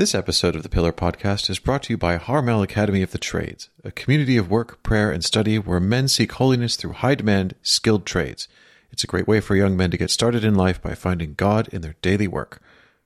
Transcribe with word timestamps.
This 0.00 0.14
episode 0.14 0.56
of 0.56 0.62
the 0.62 0.70
Pillar 0.70 0.94
Podcast 0.94 1.50
is 1.50 1.58
brought 1.58 1.82
to 1.82 1.92
you 1.92 1.98
by 1.98 2.16
Harmel 2.16 2.62
Academy 2.62 3.02
of 3.02 3.10
the 3.10 3.18
Trades, 3.18 3.68
a 3.84 3.90
community 3.90 4.38
of 4.38 4.50
work, 4.50 4.82
prayer, 4.82 5.10
and 5.10 5.22
study 5.22 5.58
where 5.58 5.78
men 5.78 6.08
seek 6.08 6.32
holiness 6.32 6.76
through 6.76 6.94
high 6.94 7.14
demand, 7.14 7.54
skilled 7.60 8.06
trades. 8.06 8.48
It's 8.90 9.04
a 9.04 9.06
great 9.06 9.28
way 9.28 9.40
for 9.40 9.56
young 9.56 9.76
men 9.76 9.90
to 9.90 9.98
get 9.98 10.10
started 10.10 10.42
in 10.42 10.54
life 10.54 10.80
by 10.80 10.94
finding 10.94 11.34
God 11.34 11.68
in 11.68 11.82
their 11.82 11.96
daily 12.00 12.26
work. 12.26 12.62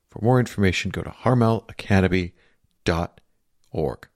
For 0.09 0.25
more 0.25 0.39
information, 0.39 0.93
go 0.93 1.03
to 1.03 1.11
harmelacademy.org. 1.11 4.09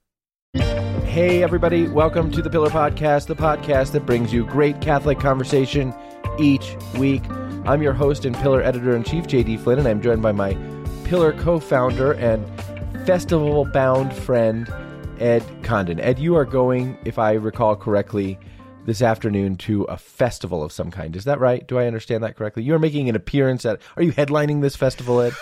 Hey, 0.54 1.42
everybody, 1.42 1.88
welcome 1.88 2.30
to 2.30 2.40
the 2.40 2.48
Pillar 2.48 2.70
Podcast, 2.70 3.26
the 3.26 3.34
podcast 3.34 3.90
that 3.90 4.06
brings 4.06 4.32
you 4.32 4.46
great 4.46 4.80
Catholic 4.80 5.18
conversation 5.18 5.92
each 6.38 6.76
week. 6.96 7.24
I'm 7.66 7.82
your 7.82 7.92
host 7.92 8.24
and 8.24 8.36
Pillar 8.36 8.62
editor 8.62 8.94
in 8.94 9.02
chief, 9.02 9.24
JD 9.24 9.64
Flynn, 9.64 9.80
and 9.80 9.88
I'm 9.88 10.00
joined 10.00 10.22
by 10.22 10.30
my 10.30 10.56
Pillar 11.08 11.32
co 11.32 11.58
founder 11.58 12.12
and 12.12 12.46
festival 13.06 13.64
bound 13.64 14.12
friend, 14.12 14.70
Ed 15.18 15.42
Condon. 15.62 15.98
Ed, 15.98 16.18
you 16.18 16.36
are 16.36 16.44
going, 16.44 16.98
if 17.06 17.18
I 17.18 17.32
recall 17.32 17.76
correctly, 17.76 18.38
this 18.84 19.00
afternoon 19.00 19.56
to 19.56 19.84
a 19.84 19.96
festival 19.96 20.62
of 20.62 20.70
some 20.70 20.90
kind. 20.90 21.16
Is 21.16 21.24
that 21.24 21.40
right? 21.40 21.66
Do 21.66 21.78
I 21.78 21.86
understand 21.86 22.22
that 22.24 22.36
correctly? 22.36 22.62
You 22.62 22.74
are 22.74 22.78
making 22.78 23.08
an 23.08 23.16
appearance 23.16 23.64
at. 23.64 23.80
Are 23.96 24.02
you 24.02 24.12
headlining 24.12 24.60
this 24.60 24.76
festival, 24.76 25.22
Ed? 25.22 25.32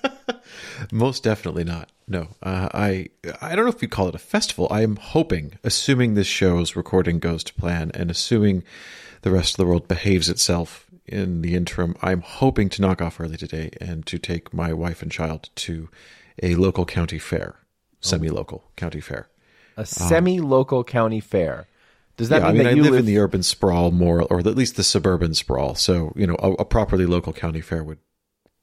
Most 0.92 1.22
definitely 1.22 1.64
not. 1.64 1.90
No, 2.06 2.28
uh, 2.42 2.68
I 2.74 3.08
I 3.40 3.56
don't 3.56 3.64
know 3.64 3.72
if 3.72 3.80
you'd 3.80 3.90
call 3.90 4.08
it 4.08 4.14
a 4.14 4.18
festival. 4.18 4.68
I 4.70 4.82
am 4.82 4.96
hoping, 4.96 5.58
assuming 5.64 6.12
this 6.12 6.26
show's 6.26 6.76
recording 6.76 7.20
goes 7.20 7.42
to 7.44 7.54
plan, 7.54 7.90
and 7.94 8.10
assuming 8.10 8.62
the 9.22 9.30
rest 9.30 9.54
of 9.54 9.56
the 9.56 9.66
world 9.66 9.88
behaves 9.88 10.28
itself 10.28 10.83
in 11.06 11.42
the 11.42 11.54
interim, 11.54 11.96
I'm 12.02 12.20
hoping 12.20 12.68
to 12.70 12.82
knock 12.82 13.02
off 13.02 13.20
early 13.20 13.36
today 13.36 13.70
and 13.80 14.06
to 14.06 14.18
take 14.18 14.54
my 14.54 14.72
wife 14.72 15.02
and 15.02 15.10
child 15.10 15.50
to 15.56 15.88
a 16.42 16.54
local 16.54 16.84
county 16.84 17.18
fair, 17.18 17.56
semi-local 18.00 18.64
county 18.76 19.00
fair. 19.00 19.28
A 19.76 19.84
semi-local 19.84 20.78
um, 20.78 20.84
county 20.84 21.20
fair. 21.20 21.66
Does 22.16 22.28
that 22.28 22.42
yeah, 22.42 22.48
mean 22.48 22.50
I 22.50 22.52
mean, 22.52 22.64
that 22.64 22.70
I 22.70 22.72
you 22.74 22.82
live, 22.82 22.92
live 22.92 23.00
in 23.00 23.06
the 23.06 23.18
urban 23.18 23.42
sprawl 23.42 23.90
more, 23.90 24.22
or 24.22 24.38
at 24.38 24.46
least 24.46 24.76
the 24.76 24.84
suburban 24.84 25.34
sprawl. 25.34 25.74
So 25.74 26.12
you 26.14 26.26
know, 26.26 26.36
a, 26.38 26.52
a 26.52 26.64
properly 26.64 27.06
local 27.06 27.32
county 27.32 27.60
fair 27.60 27.82
would 27.82 27.98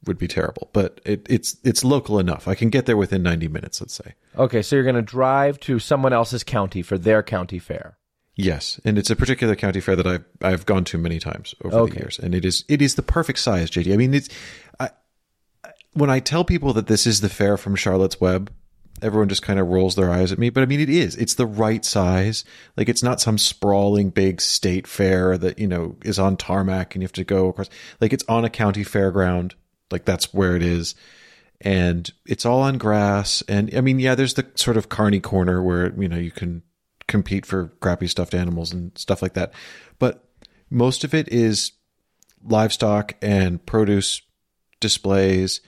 would 0.06 0.18
be 0.18 0.26
terrible, 0.26 0.70
but 0.72 1.00
it, 1.04 1.26
it's 1.28 1.56
it's 1.62 1.84
local 1.84 2.18
enough. 2.18 2.48
I 2.48 2.54
can 2.54 2.70
get 2.70 2.86
there 2.86 2.96
within 2.96 3.22
90 3.22 3.48
minutes, 3.48 3.80
let's 3.80 3.94
say. 3.94 4.14
Okay, 4.36 4.62
so 4.62 4.74
you're 4.74 4.84
going 4.84 4.96
to 4.96 5.02
drive 5.02 5.60
to 5.60 5.78
someone 5.78 6.12
else's 6.12 6.42
county 6.42 6.82
for 6.82 6.98
their 6.98 7.22
county 7.22 7.58
fair. 7.58 7.98
Yes, 8.34 8.80
and 8.84 8.96
it's 8.98 9.10
a 9.10 9.16
particular 9.16 9.54
county 9.54 9.80
fair 9.80 9.94
that 9.96 10.06
I've 10.06 10.24
I've 10.40 10.64
gone 10.66 10.84
to 10.84 10.98
many 10.98 11.18
times 11.18 11.54
over 11.62 11.76
Okay. 11.80 11.94
the 11.94 12.00
years, 12.00 12.18
and 12.18 12.34
it 12.34 12.44
is 12.44 12.64
it 12.68 12.80
is 12.80 12.94
the 12.94 13.02
perfect 13.02 13.38
size, 13.38 13.70
JD. 13.70 13.92
I 13.92 13.96
mean, 13.96 14.14
it's 14.14 14.28
I, 14.80 14.90
when 15.92 16.08
I 16.08 16.18
tell 16.20 16.44
people 16.44 16.72
that 16.72 16.86
this 16.86 17.06
is 17.06 17.20
the 17.20 17.28
fair 17.28 17.58
from 17.58 17.76
Charlotte's 17.76 18.20
Web, 18.22 18.50
everyone 19.02 19.28
just 19.28 19.42
kind 19.42 19.58
of 19.60 19.68
rolls 19.68 19.96
their 19.96 20.10
eyes 20.10 20.32
at 20.32 20.38
me. 20.38 20.48
But 20.48 20.62
I 20.62 20.66
mean, 20.66 20.80
it 20.80 20.88
is. 20.88 21.14
It's 21.16 21.34
the 21.34 21.46
right 21.46 21.84
size. 21.84 22.44
Like 22.74 22.88
it's 22.88 23.02
not 23.02 23.20
some 23.20 23.36
sprawling 23.36 24.08
big 24.08 24.40
state 24.40 24.86
fair 24.86 25.36
that 25.36 25.58
you 25.58 25.66
know 25.68 25.96
is 26.02 26.18
on 26.18 26.38
tarmac 26.38 26.94
and 26.94 27.02
you 27.02 27.04
have 27.06 27.12
to 27.12 27.24
go 27.24 27.48
across. 27.48 27.68
Like 28.00 28.14
it's 28.14 28.24
on 28.28 28.46
a 28.46 28.50
county 28.50 28.82
fairground. 28.84 29.52
Like 29.90 30.06
that's 30.06 30.32
where 30.32 30.56
it 30.56 30.62
is. 30.62 30.94
And 31.60 32.10
it's 32.26 32.46
all 32.46 32.62
on 32.62 32.78
grass. 32.78 33.42
And 33.46 33.72
I 33.76 33.82
mean, 33.82 33.98
yeah, 34.00 34.14
there's 34.14 34.34
the 34.34 34.46
sort 34.54 34.76
of 34.78 34.88
carny 34.88 35.20
corner 35.20 35.62
where, 35.62 35.92
you 36.00 36.08
know, 36.08 36.16
you 36.16 36.30
can 36.32 36.62
compete 37.12 37.46
for 37.46 37.68
crappy 37.80 38.08
stuffed 38.08 38.34
animals 38.34 38.72
and 38.72 38.90
stuff 38.96 39.22
like 39.22 39.34
that. 39.34 39.52
But 39.98 40.24
most 40.70 41.04
of 41.04 41.14
it 41.14 41.28
is 41.28 41.72
livestock 42.42 43.14
and 43.22 43.64
produce 43.64 44.22
displays 44.80 45.60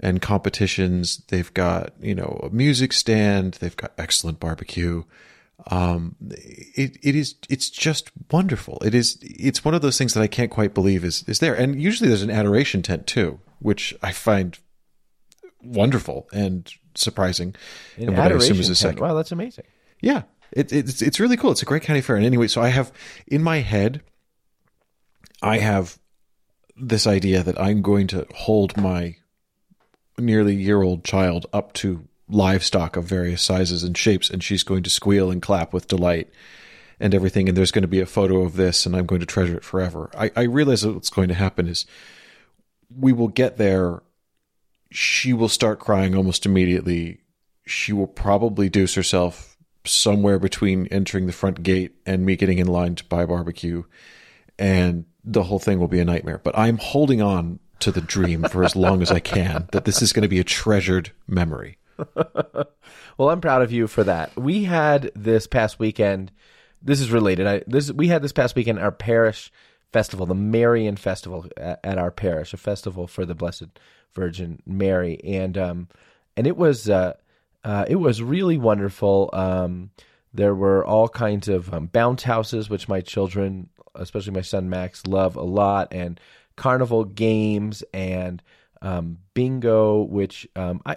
and 0.00 0.22
competitions. 0.22 1.22
They've 1.28 1.52
got, 1.52 1.92
you 2.00 2.14
know, 2.14 2.40
a 2.44 2.50
music 2.54 2.92
stand. 2.92 3.54
They've 3.54 3.76
got 3.76 3.92
excellent 3.98 4.38
barbecue. 4.40 5.02
Um, 5.66 6.14
it, 6.30 6.96
it 7.02 7.14
is, 7.14 7.34
it's 7.50 7.68
just 7.68 8.10
wonderful. 8.30 8.78
It 8.84 8.94
is, 8.94 9.18
it's 9.20 9.64
one 9.64 9.74
of 9.74 9.82
those 9.82 9.98
things 9.98 10.14
that 10.14 10.22
I 10.22 10.28
can't 10.28 10.50
quite 10.50 10.74
believe 10.74 11.04
is, 11.04 11.24
is 11.26 11.40
there. 11.40 11.54
And 11.54 11.82
usually 11.82 12.08
there's 12.08 12.22
an 12.22 12.30
adoration 12.30 12.82
tent 12.82 13.06
too, 13.06 13.40
which 13.58 13.94
I 14.02 14.12
find 14.12 14.56
wonderful 15.62 16.28
and 16.32 16.72
surprising. 16.94 17.56
An 17.96 18.08
and 18.08 18.16
what 18.16 18.32
I 18.32 18.36
assume 18.36 18.60
is 18.60 18.66
a 18.66 18.68
tent. 18.70 18.78
second. 18.78 19.00
Wow, 19.00 19.14
that's 19.14 19.32
amazing. 19.32 19.64
Yeah, 20.00 20.22
it, 20.54 20.72
it's 20.72 21.02
it's 21.02 21.20
really 21.20 21.36
cool. 21.36 21.50
It's 21.50 21.62
a 21.62 21.66
great 21.66 21.82
county 21.82 22.00
fair. 22.00 22.16
And 22.16 22.24
anyway, 22.24 22.46
so 22.46 22.62
I 22.62 22.68
have 22.68 22.92
in 23.26 23.42
my 23.42 23.58
head, 23.58 24.02
I 25.42 25.58
have 25.58 25.98
this 26.76 27.06
idea 27.06 27.42
that 27.42 27.60
I'm 27.60 27.82
going 27.82 28.06
to 28.08 28.26
hold 28.34 28.76
my 28.76 29.16
nearly 30.18 30.54
year 30.54 30.82
old 30.82 31.04
child 31.04 31.46
up 31.52 31.72
to 31.74 32.06
livestock 32.28 32.96
of 32.96 33.04
various 33.04 33.42
sizes 33.42 33.82
and 33.82 33.96
shapes, 33.96 34.30
and 34.30 34.42
she's 34.42 34.62
going 34.62 34.82
to 34.84 34.90
squeal 34.90 35.30
and 35.30 35.42
clap 35.42 35.72
with 35.72 35.88
delight 35.88 36.30
and 37.00 37.14
everything. 37.14 37.48
And 37.48 37.58
there's 37.58 37.72
going 37.72 37.82
to 37.82 37.88
be 37.88 38.00
a 38.00 38.06
photo 38.06 38.42
of 38.42 38.56
this, 38.56 38.86
and 38.86 38.96
I'm 38.96 39.06
going 39.06 39.20
to 39.20 39.26
treasure 39.26 39.56
it 39.56 39.64
forever. 39.64 40.10
I, 40.16 40.30
I 40.36 40.42
realize 40.42 40.82
that 40.82 40.92
what's 40.92 41.10
going 41.10 41.28
to 41.28 41.34
happen 41.34 41.66
is 41.66 41.84
we 42.96 43.12
will 43.12 43.28
get 43.28 43.56
there. 43.56 44.02
She 44.90 45.32
will 45.32 45.48
start 45.48 45.80
crying 45.80 46.14
almost 46.14 46.46
immediately. 46.46 47.20
She 47.66 47.92
will 47.92 48.06
probably 48.06 48.68
deuce 48.68 48.94
herself 48.94 49.53
somewhere 49.84 50.38
between 50.38 50.86
entering 50.88 51.26
the 51.26 51.32
front 51.32 51.62
gate 51.62 51.94
and 52.06 52.24
me 52.24 52.36
getting 52.36 52.58
in 52.58 52.66
line 52.66 52.94
to 52.96 53.04
buy 53.04 53.26
barbecue. 53.26 53.84
And 54.58 55.04
the 55.24 55.42
whole 55.42 55.58
thing 55.58 55.78
will 55.78 55.88
be 55.88 56.00
a 56.00 56.04
nightmare. 56.04 56.40
But 56.42 56.56
I'm 56.58 56.78
holding 56.78 57.20
on 57.20 57.58
to 57.80 57.90
the 57.90 58.00
dream 58.00 58.44
for 58.44 58.64
as 58.64 58.76
long 58.76 59.02
as 59.02 59.10
I 59.10 59.20
can 59.20 59.68
that 59.72 59.84
this 59.84 60.00
is 60.00 60.12
going 60.12 60.22
to 60.22 60.28
be 60.28 60.38
a 60.38 60.44
treasured 60.44 61.12
memory. 61.26 61.78
Well, 63.16 63.30
I'm 63.30 63.40
proud 63.40 63.62
of 63.62 63.72
you 63.72 63.86
for 63.86 64.04
that. 64.04 64.36
We 64.36 64.64
had 64.64 65.10
this 65.14 65.46
past 65.46 65.78
weekend. 65.78 66.32
This 66.82 67.00
is 67.00 67.10
related. 67.10 67.46
I, 67.46 67.62
this 67.66 67.92
we 67.92 68.08
had 68.08 68.22
this 68.22 68.32
past 68.32 68.56
weekend 68.56 68.78
our 68.78 68.92
parish 68.92 69.52
festival, 69.92 70.26
the 70.26 70.34
Marian 70.34 70.96
Festival 70.96 71.46
at, 71.56 71.80
at 71.84 71.98
our 71.98 72.10
parish, 72.10 72.52
a 72.52 72.56
festival 72.56 73.06
for 73.06 73.24
the 73.24 73.34
Blessed 73.34 73.78
Virgin 74.14 74.60
Mary, 74.66 75.20
and 75.22 75.56
um, 75.56 75.88
and 76.36 76.46
it 76.46 76.56
was 76.56 76.90
uh, 76.90 77.14
uh, 77.64 77.86
it 77.88 77.96
was 77.96 78.22
really 78.22 78.58
wonderful. 78.58 79.30
Um, 79.32 79.90
there 80.32 80.54
were 80.54 80.84
all 80.84 81.08
kinds 81.08 81.48
of 81.48 81.72
um, 81.72 81.86
bounce 81.86 82.24
houses, 82.24 82.68
which 82.68 82.88
my 82.88 83.00
children, 83.00 83.70
especially 83.94 84.32
my 84.32 84.42
son 84.42 84.68
Max, 84.68 85.06
love 85.06 85.36
a 85.36 85.42
lot, 85.42 85.88
and 85.92 86.20
carnival 86.56 87.04
games 87.04 87.82
and 87.94 88.42
um, 88.82 89.18
bingo, 89.32 90.02
which 90.02 90.46
um, 90.56 90.82
I. 90.84 90.96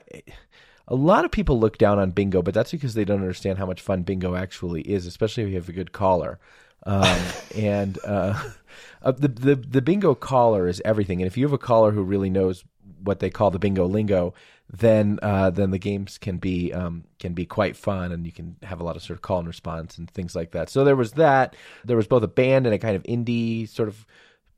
A 0.90 0.96
lot 0.96 1.26
of 1.26 1.32
people 1.32 1.60
look 1.60 1.78
down 1.78 2.00
on 2.00 2.12
bingo, 2.12 2.42
but 2.42 2.54
that's 2.54 2.72
because 2.72 2.94
they 2.94 3.04
don't 3.04 3.20
understand 3.20 3.58
how 3.58 3.66
much 3.66 3.82
fun 3.82 4.04
bingo 4.04 4.36
actually 4.36 4.84
is, 4.84 5.06
especially 5.06 5.44
if 5.44 5.50
you 5.50 5.56
have 5.56 5.68
a 5.68 5.74
good 5.74 5.92
caller. 5.92 6.40
Um, 6.86 7.20
and 7.56 8.00
uh, 8.06 8.42
uh, 9.02 9.12
the, 9.12 9.28
the 9.28 9.56
the 9.56 9.82
bingo 9.82 10.16
caller 10.16 10.68
is 10.68 10.82
everything. 10.86 11.22
And 11.22 11.28
if 11.28 11.38
you 11.38 11.46
have 11.46 11.54
a 11.54 11.58
caller 11.58 11.92
who 11.92 12.04
really 12.04 12.30
knows 12.30 12.64
what 13.04 13.20
they 13.20 13.30
call 13.30 13.52
the 13.52 13.60
bingo 13.60 13.86
lingo, 13.86 14.34
then 14.70 15.20
uh, 15.22 15.50
then 15.50 15.72
the 15.72 15.80
games 15.80 16.18
can 16.18 16.38
be 16.38 16.74
um, 16.74 17.06
can 17.20 17.34
be 17.34 17.46
quite 17.46 17.78
fun, 17.78 18.12
and 18.12 18.26
you 18.26 18.34
can 18.34 18.58
have 18.64 18.82
a 18.82 18.84
lot 18.84 18.96
of 18.96 19.02
sort 19.02 19.18
of 19.18 19.22
call 19.22 19.40
and 19.40 19.48
response 19.48 19.98
and 19.98 20.10
things 20.12 20.36
like 20.36 20.52
that. 20.52 20.70
So 20.70 20.84
there 20.84 20.96
was 20.96 21.14
that. 21.14 21.56
There 21.86 21.96
was 21.96 22.08
both 22.08 22.24
a 22.24 22.28
band 22.28 22.66
and 22.66 22.76
a 22.76 22.80
kind 22.80 22.96
of 22.96 23.04
indie 23.04 23.70
sort 23.70 23.88
of 23.88 24.06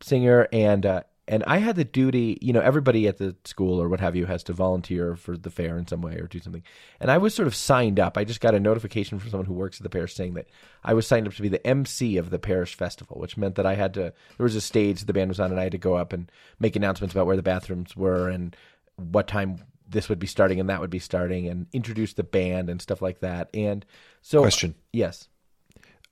singer, 0.02 0.48
and 0.52 0.84
uh, 0.84 1.04
and 1.28 1.44
I 1.46 1.60
had 1.60 1.76
the 1.76 1.84
duty. 1.84 2.40
You 2.42 2.54
know, 2.54 2.60
everybody 2.60 3.08
at 3.08 3.20
the 3.20 3.36
school 3.46 3.80
or 3.80 3.88
what 3.88 4.00
have 4.00 4.16
you 4.16 4.26
has 4.26 4.42
to 4.46 4.54
volunteer 4.54 5.16
for 5.16 5.38
the 5.38 5.52
fair 5.52 5.78
in 5.78 5.86
some 5.86 6.02
way 6.02 6.16
or 6.16 6.26
do 6.26 6.40
something. 6.40 6.64
And 7.00 7.12
I 7.12 7.20
was 7.20 7.36
sort 7.36 7.48
of 7.48 7.54
signed 7.54 8.00
up. 8.00 8.18
I 8.18 8.24
just 8.24 8.42
got 8.42 8.56
a 8.56 8.60
notification 8.60 9.20
from 9.20 9.30
someone 9.30 9.46
who 9.46 9.54
works 9.54 9.78
at 9.78 9.84
the 9.84 9.92
parish 9.92 10.16
saying 10.16 10.34
that 10.34 10.48
I 10.84 10.96
was 10.96 11.06
signed 11.06 11.28
up 11.28 11.36
to 11.36 11.42
be 11.44 11.50
the 11.50 11.66
MC 11.68 12.18
of 12.18 12.32
the 12.32 12.40
parish 12.40 12.74
festival, 12.74 13.20
which 13.20 13.38
meant 13.38 13.54
that 13.56 13.68
I 13.68 13.76
had 13.76 13.94
to. 13.94 14.12
There 14.38 14.44
was 14.44 14.56
a 14.56 14.62
stage 14.62 15.06
the 15.06 15.14
band 15.14 15.30
was 15.30 15.40
on, 15.40 15.52
and 15.52 15.60
I 15.60 15.64
had 15.64 15.74
to 15.74 15.78
go 15.78 15.94
up 15.94 16.14
and 16.14 16.32
make 16.60 16.76
announcements 16.76 17.14
about 17.14 17.28
where 17.28 17.36
the 17.36 17.44
bathrooms 17.44 17.96
were 17.96 18.28
and 18.28 18.56
what 18.96 19.28
time 19.28 19.62
this 19.90 20.10
would 20.10 20.20
be 20.20 20.28
starting 20.28 20.60
and 20.60 20.70
that 20.70 20.80
would 20.80 20.90
be 20.90 21.00
starting 21.00 21.48
and 21.48 21.68
introduce 21.74 22.14
the 22.14 22.24
band 22.24 22.70
and 22.70 22.82
stuff 22.82 23.02
like 23.02 23.20
that. 23.20 23.50
And 23.54 23.86
so 24.22 24.42
Question. 24.42 24.76
Yes. 24.94 25.28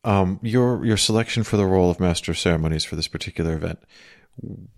Um, 0.03 0.39
your 0.41 0.85
your 0.85 0.97
selection 0.97 1.43
for 1.43 1.57
the 1.57 1.65
role 1.65 1.89
of 1.89 1.99
master 1.99 2.31
of 2.31 2.37
ceremonies 2.37 2.85
for 2.85 2.95
this 2.95 3.07
particular 3.07 3.55
event 3.55 3.79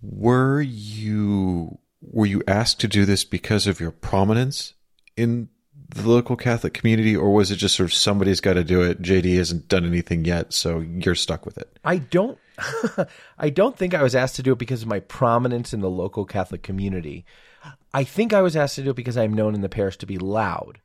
were 0.02 0.60
you 0.60 1.78
were 2.00 2.26
you 2.26 2.42
asked 2.48 2.80
to 2.80 2.88
do 2.88 3.04
this 3.04 3.24
because 3.24 3.66
of 3.66 3.80
your 3.80 3.90
prominence 3.90 4.74
in 5.16 5.48
the 5.94 6.08
local 6.08 6.36
Catholic 6.36 6.72
community, 6.72 7.16
or 7.16 7.32
was 7.32 7.50
it 7.50 7.56
just 7.56 7.76
sort 7.76 7.90
of 7.90 7.94
somebody's 7.94 8.40
got 8.40 8.54
to 8.54 8.64
do 8.64 8.82
it? 8.82 9.02
JD 9.02 9.36
hasn't 9.36 9.68
done 9.68 9.84
anything 9.84 10.24
yet, 10.24 10.52
so 10.52 10.80
you're 10.80 11.14
stuck 11.14 11.44
with 11.44 11.58
it. 11.58 11.78
I 11.84 11.98
don't 11.98 12.38
I 13.38 13.50
don't 13.50 13.76
think 13.76 13.94
I 13.94 14.02
was 14.02 14.14
asked 14.14 14.36
to 14.36 14.42
do 14.42 14.52
it 14.52 14.58
because 14.58 14.82
of 14.82 14.88
my 14.88 15.00
prominence 15.00 15.72
in 15.72 15.80
the 15.80 15.90
local 15.90 16.24
Catholic 16.24 16.62
community. 16.62 17.24
I 17.92 18.04
think 18.04 18.32
I 18.32 18.42
was 18.42 18.56
asked 18.56 18.76
to 18.76 18.82
do 18.82 18.90
it 18.90 18.96
because 18.96 19.16
I'm 19.16 19.34
known 19.34 19.54
in 19.54 19.60
the 19.60 19.68
parish 19.68 19.96
to 19.98 20.06
be 20.06 20.18
loud. 20.18 20.80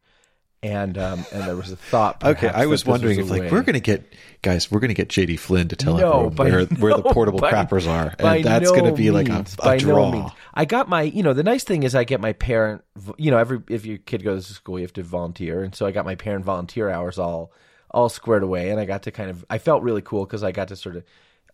and 0.63 0.97
um, 0.97 1.23
and 1.31 1.43
there 1.43 1.55
was 1.55 1.71
a 1.71 1.75
thought. 1.75 2.23
Okay, 2.25 2.47
I 2.49 2.65
was 2.65 2.85
wondering 2.85 3.19
a 3.19 3.21
if 3.23 3.29
like 3.29 3.41
way- 3.41 3.51
we're 3.51 3.61
gonna 3.61 3.79
get 3.79 4.13
guys, 4.41 4.71
we're 4.71 4.79
gonna 4.79 4.93
get 4.95 5.09
JD 5.09 5.37
Flynn 5.39 5.67
to 5.67 5.75
tell 5.75 5.97
No, 5.97 6.25
everyone 6.27 6.35
where 6.35 6.65
where 6.79 6.93
the 6.95 7.03
portable 7.03 7.39
by- 7.39 7.51
crappers 7.51 7.87
are, 7.87 8.15
and 8.17 8.43
that's 8.43 8.71
no 8.71 8.75
gonna 8.75 8.93
be 8.93 9.11
like 9.11 9.29
a, 9.29 9.45
a 9.59 9.63
by 9.63 9.77
draw. 9.77 10.09
No 10.09 10.11
means. 10.19 10.31
I 10.53 10.65
got 10.65 10.89
my, 10.89 11.03
you 11.03 11.21
know, 11.21 11.33
the 11.33 11.43
nice 11.43 11.63
thing 11.65 11.83
is 11.83 11.93
I 11.93 12.03
get 12.05 12.19
my 12.21 12.33
parent, 12.33 12.83
you 13.17 13.29
know, 13.29 13.37
every 13.37 13.61
if 13.69 13.85
your 13.85 13.97
kid 13.99 14.23
goes 14.23 14.47
to 14.47 14.53
school, 14.53 14.79
you 14.79 14.83
have 14.85 14.93
to 14.93 15.03
volunteer, 15.03 15.63
and 15.63 15.75
so 15.75 15.85
I 15.85 15.91
got 15.91 16.05
my 16.05 16.15
parent 16.15 16.45
volunteer 16.45 16.89
hours 16.89 17.19
all 17.19 17.51
all 17.91 18.09
squared 18.09 18.43
away, 18.43 18.71
and 18.71 18.79
I 18.79 18.85
got 18.85 19.03
to 19.03 19.11
kind 19.11 19.29
of, 19.29 19.45
I 19.49 19.57
felt 19.57 19.81
really 19.83 20.01
cool 20.01 20.25
because 20.25 20.43
I 20.43 20.51
got 20.51 20.67
to 20.69 20.75
sort 20.75 20.97
of, 20.97 21.03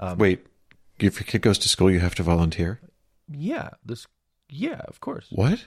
um, 0.02 0.18
Wait, 0.18 0.46
if 1.00 1.20
your 1.20 1.26
kid 1.26 1.42
goes 1.42 1.58
to 1.60 1.70
school, 1.70 1.90
you 1.90 2.00
have 2.00 2.16
to 2.16 2.24
volunteer. 2.24 2.80
yeah, 3.30 3.70
this, 3.86 4.08
yeah, 4.50 4.82
of 4.88 5.00
course. 5.00 5.28
What? 5.32 5.66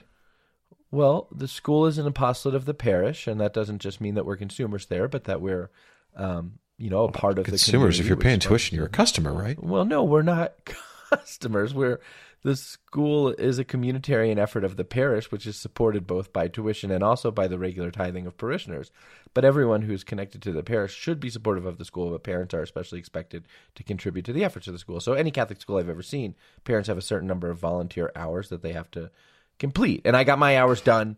Well, 0.91 1.27
the 1.31 1.47
school 1.47 1.87
is 1.87 1.97
an 1.97 2.07
apostolate 2.07 2.55
of 2.55 2.65
the 2.65 2.73
parish, 2.73 3.27
and 3.27 3.41
that 3.41 3.53
doesn't 3.53 3.79
just 3.79 3.99
mean 3.99 4.15
that 4.15 4.25
we're 4.25 4.37
consumers 4.37 4.85
there, 4.85 5.07
but 5.07 5.23
that 5.25 5.41
we're, 5.41 5.69
um, 6.15 6.59
you 6.77 6.89
know, 6.89 7.05
a 7.05 7.11
part 7.11 7.37
of 7.39 7.45
the 7.45 7.51
Consumers, 7.51 7.99
if 7.99 8.07
you're 8.07 8.17
paying 8.17 8.39
tuition, 8.39 8.77
you're 8.77 8.85
a 8.85 8.89
customer, 8.89 9.33
right? 9.33 9.61
Well, 9.61 9.85
no, 9.85 10.03
we're 10.03 10.21
not 10.21 10.53
customers. 11.09 11.73
We're 11.73 11.99
the 12.45 12.55
school 12.55 13.29
is 13.29 13.57
a 13.57 13.65
communitarian 13.65 14.37
effort 14.37 14.63
of 14.63 14.75
the 14.75 14.83
parish, 14.83 15.31
which 15.31 15.47
is 15.47 15.57
supported 15.57 16.05
both 16.05 16.31
by 16.31 16.47
tuition 16.47 16.91
and 16.91 17.03
also 17.03 17.31
by 17.31 17.47
the 17.47 17.57
regular 17.57 17.89
tithing 17.89 18.27
of 18.27 18.37
parishioners. 18.37 18.91
But 19.33 19.43
everyone 19.43 19.81
who's 19.81 20.03
connected 20.03 20.43
to 20.43 20.51
the 20.51 20.61
parish 20.61 20.93
should 20.93 21.19
be 21.19 21.31
supportive 21.31 21.65
of 21.65 21.79
the 21.79 21.85
school, 21.85 22.11
but 22.11 22.23
parents 22.23 22.53
are 22.53 22.61
especially 22.61 22.99
expected 22.99 23.47
to 23.73 23.83
contribute 23.83 24.25
to 24.25 24.33
the 24.33 24.43
efforts 24.43 24.67
of 24.67 24.73
the 24.73 24.79
school. 24.79 24.99
So, 24.99 25.13
any 25.13 25.31
Catholic 25.31 25.59
school 25.59 25.77
I've 25.77 25.89
ever 25.89 26.03
seen, 26.03 26.35
parents 26.65 26.87
have 26.87 26.99
a 26.99 27.01
certain 27.01 27.27
number 27.27 27.49
of 27.49 27.57
volunteer 27.57 28.11
hours 28.15 28.49
that 28.49 28.61
they 28.61 28.73
have 28.73 28.91
to 28.91 29.09
complete. 29.57 30.03
And 30.05 30.15
I 30.15 30.23
got 30.23 30.37
my 30.37 30.55
hours 30.55 30.81
done, 30.81 31.17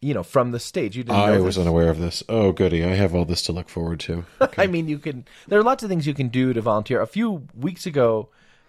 you 0.00 0.14
know, 0.14 0.22
from 0.22 0.52
the 0.52 0.60
stage. 0.60 0.96
You 0.96 1.02
didn't 1.02 1.18
I 1.18 1.40
was 1.40 1.56
this. 1.56 1.62
unaware 1.62 1.90
of 1.90 1.98
this. 1.98 2.22
Oh, 2.28 2.52
goody! 2.52 2.84
I 2.84 2.94
have 2.94 3.16
all 3.16 3.24
this 3.24 3.42
to 3.42 3.52
look 3.52 3.68
forward 3.68 3.98
to. 4.00 4.26
I 4.56 4.68
mean, 4.68 4.86
you 4.86 5.00
can. 5.00 5.24
There 5.48 5.58
are 5.58 5.64
lots 5.64 5.82
of 5.82 5.88
things 5.88 6.06
you 6.06 6.14
can 6.14 6.28
do 6.28 6.52
to 6.52 6.60
volunteer. 6.60 7.00
A 7.00 7.06
few 7.08 7.48
weeks 7.52 7.84
ago, 7.84 8.28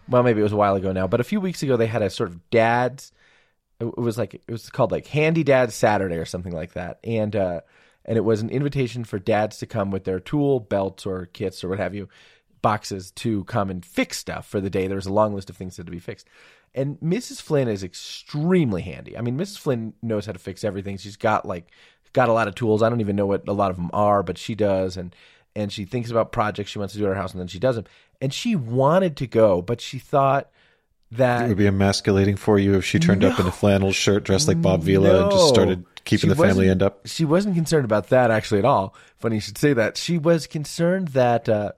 well, 0.09 0.23
maybe 0.23 0.39
it 0.39 0.43
was 0.43 0.53
a 0.53 0.57
while 0.57 0.75
ago 0.75 0.91
now, 0.91 1.07
but 1.07 1.19
a 1.19 1.25
few 1.25 1.39
weeks 1.39 1.63
ago 1.63 1.77
they 1.77 1.87
had 1.87 2.01
a 2.01 2.09
sort 2.09 2.29
of 2.29 2.49
dads. 2.49 3.11
It 3.79 3.97
was 3.97 4.17
like 4.17 4.33
it 4.33 4.51
was 4.51 4.69
called 4.69 4.91
like 4.91 5.07
Handy 5.07 5.43
Dad 5.43 5.71
Saturday 5.71 6.17
or 6.17 6.25
something 6.25 6.53
like 6.53 6.73
that, 6.73 6.99
and 7.03 7.35
uh, 7.35 7.61
and 8.05 8.17
it 8.17 8.21
was 8.21 8.41
an 8.41 8.49
invitation 8.49 9.03
for 9.03 9.19
dads 9.19 9.57
to 9.59 9.65
come 9.65 9.91
with 9.91 10.03
their 10.03 10.19
tool 10.19 10.59
belts 10.59 11.05
or 11.05 11.27
kits 11.27 11.63
or 11.63 11.69
what 11.69 11.79
have 11.79 11.95
you, 11.95 12.09
boxes 12.61 13.11
to 13.11 13.43
come 13.45 13.69
and 13.69 13.85
fix 13.85 14.17
stuff 14.17 14.47
for 14.47 14.59
the 14.59 14.69
day. 14.69 14.87
There 14.87 14.95
was 14.95 15.05
a 15.05 15.13
long 15.13 15.33
list 15.33 15.49
of 15.49 15.57
things 15.57 15.75
that 15.75 15.81
had 15.81 15.87
to 15.87 15.91
be 15.91 15.99
fixed. 15.99 16.27
And 16.75 16.99
Mrs. 16.99 17.41
Flynn 17.41 17.67
is 17.67 17.83
extremely 17.83 18.81
handy. 18.81 19.17
I 19.17 19.21
mean, 19.21 19.37
Mrs. 19.37 19.57
Flynn 19.57 19.93
knows 20.01 20.25
how 20.25 20.33
to 20.33 20.39
fix 20.39 20.63
everything. 20.63 20.97
She's 20.97 21.17
got 21.17 21.45
like 21.45 21.71
got 22.13 22.29
a 22.29 22.33
lot 22.33 22.47
of 22.47 22.55
tools. 22.55 22.81
I 22.81 22.89
don't 22.89 23.01
even 23.01 23.15
know 23.15 23.25
what 23.25 23.47
a 23.47 23.53
lot 23.53 23.71
of 23.71 23.77
them 23.77 23.89
are, 23.93 24.23
but 24.23 24.37
she 24.37 24.55
does. 24.55 24.97
And 24.97 25.15
and 25.59 25.71
she 25.71 25.85
thinks 25.85 26.09
about 26.09 26.31
projects 26.31 26.71
she 26.71 26.79
wants 26.79 26.93
to 26.93 26.99
do 26.99 27.05
at 27.05 27.09
her 27.09 27.15
house, 27.15 27.33
and 27.33 27.39
then 27.39 27.47
she 27.47 27.59
does 27.59 27.75
them. 27.75 27.85
And 28.21 28.33
she 28.33 28.55
wanted 28.55 29.17
to 29.17 29.27
go, 29.27 29.61
but 29.61 29.81
she 29.81 29.99
thought 29.99 30.49
that 31.11 31.45
It 31.45 31.49
would 31.49 31.57
be 31.57 31.67
emasculating 31.67 32.37
for 32.37 32.57
you 32.57 32.75
if 32.75 32.85
she 32.85 32.99
turned 32.99 33.23
up 33.23 33.39
in 33.39 33.45
a 33.45 33.51
flannel 33.51 33.91
shirt 33.91 34.23
dressed 34.23 34.47
like 34.47 34.61
Bob 34.61 34.81
Vila 34.81 35.23
and 35.23 35.31
just 35.31 35.49
started 35.49 35.85
keeping 36.05 36.29
She 36.29 36.35
the 36.35 36.41
family 36.41 36.69
end 36.69 36.83
up. 36.83 37.05
She 37.05 37.25
wasn't 37.25 37.55
concerned 37.55 37.85
about 37.85 38.09
that 38.09 38.31
actually 38.31 38.59
at 38.59 38.65
all. 38.65 38.95
Funny 39.17 39.35
you 39.35 39.41
should 39.41 39.57
say 39.57 39.73
that. 39.73 39.97
She 39.97 40.17
was 40.17 40.47
concerned 40.47 41.09
that 41.09 41.49
uh, 41.49 41.73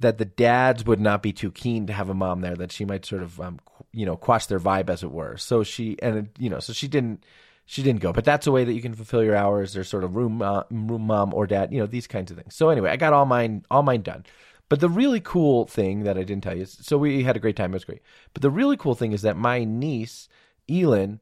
that 0.00 0.18
the 0.18 0.24
dads 0.24 0.84
would 0.84 1.00
not 1.00 1.22
be 1.22 1.32
too 1.32 1.50
keen 1.52 1.86
to 1.86 1.92
have 1.92 2.08
a 2.08 2.14
mom 2.14 2.40
there. 2.40 2.56
That 2.56 2.72
she 2.72 2.84
might 2.84 3.06
sort 3.06 3.22
of 3.22 3.40
um, 3.40 3.60
you 3.92 4.04
know 4.04 4.16
quash 4.16 4.46
their 4.46 4.60
vibe 4.60 4.90
as 4.90 5.02
it 5.02 5.10
were. 5.10 5.36
So 5.36 5.62
she 5.62 5.96
and 6.02 6.28
you 6.38 6.50
know 6.50 6.58
so 6.58 6.72
she 6.72 6.88
didn't 6.88 7.24
she 7.64 7.82
didn't 7.82 8.00
go. 8.00 8.12
But 8.12 8.24
that's 8.24 8.46
a 8.46 8.52
way 8.52 8.64
that 8.64 8.72
you 8.72 8.82
can 8.82 8.94
fulfill 8.94 9.22
your 9.22 9.36
hours. 9.36 9.72
There's 9.72 9.88
sort 9.88 10.04
of 10.04 10.16
room 10.16 10.42
uh, 10.42 10.64
room 10.70 11.02
mom 11.02 11.32
or 11.34 11.46
dad. 11.46 11.72
You 11.72 11.80
know 11.80 11.86
these 11.86 12.06
kinds 12.06 12.30
of 12.30 12.36
things. 12.36 12.54
So 12.54 12.68
anyway, 12.68 12.90
I 12.90 12.96
got 12.96 13.12
all 13.12 13.26
mine 13.26 13.64
all 13.70 13.82
mine 13.82 14.02
done. 14.02 14.24
But 14.68 14.80
the 14.80 14.88
really 14.88 15.20
cool 15.20 15.66
thing 15.66 16.04
that 16.04 16.16
I 16.16 16.22
didn't 16.22 16.44
tell 16.44 16.56
you 16.56 16.62
is 16.62 16.78
so 16.80 16.96
we 16.96 17.24
had 17.24 17.36
a 17.36 17.40
great 17.40 17.56
time. 17.56 17.72
It 17.72 17.74
was 17.74 17.84
great. 17.84 18.02
But 18.32 18.42
the 18.42 18.50
really 18.50 18.76
cool 18.76 18.94
thing 18.94 19.12
is 19.12 19.22
that 19.22 19.36
my 19.36 19.64
niece, 19.64 20.28
Elin, 20.68 21.20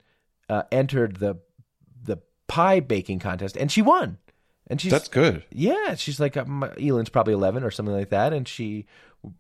uh, 0.49 0.63
entered 0.71 1.17
the 1.17 1.39
the 2.03 2.19
pie 2.47 2.81
baking 2.81 3.19
contest 3.19 3.57
and 3.57 3.71
she 3.71 3.83
won. 3.83 4.19
And 4.67 4.81
she's 4.81 4.93
That's 4.93 5.09
good. 5.09 5.45
yeah, 5.51 5.97
she's 5.97 6.21
like 6.21 6.37
um, 6.37 6.71
Elin's 6.81 7.09
probably 7.09 7.33
eleven 7.35 7.65
or 7.65 7.73
something 7.73 7.95
like 7.95 8.11
that, 8.11 8.33
and 8.33 8.47
she 8.47 8.87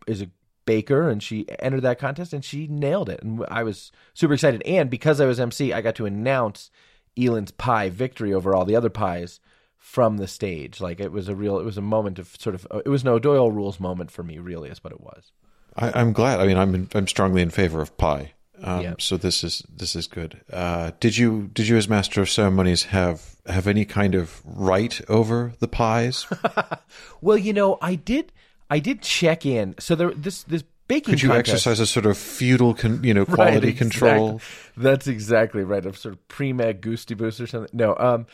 is 0.08 0.22
a 0.22 0.30
baker, 0.66 1.08
and 1.08 1.22
she 1.22 1.46
entered 1.60 1.82
that 1.82 2.00
contest 2.00 2.32
and 2.32 2.44
she 2.44 2.66
nailed 2.66 3.08
it, 3.08 3.22
and 3.22 3.44
I 3.48 3.62
was 3.62 3.92
super 4.12 4.34
excited. 4.34 4.60
And 4.62 4.90
because 4.90 5.20
I 5.20 5.26
was 5.26 5.38
MC, 5.38 5.72
I 5.72 5.82
got 5.82 5.94
to 5.96 6.06
announce 6.06 6.72
Elin's 7.20 7.50
pie 7.50 7.88
victory 7.90 8.32
over 8.32 8.54
all 8.54 8.64
the 8.64 8.76
other 8.76 8.90
pies 8.90 9.40
from 9.76 10.16
the 10.18 10.28
stage. 10.28 10.80
Like 10.80 11.00
it 11.00 11.12
was 11.12 11.28
a 11.28 11.34
real, 11.34 11.58
it 11.58 11.64
was 11.64 11.78
a 11.78 11.82
moment 11.82 12.18
of 12.18 12.36
sort 12.38 12.54
of, 12.54 12.66
it 12.84 12.88
was 12.88 13.04
no 13.04 13.18
Doyle 13.18 13.50
rules 13.50 13.80
moment 13.80 14.10
for 14.10 14.22
me. 14.22 14.38
Really, 14.38 14.70
is 14.70 14.82
what 14.84 14.92
it 14.92 15.00
was. 15.00 15.32
I, 15.76 16.00
I'm 16.00 16.12
glad. 16.12 16.40
I 16.40 16.46
mean, 16.46 16.56
I'm 16.56 16.74
in, 16.74 16.88
I'm 16.94 17.06
strongly 17.06 17.42
in 17.42 17.50
favor 17.50 17.80
of 17.80 17.96
pie. 17.96 18.32
Um, 18.62 18.82
Yeah. 18.82 18.94
So 18.98 19.16
this 19.16 19.42
is 19.42 19.62
this 19.74 19.96
is 19.96 20.06
good. 20.06 20.40
Uh, 20.52 20.90
did 21.00 21.16
you 21.16 21.48
did 21.54 21.68
you 21.68 21.76
as 21.76 21.88
master 21.88 22.20
of 22.20 22.28
ceremonies 22.28 22.84
have 22.84 23.36
have 23.46 23.66
any 23.66 23.84
kind 23.86 24.14
of 24.14 24.42
right 24.44 25.00
over 25.08 25.52
the 25.60 25.68
pies? 25.68 26.26
Well, 27.22 27.38
you 27.38 27.52
know, 27.52 27.78
I 27.80 27.94
did, 27.94 28.32
I 28.68 28.78
did 28.78 29.02
check 29.02 29.46
in. 29.46 29.74
So 29.78 29.94
there, 29.94 30.10
this 30.10 30.42
this 30.42 30.64
baking. 30.90 31.12
Could 31.12 31.22
you 31.22 31.28
contest, 31.28 31.48
exercise 31.48 31.80
a 31.80 31.86
sort 31.86 32.06
of 32.06 32.18
feudal, 32.18 32.74
con, 32.74 33.02
you 33.04 33.14
know, 33.14 33.24
quality 33.38 33.68
Right, 33.68 33.76
control? 33.76 34.40
That's 34.76 35.06
exactly 35.06 35.64
right. 35.64 35.84
Of 35.86 35.96
sort 35.96 36.14
of 36.14 36.28
pre-med 36.28 36.82
goosty 36.82 37.16
boost 37.16 37.40
or 37.40 37.46
something. 37.46 37.70
No, 37.72 37.96
um, 37.96 38.26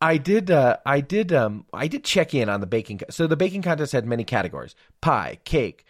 I 0.00 0.16
did, 0.16 0.50
uh, 0.50 0.76
I 0.86 1.00
did, 1.00 1.32
um, 1.32 1.66
I 1.72 1.88
did 1.88 2.04
check 2.04 2.34
in 2.34 2.48
on 2.48 2.60
the 2.60 2.66
baking. 2.66 3.00
So 3.10 3.26
the 3.26 3.36
baking 3.36 3.62
contest 3.62 3.92
had 3.92 4.06
many 4.06 4.24
categories: 4.24 4.74
pie, 5.00 5.38
cake, 5.44 5.84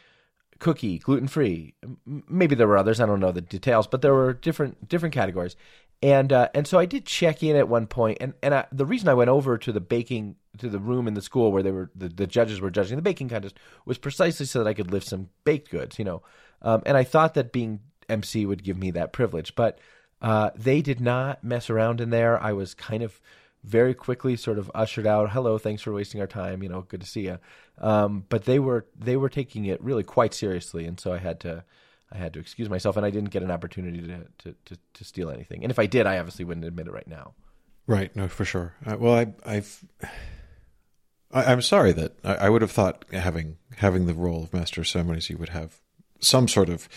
cookie, 0.58 0.98
gluten 0.98 1.28
free. 1.28 1.74
Maybe 2.06 2.54
there 2.54 2.69
were 2.69 2.78
others. 2.78 3.00
I 3.00 3.06
don't 3.06 3.20
know 3.20 3.32
the 3.32 3.40
details, 3.40 3.86
but 3.86 4.02
there 4.02 4.14
were 4.14 4.32
different 4.32 4.88
different 4.88 5.14
categories. 5.14 5.56
And 6.02 6.32
uh, 6.32 6.48
and 6.54 6.66
so 6.66 6.78
I 6.78 6.84
did 6.84 7.06
check 7.06 7.43
in 7.43 7.56
at 7.56 7.69
one 7.69 7.87
point, 7.87 8.19
and 8.20 8.34
and 8.43 8.54
I, 8.54 8.66
the 8.70 8.84
reason 8.84 9.08
I 9.08 9.14
went 9.14 9.31
over 9.31 9.56
to 9.56 9.72
the 9.72 9.81
baking 9.81 10.37
to 10.58 10.69
the 10.69 10.78
room 10.78 11.08
in 11.08 11.14
the 11.14 11.22
school 11.22 11.52
where 11.52 11.62
they 11.62 11.70
were 11.70 11.90
the, 11.94 12.08
the 12.08 12.26
judges 12.26 12.60
were 12.60 12.70
judging 12.70 12.96
the 12.96 13.02
baking 13.02 13.28
contest 13.28 13.58
was 13.84 13.98
precisely 13.98 14.46
so 14.46 14.58
that 14.62 14.69
I 14.69 14.75
could 14.75 14.90
lift 14.90 15.08
some 15.08 15.31
baked 15.44 15.70
goods, 15.70 15.98
you 15.98 16.04
know. 16.04 16.22
Um, 16.62 16.82
and 16.84 16.96
I 16.96 17.04
thought 17.04 17.34
that 17.34 17.52
being 17.52 17.81
MC 18.08 18.44
would 18.44 18.62
give 18.62 18.76
me 18.76 18.90
that 18.93 19.12
privilege, 19.12 19.54
but 19.54 19.78
uh, 20.20 20.50
they 20.54 20.82
did 20.82 21.00
not 21.00 21.43
mess 21.43 21.70
around 21.70 22.00
in 22.00 22.10
there. 22.10 22.43
I 22.43 22.52
was 22.52 22.75
kind 22.75 23.02
of 23.02 23.20
very 23.64 23.94
quickly 23.94 24.37
sort 24.37 24.58
of 24.58 24.70
ushered 24.75 25.06
out. 25.06 25.31
Hello, 25.31 25.58
thanks 25.58 25.82
for 25.82 25.93
wasting 25.93 26.20
our 26.20 26.26
time. 26.26 26.62
You 26.62 26.69
know, 26.69 26.82
good 26.82 27.00
to 27.00 27.06
see 27.06 27.22
you. 27.22 27.38
Um, 27.78 28.25
but 28.28 28.44
they 28.44 28.58
were 28.58 28.87
they 28.98 29.16
were 29.16 29.28
taking 29.28 29.64
it 29.64 29.82
really 29.82 30.04
quite 30.04 30.34
seriously, 30.34 30.84
and 30.84 31.00
so 31.00 31.12
I 31.12 31.19
had 31.19 31.40
to 31.40 31.64
I 32.12 32.19
had 32.19 32.32
to 32.35 32.41
excuse 32.41 32.69
myself, 32.69 32.97
and 32.97 33.05
I 33.05 33.11
didn't 33.11 33.31
get 33.31 33.43
an 33.43 33.50
opportunity 33.50 34.00
to 34.03 34.26
to 34.38 34.55
to, 34.67 34.79
to 34.94 35.05
steal 35.05 35.31
anything. 35.31 35.62
And 35.62 35.70
if 35.70 35.79
I 35.79 35.87
did, 35.87 36.06
I 36.06 36.19
obviously 36.19 36.44
wouldn't 36.44 36.67
admit 36.67 36.87
it 36.87 36.93
right 36.93 37.08
now. 37.08 37.35
Right. 37.87 38.14
No, 38.17 38.29
for 38.29 38.44
sure. 38.44 38.75
Uh, 38.85 38.97
well, 38.99 39.14
I, 39.14 39.26
I've. 39.44 39.85
I, 41.32 41.44
I'm 41.44 41.63
sorry 41.63 41.93
that 41.93 42.17
I, 42.25 42.34
I 42.34 42.48
would 42.48 42.63
have 42.63 42.70
thought 42.70 43.05
having 43.13 43.58
having 43.77 44.06
the 44.06 44.15
role 44.15 44.44
of 44.44 44.53
master 44.53 44.81
of 44.81 44.89
ceremonies, 44.89 45.31
you 45.31 45.36
would 45.39 45.51
have 45.51 45.81
some 46.20 46.48
sort 46.48 46.69
of 46.69 46.89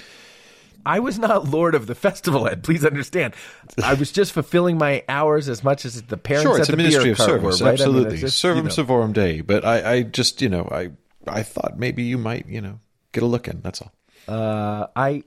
I 0.86 1.00
was 1.00 1.20
not 1.20 1.48
lord 1.48 1.75
of 1.75 1.88
the 1.88 1.96
festival, 1.96 2.48
Ed. 2.48 2.63
Please 2.63 2.86
understand. 2.86 3.36
I 3.84 3.96
was 3.96 4.12
just 4.12 4.32
fulfilling 4.32 4.78
my 4.78 5.04
hours 5.10 5.50
as 5.50 5.63
much 5.63 5.86
as 5.86 6.01
the 6.04 6.18
parents 6.18 6.44
sure. 6.44 6.56
at 6.56 6.60
It's 6.62 6.68
the 6.68 6.74
a 6.74 6.78
ministry 6.78 7.12
of 7.12 7.18
service. 7.18 7.60
were. 7.60 7.66
Right? 7.66 7.80
I 7.82 7.86
mean, 7.86 7.96
Absolutely, 7.96 8.18
just, 8.18 8.44
servum 8.44 8.56
you 8.58 8.63
know. 8.63 8.70
servorum 8.70 9.13
Dei. 9.13 9.42
But 9.42 9.66
I, 9.66 9.92
I 9.94 10.01
just, 10.04 10.42
you 10.42 10.50
know, 10.50 10.68
I, 10.72 10.92
I 11.28 11.44
thought 11.44 11.78
maybe 11.78 12.04
you 12.04 12.18
might, 12.18 12.48
you 12.48 12.62
know, 12.62 12.80
get 13.12 13.24
a 13.24 13.28
look 13.28 13.48
in. 13.48 13.62
That's 13.62 13.82
all. 13.82 13.92
Uh, 14.29 14.88
I, 14.95 15.24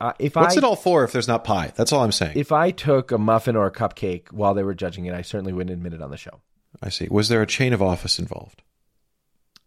uh, 0.00 0.12
if 0.18 0.36
I 0.36 0.42
What's 0.42 0.56
I 0.56 0.58
it 0.58 0.64
all 0.64 0.76
for 0.76 1.04
if 1.04 1.12
there's 1.12 1.28
not 1.28 1.44
pie? 1.44 1.72
That's 1.74 1.92
all 1.92 2.02
I'm 2.04 2.12
saying. 2.12 2.36
if 2.36 2.52
I 2.52 2.70
took 2.70 3.12
a 3.12 3.18
muffin 3.18 3.56
or 3.56 3.66
a 3.66 3.72
cupcake 3.72 4.30
while 4.32 4.54
they 4.54 4.62
were 4.62 4.74
judging 4.74 5.06
it, 5.06 5.14
I 5.14 5.22
certainly 5.22 5.52
wouldn't 5.52 5.72
admit 5.72 5.94
it 5.94 6.02
on 6.02 6.10
the 6.10 6.16
show. 6.16 6.40
I 6.82 6.88
see. 6.88 7.08
Was 7.10 7.28
there 7.28 7.42
a 7.42 7.46
chain 7.46 7.72
of 7.72 7.82
office 7.82 8.18
involved? 8.18 8.62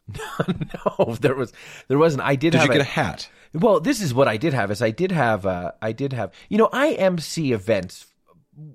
no, 0.48 1.15
there 1.22 1.36
was 1.36 1.53
there 1.88 1.98
wasn't. 1.98 2.24
I 2.24 2.36
did, 2.36 2.51
Did 2.51 2.62
you 2.62 2.67
get 2.67 2.77
a, 2.77 2.81
a 2.81 2.83
hat? 2.83 3.29
Well, 3.53 3.79
this 3.79 4.01
is 4.01 4.13
what 4.13 4.27
I 4.27 4.38
did 4.38 4.53
have. 4.53 4.69
Is 4.72 4.81
I 4.81 4.91
did 4.91 5.12
have. 5.12 5.45
Uh, 5.45 5.72
I 5.81 5.91
did 5.91 6.13
have. 6.13 6.33
You 6.50 6.57
know, 6.57 6.69
I 6.74 6.91
MC 6.91 7.53
events 7.53 8.05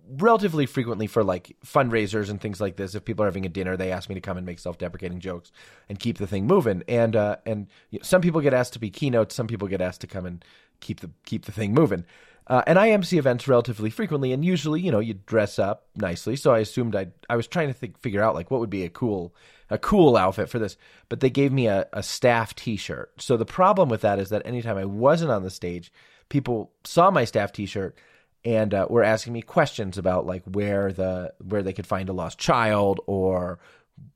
relatively 0.08 0.66
frequently 0.66 1.06
for 1.06 1.22
like 1.22 1.56
fundraisers 1.64 2.30
and 2.30 2.40
things 2.40 2.60
like 2.60 2.76
this. 2.76 2.94
If 2.94 3.04
people 3.04 3.24
are 3.24 3.28
having 3.28 3.46
a 3.46 3.50
dinner, 3.50 3.76
they 3.76 3.92
ask 3.92 4.08
me 4.08 4.14
to 4.14 4.20
come 4.20 4.36
and 4.36 4.46
make 4.46 4.58
self-deprecating 4.58 5.20
jokes 5.20 5.52
and 5.88 5.98
keep 5.98 6.18
the 6.18 6.26
thing 6.26 6.46
moving. 6.46 6.82
And 6.88 7.14
uh, 7.14 7.36
and 7.46 7.68
you 7.90 7.98
know, 7.98 8.02
some 8.02 8.20
people 8.20 8.40
get 8.40 8.54
asked 8.54 8.72
to 8.74 8.78
be 8.78 8.90
keynotes. 8.90 9.34
Some 9.34 9.46
people 9.46 9.68
get 9.68 9.80
asked 9.80 10.00
to 10.02 10.06
come 10.06 10.26
and 10.26 10.44
keep 10.80 11.00
the 11.00 11.10
keep 11.24 11.44
the 11.44 11.52
thing 11.52 11.74
moving. 11.74 12.04
Uh, 12.48 12.62
and 12.66 12.78
I 12.78 12.90
MC 12.90 13.18
events 13.18 13.46
relatively 13.46 13.90
frequently, 13.90 14.32
and 14.32 14.42
usually, 14.42 14.80
you 14.80 14.90
know, 14.90 15.00
you 15.00 15.14
dress 15.14 15.58
up 15.58 15.86
nicely. 15.94 16.34
So 16.34 16.52
I 16.52 16.60
assumed 16.60 16.96
I 16.96 17.08
I 17.28 17.36
was 17.36 17.46
trying 17.46 17.68
to 17.68 17.74
think, 17.74 17.98
figure 17.98 18.22
out 18.22 18.34
like 18.34 18.50
what 18.50 18.60
would 18.60 18.70
be 18.70 18.84
a 18.84 18.88
cool 18.88 19.34
a 19.70 19.76
cool 19.76 20.16
outfit 20.16 20.48
for 20.48 20.58
this. 20.58 20.76
But 21.10 21.20
they 21.20 21.30
gave 21.30 21.52
me 21.52 21.66
a, 21.66 21.86
a 21.92 22.02
staff 22.02 22.54
T-shirt. 22.54 23.20
So 23.20 23.36
the 23.36 23.44
problem 23.44 23.90
with 23.90 24.00
that 24.00 24.18
is 24.18 24.30
that 24.30 24.46
anytime 24.46 24.78
I 24.78 24.86
wasn't 24.86 25.30
on 25.30 25.42
the 25.42 25.50
stage, 25.50 25.92
people 26.30 26.72
saw 26.84 27.10
my 27.10 27.26
staff 27.26 27.52
T-shirt 27.52 27.98
and 28.44 28.72
uh, 28.72 28.86
were 28.88 29.04
asking 29.04 29.32
me 29.32 29.42
questions 29.42 29.98
about 29.98 30.26
like 30.26 30.42
where 30.44 30.92
the 30.92 31.32
where 31.38 31.62
they 31.62 31.72
could 31.72 31.86
find 31.86 32.08
a 32.08 32.12
lost 32.12 32.38
child 32.38 33.00
or 33.06 33.58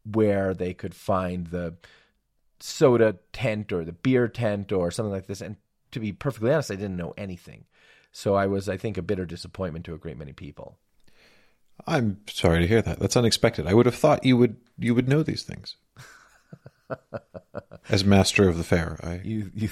where 0.04 0.54
they 0.54 0.74
could 0.74 0.94
find 0.94 1.48
the 1.48 1.74
soda 2.60 3.16
tent 3.32 3.72
or 3.72 3.84
the 3.84 3.92
beer 3.92 4.28
tent 4.28 4.72
or 4.72 4.90
something 4.90 5.12
like 5.12 5.26
this. 5.26 5.40
And 5.40 5.56
to 5.90 6.00
be 6.00 6.12
perfectly 6.12 6.52
honest, 6.52 6.70
I 6.70 6.76
didn't 6.76 6.96
know 6.96 7.14
anything. 7.16 7.64
So 8.12 8.34
I 8.34 8.46
was, 8.46 8.68
I 8.68 8.76
think, 8.76 8.98
a 8.98 9.02
bitter 9.02 9.24
disappointment 9.24 9.84
to 9.86 9.94
a 9.94 9.98
great 9.98 10.18
many 10.18 10.32
people. 10.32 10.76
I'm 11.86 12.20
sorry 12.28 12.60
to 12.60 12.66
hear 12.66 12.82
that. 12.82 13.00
That's 13.00 13.16
unexpected. 13.16 13.66
I 13.66 13.74
would 13.74 13.86
have 13.86 13.94
thought 13.94 14.24
you 14.24 14.36
would 14.36 14.56
you 14.78 14.94
would 14.94 15.08
know 15.08 15.22
these 15.22 15.42
things. 15.42 15.76
As 17.88 18.04
master 18.04 18.48
of 18.48 18.58
the 18.58 18.64
fair, 18.64 18.98
I 19.02 19.20
You 19.24 19.50
you 19.54 19.68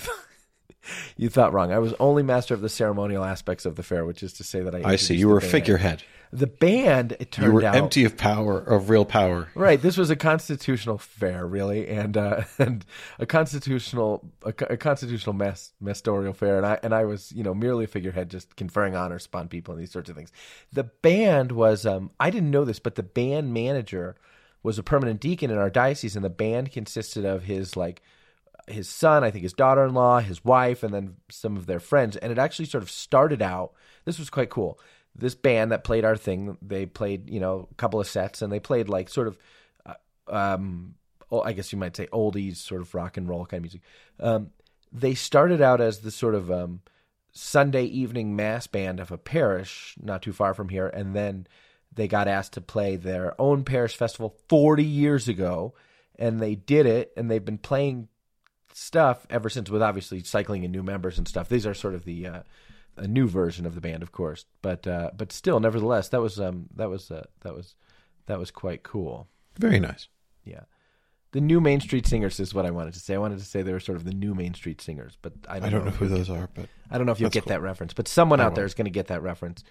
you 1.16 1.28
thought 1.28 1.52
wrong. 1.52 1.72
I 1.72 1.78
was 1.78 1.94
only 2.00 2.22
master 2.22 2.54
of 2.54 2.60
the 2.60 2.68
ceremonial 2.68 3.24
aspects 3.24 3.66
of 3.66 3.76
the 3.76 3.82
fair, 3.82 4.04
which 4.04 4.22
is 4.22 4.32
to 4.34 4.44
say 4.44 4.60
that 4.60 4.74
I. 4.74 4.82
I 4.84 4.96
see. 4.96 5.16
You 5.16 5.28
were 5.28 5.38
a 5.38 5.42
figurehead. 5.42 6.02
The 6.32 6.46
band, 6.46 7.16
it 7.18 7.32
turned 7.32 7.48
You 7.48 7.52
were 7.54 7.64
out, 7.64 7.74
empty 7.74 8.04
of 8.04 8.16
power, 8.16 8.60
of 8.60 8.88
real 8.88 9.04
power. 9.04 9.48
Right, 9.56 9.82
this 9.82 9.96
was 9.96 10.10
a 10.10 10.16
constitutional 10.16 10.96
fair, 10.96 11.44
really, 11.44 11.88
and 11.88 12.16
uh, 12.16 12.42
and 12.58 12.84
a 13.18 13.26
constitutional 13.26 14.30
a, 14.44 14.54
a 14.70 14.76
constitutional 14.76 15.32
mass 15.32 15.72
mastorial 15.82 16.34
fair, 16.34 16.56
and 16.56 16.66
I 16.66 16.78
and 16.84 16.94
I 16.94 17.04
was 17.04 17.32
you 17.32 17.42
know 17.42 17.52
merely 17.52 17.84
a 17.84 17.88
figurehead, 17.88 18.30
just 18.30 18.54
conferring 18.54 18.94
honors 18.94 19.26
upon 19.26 19.48
people 19.48 19.74
and 19.74 19.82
these 19.82 19.90
sorts 19.90 20.08
of 20.08 20.14
things. 20.14 20.30
The 20.72 20.84
band 20.84 21.50
was 21.50 21.84
um, 21.84 22.10
I 22.20 22.30
didn't 22.30 22.52
know 22.52 22.64
this, 22.64 22.78
but 22.78 22.94
the 22.94 23.02
band 23.02 23.52
manager 23.52 24.14
was 24.62 24.78
a 24.78 24.84
permanent 24.84 25.20
deacon 25.20 25.50
in 25.50 25.58
our 25.58 25.70
diocese, 25.70 26.14
and 26.14 26.24
the 26.24 26.30
band 26.30 26.70
consisted 26.70 27.24
of 27.24 27.44
his 27.44 27.76
like 27.76 28.02
his 28.70 28.88
son, 28.88 29.24
I 29.24 29.30
think 29.30 29.42
his 29.42 29.52
daughter-in-law, 29.52 30.20
his 30.20 30.44
wife, 30.44 30.82
and 30.82 30.92
then 30.92 31.16
some 31.30 31.56
of 31.56 31.66
their 31.66 31.80
friends. 31.80 32.16
And 32.16 32.32
it 32.32 32.38
actually 32.38 32.66
sort 32.66 32.82
of 32.82 32.90
started 32.90 33.42
out. 33.42 33.72
This 34.04 34.18
was 34.18 34.30
quite 34.30 34.50
cool. 34.50 34.78
This 35.14 35.34
band 35.34 35.72
that 35.72 35.84
played 35.84 36.04
our 36.04 36.16
thing, 36.16 36.56
they 36.62 36.86
played 36.86 37.28
you 37.28 37.40
know 37.40 37.68
a 37.70 37.74
couple 37.74 38.00
of 38.00 38.06
sets, 38.06 38.42
and 38.42 38.52
they 38.52 38.60
played 38.60 38.88
like 38.88 39.08
sort 39.08 39.28
of, 39.28 39.38
uh, 39.84 39.94
um, 40.28 40.94
oh, 41.30 41.42
I 41.42 41.52
guess 41.52 41.72
you 41.72 41.78
might 41.78 41.96
say 41.96 42.06
oldies, 42.12 42.56
sort 42.56 42.80
of 42.80 42.94
rock 42.94 43.16
and 43.16 43.28
roll 43.28 43.44
kind 43.44 43.58
of 43.58 43.62
music. 43.62 43.82
Um, 44.20 44.50
they 44.92 45.14
started 45.14 45.60
out 45.60 45.80
as 45.80 46.00
the 46.00 46.10
sort 46.10 46.34
of 46.34 46.50
um, 46.50 46.80
Sunday 47.32 47.84
evening 47.84 48.34
mass 48.34 48.66
band 48.66 49.00
of 49.00 49.10
a 49.10 49.18
parish 49.18 49.96
not 50.00 50.22
too 50.22 50.32
far 50.32 50.54
from 50.54 50.68
here, 50.68 50.86
and 50.86 51.14
then 51.14 51.46
they 51.92 52.08
got 52.08 52.28
asked 52.28 52.52
to 52.54 52.60
play 52.60 52.96
their 52.96 53.38
own 53.40 53.64
parish 53.64 53.96
festival 53.96 54.36
40 54.48 54.84
years 54.84 55.28
ago, 55.28 55.74
and 56.18 56.38
they 56.40 56.54
did 56.54 56.86
it, 56.86 57.12
and 57.16 57.30
they've 57.30 57.44
been 57.44 57.58
playing 57.58 58.08
stuff 58.72 59.26
ever 59.30 59.48
since, 59.48 59.70
with 59.70 59.82
obviously 59.82 60.22
cycling 60.22 60.64
and 60.64 60.72
new 60.72 60.82
members 60.82 61.18
and 61.18 61.26
stuff. 61.26 61.48
These 61.48 61.66
are 61.66 61.74
sort 61.74 61.94
of 61.94 62.04
the 62.04 62.26
uh, 62.26 62.42
a 62.96 63.06
new 63.06 63.28
version 63.28 63.66
of 63.66 63.74
the 63.74 63.80
band, 63.80 64.02
of 64.02 64.12
course, 64.12 64.44
but 64.62 64.86
uh, 64.86 65.10
but 65.16 65.32
still, 65.32 65.60
nevertheless, 65.60 66.08
that 66.10 66.20
was 66.20 66.40
um 66.40 66.68
that 66.76 66.88
was 66.88 67.10
uh, 67.10 67.24
that 67.40 67.54
was 67.54 67.74
that 68.26 68.38
was 68.38 68.50
quite 68.50 68.82
cool. 68.82 69.28
Very 69.58 69.80
nice. 69.80 70.08
Yeah. 70.44 70.62
The 71.32 71.40
new 71.40 71.60
Main 71.60 71.80
Street 71.80 72.06
Singers 72.06 72.40
is 72.40 72.54
what 72.54 72.66
I 72.66 72.72
wanted 72.72 72.94
to 72.94 73.00
say. 73.00 73.14
I 73.14 73.18
wanted 73.18 73.38
to 73.38 73.44
say 73.44 73.62
they 73.62 73.72
were 73.72 73.78
sort 73.78 73.96
of 73.96 74.04
the 74.04 74.12
new 74.12 74.34
Main 74.34 74.54
Street 74.54 74.80
Singers, 74.80 75.16
but 75.22 75.32
I 75.48 75.60
don't, 75.60 75.68
I 75.68 75.70
don't 75.70 75.84
know 75.84 75.90
if 75.90 75.96
who 75.96 76.08
those 76.08 76.28
are, 76.28 76.48
but 76.54 76.68
I 76.90 76.98
don't 76.98 77.06
know 77.06 77.12
if 77.12 77.20
you'll 77.20 77.30
get 77.30 77.44
cool. 77.44 77.50
that 77.50 77.62
reference, 77.62 77.92
but 77.92 78.08
someone 78.08 78.40
I 78.40 78.44
out 78.44 78.56
there 78.56 78.62
won't. 78.62 78.70
is 78.70 78.74
going 78.74 78.86
to 78.86 78.90
get 78.90 79.06
that 79.08 79.22
reference. 79.22 79.62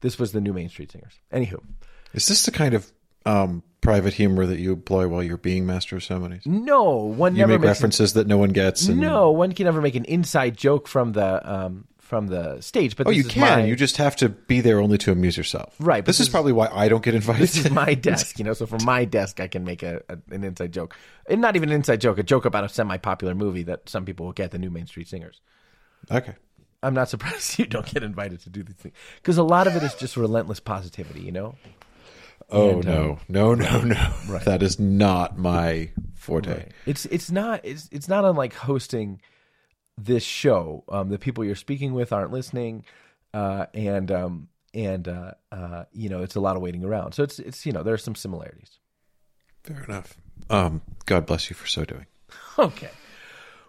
This 0.00 0.16
was 0.16 0.30
the 0.30 0.40
new 0.40 0.52
Main 0.52 0.68
Street 0.68 0.92
Singers. 0.92 1.14
Anywho, 1.32 1.60
is 2.14 2.28
this 2.28 2.44
the 2.44 2.52
kind 2.52 2.72
of 2.72 2.92
um, 3.26 3.62
private 3.80 4.14
humor 4.14 4.46
that 4.46 4.58
you 4.58 4.72
employ 4.72 5.06
while 5.08 5.22
you're 5.22 5.36
being 5.36 5.66
master 5.66 5.96
of 5.96 6.04
ceremonies? 6.04 6.42
no 6.46 6.94
one 6.94 7.34
You 7.34 7.40
never 7.40 7.52
make 7.54 7.60
makes 7.62 7.68
references 7.78 8.12
that 8.14 8.26
no 8.26 8.38
one 8.38 8.50
gets. 8.50 8.88
And, 8.88 9.00
no 9.00 9.30
one 9.30 9.52
can 9.52 9.66
ever 9.66 9.80
make 9.80 9.94
an 9.94 10.04
inside 10.06 10.56
joke 10.56 10.88
from 10.88 11.12
the 11.12 11.50
um 11.50 11.84
from 11.98 12.28
the 12.28 12.58
stage. 12.62 12.96
But 12.96 13.06
Oh, 13.06 13.10
this 13.10 13.18
you 13.18 13.24
is 13.24 13.30
can. 13.32 13.40
My, 13.60 13.64
You 13.66 13.76
just 13.76 13.98
have 13.98 14.16
to 14.16 14.30
be 14.30 14.62
there 14.62 14.80
only 14.80 14.96
to 14.98 15.12
amuse 15.12 15.36
yourself. 15.36 15.74
Right, 15.78 16.02
This, 16.02 16.16
this 16.16 16.26
is 16.26 16.30
probably 16.30 16.52
why 16.52 16.68
I 16.72 16.88
don't 16.88 17.04
get 17.04 17.14
invited. 17.14 17.42
this 17.42 17.58
is 17.58 17.70
my 17.70 17.92
desk, 18.08 18.38
you 18.38 18.46
know. 18.46 18.54
So 18.54 18.64
from 18.66 18.82
my 18.84 19.04
desk, 19.04 19.40
I 19.40 19.46
can 19.46 19.62
make 19.64 19.82
a, 19.82 20.00
a 20.08 20.16
an 20.30 20.42
inside 20.42 20.72
joke, 20.72 20.96
and 21.28 21.42
not 21.42 21.54
even 21.54 21.68
an 21.68 21.74
inside 21.74 22.00
joke, 22.00 22.16
a 22.18 22.22
joke 22.22 22.46
about 22.46 22.64
a 22.64 22.68
semi-popular 22.70 23.34
movie 23.34 23.62
that 23.64 23.88
some 23.90 24.06
people 24.06 24.24
will 24.24 24.32
get. 24.32 24.52
The 24.52 24.58
new 24.58 24.70
Main 24.70 24.86
Street 24.86 25.06
Singers. 25.08 25.40
okay. 26.10 26.34
I'm 26.82 26.94
not 26.94 27.08
surprised 27.10 27.58
you 27.58 27.66
don't 27.66 27.84
get 27.92 28.02
invited 28.04 28.40
to 28.42 28.50
do 28.50 28.62
these 28.62 28.76
things 28.76 28.94
because 29.16 29.36
a 29.36 29.42
lot 29.42 29.66
of 29.66 29.74
it 29.76 29.82
is 29.82 29.94
just 29.96 30.16
relentless 30.16 30.60
positivity, 30.60 31.20
you 31.20 31.32
know. 31.32 31.56
Oh 32.50 32.76
And, 32.76 32.84
no, 32.84 33.18
no, 33.28 33.54
no, 33.54 33.80
no! 33.82 34.12
That 34.44 34.62
is 34.62 34.78
not 34.78 35.38
my 35.38 35.90
forte. 36.14 36.68
It's 36.86 37.04
it's 37.06 37.30
not 37.30 37.60
it's 37.64 37.88
it's 37.92 38.08
not 38.08 38.24
unlike 38.24 38.54
hosting 38.54 39.20
this 39.98 40.22
show. 40.22 40.84
Um, 40.88 41.10
the 41.10 41.18
people 41.18 41.44
you're 41.44 41.54
speaking 41.54 41.92
with 41.92 42.12
aren't 42.12 42.32
listening, 42.32 42.84
uh, 43.34 43.66
and 43.74 44.10
um, 44.10 44.48
and 44.72 45.06
uh, 45.08 45.32
uh, 45.52 45.84
you 45.92 46.08
know 46.08 46.22
it's 46.22 46.36
a 46.36 46.40
lot 46.40 46.56
of 46.56 46.62
waiting 46.62 46.84
around. 46.84 47.12
So 47.12 47.22
it's 47.22 47.38
it's 47.38 47.66
you 47.66 47.72
know 47.72 47.82
there 47.82 47.94
are 47.94 47.98
some 47.98 48.14
similarities. 48.14 48.78
Fair 49.64 49.84
enough. 49.84 50.16
Um, 50.48 50.80
God 51.04 51.26
bless 51.26 51.50
you 51.50 51.56
for 51.56 51.66
so 51.66 51.84
doing. 51.84 52.06
Okay. 52.58 52.90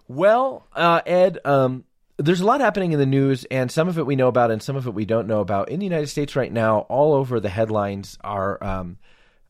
Well, 0.07 0.65
uh, 0.75 1.01
Ed, 1.05 1.37
um, 1.45 1.83
there's 2.19 2.41
a 2.41 2.45
lot 2.45 2.59
happening 2.59 2.91
in 2.91 2.99
the 2.99 3.05
news, 3.05 3.45
and 3.45 3.71
some 3.71 3.87
of 3.87 3.97
it 3.97 4.05
we 4.05 4.17
know 4.17 4.27
about, 4.27 4.51
and 4.51 4.61
some 4.61 4.75
of 4.75 4.85
it 4.85 4.93
we 4.93 5.05
don't 5.05 5.27
know 5.27 5.39
about. 5.39 5.69
In 5.69 5.79
the 5.79 5.85
United 5.85 6.07
States 6.07 6.35
right 6.35 6.51
now, 6.51 6.79
all 6.81 7.13
over 7.13 7.39
the 7.39 7.49
headlines 7.49 8.17
are 8.21 8.61
um, 8.61 8.97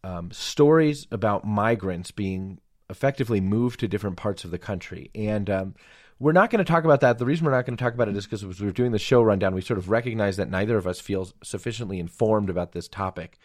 um, 0.03 0.31
stories 0.31 1.07
about 1.11 1.45
migrants 1.45 2.11
being 2.11 2.59
effectively 2.89 3.41
moved 3.41 3.79
to 3.79 3.87
different 3.87 4.17
parts 4.17 4.43
of 4.43 4.51
the 4.51 4.59
country. 4.59 5.09
And 5.15 5.49
um, 5.49 5.75
we're 6.19 6.31
not 6.31 6.51
going 6.51 6.63
to 6.63 6.71
talk 6.71 6.83
about 6.83 7.01
that. 7.01 7.17
The 7.17 7.25
reason 7.25 7.45
we're 7.45 7.51
not 7.51 7.65
going 7.65 7.77
to 7.77 7.83
talk 7.83 7.95
about 7.95 8.07
it 8.07 8.15
is 8.15 8.25
because 8.25 8.43
as 8.43 8.59
we 8.59 8.67
were 8.67 8.71
doing 8.71 8.91
the 8.91 8.99
show 8.99 9.21
rundown, 9.21 9.55
we 9.55 9.61
sort 9.61 9.79
of 9.79 9.89
recognized 9.89 10.37
that 10.37 10.49
neither 10.49 10.77
of 10.77 10.85
us 10.85 10.99
feels 10.99 11.33
sufficiently 11.43 11.99
informed 11.99 12.49
about 12.49 12.71
this 12.71 12.87
topic 12.87 13.39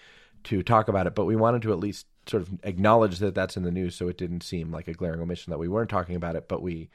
to 0.44 0.62
talk 0.62 0.88
about 0.88 1.06
it, 1.06 1.14
but 1.14 1.24
we 1.24 1.36
wanted 1.36 1.62
to 1.62 1.72
at 1.72 1.78
least 1.78 2.06
sort 2.26 2.42
of 2.42 2.50
acknowledge 2.64 3.18
that 3.20 3.34
that's 3.34 3.56
in 3.56 3.62
the 3.62 3.70
news, 3.70 3.94
so 3.94 4.08
it 4.08 4.18
didn't 4.18 4.42
seem 4.42 4.70
like 4.70 4.88
a 4.88 4.92
glaring 4.92 5.20
omission 5.20 5.50
that 5.50 5.58
we 5.58 5.68
weren't 5.68 5.88
talking 5.88 6.16
about 6.16 6.36
it. 6.36 6.48
But 6.48 6.60
we 6.60 6.90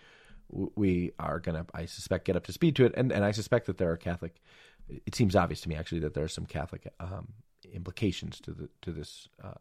we 0.50 1.12
are 1.20 1.40
gonna, 1.40 1.66
I 1.74 1.86
suspect, 1.86 2.26
get 2.26 2.36
up 2.36 2.46
to 2.46 2.54
speed 2.54 2.76
to 2.78 2.86
it, 2.86 2.94
and 2.98 3.12
and 3.12 3.24
I 3.24 3.32
suspect 3.32 3.68
that 3.68 3.78
there 3.78 3.92
are 3.92 3.98
Catholic. 3.98 4.42
It 5.06 5.16
seems 5.16 5.36
obvious 5.36 5.62
to 5.62 5.70
me 5.70 5.76
actually 5.76 6.00
that 6.00 6.14
there 6.14 6.24
are 6.24 6.30
some 6.30 6.46
Catholic 6.46 6.92
um, 7.00 7.28
implications 7.74 8.40
to 8.42 8.52
the 8.52 8.70
to 8.82 8.92
this. 8.92 9.28
Uh, 9.44 9.54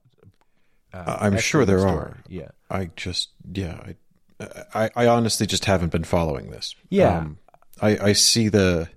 uh, 0.92 1.18
I'm 1.20 1.38
sure 1.38 1.64
there 1.64 1.80
story. 1.80 1.94
are. 1.94 2.16
Yeah. 2.28 2.48
I 2.70 2.90
just, 2.96 3.30
yeah, 3.52 3.92
I, 4.40 4.46
I, 4.74 4.90
I 4.96 5.06
honestly 5.06 5.46
just 5.46 5.66
haven't 5.66 5.92
been 5.92 6.04
following 6.04 6.50
this. 6.50 6.74
Yeah. 6.88 7.18
Um, 7.18 7.38
I, 7.80 7.98
I 7.98 8.12
see 8.14 8.48
the, 8.48 8.88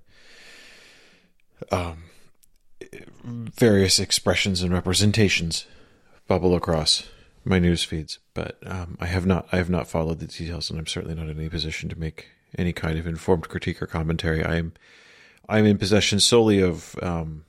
um, 1.70 2.04
various 3.24 4.00
expressions 4.00 4.62
and 4.62 4.72
representations 4.72 5.66
bubble 6.28 6.56
across 6.56 7.10
my 7.44 7.60
news 7.60 7.84
feeds, 7.84 8.20
but 8.34 8.58
um, 8.66 8.98
I 9.00 9.08
have 9.08 9.26
not, 9.26 9.48
I 9.52 9.58
have 9.58 9.70
not 9.70 9.88
followed 9.88 10.20
the 10.20 10.28
details, 10.28 10.70
and 10.70 10.80
I'm 10.80 10.88
certainly 10.88 11.16
not 11.16 11.28
in 11.28 11.38
any 11.38 11.50
position 11.50 11.90
to 11.90 12.00
make 12.00 12.28
any 12.58 12.74
kind 12.74 12.98
of 12.98 13.08
informed 13.08 13.50
critique 13.50 13.82
or 13.82 13.88
commentary. 13.88 14.44
I 14.44 14.58
am, 14.58 14.74
I'm 15.50 15.66
in 15.66 15.78
possession 15.78 16.20
solely 16.20 16.62
of 16.62 16.96
um, 17.02 17.46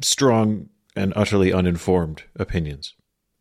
strong 0.00 0.68
and 0.96 1.12
utterly 1.14 1.52
uninformed 1.52 2.24
opinions, 2.36 2.94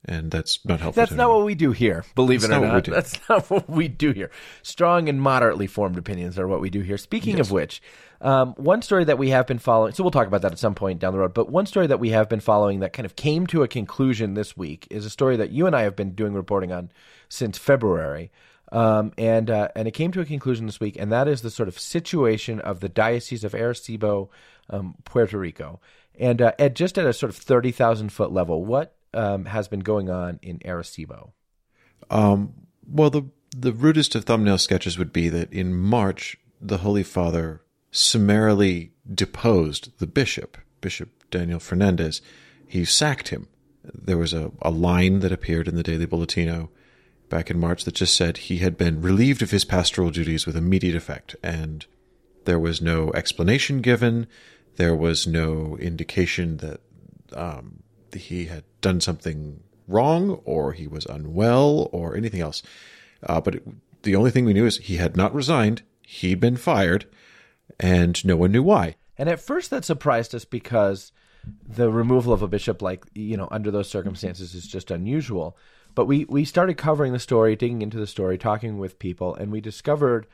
and 0.04 0.30
that's 0.30 0.64
not 0.66 0.80
helpful. 0.80 1.02
That's 1.02 1.12
not 1.12 1.24
anyone. 1.24 1.38
what 1.38 1.46
we 1.46 1.56
do 1.56 1.72
here. 1.72 2.06
Believe 2.14 2.42
That's 2.42 2.54
it 2.54 2.58
or 2.58 2.60
not 2.68 2.74
not, 2.74 2.84
that's 2.86 3.20
not 3.30 3.50
what 3.50 3.70
we 3.70 3.88
do 3.88 4.12
here. 4.12 4.30
Strong 4.62 5.10
and 5.10 5.22
moderately 5.22 5.68
formed 5.68 5.98
opinions 5.98 6.38
are 6.38 6.48
what 6.48 6.62
we 6.62 6.70
do 6.70 6.82
here. 6.82 6.98
Speaking 6.98 7.40
of 7.40 7.52
which, 7.52 7.82
um, 8.26 8.56
one 8.58 8.82
story 8.82 9.04
that 9.04 9.20
we 9.20 9.30
have 9.30 9.46
been 9.46 9.60
following. 9.60 9.94
So 9.94 10.04
we'll 10.04 10.10
talk 10.10 10.26
about 10.26 10.42
that 10.42 10.52
at 10.52 10.58
some 10.58 10.74
point 10.74 11.00
down 11.00 11.14
the 11.14 11.20
road. 11.20 11.36
But 11.36 11.52
one 11.52 11.68
story 11.68 11.86
that 11.86 12.00
we 12.00 12.10
have 12.10 12.28
been 12.28 12.40
following 12.40 12.80
that 12.80 12.92
kind 12.92 13.06
of 13.06 13.16
came 13.16 13.46
to 13.48 13.62
a 13.62 13.68
conclusion 13.68 14.34
this 14.34 14.58
week 14.58 14.88
is 14.90 15.06
a 15.06 15.12
story 15.12 15.38
that 15.38 15.52
you 15.52 15.68
and 15.68 15.76
I 15.76 15.84
have 15.84 15.96
been 15.96 16.16
doing 16.16 16.34
reporting 16.34 16.72
on 16.72 16.90
since 17.30 17.60
February. 17.60 18.32
Um, 18.72 19.14
and 19.20 19.52
uh, 19.52 19.68
and 19.76 19.88
it 19.88 19.92
came 19.92 20.12
to 20.12 20.22
a 20.22 20.26
conclusion 20.26 20.66
this 20.66 20.80
week, 20.80 20.98
and 21.00 21.12
that 21.12 21.28
is 21.28 21.44
the 21.44 21.52
sort 21.52 21.70
of 21.70 21.78
situation 21.78 22.60
of 22.60 22.80
the 22.80 22.90
diocese 22.90 23.44
of 23.44 23.52
Arecibo, 23.52 24.30
um, 24.72 24.96
Puerto 25.06 25.38
Rico, 25.38 25.80
and 26.20 26.42
uh, 26.42 26.52
at 26.58 26.74
just 26.74 26.98
at 26.98 27.06
a 27.06 27.14
sort 27.14 27.30
of 27.30 27.38
thirty 27.38 27.72
thousand 27.72 28.12
foot 28.12 28.32
level, 28.32 28.66
what 28.66 28.96
um, 29.14 29.46
has 29.46 29.68
been 29.68 29.82
going 29.82 30.10
on 30.10 30.40
in 30.42 30.58
Arecibo? 30.66 31.34
Um, 32.10 32.56
well, 32.90 33.12
the 33.12 33.30
the 33.56 33.72
rudest 33.72 34.16
of 34.16 34.26
thumbnail 34.26 34.58
sketches 34.58 34.98
would 34.98 35.14
be 35.14 35.30
that 35.30 35.54
in 35.54 35.76
March, 35.76 36.36
the 36.60 36.80
Holy 36.80 37.04
Father 37.04 37.62
summarily 37.96 38.92
deposed 39.14 39.98
the 40.00 40.08
bishop, 40.08 40.58
Bishop 40.82 41.10
Daniel 41.32 41.60
Fernandez. 41.60 42.22
He 42.68 42.84
sacked 42.84 43.30
him. 43.30 43.48
There 43.84 44.18
was 44.18 44.34
a, 44.34 44.52
a 44.62 44.70
line 44.70 45.20
that 45.20 45.32
appeared 45.32 45.68
in 45.68 45.76
the 45.76 45.84
Daily 45.84 46.06
Bollettino 46.06 46.70
back 47.30 47.50
in 47.50 47.60
March 47.60 47.86
that 47.86 47.96
just 47.96 48.16
said 48.16 48.38
he 48.38 48.58
had 48.58 48.78
been 48.78 49.02
relieved 49.02 49.42
of 49.42 49.52
his 49.52 49.64
pastoral 49.64 50.12
duties 50.12 50.46
with 50.46 50.58
immediate 50.58 50.96
effect, 50.96 51.36
and 51.42 51.86
there 52.44 52.60
was 52.60 52.82
no 52.82 53.12
explanation 53.14 53.82
given. 53.82 54.28
There 54.76 54.96
was 54.96 55.26
no 55.26 55.78
indication 55.78 56.58
that 56.58 56.82
um, 57.34 57.84
he 58.14 58.46
had 58.46 58.64
done 58.82 59.00
something 59.00 59.62
wrong 59.88 60.42
or 60.44 60.74
he 60.74 60.88
was 60.88 61.06
unwell 61.06 61.90
or 61.92 62.16
anything 62.16 62.42
else. 62.42 62.62
Uh, 63.24 63.40
but 63.40 63.56
it, 63.56 63.68
the 64.04 64.16
only 64.16 64.32
thing 64.32 64.46
we 64.46 64.54
knew 64.54 64.66
is 64.66 64.78
he 64.78 64.98
had 64.98 65.16
not 65.16 65.34
resigned, 65.34 65.82
he'd 66.02 66.40
been 66.40 66.58
fired, 66.58 67.06
and 67.80 68.24
no 68.26 68.36
one 68.36 68.52
knew 68.52 68.64
why. 68.64 68.96
And 69.18 69.30
at 69.30 69.40
first, 69.40 69.70
that 69.70 69.86
surprised 69.86 70.36
us 70.36 70.46
because 70.46 71.12
the 71.68 71.90
removal 71.90 72.34
of 72.34 72.42
a 72.42 72.48
bishop, 72.48 72.82
like 72.82 73.06
you 73.14 73.38
know, 73.38 73.48
under 73.52 73.72
those 73.72 73.90
circumstances, 73.90 74.54
is 74.54 74.68
just 74.68 74.92
unusual. 74.92 75.58
But 75.94 76.06
we 76.06 76.26
we 76.26 76.44
started 76.46 76.78
covering 76.78 77.14
the 77.14 77.20
story, 77.20 77.56
digging 77.56 77.82
into 77.82 77.98
the 77.98 78.08
story, 78.08 78.38
talking 78.38 78.78
with 78.78 79.00
people, 79.00 79.34
and 79.36 79.52
we 79.52 79.62
discovered 79.62 80.28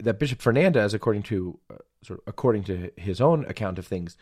that 0.00 0.18
Bishop 0.18 0.40
Fernandez, 0.40 0.94
according 0.94 1.22
to 1.24 1.58
uh, 1.70 1.76
sort 2.02 2.18
of 2.20 2.24
according 2.26 2.64
to 2.64 2.90
his 2.96 3.20
own 3.20 3.44
account 3.44 3.78
of 3.78 3.86
things, 3.86 4.16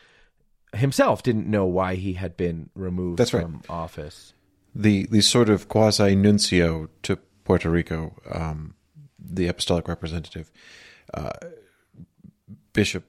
himself 0.74 1.22
didn't 1.22 1.46
know 1.46 1.64
why 1.64 1.94
he 1.94 2.14
had 2.14 2.36
been 2.36 2.68
removed 2.74 3.18
That's 3.18 3.32
right. 3.32 3.42
from 3.44 3.62
office. 3.68 4.34
the 4.74 5.06
the 5.06 5.22
sort 5.22 5.48
of 5.48 5.68
quasi 5.68 6.14
nuncio 6.14 6.88
to 7.04 7.16
Puerto 7.44 7.70
Rico, 7.70 8.16
um, 8.30 8.74
the 9.18 9.46
apostolic 9.46 9.86
representative, 9.88 10.50
uh, 11.14 11.30
Bishop 12.74 13.04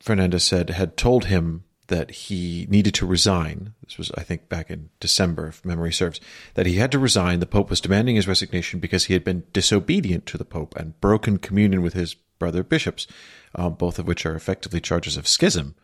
Fernandez 0.00 0.42
said 0.42 0.70
had 0.70 0.96
told 0.96 1.26
him 1.26 1.62
that 1.86 2.10
he 2.10 2.66
needed 2.70 2.94
to 2.94 3.06
resign. 3.06 3.74
This 3.84 3.98
was, 3.98 4.10
I 4.16 4.22
think, 4.22 4.48
back 4.48 4.70
in 4.70 4.90
December, 5.00 5.48
if 5.48 5.64
memory 5.64 5.92
serves. 5.92 6.20
That 6.54 6.66
he 6.66 6.76
had 6.76 6.92
to 6.92 6.98
resign. 6.98 7.40
The 7.40 7.46
Pope 7.46 7.68
was 7.68 7.80
demanding 7.80 8.16
his 8.16 8.28
resignation 8.28 8.80
because 8.80 9.04
he 9.04 9.12
had 9.12 9.24
been 9.24 9.42
disobedient 9.52 10.24
to 10.26 10.38
the 10.38 10.44
Pope 10.44 10.74
and 10.76 10.98
broken 11.00 11.38
communion 11.38 11.82
with 11.82 11.94
his 11.94 12.14
brother 12.14 12.62
bishops, 12.62 13.06
um, 13.54 13.74
both 13.74 13.98
of 13.98 14.06
which 14.06 14.24
are 14.24 14.36
effectively 14.36 14.80
charges 14.80 15.16
of 15.16 15.28
schism 15.28 15.74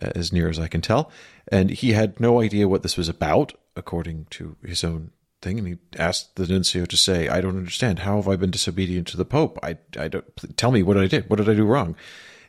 as 0.00 0.32
near 0.32 0.48
as 0.48 0.58
I 0.58 0.68
can 0.68 0.80
tell. 0.80 1.10
And 1.48 1.70
he 1.70 1.92
had 1.92 2.20
no 2.20 2.40
idea 2.40 2.68
what 2.68 2.82
this 2.82 2.96
was 2.96 3.08
about, 3.08 3.54
according 3.74 4.26
to 4.30 4.56
his 4.64 4.84
own 4.84 5.10
thing. 5.40 5.58
And 5.58 5.66
he 5.66 5.76
asked 5.98 6.36
the 6.36 6.46
nuncio 6.46 6.84
to 6.84 6.96
say, 6.96 7.28
"I 7.28 7.40
don't 7.40 7.56
understand. 7.56 8.00
How 8.00 8.16
have 8.16 8.28
I 8.28 8.36
been 8.36 8.50
disobedient 8.50 9.06
to 9.08 9.16
the 9.16 9.24
Pope? 9.24 9.58
I, 9.62 9.78
I 9.98 10.08
don't. 10.08 10.24
Tell 10.56 10.70
me 10.70 10.82
what 10.82 10.98
I 10.98 11.06
did. 11.06 11.30
What 11.30 11.36
did 11.36 11.48
I 11.48 11.54
do 11.54 11.64
wrong?" 11.64 11.96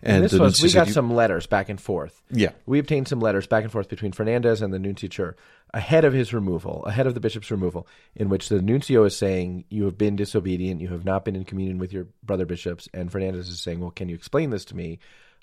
And 0.06 0.24
this 0.24 0.34
was 0.34 0.62
we 0.62 0.72
got 0.72 0.88
"You- 0.88 0.94
some 0.94 1.14
letters 1.14 1.48
back 1.48 1.68
and 1.70 1.82
forth. 1.82 2.22
Yeah. 2.30 2.52
we 2.66 2.80
obtained 2.80 3.08
some 3.08 3.20
letters 3.20 3.48
back 3.48 3.64
and 3.64 3.72
forth 3.72 3.90
between 3.90 4.12
Fernandez 4.12 4.62
and 4.62 4.74
the 4.74 4.80
nuncio 4.80 5.34
ahead 5.74 6.06
of 6.06 6.14
his 6.14 6.34
removal, 6.34 6.86
ahead 6.86 7.08
of 7.08 7.16
the 7.16 7.20
bishop's 7.20 7.52
removal, 7.52 7.88
in 8.16 8.30
which 8.30 8.50
the 8.50 8.62
nuncio 8.62 9.04
is 9.04 9.18
saying, 9.18 9.66
"You 9.70 9.86
have 9.86 9.98
been 9.98 10.16
disobedient. 10.16 10.80
You 10.80 10.90
have 10.90 11.06
not 11.06 11.26
been 11.26 11.36
in 11.36 11.44
communion 11.44 11.80
with 11.80 11.92
your 11.92 12.08
brother 12.24 12.46
bishops." 12.46 12.88
And 12.94 13.12
Fernandez 13.12 13.50
is 13.50 13.60
saying, 13.62 13.80
"Well, 13.80 13.92
can 13.92 14.08
you 14.08 14.16
explain 14.16 14.52
this 14.52 14.66
to 14.66 14.76
me? 14.76 15.00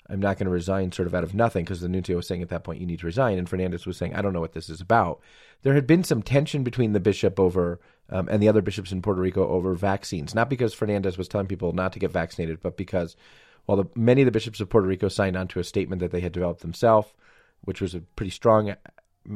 I'm 0.09 0.19
not 0.19 0.37
going 0.37 0.47
to 0.47 0.51
resign, 0.51 0.91
sort 0.91 1.07
of 1.07 1.15
out 1.15 1.23
of 1.23 1.33
nothing, 1.33 1.63
because 1.63 1.79
the 1.79 1.87
nuncio 1.87 2.17
was 2.17 2.27
saying 2.27 2.41
at 2.41 2.49
that 2.49 2.63
point 2.63 2.79
you 2.81 2.87
need 2.87 2.99
to 2.99 3.05
resign." 3.05 3.37
And 3.37 3.47
Fernandez 3.47 3.85
was 3.85 3.97
saying, 3.97 4.15
"I 4.15 4.21
don't 4.21 4.33
know 4.33 4.41
what 4.41 4.53
this 4.53 4.69
is 4.69 4.81
about." 4.81 5.19
There 5.61 5.75
had 5.75 5.87
been 5.87 6.03
some 6.03 6.21
tension 6.21 6.63
between 6.63 6.93
the 6.93 6.99
bishop 6.99 7.39
over 7.39 7.79
um, 8.09 8.27
and 8.29 8.43
the 8.43 8.49
other 8.49 8.61
bishops 8.61 8.91
in 8.91 9.01
Puerto 9.01 9.21
Rico 9.21 9.47
over 9.47 9.73
vaccines, 9.75 10.35
not 10.35 10.49
because 10.49 10.73
Fernandez 10.73 11.17
was 11.17 11.29
telling 11.29 11.47
people 11.47 11.71
not 11.71 11.93
to 11.93 11.99
get 11.99 12.11
vaccinated, 12.11 12.59
but 12.61 12.75
because 12.75 13.15
while 13.65 13.77
the, 13.77 13.85
many 13.95 14.21
of 14.21 14.25
the 14.25 14.31
bishops 14.31 14.59
of 14.59 14.69
Puerto 14.69 14.87
Rico 14.87 15.07
signed 15.07 15.37
on 15.37 15.47
to 15.49 15.59
a 15.59 15.63
statement 15.63 16.01
that 16.01 16.11
they 16.11 16.21
had 16.21 16.31
developed 16.31 16.61
themselves, 16.61 17.09
which 17.61 17.81
was 17.81 17.95
a 17.95 18.01
pretty 18.15 18.31
strong 18.31 18.75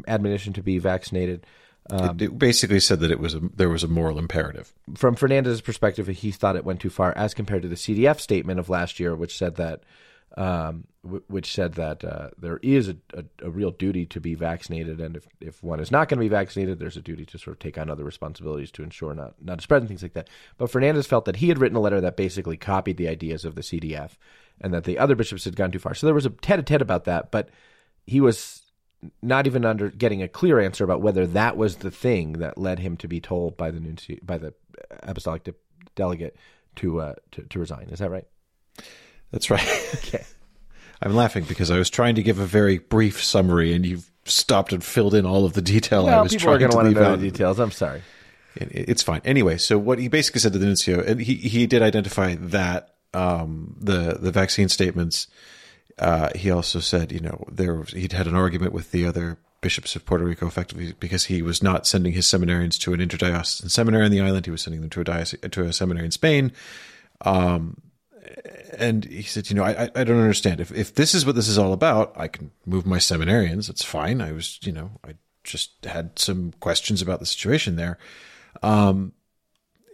admonition 0.08 0.54
to 0.54 0.62
be 0.62 0.80
vaccinated. 0.80 1.46
it, 1.90 2.22
it 2.22 2.38
basically 2.38 2.80
said 2.80 3.00
that 3.00 3.12
it 3.12 3.20
was 3.20 3.34
a, 3.34 3.40
there 3.40 3.70
was 3.70 3.84
a 3.84 3.88
moral 3.88 4.20
imperative. 4.20 4.74
From 4.96 5.16
Fernandez's 5.16 5.62
perspective, 5.62 6.08
he 6.08 6.32
thought 6.32 6.58
it 6.58 6.66
went 6.66 6.82
too 6.82 6.90
far, 6.90 7.14
as 7.16 7.34
compared 7.34 7.62
to 7.62 7.70
the 7.70 7.76
CDF 7.76 8.20
statement 8.20 8.60
of 8.60 8.70
last 8.70 9.00
year, 9.00 9.16
which 9.16 9.38
said 9.38 9.56
that, 9.56 9.84
um, 10.38 10.86
w- 11.04 11.24
which 11.28 11.52
said 11.52 11.74
that 11.74 12.06
uh, 12.06 12.30
there 12.38 12.60
is 12.62 12.90
a, 12.90 12.96
a, 13.14 13.26
a 13.48 13.50
real 13.50 13.72
duty 13.72 14.06
to 14.06 14.22
be 14.22 14.36
vaccinated, 14.36 15.02
and 15.02 15.18
if, 15.18 15.28
if 15.42 15.64
one 15.64 15.80
is 15.80 15.92
not 15.92 16.08
going 16.08 16.20
to 16.20 16.24
be 16.24 16.30
vaccinated, 16.30 16.78
there's 16.78 16.96
a 16.96 17.02
duty 17.02 17.26
to 17.26 17.40
sort 17.40 17.56
of 17.56 17.60
take 17.60 17.78
on 17.78 17.90
other 17.90 18.04
responsibilities 18.04 18.72
to 18.72 18.84
ensure 18.84 19.16
not 19.16 19.34
not 19.42 19.58
to 19.58 19.64
spread 19.64 19.86
things 19.88 20.04
like 20.04 20.14
that. 20.14 20.30
But 20.58 20.70
Fernandez 20.70 21.08
felt 21.08 21.26
that 21.26 21.38
he 21.38 21.50
had 21.50 21.58
written 21.58 21.76
a 21.76 21.82
letter 21.82 22.00
that 22.00 22.16
basically 22.16 22.56
copied 22.56 22.98
the 22.98 23.08
ideas 23.08 23.46
of 23.46 23.56
the 23.56 23.62
CDF, 23.62 24.12
and 24.62 24.74
that 24.74 24.84
the 24.84 25.00
other 25.00 25.16
bishops 25.16 25.46
had 25.46 25.56
gone 25.56 25.72
too 25.72 25.80
far. 25.80 25.96
So 25.96 26.06
there 26.06 26.14
was 26.14 26.28
a 26.28 26.30
tete-a-tete 26.30 26.82
about 26.84 27.06
that, 27.06 27.32
but 27.32 27.50
he 28.06 28.22
was 28.22 28.62
not 29.24 29.48
even 29.48 29.66
under 29.66 29.90
getting 29.90 30.22
a 30.22 30.28
clear 30.28 30.60
answer 30.60 30.84
about 30.84 31.02
whether 31.02 31.26
that 31.28 31.58
was 31.58 31.78
the 31.78 31.92
thing 31.92 32.34
that 32.34 32.58
led 32.58 32.80
him 32.80 32.96
to 32.98 33.08
be 33.08 33.20
told 33.20 33.58
by 33.58 33.72
the 33.72 33.80
nunci- 33.80 34.24
by 34.24 34.38
the 34.38 34.54
apostolic 35.04 35.44
de- 35.44 35.54
delegate 35.96 36.36
to, 36.76 37.02
uh, 37.02 37.16
to 37.32 37.42
to 37.44 37.60
resign. 37.60 37.90
Is 37.90 38.00
that 38.00 38.12
right? 38.12 38.26
That's 39.32 39.50
right. 39.50 39.68
Okay. 39.96 40.24
I'm 41.02 41.16
laughing 41.16 41.44
because 41.44 41.70
I 41.70 41.78
was 41.78 41.90
trying 41.90 42.16
to 42.16 42.24
give 42.24 42.40
a 42.40 42.46
very 42.46 42.80
brief 42.80 43.24
summary, 43.24 43.74
and 43.74 43.86
you've 43.86 44.10
stopped 44.26 44.74
and 44.74 44.84
filled 44.84 45.14
in 45.14 45.26
all 45.26 45.46
of 45.46 45.54
the 45.54 45.62
detail 45.62 46.08
I 46.08 46.22
was 46.22 46.34
trying 46.36 46.60
going 46.60 46.72
to 46.72 46.78
leave 46.80 46.98
out. 46.98 47.20
the 47.20 47.30
details. 47.30 47.60
I'm 47.60 47.72
sorry. 47.72 48.02
It's 48.56 49.04
fine. 49.04 49.22
Anyway, 49.24 49.58
so 49.58 49.78
what 49.78 50.00
he 50.00 50.08
basically 50.08 50.42
said 50.42 50.54
to 50.54 50.60
the 50.60 50.66
nuncio, 50.66 51.02
and 51.02 51.22
he, 51.22 51.36
he 51.36 51.68
did 51.68 51.82
identify 51.82 52.36
that 52.36 52.96
um, 53.14 53.76
the 53.80 54.18
the 54.20 54.32
vaccine 54.32 54.70
statements. 54.70 55.28
Uh, 56.00 56.30
he 56.36 56.52
also 56.52 56.80
said, 56.80 57.12
you 57.12 57.20
know, 57.20 57.44
there 57.52 57.84
he'd 57.84 58.14
had 58.14 58.28
an 58.28 58.36
argument 58.36 58.72
with 58.74 58.92
the 58.92 59.06
other 59.06 59.38
bishops 59.62 59.96
of 59.96 60.06
Puerto 60.06 60.24
Rico, 60.24 60.48
effectively 60.48 60.94
because 61.00 61.26
he 61.26 61.42
was 61.42 61.62
not 61.64 61.88
sending 61.88 62.14
his 62.14 62.26
seminarians 62.26 62.80
to 62.80 62.94
an 62.94 63.00
interdiocesan 63.00 63.70
seminary 63.70 64.06
on 64.06 64.12
the 64.12 64.22
island. 64.22 64.46
He 64.46 64.52
was 64.52 64.62
sending 64.62 64.82
them 64.82 64.90
to 64.92 65.02
a 65.02 65.04
diocese, 65.04 65.40
to 65.52 65.64
a 65.64 65.74
seminary 65.74 66.06
in 66.06 66.12
Spain. 66.12 66.52
Um, 67.22 67.78
and 68.78 69.06
he 69.06 69.24
said, 69.24 69.50
you 69.50 69.56
know, 69.56 69.64
I, 69.64 69.90
I- 69.96 70.04
don't 70.04 70.20
understand. 70.20 70.60
If 70.60 70.72
if 70.72 70.94
this 70.96 71.14
is 71.16 71.26
what 71.26 71.36
this 71.36 71.48
is 71.48 71.58
all 71.58 71.74
about, 71.74 72.14
I 72.16 72.28
can 72.28 72.52
move 72.66 72.86
my 72.86 72.98
seminarians. 72.98 73.70
It's 73.70 73.84
fine. 73.84 74.22
I 74.22 74.32
was, 74.32 74.60
you 74.64 74.72
know, 74.72 74.92
I 75.04 75.16
just 75.44 75.86
had 75.86 76.18
some 76.20 76.54
questions 76.60 77.02
about 77.02 77.20
the 77.20 77.26
situation 77.26 77.76
there. 77.76 77.98
Um, 78.62 79.14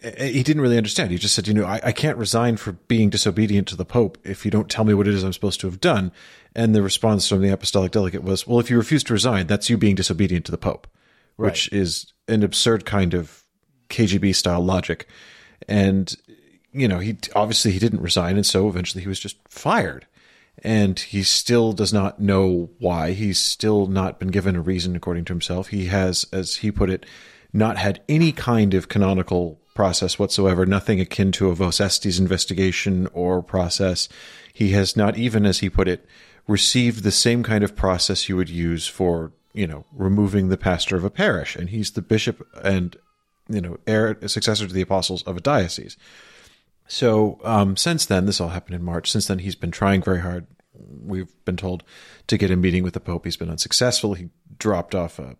he 0.02 0.44
didn't 0.44 0.62
really 0.62 0.76
understand. 0.78 1.12
He 1.12 1.18
just 1.18 1.34
said, 1.34 1.48
you 1.48 1.54
know, 1.54 1.64
I, 1.66 1.80
I 1.82 1.92
can't 1.94 2.18
resign 2.18 2.58
for 2.58 2.74
being 2.74 3.10
disobedient 3.10 3.70
to 3.70 3.78
the 3.78 3.86
Pope 3.86 4.18
if 4.26 4.44
you 4.44 4.52
don't 4.52 4.70
tell 4.70 4.84
me 4.84 4.94
what 4.94 5.08
it 5.08 5.14
is 5.14 5.24
I'm 5.24 5.32
supposed 5.32 5.62
to 5.62 5.68
have 5.68 5.80
done. 5.80 6.12
And 6.54 6.76
the 6.76 6.82
response 6.82 7.30
from 7.30 7.42
the 7.42 7.50
apostolic 7.50 7.94
delegate 7.94 8.22
was, 8.24 8.46
well, 8.46 8.60
if 8.60 8.70
you 8.70 8.76
refuse 8.78 9.04
to 9.06 9.14
resign, 9.14 9.48
that's 9.48 9.70
you 9.70 9.78
being 9.78 9.96
disobedient 9.96 10.46
to 10.46 10.52
the 10.52 10.58
Pope, 10.58 10.88
which 11.38 11.72
is 11.72 12.12
an 12.28 12.44
absurd 12.44 12.86
kind 12.86 13.14
of 13.14 13.46
KGB 13.90 14.36
style 14.36 14.62
logic. 14.64 15.08
And, 15.70 16.14
you 16.74 16.88
know, 16.88 17.00
he 17.00 17.18
obviously 17.36 17.72
he 17.72 17.80
didn't 17.80 18.02
resign. 18.02 18.36
And 18.36 18.46
so 18.46 18.68
eventually 18.68 19.04
he 19.04 19.08
was 19.10 19.20
just 19.20 19.38
fired. 19.48 20.06
And 20.64 21.00
he 21.00 21.24
still 21.24 21.74
does 21.74 21.92
not 21.92 22.20
know 22.20 22.70
why. 22.80 23.12
He's 23.12 23.40
still 23.40 23.88
not 23.88 24.20
been 24.20 24.30
given 24.30 24.56
a 24.56 24.62
reason, 24.62 24.96
according 24.96 25.26
to 25.26 25.34
himself. 25.34 25.70
He 25.70 25.88
has, 25.88 26.26
as 26.32 26.58
he 26.58 26.72
put 26.72 26.90
it, 26.90 27.06
not 27.52 27.78
had 27.78 28.02
any 28.08 28.32
kind 28.32 28.74
of 28.74 28.88
canonical 28.88 29.60
process 29.74 30.20
whatsoever, 30.20 30.66
nothing 30.66 31.00
akin 31.00 31.32
to 31.34 31.50
a 31.50 31.56
Vos 31.56 31.80
Estis 31.80 32.20
investigation 32.20 33.08
or 33.14 33.42
process. 33.42 34.08
He 34.54 34.72
has 34.72 34.96
not 34.96 35.18
even, 35.18 35.46
as 35.46 35.60
he 35.60 35.70
put 35.70 35.88
it, 35.88 36.06
received 36.48 37.04
the 37.04 37.12
same 37.12 37.42
kind 37.42 37.64
of 37.64 37.76
process 37.76 38.30
you 38.30 38.36
would 38.36 38.50
use 38.50 38.88
for, 38.88 39.32
you 39.54 39.66
know, 39.66 39.86
removing 39.92 40.50
the 40.50 40.58
pastor 40.58 40.96
of 40.96 41.04
a 41.04 41.10
parish. 41.10 41.56
And 41.56 41.70
he's 41.70 41.92
the 41.92 42.02
bishop 42.02 42.48
and, 42.64 42.96
you 43.50 43.62
know, 43.62 43.78
heir, 43.88 44.18
successor 44.28 44.68
to 44.68 44.74
the 44.74 44.82
apostles 44.82 45.24
of 45.24 45.38
a 45.38 45.42
diocese. 45.42 45.98
So 46.88 47.40
um, 47.44 47.78
since 47.78 48.06
then, 48.06 48.26
this 48.26 48.42
all 48.42 48.50
happened 48.50 48.76
in 48.76 48.84
March. 48.84 49.12
Since 49.12 49.28
then, 49.28 49.40
he's 49.40 49.56
been 49.56 49.72
trying 49.72 50.02
very 50.02 50.22
hard. 50.22 50.48
We've 51.04 51.34
been 51.46 51.58
told 51.58 51.84
to 52.28 52.38
get 52.38 52.52
a 52.52 52.56
meeting 52.56 52.84
with 52.84 52.94
the 52.94 53.00
Pope. 53.00 53.26
He's 53.26 53.38
been 53.38 53.50
unsuccessful. 53.50 54.14
He 54.14 54.30
dropped 54.58 54.94
off 54.96 55.20
a 55.20 55.36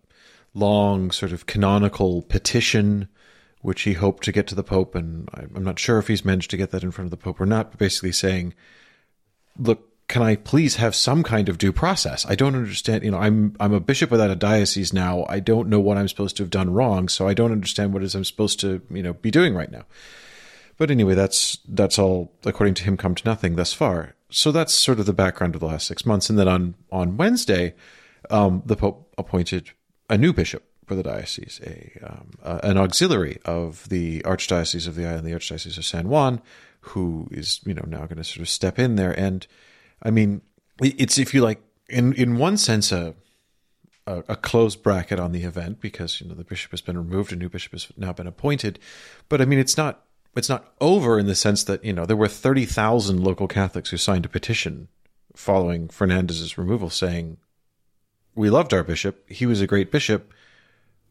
long, 0.54 1.10
sort 1.10 1.32
of 1.32 1.46
canonical 1.46 2.22
petition, 2.22 3.08
which 3.60 3.82
he 3.82 3.94
hoped 3.94 4.24
to 4.24 4.32
get 4.32 4.46
to 4.48 4.54
the 4.54 4.62
Pope. 4.62 4.94
And 4.94 5.28
I'm 5.34 5.64
not 5.64 5.78
sure 5.78 5.98
if 5.98 6.08
he's 6.08 6.24
managed 6.24 6.50
to 6.50 6.56
get 6.56 6.70
that 6.70 6.82
in 6.82 6.90
front 6.90 7.06
of 7.06 7.10
the 7.10 7.16
Pope 7.16 7.40
or 7.40 7.46
not, 7.46 7.70
but 7.70 7.78
basically 7.78 8.12
saying, 8.12 8.54
look, 9.58 9.90
can 10.06 10.22
I 10.22 10.36
please 10.36 10.76
have 10.76 10.94
some 10.94 11.22
kind 11.22 11.48
of 11.48 11.58
due 11.58 11.72
process? 11.72 12.26
I 12.26 12.34
don't 12.34 12.54
understand. 12.54 13.04
You 13.04 13.10
know, 13.10 13.18
I'm 13.18 13.56
I'm 13.58 13.72
a 13.72 13.80
bishop 13.80 14.10
without 14.10 14.30
a 14.30 14.36
diocese 14.36 14.92
now. 14.92 15.24
I 15.28 15.40
don't 15.40 15.68
know 15.68 15.80
what 15.80 15.96
I'm 15.96 16.08
supposed 16.08 16.36
to 16.36 16.42
have 16.42 16.50
done 16.50 16.70
wrong, 16.72 17.08
so 17.08 17.26
I 17.26 17.34
don't 17.34 17.52
understand 17.52 17.92
what 17.92 18.02
is 18.02 18.14
I'm 18.14 18.24
supposed 18.24 18.60
to, 18.60 18.82
you 18.90 19.02
know, 19.02 19.14
be 19.14 19.30
doing 19.30 19.54
right 19.54 19.70
now. 19.70 19.86
But 20.76 20.90
anyway, 20.90 21.14
that's 21.14 21.58
that's 21.68 21.98
all 21.98 22.32
according 22.44 22.74
to 22.74 22.84
him 22.84 22.96
come 22.96 23.14
to 23.14 23.24
nothing 23.24 23.56
thus 23.56 23.72
far. 23.72 24.14
So 24.30 24.50
that's 24.50 24.74
sort 24.74 24.98
of 24.98 25.06
the 25.06 25.12
background 25.12 25.54
of 25.54 25.60
the 25.60 25.66
last 25.66 25.86
six 25.86 26.04
months. 26.04 26.28
And 26.28 26.38
then 26.38 26.48
on 26.48 26.74
on 26.90 27.16
Wednesday, 27.16 27.74
um, 28.30 28.62
the 28.66 28.76
Pope 28.76 29.12
appointed 29.16 29.70
a 30.10 30.18
new 30.18 30.32
bishop 30.32 30.64
for 30.86 30.94
the 30.94 31.02
diocese, 31.02 31.60
a 31.64 31.92
um, 32.02 32.30
an 32.62 32.76
auxiliary 32.76 33.38
of 33.44 33.88
the 33.88 34.20
archdiocese 34.22 34.86
of 34.86 34.96
the 34.96 35.06
island, 35.06 35.26
the 35.26 35.32
archdiocese 35.32 35.78
of 35.78 35.84
San 35.84 36.08
Juan, 36.08 36.42
who 36.80 37.28
is 37.30 37.60
you 37.64 37.74
know 37.74 37.84
now 37.86 38.06
going 38.06 38.16
to 38.16 38.24
sort 38.24 38.42
of 38.42 38.48
step 38.48 38.78
in 38.78 38.96
there. 38.96 39.18
And 39.18 39.46
I 40.02 40.10
mean, 40.10 40.42
it's 40.80 41.18
if 41.18 41.32
you 41.34 41.42
like, 41.42 41.62
in 41.88 42.12
in 42.14 42.36
one 42.36 42.56
sense, 42.56 42.92
a 42.92 43.14
a, 44.06 44.24
a 44.28 44.36
closed 44.36 44.82
bracket 44.82 45.18
on 45.18 45.32
the 45.32 45.44
event 45.44 45.80
because 45.80 46.20
you 46.20 46.28
know 46.28 46.34
the 46.34 46.44
bishop 46.44 46.70
has 46.72 46.80
been 46.80 46.98
removed, 46.98 47.32
a 47.32 47.36
new 47.36 47.48
bishop 47.48 47.72
has 47.72 47.88
now 47.96 48.12
been 48.12 48.26
appointed. 48.26 48.78
But 49.28 49.40
I 49.40 49.44
mean, 49.44 49.58
it's 49.58 49.76
not 49.76 50.02
it's 50.36 50.48
not 50.48 50.74
over 50.80 51.18
in 51.18 51.26
the 51.26 51.34
sense 51.34 51.64
that 51.64 51.84
you 51.84 51.92
know 51.92 52.06
there 52.06 52.16
were 52.16 52.28
thirty 52.28 52.64
thousand 52.64 53.22
local 53.22 53.48
Catholics 53.48 53.90
who 53.90 53.96
signed 53.96 54.24
a 54.24 54.28
petition 54.28 54.88
following 55.34 55.88
Fernandez's 55.88 56.56
removal, 56.58 56.90
saying 56.90 57.38
we 58.34 58.50
loved 58.50 58.72
our 58.72 58.84
bishop, 58.84 59.28
he 59.30 59.46
was 59.46 59.60
a 59.60 59.66
great 59.66 59.90
bishop. 59.92 60.32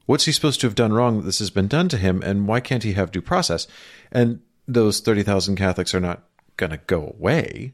What's 0.05 0.25
he 0.25 0.31
supposed 0.33 0.59
to 0.61 0.67
have 0.67 0.75
done 0.75 0.91
wrong 0.91 1.17
that 1.17 1.25
this 1.25 1.39
has 1.39 1.49
been 1.49 1.67
done 1.67 1.87
to 1.89 1.97
him, 1.97 2.21
and 2.21 2.47
why 2.47 2.59
can't 2.59 2.83
he 2.83 2.93
have 2.93 3.11
due 3.11 3.21
process? 3.21 3.67
And 4.11 4.41
those 4.67 4.99
thirty 4.99 5.23
thousand 5.23 5.55
Catholics 5.55 5.93
are 5.93 6.01
not 6.01 6.23
going 6.57 6.71
to 6.71 6.77
go 6.77 7.15
away 7.17 7.73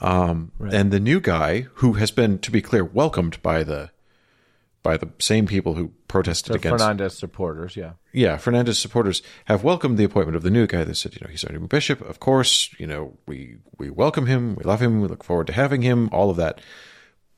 Um, 0.00 0.52
And 0.70 0.90
the 0.90 1.00
new 1.00 1.20
guy, 1.20 1.66
who 1.74 1.94
has 1.94 2.10
been, 2.10 2.38
to 2.40 2.50
be 2.50 2.60
clear, 2.60 2.84
welcomed 2.84 3.40
by 3.42 3.62
the 3.64 3.90
by 4.86 4.96
the 4.96 5.10
same 5.18 5.46
people 5.46 5.74
who 5.74 5.90
protested 6.06 6.54
against 6.54 6.78
Fernandez 6.78 7.18
supporters, 7.18 7.74
yeah. 7.74 7.94
yeah, 8.12 8.36
Fernandez 8.36 8.78
supporters 8.78 9.20
have 9.46 9.64
welcomed 9.64 9.98
the 9.98 10.04
appointment 10.04 10.36
of 10.36 10.44
the 10.44 10.50
new 10.50 10.64
guy. 10.64 10.84
They 10.84 10.92
said, 10.92 11.16
you 11.16 11.20
know, 11.22 11.28
he's 11.28 11.42
our 11.42 11.52
new 11.52 11.66
bishop. 11.66 12.00
Of 12.02 12.20
course, 12.20 12.72
you 12.78 12.86
know, 12.86 13.18
we 13.26 13.56
we 13.78 13.90
welcome 13.90 14.26
him, 14.26 14.54
we 14.54 14.62
love 14.62 14.80
him, 14.80 15.00
we 15.00 15.08
look 15.08 15.24
forward 15.24 15.48
to 15.48 15.52
having 15.52 15.82
him, 15.82 16.08
all 16.12 16.30
of 16.30 16.36
that. 16.36 16.60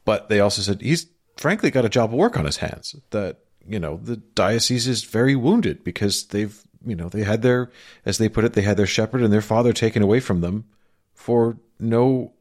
But 0.05 0.29
they 0.29 0.41
also 0.41 0.61
said 0.61 0.83
he's 0.83 1.07
frankly 1.39 1.71
got 1.71 1.87
a 1.87 1.89
job 1.89 2.11
of 2.11 2.19
work 2.19 2.39
on 2.39 2.45
his 2.45 2.59
hands. 2.59 2.95
That 3.13 3.39
you 3.67 3.79
know, 3.79 3.97
the 3.97 4.17
diocese 4.19 4.87
is 4.87 5.05
very 5.05 5.35
wounded 5.35 5.83
because 5.85 6.27
they've 6.27 6.63
you 6.85 6.97
know 6.97 7.09
they 7.09 7.23
had 7.23 7.41
their, 7.41 7.71
as 8.05 8.19
they 8.19 8.29
put 8.29 8.45
it, 8.45 8.53
they 8.53 8.61
had 8.61 8.77
their 8.77 8.87
shepherd 8.87 9.23
and 9.23 9.33
their 9.33 9.41
father 9.41 9.73
taken 9.73 10.03
away 10.03 10.21
from 10.21 10.43
them 10.43 10.67
for 11.15 11.57
no 11.81 12.35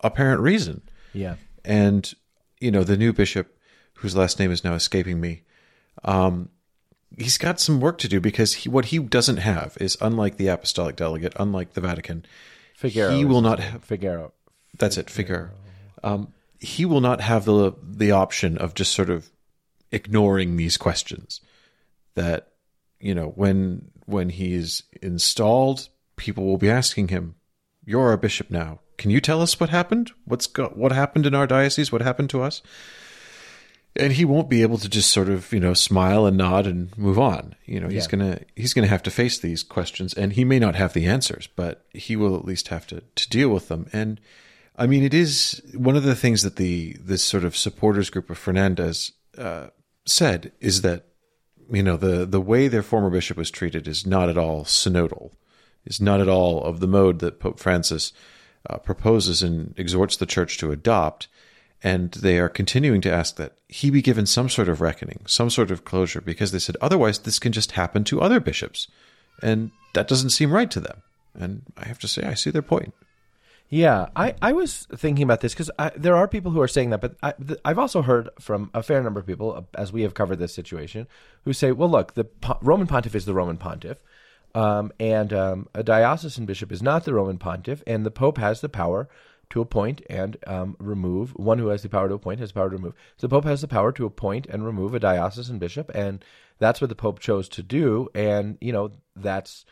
apparent 0.00 0.40
reason. 0.40 0.82
Yeah. 1.12 1.36
And 1.64 2.12
you 2.58 2.72
know, 2.72 2.82
the 2.82 2.96
new 2.96 3.12
bishop, 3.12 3.56
whose 4.00 4.16
last 4.16 4.38
name 4.38 4.50
is 4.50 4.64
now 4.64 4.74
escaping 4.74 5.20
me, 5.20 5.42
um, 6.04 6.48
he's 7.16 7.38
got 7.38 7.60
some 7.60 7.80
work 7.80 7.98
to 7.98 8.08
do 8.08 8.20
because 8.20 8.54
he, 8.54 8.68
what 8.68 8.86
he 8.86 8.98
doesn't 8.98 9.38
have 9.38 9.76
is 9.80 9.96
unlike 10.00 10.36
the 10.36 10.48
apostolic 10.48 10.96
delegate, 10.96 11.34
unlike 11.38 11.74
the 11.74 11.80
Vatican, 11.80 12.24
Figueroa. 12.74 13.14
he 13.14 13.24
will 13.24 13.42
not 13.42 13.60
have. 13.60 13.84
Figueroa. 13.84 14.30
That's 14.78 14.96
it, 14.96 15.10
Figaro. 15.10 15.50
Um, 16.02 16.32
he 16.58 16.84
will 16.84 17.00
not 17.00 17.20
have 17.20 17.44
the 17.44 17.72
the 17.82 18.12
option 18.12 18.56
of 18.58 18.74
just 18.74 18.92
sort 18.92 19.10
of 19.10 19.30
ignoring 19.92 20.56
these 20.56 20.76
questions. 20.76 21.40
That 22.14 22.48
you 23.00 23.14
know, 23.14 23.28
when 23.28 23.90
when 24.06 24.30
he's 24.30 24.82
installed, 25.02 25.88
people 26.16 26.44
will 26.46 26.58
be 26.58 26.70
asking 26.70 27.08
him, 27.08 27.34
"You're 27.84 28.08
our 28.08 28.16
bishop 28.16 28.50
now. 28.50 28.80
Can 28.96 29.10
you 29.10 29.20
tell 29.20 29.42
us 29.42 29.58
what 29.60 29.70
happened? 29.70 30.12
What's 30.24 30.46
go- 30.46 30.72
what 30.74 30.92
happened 30.92 31.26
in 31.26 31.34
our 31.34 31.46
diocese? 31.46 31.92
What 31.92 32.02
happened 32.02 32.30
to 32.30 32.42
us?" 32.42 32.62
And 33.96 34.12
he 34.12 34.24
won't 34.24 34.48
be 34.48 34.62
able 34.62 34.78
to 34.78 34.88
just 34.88 35.10
sort 35.10 35.28
of 35.28 35.52
you 35.52 35.60
know 35.60 35.74
smile 35.74 36.24
and 36.26 36.36
nod 36.36 36.66
and 36.66 36.96
move 36.96 37.18
on. 37.18 37.54
You 37.66 37.80
know, 37.80 37.88
he's 37.88 38.04
Yeah. 38.04 38.10
gonna 38.10 38.40
he's 38.56 38.72
gonna 38.72 38.86
have 38.86 39.02
to 39.04 39.10
face 39.10 39.38
these 39.38 39.62
questions, 39.62 40.14
and 40.14 40.32
he 40.32 40.44
may 40.44 40.58
not 40.58 40.76
have 40.76 40.92
the 40.92 41.06
answers, 41.06 41.48
but 41.56 41.84
he 41.92 42.14
will 42.16 42.36
at 42.36 42.44
least 42.44 42.68
have 42.68 42.86
to 42.88 43.02
to 43.14 43.28
deal 43.28 43.48
with 43.48 43.68
them. 43.68 43.86
And 43.92 44.20
I 44.76 44.86
mean, 44.86 45.02
it 45.02 45.12
is 45.12 45.60
one 45.74 45.96
of 45.96 46.04
the 46.04 46.14
things 46.14 46.42
that 46.42 46.56
the 46.56 46.96
this 47.00 47.24
sort 47.24 47.44
of 47.44 47.56
supporters 47.56 48.10
group 48.10 48.30
of 48.30 48.38
Fernandez 48.38 49.12
uh, 49.36 49.68
said 50.06 50.52
is 50.60 50.82
that 50.82 51.06
you 51.70 51.82
know 51.82 51.96
the 51.96 52.24
the 52.24 52.40
way 52.40 52.68
their 52.68 52.82
former 52.82 53.10
bishop 53.10 53.36
was 53.36 53.50
treated 53.50 53.88
is 53.88 54.06
not 54.06 54.28
at 54.28 54.38
all 54.38 54.64
synodal, 54.64 55.32
is 55.84 56.00
not 56.00 56.20
at 56.20 56.28
all 56.28 56.62
of 56.62 56.78
the 56.80 56.86
mode 56.88 57.18
that 57.18 57.40
Pope 57.40 57.58
Francis 57.58 58.12
uh, 58.68 58.78
proposes 58.78 59.42
and 59.42 59.74
exhorts 59.76 60.16
the 60.16 60.26
church 60.26 60.58
to 60.58 60.70
adopt. 60.70 61.26
And 61.82 62.12
they 62.12 62.38
are 62.38 62.50
continuing 62.50 63.00
to 63.02 63.12
ask 63.12 63.36
that 63.36 63.54
he 63.68 63.90
be 63.90 64.02
given 64.02 64.26
some 64.26 64.50
sort 64.50 64.68
of 64.68 64.80
reckoning, 64.80 65.20
some 65.26 65.48
sort 65.48 65.70
of 65.70 65.84
closure, 65.84 66.20
because 66.20 66.52
they 66.52 66.58
said 66.58 66.76
otherwise 66.80 67.20
this 67.20 67.38
can 67.38 67.52
just 67.52 67.72
happen 67.72 68.04
to 68.04 68.20
other 68.20 68.38
bishops, 68.38 68.86
and 69.42 69.70
that 69.94 70.06
doesn't 70.06 70.30
seem 70.30 70.52
right 70.52 70.70
to 70.70 70.80
them. 70.80 71.02
And 71.34 71.62
I 71.78 71.86
have 71.86 71.98
to 72.00 72.08
say, 72.08 72.22
I 72.24 72.34
see 72.34 72.50
their 72.50 72.60
point. 72.60 72.92
Yeah, 73.70 74.08
I, 74.16 74.34
I 74.42 74.52
was 74.52 74.88
thinking 74.96 75.22
about 75.22 75.40
this 75.40 75.54
because 75.54 75.70
there 75.96 76.16
are 76.16 76.26
people 76.26 76.50
who 76.50 76.60
are 76.60 76.68
saying 76.68 76.90
that, 76.90 77.00
but 77.00 77.14
I, 77.22 77.34
I've 77.64 77.78
also 77.78 78.02
heard 78.02 78.28
from 78.40 78.68
a 78.74 78.82
fair 78.82 79.00
number 79.00 79.20
of 79.20 79.26
people, 79.26 79.54
uh, 79.54 79.62
as 79.80 79.92
we 79.92 80.02
have 80.02 80.12
covered 80.12 80.40
this 80.40 80.52
situation, 80.52 81.06
who 81.44 81.52
say, 81.52 81.70
well, 81.70 81.88
look, 81.88 82.14
the 82.14 82.24
po- 82.24 82.58
Roman 82.62 82.88
pontiff 82.88 83.14
is 83.14 83.26
the 83.26 83.34
Roman 83.34 83.58
pontiff, 83.58 83.98
um, 84.56 84.92
and 84.98 85.32
um, 85.32 85.68
a 85.72 85.84
diocesan 85.84 86.46
bishop 86.46 86.72
is 86.72 86.82
not 86.82 87.04
the 87.04 87.14
Roman 87.14 87.38
pontiff, 87.38 87.84
and 87.86 88.04
the 88.04 88.10
pope 88.10 88.38
has 88.38 88.60
the 88.60 88.68
power 88.68 89.08
to 89.50 89.60
appoint 89.60 90.00
and 90.08 90.36
um, 90.46 90.76
remove. 90.78 91.30
One 91.32 91.58
who 91.58 91.68
has 91.68 91.82
the 91.82 91.88
power 91.88 92.08
to 92.08 92.14
appoint 92.14 92.40
has 92.40 92.50
the 92.50 92.54
power 92.54 92.70
to 92.70 92.76
remove. 92.76 92.94
So 93.16 93.26
the 93.26 93.30
pope 93.34 93.44
has 93.44 93.60
the 93.60 93.68
power 93.68 93.92
to 93.92 94.06
appoint 94.06 94.46
and 94.46 94.64
remove 94.64 94.94
a 94.94 95.00
diocesan 95.00 95.58
bishop, 95.58 95.90
and 95.94 96.24
that's 96.58 96.80
what 96.80 96.88
the 96.88 96.94
pope 96.96 97.18
chose 97.20 97.48
to 97.50 97.62
do, 97.62 98.08
and 98.14 98.58
you 98.60 98.72
know 98.72 98.92
that's 99.16 99.64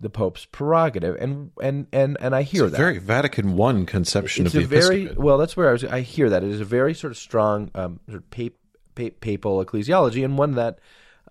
the 0.00 0.08
pope's 0.10 0.44
prerogative, 0.44 1.16
and 1.20 1.50
and 1.60 1.86
and 1.92 2.16
and 2.20 2.34
I 2.34 2.42
hear 2.42 2.64
It's 2.64 2.68
a 2.68 2.72
that 2.72 2.78
very 2.78 2.98
Vatican 2.98 3.56
One 3.56 3.84
conception 3.84 4.46
it's 4.46 4.54
of 4.54 4.62
the 4.62 4.68
very 4.68 5.02
episcopate. 5.02 5.18
well. 5.18 5.38
That's 5.38 5.56
where 5.56 5.68
I 5.68 5.72
was. 5.72 5.84
I 5.84 6.00
hear 6.02 6.30
that 6.30 6.44
it 6.44 6.50
is 6.50 6.60
a 6.60 6.64
very 6.64 6.94
sort 6.94 7.10
of 7.10 7.16
strong 7.18 7.70
um, 7.74 7.98
sort 8.08 8.22
of 8.22 8.30
pap, 8.30 8.52
pap, 8.94 9.20
papal 9.20 9.64
ecclesiology, 9.64 10.24
and 10.24 10.38
one 10.38 10.52
that 10.54 10.78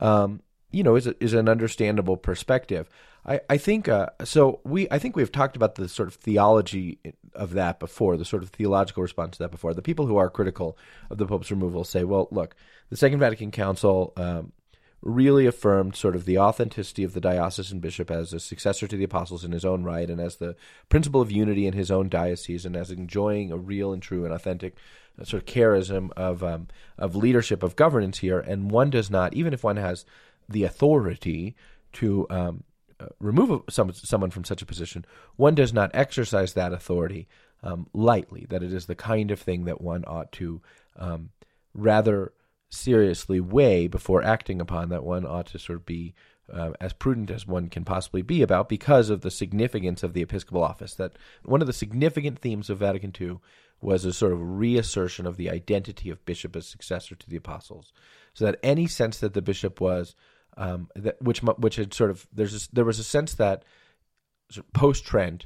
um, 0.01 0.41
you 0.71 0.83
know 0.83 0.95
is 0.97 1.07
a, 1.07 1.15
is 1.23 1.33
an 1.33 1.47
understandable 1.47 2.17
perspective. 2.17 2.89
I 3.25 3.39
I 3.49 3.57
think 3.57 3.88
uh, 3.88 4.07
so. 4.25 4.60
We 4.65 4.88
I 4.91 4.99
think 4.99 5.15
we've 5.15 5.31
talked 5.31 5.55
about 5.55 5.75
the 5.75 5.88
sort 5.88 6.10
of 6.10 6.15
theology 6.15 6.99
of 7.38 7.54
that 7.54 7.80
before, 7.80 8.17
the 8.17 8.26
sort 8.26 8.43
of 8.43 8.50
theological 8.50 9.04
response 9.04 9.38
to 9.38 9.43
that 9.43 9.52
before. 9.52 9.73
The 9.73 9.82
people 9.82 10.08
who 10.08 10.17
are 10.17 10.30
critical 10.30 10.78
of 11.10 11.17
the 11.17 11.26
Pope's 11.26 11.52
removal 11.52 11.84
say, 11.84 12.04
well, 12.04 12.28
look, 12.32 12.56
the 12.89 12.97
Second 12.97 13.19
Vatican 13.19 13.52
Council. 13.52 14.13
Um, 14.17 14.52
really 15.02 15.45
affirmed 15.45 15.95
sort 15.95 16.15
of 16.15 16.26
the 16.26 16.39
authenticity 16.39 17.04
of 17.04 17.13
the 17.13 17.21
diocesan 17.21 17.80
bishop 17.80 18.10
as 18.10 18.34
a 18.34 18.39
successor 18.39 18.88
to 18.88 18.97
the 18.97 19.04
apostles 19.04 19.45
in 19.45 19.52
his 19.52 19.63
own 19.63 19.84
right 19.84 20.10
and 20.10 20.19
as 20.19 20.38
the 20.38 20.56
principle 20.89 21.21
of 21.21 21.32
unity 21.32 21.67
in 21.67 21.73
his 21.73 21.91
own 21.91 22.10
diocese 22.10 22.65
and 22.65 22.76
as 22.76 22.89
enjoying 22.89 23.52
a 23.52 23.58
real 23.58 23.93
and 23.93 24.02
true 24.02 24.26
and 24.26 24.34
authentic 24.34 24.76
uh, 25.21 25.23
sort 25.23 25.43
of 25.43 25.47
charism 25.47 26.12
of 26.13 26.43
um, 26.43 26.67
of 26.97 27.15
leadership 27.15 27.62
of 27.62 27.76
governance 27.76 28.17
here 28.17 28.39
and 28.39 28.71
one 28.71 28.89
does 28.89 29.12
not 29.12 29.36
even 29.36 29.54
if 29.54 29.63
one 29.63 29.78
has 29.78 30.04
the 30.50 30.63
authority 30.63 31.56
to 31.93 32.26
um, 32.30 32.63
uh, 32.99 33.07
remove 33.19 33.62
some, 33.69 33.91
someone 33.93 34.31
from 34.31 34.43
such 34.43 34.62
a 34.62 34.65
position 34.65 35.05
one 35.36 35.55
does 35.55 35.73
not 35.73 35.91
exercise 35.93 36.53
that 36.53 36.73
authority 36.73 37.27
um, 37.63 37.88
lightly 37.93 38.45
that 38.49 38.63
it 38.63 38.73
is 38.73 38.86
the 38.86 38.95
kind 38.95 39.31
of 39.31 39.39
thing 39.39 39.65
that 39.65 39.81
one 39.81 40.03
ought 40.05 40.31
to 40.31 40.62
um, 40.97 41.29
rather 41.73 42.33
seriously 42.69 43.39
weigh 43.39 43.88
before 43.88 44.23
acting 44.23 44.60
upon 44.60 44.89
that 44.89 45.03
one 45.03 45.25
ought 45.25 45.47
to 45.47 45.60
sort 45.60 45.77
of 45.77 45.86
be 45.86 46.13
uh, 46.51 46.71
as 46.79 46.93
prudent 46.93 47.29
as 47.29 47.45
one 47.45 47.67
can 47.69 47.83
possibly 47.83 48.21
be 48.21 48.41
about 48.41 48.69
because 48.69 49.10
of 49.10 49.21
the 49.21 49.31
significance 49.31 50.03
of 50.03 50.13
the 50.13 50.21
episcopal 50.21 50.63
office. 50.63 50.93
That 50.93 51.13
one 51.43 51.62
of 51.62 51.67
the 51.67 51.73
significant 51.73 52.39
themes 52.39 52.69
of 52.69 52.79
Vatican 52.79 53.13
II 53.19 53.39
was 53.81 54.05
a 54.05 54.13
sort 54.13 54.33
of 54.33 54.57
reassertion 54.57 55.25
of 55.25 55.38
the 55.38 55.49
identity 55.49 56.10
of 56.10 56.25
bishop 56.25 56.55
as 56.55 56.67
successor 56.67 57.15
to 57.15 57.29
the 57.29 57.36
apostles, 57.36 57.93
so 58.33 58.45
that 58.45 58.60
any 58.63 58.88
sense 58.88 59.19
that 59.19 59.33
the 59.33 59.41
bishop 59.41 59.79
was 59.79 60.15
um, 60.57 60.89
that 60.95 61.21
which 61.21 61.39
which 61.41 61.75
had 61.77 61.93
sort 61.93 62.09
of 62.09 62.27
there's 62.33 62.65
a, 62.65 62.75
there 62.75 62.85
was 62.85 62.99
a 62.99 63.03
sense 63.03 63.33
that 63.35 63.63
sort 64.49 64.65
of 64.65 64.73
post 64.73 65.05
Trent 65.05 65.45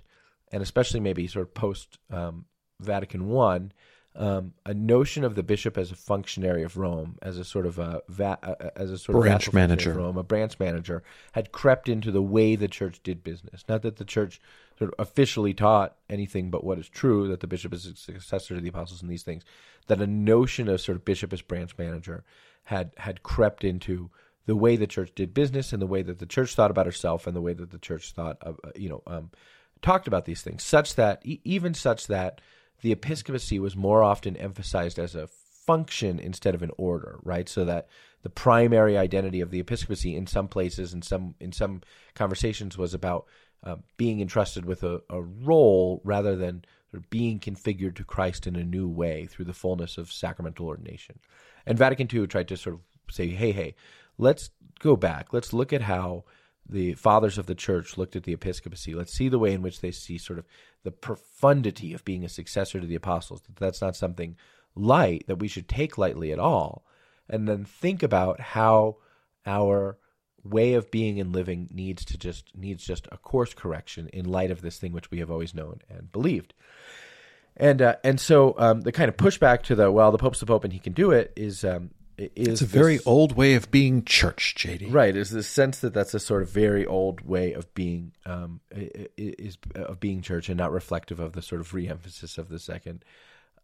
and 0.52 0.62
especially 0.62 1.00
maybe 1.00 1.28
sort 1.28 1.48
of 1.48 1.54
post 1.54 1.98
um, 2.10 2.46
Vatican 2.80 3.28
One, 3.28 3.72
um, 4.16 4.54
a 4.66 4.74
notion 4.74 5.24
of 5.24 5.36
the 5.36 5.44
bishop 5.44 5.78
as 5.78 5.92
a 5.92 5.96
functionary 5.96 6.64
of 6.64 6.76
Rome, 6.76 7.18
as 7.22 7.38
a 7.38 7.46
sort 7.46 7.66
of 7.66 7.80
a 7.80 8.02
va- 8.10 8.40
uh, 8.44 8.70
as 8.76 8.92
a 8.92 8.98
sort 8.98 9.16
of 9.16 9.22
Branch 9.22 9.54
manager. 9.54 9.92
of 9.92 9.98
Rome, 9.98 10.18
a 10.18 10.24
branch 10.24 10.60
manager, 10.60 11.04
had 11.32 11.52
crept 11.52 11.88
into 11.88 12.12
the 12.12 12.22
way 12.22 12.56
the 12.56 12.68
church 12.68 13.02
did 13.04 13.24
business. 13.24 13.64
Not 13.70 13.84
that 13.84 13.96
the 13.96 14.06
church 14.06 14.42
sort 14.78 14.94
of 14.94 14.96
officially 15.00 15.54
taught 15.54 15.96
anything 16.10 16.50
but 16.50 16.64
what 16.64 16.80
is 16.80 16.90
true, 16.90 17.30
that 17.30 17.40
the 17.40 17.48
bishop 17.48 17.74
is 17.74 17.86
a 17.86 17.96
successor 17.96 18.56
to 18.56 18.62
the 18.62 18.70
apostles 18.70 19.02
and 19.02 19.10
these 19.10 19.24
things. 19.24 19.44
That 19.88 20.02
a 20.02 20.08
notion 20.08 20.68
of 20.68 20.82
sort 20.82 20.98
of 20.98 21.06
bishop 21.06 21.32
as 21.32 21.42
branch 21.42 21.78
manager 21.78 22.26
had 22.66 22.92
had 22.98 23.24
crept 23.24 23.64
into 23.64 24.10
the 24.52 24.56
way 24.58 24.76
the 24.76 24.86
church 24.86 25.14
did 25.16 25.34
business 25.34 25.72
and 25.72 25.82
the 25.82 25.88
way 25.88 26.02
that 26.02 26.20
the 26.20 26.26
church 26.26 26.56
thought 26.56 26.72
about 26.72 26.86
herself 26.86 27.26
and 27.26 27.34
the 27.34 27.42
way 27.42 27.54
that 27.54 27.72
the 27.72 27.80
church 27.80 28.12
thought 28.12 28.36
of 28.42 28.60
uh, 28.66 28.72
you 28.76 28.90
know 28.90 29.02
um, 29.08 29.32
talked 29.82 30.08
about 30.08 30.26
these 30.26 30.42
things 30.42 30.62
such 30.62 30.96
that 30.96 31.22
even 31.24 31.74
such 31.74 32.08
that 32.08 32.42
the 32.82 32.92
episcopacy 32.92 33.60
was 33.60 33.78
more 33.78 34.04
often 34.04 34.36
emphasized 34.36 35.00
as 35.00 35.16
a 35.16 35.28
function 35.28 36.20
instead 36.20 36.54
of 36.54 36.64
an 36.64 36.72
order 36.78 37.18
right 37.24 37.48
so 37.48 37.64
that 37.64 37.88
the 38.24 38.30
primary 38.30 38.98
identity 38.98 39.40
of 39.40 39.52
the 39.52 39.62
episcopacy 39.62 40.18
in 40.18 40.28
some 40.28 40.50
places 40.50 40.94
in 40.94 41.02
some 41.02 41.34
in 41.40 41.54
some 41.54 41.80
conversations 42.14 42.78
was 42.78 42.94
about 42.94 43.28
uh, 43.64 43.78
being 43.96 44.20
entrusted 44.20 44.66
with 44.66 44.84
a, 44.84 45.02
a 45.10 45.22
role 45.22 46.02
rather 46.04 46.36
than 46.36 46.66
being 47.10 47.40
configured 47.40 47.96
to 47.96 48.04
Christ 48.04 48.48
in 48.48 48.58
a 48.58 48.66
new 48.66 48.90
way 48.90 49.28
through 49.28 49.46
the 49.46 49.54
fullness 49.54 49.98
of 49.98 50.12
sacramental 50.12 50.68
ordination. 50.68 51.20
And 51.66 51.78
Vatican 51.78 52.10
II 52.14 52.28
tried 52.28 52.50
to 52.50 52.58
sort 52.58 52.76
of 52.76 52.82
say, 53.10 53.30
hey, 53.30 53.52
hey, 53.52 53.76
let's 54.22 54.52
go 54.80 54.96
back. 54.96 55.34
Let's 55.34 55.52
look 55.52 55.74
at 55.74 55.82
how 55.82 56.24
the 56.70 56.94
fathers 56.94 57.38
of 57.38 57.48
the 57.48 57.56
church 57.56 57.98
looked 57.98 58.16
at 58.16 58.24
the 58.24 58.34
episcopacy. 58.34 58.94
Let's 58.94 59.14
see 59.14 59.28
the 59.28 59.40
way 59.40 59.54
in 59.54 59.62
which 59.62 59.82
they 59.82 59.92
see 59.92 60.18
sort 60.18 60.40
of 60.40 60.46
the 60.84 60.92
profundity 60.92 61.94
of 61.94 62.06
being 62.06 62.24
a 62.24 62.30
successor 62.30 62.80
to 62.80 62.88
the 62.88 62.96
apostles. 62.96 63.42
That 63.42 63.58
that's 63.58 63.82
not 63.82 63.96
something 63.96 64.38
light 64.76 65.26
that 65.28 65.40
we 65.40 65.48
should 65.48 65.68
take 65.68 65.98
lightly 65.98 66.32
at 66.32 66.40
all. 66.40 66.86
And 67.28 67.48
then 67.48 67.66
think 67.66 68.04
about 68.04 68.40
how 68.40 68.98
our 69.46 69.98
way 70.44 70.74
of 70.74 70.92
being 70.92 71.20
and 71.20 71.34
living 71.34 71.70
needs 71.72 72.06
to 72.06 72.18
just 72.18 72.56
needs 72.56 72.86
just 72.86 73.08
a 73.12 73.18
course 73.18 73.54
correction 73.54 74.08
in 74.12 74.26
light 74.26 74.52
of 74.52 74.62
this 74.62 74.78
thing 74.78 74.92
which 74.92 75.12
we 75.12 75.20
have 75.20 75.32
always 75.32 75.54
known 75.54 75.80
and 75.90 76.12
believed. 76.12 76.54
And 77.58 77.82
uh, 77.82 77.96
and 78.04 78.20
so 78.20 78.56
um, 78.58 78.82
the 78.82 78.92
kind 78.92 79.10
of 79.10 79.18
pushback 79.18 79.64
to 79.64 79.76
the 79.76 79.92
well, 79.92 80.12
the 80.12 80.18
pope's 80.18 80.40
the 80.40 80.46
pope 80.46 80.64
and 80.64 80.74
he 80.74 80.80
can 80.80 80.94
do 80.94 81.12
it 81.12 81.34
is 81.36 81.64
um, 81.64 81.92
is 82.36 82.48
It's 82.48 82.62
a 82.62 82.66
very 82.66 82.98
this- 82.98 83.08
old 83.08 83.34
way 83.36 83.56
of 83.56 83.72
being 83.72 84.04
church, 84.06 84.56
JD. 84.58 84.92
right. 84.94 85.16
Is 85.16 85.30
the 85.32 85.44
sense 85.44 85.80
that 85.80 85.94
that's 85.94 86.14
a 86.14 86.20
sort 86.20 86.42
of 86.44 86.50
very 86.50 86.86
old 86.86 87.22
way 87.22 87.54
of 87.54 87.74
being 87.74 88.14
um, 88.26 88.60
is 89.18 89.58
of 89.76 90.00
being 90.00 90.22
church 90.22 90.50
and 90.50 90.58
not 90.58 90.72
reflective 90.72 91.20
of 91.20 91.34
the 91.34 91.42
sort 91.42 91.62
of 91.62 91.72
reemphasis 91.72 92.38
of 92.38 92.50
the 92.50 92.60
second 92.60 93.04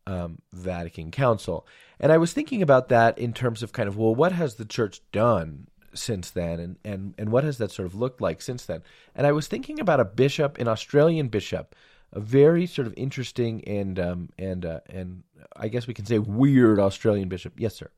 um, 0.05 0.39
Vatican 0.53 1.11
Council. 1.11 1.67
And 1.99 2.11
I 2.11 2.17
was 2.17 2.33
thinking 2.33 2.61
about 2.61 2.89
that 2.89 3.17
in 3.17 3.33
terms 3.33 3.61
of 3.63 3.73
kind 3.73 3.87
of 3.89 3.97
well, 3.97 4.15
what 4.15 4.31
has 4.31 4.55
the 4.55 4.65
church 4.65 5.01
done 5.11 5.67
since 5.93 6.29
then, 6.31 6.59
and 6.59 6.77
and 6.85 7.13
and 7.17 7.29
what 7.31 7.43
has 7.43 7.57
that 7.57 7.71
sort 7.71 7.85
of 7.87 7.95
looked 7.95 8.21
like 8.21 8.41
since 8.41 8.65
then? 8.65 8.81
And 9.15 9.25
I 9.27 9.31
was 9.31 9.47
thinking 9.47 9.79
about 9.79 9.99
a 9.99 10.05
bishop, 10.05 10.57
an 10.59 10.67
Australian 10.67 11.27
bishop, 11.27 11.75
a 12.13 12.19
very 12.19 12.65
sort 12.67 12.87
of 12.87 12.93
interesting 12.97 13.63
and 13.67 13.99
um, 13.99 14.29
and 14.37 14.65
uh, 14.65 14.79
and 14.89 15.23
I 15.55 15.67
guess 15.67 15.87
we 15.87 15.93
can 15.93 16.05
say 16.05 16.19
weird 16.19 16.79
Australian 16.79 17.29
bishop. 17.29 17.53
Yes, 17.59 17.75
sir. 17.75 17.89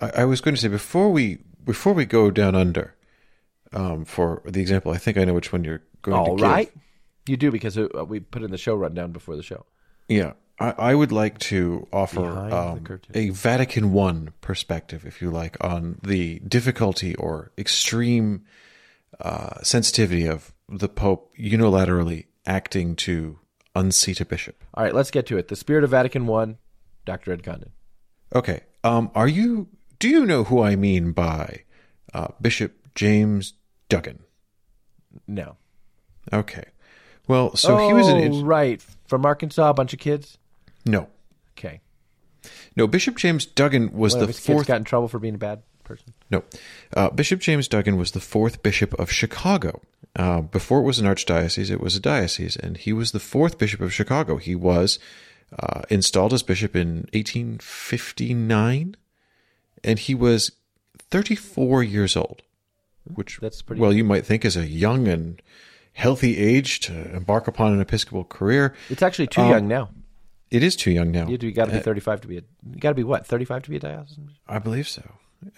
I, 0.00 0.10
I 0.22 0.24
was 0.24 0.40
going 0.40 0.54
to 0.54 0.60
say 0.60 0.68
before 0.68 1.10
we 1.10 1.38
before 1.64 1.92
we 1.92 2.04
go 2.04 2.30
down 2.30 2.54
under, 2.54 2.94
um, 3.72 4.04
for 4.04 4.42
the 4.44 4.60
example, 4.60 4.92
I 4.92 4.98
think 4.98 5.16
I 5.16 5.24
know 5.24 5.34
which 5.34 5.52
one 5.52 5.64
you're 5.64 5.82
going 6.02 6.18
All 6.18 6.36
to 6.36 6.42
give. 6.42 6.50
right. 6.50 6.72
You 7.26 7.36
do 7.36 7.50
because 7.50 7.78
uh, 7.78 7.88
we 8.06 8.20
put 8.20 8.42
in 8.42 8.50
the 8.50 8.58
show 8.58 8.74
rundown 8.74 9.12
before 9.12 9.36
the 9.36 9.42
show. 9.42 9.64
Yeah, 10.08 10.34
I, 10.60 10.74
I 10.78 10.94
would 10.94 11.10
like 11.10 11.38
to 11.38 11.88
offer 11.92 12.24
um, 12.24 12.84
a 13.14 13.30
Vatican 13.30 13.92
One 13.92 14.32
perspective, 14.40 15.06
if 15.06 15.22
you 15.22 15.30
like, 15.30 15.56
on 15.64 15.98
the 16.02 16.38
difficulty 16.40 17.14
or 17.16 17.50
extreme 17.56 18.44
uh, 19.20 19.62
sensitivity 19.62 20.26
of 20.26 20.52
the 20.68 20.88
Pope 20.88 21.34
unilaterally 21.38 22.26
acting 22.46 22.94
to 22.96 23.38
unseat 23.74 24.20
a 24.20 24.24
bishop. 24.24 24.62
All 24.74 24.84
right, 24.84 24.94
let's 24.94 25.10
get 25.10 25.26
to 25.26 25.38
it. 25.38 25.48
The 25.48 25.56
Spirit 25.56 25.82
of 25.82 25.90
Vatican 25.90 26.26
One, 26.26 26.58
Dr. 27.04 27.32
Ed 27.32 27.42
Condon. 27.42 27.72
Okay, 28.34 28.60
um, 28.82 29.10
are 29.14 29.28
you? 29.28 29.68
Do 30.04 30.10
you 30.10 30.26
know 30.26 30.44
who 30.44 30.60
I 30.60 30.76
mean 30.76 31.12
by 31.12 31.62
uh, 32.12 32.28
Bishop 32.38 32.94
James 32.94 33.54
Duggan? 33.88 34.18
No. 35.26 35.56
Okay, 36.30 36.64
well, 37.26 37.56
so 37.56 37.78
he 37.88 37.94
was 37.94 38.06
Oh, 38.08 38.14
an 38.14 38.44
right 38.44 38.84
from 39.06 39.24
Arkansas, 39.24 39.70
a 39.70 39.72
bunch 39.72 39.94
of 39.94 39.98
kids. 39.98 40.36
no, 40.84 41.08
Okay. 41.56 41.80
no. 42.76 42.86
Bishop 42.86 43.16
James 43.16 43.46
Duggan 43.46 43.94
was 43.94 44.12
One 44.12 44.18
the 44.18 44.24
of 44.24 44.28
his 44.28 44.36
kids 44.40 44.46
fourth 44.46 44.66
got 44.66 44.76
in 44.76 44.84
trouble 44.84 45.08
for 45.08 45.18
being 45.18 45.36
a 45.36 45.38
bad 45.38 45.62
person. 45.84 46.12
No. 46.30 46.44
Uh, 46.94 47.08
bishop 47.08 47.40
James 47.40 47.66
Duggan 47.66 47.96
was 47.96 48.10
the 48.12 48.20
fourth 48.20 48.62
bishop 48.62 48.92
of 49.00 49.10
Chicago. 49.10 49.80
Uh, 50.14 50.42
before 50.42 50.80
it 50.80 50.84
was 50.84 50.98
an 50.98 51.06
archdiocese, 51.06 51.70
it 51.70 51.80
was 51.80 51.96
a 51.96 52.00
diocese, 52.00 52.56
and 52.56 52.76
he 52.76 52.92
was 52.92 53.12
the 53.12 53.20
fourth 53.20 53.56
bishop 53.56 53.80
of 53.80 53.90
Chicago. 53.94 54.36
He 54.36 54.54
was 54.54 54.98
uh, 55.58 55.80
installed 55.88 56.34
as 56.34 56.42
bishop 56.42 56.76
in 56.76 57.08
1859, 57.14 58.96
and 59.84 59.98
he 59.98 60.14
was 60.14 60.50
34 61.10 61.82
years 61.82 62.16
old, 62.16 62.42
which, 63.14 63.38
That's 63.40 63.62
pretty- 63.62 63.80
well, 63.80 63.92
you 63.92 64.04
might 64.04 64.24
think 64.26 64.44
is 64.44 64.56
a 64.56 64.66
young 64.66 65.06
and 65.08 65.40
healthy 65.92 66.38
age 66.38 66.80
to 66.80 67.14
embark 67.14 67.46
upon 67.46 67.72
an 67.72 67.80
episcopal 67.80 68.24
career. 68.24 68.74
It's 68.90 69.02
actually 69.02 69.28
too 69.28 69.42
Um, 69.42 69.50
young 69.50 69.68
now. 69.68 69.90
It 70.50 70.62
is 70.62 70.76
too 70.76 70.90
young 70.90 71.10
now. 71.10 71.26
You 71.28 71.38
do 71.38 71.50
got 71.52 71.66
to 71.66 71.72
be 71.72 71.78
35 71.80 72.20
to 72.22 72.28
be 72.28 72.38
a. 72.38 72.42
You 72.70 72.78
got 72.80 72.90
to 72.90 72.94
be 72.94 73.02
what? 73.04 73.26
35 73.26 73.64
to 73.64 73.70
be 73.70 73.76
a 73.76 73.80
diocesan? 73.80 74.30
I 74.46 74.58
believe 74.58 74.86
so. 74.88 75.02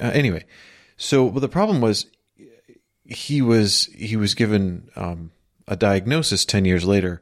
Uh, 0.00 0.10
anyway, 0.14 0.44
so 0.96 1.24
well, 1.24 1.40
the 1.40 1.48
problem 1.48 1.80
was 1.80 2.06
he 3.04 3.42
was 3.42 3.84
he 3.94 4.16
was 4.16 4.34
given 4.34 4.88
um, 4.96 5.30
a 5.68 5.76
diagnosis 5.76 6.44
ten 6.44 6.64
years 6.64 6.84
later. 6.84 7.20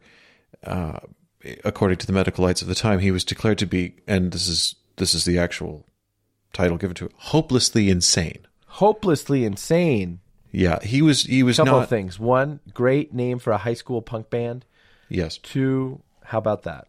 Uh, 0.62 0.99
according 1.64 1.99
to 1.99 2.07
the 2.07 2.12
medical 2.12 2.45
lights 2.45 2.62
of 2.62 2.69
the 2.69 2.75
time, 2.75 3.01
he 3.01 3.11
was 3.11 3.25
declared 3.25 3.59
to 3.59 3.67
be, 3.67 3.97
and 4.07 4.33
this 4.33 4.47
is 4.49 4.77
this 4.97 5.12
is 5.14 5.25
the 5.25 5.38
actual 5.38 5.85
title 6.55 6.77
given 6.79 6.95
to 6.97 7.07
it, 7.07 7.12
hopelessly 7.17 7.90
insane. 7.90 8.47
Hopelessly 8.67 9.45
insane. 9.45 10.21
Yeah, 10.51 10.83
he 10.83 11.03
was 11.03 11.25
he 11.25 11.43
was 11.43 11.57
Couple 11.59 11.75
not. 11.75 11.83
of 11.85 11.88
things. 11.88 12.19
One, 12.19 12.61
great 12.73 13.12
name 13.12 13.38
for 13.38 13.53
a 13.53 13.59
high 13.59 13.75
school 13.75 14.01
punk 14.03 14.31
band. 14.31 14.64
Yes, 15.09 15.37
Two, 15.38 16.01
how 16.25 16.38
about 16.38 16.62
that? 16.62 16.87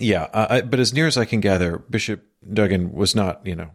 yeah, 0.00 0.24
uh, 0.32 0.46
I, 0.50 0.60
but 0.60 0.78
as 0.78 0.92
near 0.92 1.06
as 1.06 1.16
I 1.16 1.24
can 1.24 1.40
gather, 1.40 1.78
Bishop 1.78 2.22
Duggan 2.52 2.92
was 2.92 3.14
not, 3.16 3.44
you 3.46 3.56
know, 3.56 3.70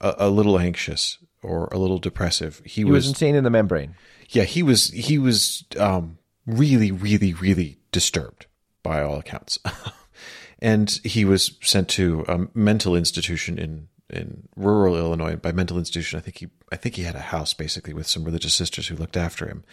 a, 0.00 0.14
a 0.18 0.28
little 0.30 0.58
anxious 0.58 1.18
or 1.42 1.66
a 1.72 1.78
little 1.78 1.98
depressive. 1.98 2.60
He, 2.64 2.82
He 2.82 2.84
was 2.84 3.08
insane 3.08 3.34
in 3.34 3.42
the 3.44 3.50
membrane. 3.50 3.94
yeah 4.28 4.44
he 4.44 4.62
was 4.62 4.88
he 4.90 5.18
was 5.18 5.64
um 5.78 6.18
really 6.46 6.90
really 6.92 7.32
really 7.34 7.78
disturbed 7.92 8.46
by 8.84 9.02
all 9.02 9.18
accounts 9.18 9.58
and 10.60 11.00
he 11.04 11.24
was 11.24 11.56
sent 11.62 11.88
to 11.88 12.24
a 12.28 12.46
mental 12.56 12.94
institution 12.96 13.58
in 13.58 13.88
in 14.12 14.48
rural 14.56 14.96
illinois 14.96 15.36
by 15.36 15.52
mental 15.52 15.78
institution 15.78 16.18
i 16.18 16.22
think 16.22 16.38
he 16.38 16.48
i 16.70 16.76
think 16.76 16.96
he 16.96 17.02
had 17.02 17.14
a 17.14 17.20
house 17.20 17.54
basically 17.54 17.94
with 17.94 18.06
some 18.06 18.24
religious 18.24 18.54
sisters 18.54 18.88
who 18.88 18.96
looked 18.96 19.16
after 19.16 19.46
him 19.46 19.64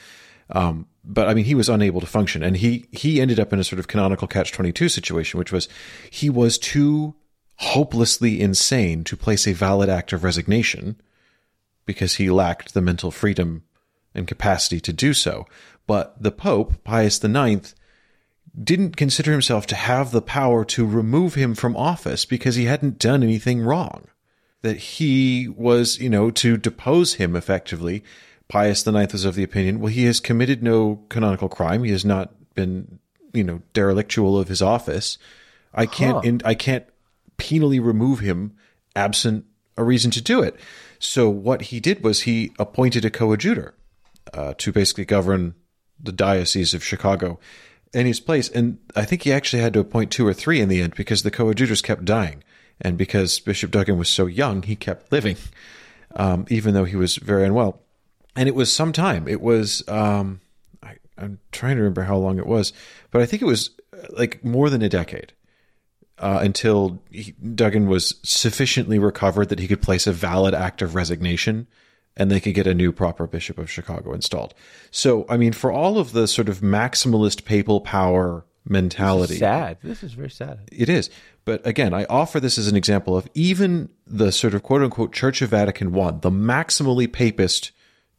um, 0.51 0.87
but 1.03 1.27
I 1.27 1.33
mean, 1.33 1.45
he 1.45 1.55
was 1.55 1.69
unable 1.69 2.01
to 2.01 2.07
function, 2.07 2.43
and 2.43 2.57
he 2.57 2.87
he 2.91 3.21
ended 3.21 3.39
up 3.39 3.53
in 3.53 3.59
a 3.59 3.63
sort 3.63 3.79
of 3.79 3.87
canonical 3.87 4.27
catch 4.27 4.51
twenty 4.51 4.71
two 4.71 4.89
situation, 4.89 5.37
which 5.37 5.51
was 5.51 5.69
he 6.09 6.29
was 6.29 6.57
too 6.57 7.15
hopelessly 7.57 8.41
insane 8.41 9.03
to 9.03 9.17
place 9.17 9.47
a 9.47 9.53
valid 9.53 9.89
act 9.89 10.13
of 10.13 10.23
resignation 10.23 10.99
because 11.85 12.15
he 12.15 12.29
lacked 12.29 12.73
the 12.73 12.81
mental 12.81 13.11
freedom 13.11 13.63
and 14.15 14.27
capacity 14.27 14.79
to 14.79 14.93
do 14.93 15.13
so. 15.13 15.45
But 15.85 16.21
the 16.21 16.31
Pope, 16.31 16.83
Pius 16.83 17.23
IX, 17.23 17.75
didn't 18.63 18.95
consider 18.95 19.31
himself 19.31 19.67
to 19.67 19.75
have 19.75 20.11
the 20.11 20.21
power 20.21 20.63
to 20.65 20.85
remove 20.85 21.35
him 21.35 21.53
from 21.53 21.75
office 21.75 22.25
because 22.25 22.55
he 22.55 22.65
hadn't 22.65 22.99
done 22.99 23.23
anything 23.23 23.61
wrong. 23.61 24.07
That 24.61 24.77
he 24.77 25.47
was, 25.47 25.99
you 25.99 26.09
know, 26.09 26.31
to 26.31 26.57
depose 26.57 27.13
him 27.15 27.35
effectively. 27.35 28.03
Pius 28.49 28.85
IX 28.85 29.13
was 29.13 29.25
of 29.25 29.35
the 29.35 29.43
opinion, 29.43 29.79
well, 29.79 29.91
he 29.91 30.05
has 30.05 30.19
committed 30.19 30.61
no 30.63 31.03
canonical 31.09 31.47
crime. 31.49 31.83
He 31.83 31.91
has 31.91 32.03
not 32.03 32.33
been, 32.55 32.99
you 33.31 33.43
know, 33.43 33.61
derelictual 33.73 34.37
of 34.39 34.47
his 34.47 34.61
office. 34.61 35.17
I 35.73 35.85
can't, 35.85 36.15
Huh. 36.15 36.21
in, 36.23 36.41
I 36.43 36.55
can't 36.55 36.85
penally 37.37 37.79
remove 37.81 38.19
him 38.19 38.53
absent 38.95 39.45
a 39.77 39.83
reason 39.83 40.11
to 40.11 40.21
do 40.21 40.41
it. 40.41 40.59
So 40.97 41.29
what 41.29 41.63
he 41.63 41.79
did 41.79 42.03
was 42.03 42.21
he 42.21 42.51
appointed 42.59 43.05
a 43.05 43.09
coadjutor 43.09 43.75
uh, 44.33 44.55
to 44.57 44.71
basically 44.71 45.05
govern 45.05 45.53
the 46.01 46.11
diocese 46.11 46.73
of 46.73 46.83
Chicago 46.83 47.39
in 47.93 48.05
his 48.05 48.19
place. 48.19 48.49
And 48.49 48.79
I 48.95 49.05
think 49.05 49.23
he 49.23 49.31
actually 49.31 49.61
had 49.61 49.73
to 49.73 49.79
appoint 49.79 50.11
two 50.11 50.27
or 50.27 50.33
three 50.33 50.59
in 50.59 50.69
the 50.69 50.81
end 50.81 50.95
because 50.95 51.23
the 51.23 51.31
coadjutors 51.31 51.81
kept 51.81 52.03
dying. 52.03 52.43
And 52.81 52.97
because 52.97 53.39
Bishop 53.39 53.71
Duggan 53.71 53.97
was 53.97 54.09
so 54.09 54.25
young, 54.25 54.63
he 54.63 54.75
kept 54.75 55.11
living, 55.11 55.37
um, 56.15 56.45
even 56.49 56.73
though 56.73 56.85
he 56.85 56.95
was 56.95 57.17
very 57.17 57.45
unwell. 57.45 57.81
And 58.35 58.47
it 58.47 58.55
was 58.55 58.71
some 58.71 58.93
time. 58.93 59.27
It 59.27 59.41
was, 59.41 59.87
um, 59.89 60.39
I, 60.81 60.95
I'm 61.17 61.39
trying 61.51 61.75
to 61.75 61.81
remember 61.81 62.03
how 62.03 62.17
long 62.17 62.39
it 62.39 62.47
was, 62.47 62.71
but 63.11 63.21
I 63.21 63.25
think 63.25 63.41
it 63.41 63.45
was 63.45 63.71
uh, 63.93 64.07
like 64.11 64.43
more 64.43 64.69
than 64.69 64.81
a 64.81 64.89
decade 64.89 65.33
uh, 66.19 66.39
until 66.41 67.01
he, 67.09 67.31
Duggan 67.31 67.87
was 67.87 68.15
sufficiently 68.23 68.99
recovered 68.99 69.49
that 69.49 69.59
he 69.59 69.67
could 69.67 69.81
place 69.81 70.07
a 70.07 70.13
valid 70.13 70.53
act 70.53 70.81
of 70.81 70.95
resignation 70.95 71.67
and 72.15 72.29
they 72.29 72.39
could 72.39 72.53
get 72.53 72.67
a 72.67 72.73
new 72.73 72.91
proper 72.91 73.25
Bishop 73.27 73.57
of 73.57 73.71
Chicago 73.71 74.13
installed. 74.13 74.53
So, 74.91 75.25
I 75.29 75.37
mean, 75.37 75.53
for 75.53 75.71
all 75.71 75.97
of 75.97 76.11
the 76.11 76.27
sort 76.27 76.49
of 76.49 76.59
maximalist 76.59 77.45
papal 77.45 77.81
power 77.81 78.45
mentality, 78.69 79.33
This 79.33 79.39
Sad. 79.39 79.77
This 79.83 80.03
is 80.03 80.13
very 80.13 80.29
sad. 80.29 80.69
it 80.71 80.89
is. 80.89 81.09
But 81.45 81.65
again, 81.65 81.93
I 81.93 82.05
offer 82.05 82.39
this 82.39 82.57
as 82.57 82.67
an 82.67 82.75
example 82.75 83.17
of 83.17 83.27
even 83.33 83.89
the 84.05 84.31
sort 84.31 84.53
of 84.53 84.63
quote 84.63 84.81
unquote 84.81 85.11
Church 85.13 85.41
of 85.41 85.49
Vatican 85.49 85.87
I, 85.99 86.11
the 86.11 86.29
maximally 86.29 87.11
papist 87.11 87.71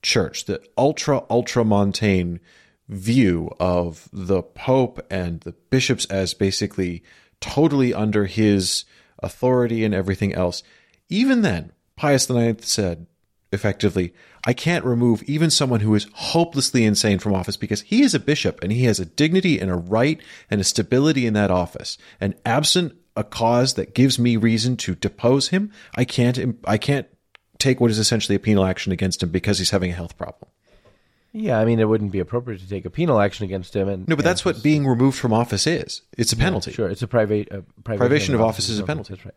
church, 0.02 0.46
the 0.46 0.60
ultra, 0.76 1.22
ultra 1.30 1.64
montane 1.64 2.40
view 2.88 3.50
of 3.60 4.08
the 4.12 4.42
Pope 4.42 5.00
and 5.10 5.40
the 5.40 5.52
bishops 5.70 6.06
as 6.06 6.34
basically 6.34 7.04
totally 7.40 7.94
under 7.94 8.26
his 8.26 8.84
authority 9.22 9.84
and 9.84 9.94
everything 9.94 10.34
else. 10.34 10.62
Even 11.08 11.42
then, 11.42 11.72
Pius 11.96 12.28
IX 12.28 12.66
said 12.66 13.06
effectively, 13.52 14.14
I 14.46 14.52
can't 14.52 14.84
remove 14.84 15.22
even 15.24 15.50
someone 15.50 15.80
who 15.80 15.94
is 15.94 16.06
hopelessly 16.12 16.84
insane 16.84 17.18
from 17.18 17.34
office 17.34 17.56
because 17.56 17.82
he 17.82 18.02
is 18.02 18.14
a 18.14 18.20
bishop 18.20 18.62
and 18.62 18.72
he 18.72 18.84
has 18.84 19.00
a 19.00 19.04
dignity 19.04 19.58
and 19.58 19.70
a 19.70 19.74
right 19.74 20.20
and 20.50 20.60
a 20.60 20.64
stability 20.64 21.26
in 21.26 21.34
that 21.34 21.50
office. 21.50 21.98
And 22.20 22.34
absent 22.46 22.94
a 23.16 23.24
cause 23.24 23.74
that 23.74 23.94
gives 23.94 24.18
me 24.18 24.36
reason 24.36 24.76
to 24.78 24.94
depose 24.94 25.48
him, 25.48 25.72
I 25.94 26.04
can't, 26.04 26.58
I 26.64 26.78
can't 26.78 27.06
take 27.58 27.80
what 27.80 27.90
is 27.90 27.98
essentially 27.98 28.36
a 28.36 28.40
penal 28.40 28.64
action 28.64 28.92
against 28.92 29.22
him 29.22 29.30
because 29.30 29.58
he's 29.58 29.70
having 29.70 29.90
a 29.90 29.94
health 29.94 30.16
problem. 30.16 30.50
Yeah, 31.32 31.60
I 31.60 31.64
mean, 31.64 31.78
it 31.78 31.88
wouldn't 31.88 32.10
be 32.10 32.18
appropriate 32.18 32.60
to 32.60 32.68
take 32.68 32.84
a 32.84 32.90
penal 32.90 33.20
action 33.20 33.44
against 33.44 33.74
him. 33.74 33.88
And 33.88 34.08
No, 34.08 34.16
but 34.16 34.24
that's 34.24 34.44
what 34.44 34.62
being 34.64 34.84
removed 34.84 35.16
from 35.16 35.32
office 35.32 35.66
is. 35.66 36.02
It's 36.18 36.32
a 36.32 36.36
penalty. 36.36 36.72
Sure, 36.72 36.88
it's 36.88 37.02
a 37.02 37.06
private 37.06 37.52
uh, 37.52 37.60
Privation 37.84 38.34
of 38.34 38.40
office 38.40 38.68
is 38.68 38.80
a 38.80 38.84
penalty. 38.84 39.14
That's 39.14 39.24
right. 39.24 39.34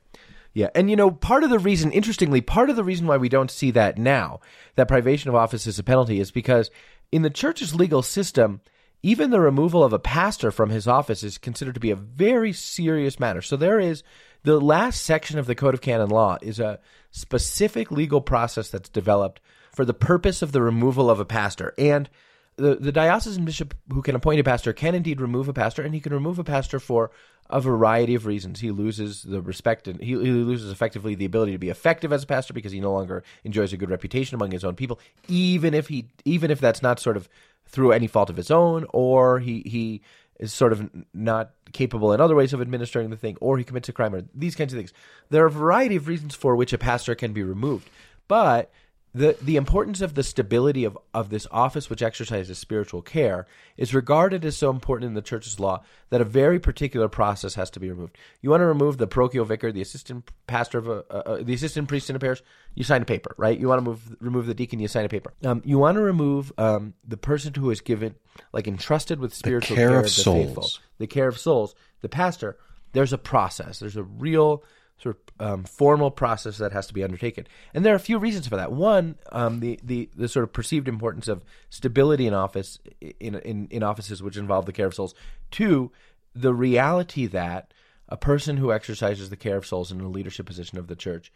Yeah, 0.54 0.70
and 0.76 0.90
you 0.90 0.96
know, 0.96 1.10
part 1.10 1.44
of 1.44 1.50
the 1.50 1.58
reason, 1.58 1.92
interestingly, 1.92 2.40
part 2.40 2.70
of 2.70 2.76
the 2.76 2.84
reason 2.84 3.08
why 3.08 3.18
we 3.18 3.28
don't 3.28 3.50
see 3.50 3.72
that 3.72 3.98
now, 3.98 4.40
that 4.76 4.88
privation 4.88 5.30
of 5.30 5.36
office 5.36 5.66
is 5.66 5.80
a 5.80 5.84
penalty, 5.84 6.20
is 6.20 6.30
because 6.30 6.70
in 7.12 7.24
the 7.24 7.32
church's 7.32 7.74
legal 7.74 8.04
system, 8.04 8.62
even 9.02 9.32
the 9.32 9.40
removal 9.40 9.84
of 9.84 9.94
a 9.94 10.00
pastor 10.00 10.52
from 10.52 10.70
his 10.70 10.88
office 10.88 11.24
is 11.24 11.38
considered 11.38 11.74
to 11.74 11.80
be 11.80 11.92
a 11.92 11.96
very 11.96 12.54
serious 12.54 13.20
matter. 13.20 13.42
So 13.42 13.58
there 13.58 13.80
is 13.80 14.04
The 14.44 14.60
last 14.60 15.04
section 15.04 15.40
of 15.40 15.48
the 15.48 15.56
Code 15.56 15.74
of 15.74 15.82
Canon 15.82 16.10
Law 16.10 16.38
is 16.42 16.60
a 16.60 16.80
specific 17.12 17.92
legal 17.92 18.20
process 18.20 18.70
that's 18.70 18.90
developed 18.90 19.40
for 19.72 19.86
the 19.86 19.94
purpose 19.94 20.42
of 20.42 20.52
the 20.52 20.62
removal 20.62 21.10
of 21.10 21.20
a 21.20 21.26
pastor. 21.26 21.74
And 21.78 22.10
the, 22.58 22.76
the 22.76 22.92
diocesan 22.92 23.46
bishop 23.46 23.74
who 23.92 24.02
can 24.02 24.16
appoint 24.16 24.42
a 24.42 24.44
pastor 24.44 24.74
can 24.74 24.96
indeed 24.96 25.22
remove 25.22 25.48
a 25.48 25.54
pastor, 25.54 25.82
and 25.82 25.94
he 25.94 26.02
can 26.02 26.14
remove 26.14 26.40
a 26.40 26.44
pastor 26.44 26.80
for 26.80 27.12
a 27.50 27.60
variety 27.62 28.16
of 28.16 28.26
reasons. 28.26 28.60
He 28.60 28.72
loses 28.72 29.24
the 29.24 29.42
respect 29.42 29.88
and 29.88 30.00
he, 30.00 30.12
he 30.12 30.32
loses 30.32 30.72
effectively 30.72 31.16
the 31.16 31.26
ability 31.26 31.52
to 31.52 31.58
be 31.58 31.70
effective 31.70 32.12
as 32.12 32.24
a 32.24 32.28
pastor 32.28 32.54
because 32.54 32.72
he 32.72 32.80
no 32.80 32.94
longer 32.94 33.24
enjoys 33.44 33.74
a 33.74 33.78
good 33.78 33.90
reputation 33.90 34.36
among 34.36 34.52
his 34.52 34.64
own 34.64 34.76
people, 34.76 35.00
even 35.28 35.74
if 35.74 35.88
he 35.88 36.08
even 36.26 36.52
if 36.52 36.60
that's 36.60 36.82
not 36.82 37.00
sort 37.00 37.18
of 37.18 37.30
through 37.66 37.92
any 37.92 38.08
fault 38.08 38.30
of 38.30 38.38
his 38.38 38.52
own, 38.52 38.86
or 38.94 39.40
he 39.40 39.64
he 39.66 40.02
is 40.40 40.54
sort 40.54 40.74
of 40.74 40.90
not 41.14 41.52
capable 41.72 42.12
in 42.14 42.20
other 42.20 42.36
ways 42.36 42.54
of 42.54 42.62
administering 42.62 43.10
the 43.10 43.18
thing, 43.18 43.38
or 43.40 43.58
he 43.58 43.64
commits 43.64 43.90
a 43.90 43.94
crime, 43.94 44.14
or 44.14 44.24
these 44.34 44.56
kinds 44.56 44.74
of 44.74 44.78
things. 44.78 44.94
There 45.30 45.44
are 45.44 45.48
a 45.48 45.52
variety 45.52 45.96
of 45.96 46.08
reasons 46.08 46.36
for 46.36 46.56
which 46.56 46.74
a 46.74 46.78
pastor 46.78 47.16
can 47.16 47.34
be 47.34 47.44
removed, 47.44 47.90
but 48.28 48.72
the 49.14 49.38
the 49.42 49.56
importance 49.56 50.02
of 50.02 50.16
the 50.16 50.24
stability 50.24 50.84
of, 50.84 50.98
of 51.14 51.30
this 51.30 51.46
office 51.52 51.90
which 51.90 52.02
exercises 52.02 52.58
spiritual 52.58 53.02
care 53.02 53.46
is 53.78 53.94
regarded 53.94 54.44
as 54.44 54.58
so 54.58 54.70
important 54.70 55.08
in 55.08 55.14
the 55.14 55.22
church's 55.22 55.60
law 55.60 55.84
that 56.10 56.22
a 56.22 56.26
very 56.26 56.60
particular 56.60 57.08
process 57.08 57.56
has 57.56 57.70
to 57.70 57.80
be 57.80 57.90
removed. 57.90 58.18
You 58.42 58.50
want 58.50 58.62
to 58.62 58.66
remove 58.66 58.98
the 58.98 59.08
parochial 59.08 59.46
vicar, 59.46 59.72
the 59.72 59.82
assistant 59.82 60.30
pastor 60.48 60.80
of 60.80 60.88
a, 60.88 61.14
uh, 61.14 61.44
the 61.44 61.54
assistant 61.54 61.88
priest 61.88 62.10
in 62.10 62.16
a 62.16 62.20
parish, 62.20 62.42
you 62.76 62.84
sign 62.84 63.02
a 63.02 63.06
paper, 63.06 63.36
right? 63.38 63.58
You 63.58 63.68
want 63.68 63.80
to 63.80 63.84
move 63.84 64.16
remove 64.20 64.48
the 64.48 64.56
deacon, 64.56 64.80
you 64.80 64.88
sign 64.88 65.06
a 65.06 65.10
paper. 65.10 65.34
Um, 65.44 65.62
you 65.64 65.78
want 65.78 65.96
to 65.96 66.02
remove 66.02 66.52
um, 66.58 66.94
the 67.08 67.18
person 67.18 67.54
who 67.54 67.70
is 67.70 67.82
given 67.82 68.16
like 68.52 68.68
entrusted 68.68 69.20
with 69.20 69.34
spiritual 69.34 69.76
care 69.76 69.90
care, 69.90 70.00
of 70.00 70.06
of 70.06 70.16
the 70.16 70.22
souls. 70.22 70.46
faithful, 70.46 70.70
the 70.98 71.08
care 71.08 71.28
of 71.28 71.38
souls, 71.38 71.76
the 72.02 72.10
pastor. 72.10 72.58
There's 72.94 73.14
a 73.14 73.18
process. 73.18 73.80
There's 73.80 73.98
a 73.98 74.04
real 74.04 74.64
sort 75.04 75.18
of 75.40 75.46
um, 75.46 75.64
formal 75.66 76.10
process 76.10 76.58
that 76.58 76.72
has 76.72 76.88
to 76.88 76.94
be 76.94 77.04
undertaken, 77.04 77.46
and 77.74 77.86
there 77.86 77.94
are 77.94 77.98
a 77.98 78.00
few 78.00 78.18
reasons 78.18 78.48
for 78.48 78.56
that. 78.56 78.72
One, 78.72 79.16
um, 79.32 79.60
the, 79.60 79.80
the 79.84 80.10
the 80.16 80.28
sort 80.28 80.44
of 80.44 80.54
perceived 80.54 80.88
importance 80.88 81.28
of 81.28 81.44
stability 81.70 82.26
in 82.26 82.34
office 82.34 82.80
in, 83.20 83.36
in 83.36 83.68
in 83.70 83.84
offices 83.84 84.24
which 84.24 84.38
involve 84.38 84.66
the 84.66 84.74
care 84.74 84.88
of 84.88 84.96
souls. 84.96 85.14
Two, 85.52 85.92
the 86.34 86.54
reality 86.54 87.26
that 87.28 87.74
a 88.10 88.18
person 88.18 88.58
who 88.58 88.72
exercises 88.72 89.30
the 89.30 89.38
care 89.38 89.58
of 89.58 89.66
souls 89.66 89.92
in 89.92 90.02
a 90.02 90.08
leadership 90.08 90.46
position 90.46 90.78
of 90.78 90.88
the 90.88 90.96
church 90.96 91.32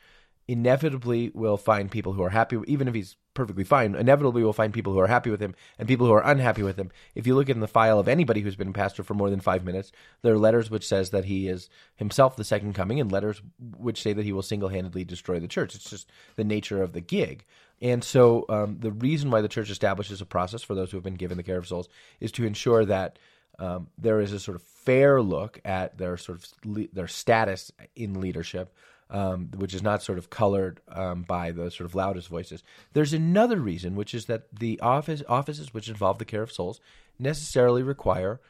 inevitably 0.47 1.31
will 1.33 1.57
find 1.57 1.91
people 1.91 2.13
who 2.13 2.23
are 2.23 2.29
happy, 2.29 2.57
even 2.67 2.87
if 2.87 2.93
he's 2.93 3.17
perfectly 3.33 3.63
fine. 3.63 3.93
Inevitably, 3.93 4.43
will 4.43 4.53
find 4.53 4.73
people 4.73 4.93
who 4.93 4.99
are 4.99 5.07
happy 5.07 5.29
with 5.29 5.41
him 5.41 5.53
and 5.77 5.87
people 5.87 6.07
who 6.07 6.13
are 6.13 6.25
unhappy 6.25 6.63
with 6.63 6.77
him. 6.77 6.89
If 7.15 7.27
you 7.27 7.35
look 7.35 7.49
in 7.49 7.59
the 7.59 7.67
file 7.67 7.99
of 7.99 8.07
anybody 8.07 8.41
who's 8.41 8.55
been 8.55 8.69
a 8.69 8.73
pastor 8.73 9.03
for 9.03 9.13
more 9.13 9.29
than 9.29 9.41
five 9.41 9.63
minutes, 9.63 9.91
there 10.21 10.33
are 10.33 10.39
letters 10.39 10.71
which 10.71 10.87
says 10.87 11.11
that 11.11 11.25
he 11.25 11.47
is 11.47 11.69
himself 11.95 12.35
the 12.35 12.43
second 12.43 12.73
coming, 12.73 12.99
and 12.99 13.11
letters 13.11 13.41
which 13.77 14.01
say 14.01 14.13
that 14.13 14.25
he 14.25 14.31
will 14.31 14.41
single-handedly 14.41 15.03
destroy 15.03 15.39
the 15.39 15.47
church. 15.47 15.75
It's 15.75 15.89
just 15.89 16.09
the 16.35 16.43
nature 16.43 16.81
of 16.81 16.93
the 16.93 17.01
gig. 17.01 17.43
And 17.79 18.03
so, 18.03 18.45
um, 18.49 18.77
the 18.79 18.91
reason 18.91 19.29
why 19.29 19.41
the 19.41 19.47
church 19.47 19.69
establishes 19.69 20.19
a 20.21 20.25
process 20.25 20.63
for 20.63 20.73
those 20.73 20.89
who 20.89 20.97
have 20.97 21.03
been 21.03 21.13
given 21.13 21.37
the 21.37 21.43
care 21.43 21.59
of 21.59 21.67
souls 21.67 21.89
is 22.19 22.31
to 22.33 22.45
ensure 22.45 22.85
that 22.85 23.19
um, 23.59 23.87
there 23.97 24.19
is 24.19 24.33
a 24.33 24.39
sort 24.39 24.55
of 24.55 24.63
fair 24.63 25.21
look 25.21 25.59
at 25.65 25.97
their 25.97 26.17
sort 26.17 26.39
of 26.39 26.47
le- 26.65 26.87
their 26.93 27.07
status 27.07 27.71
in 27.95 28.19
leadership, 28.19 28.73
um, 29.09 29.49
which 29.55 29.73
is 29.73 29.83
not 29.83 30.03
sort 30.03 30.17
of 30.17 30.29
colored 30.29 30.81
um, 30.89 31.23
by 31.23 31.51
the 31.51 31.71
sort 31.71 31.85
of 31.85 31.95
loudest 31.95 32.27
voices. 32.27 32.63
There's 32.93 33.13
another 33.13 33.59
reason, 33.59 33.95
which 33.95 34.13
is 34.13 34.25
that 34.25 34.43
the 34.53 34.79
office 34.81 35.23
offices 35.27 35.73
which 35.73 35.89
involve 35.89 36.17
the 36.17 36.25
care 36.25 36.43
of 36.43 36.51
souls 36.51 36.79
necessarily 37.19 37.83
require 37.83 38.41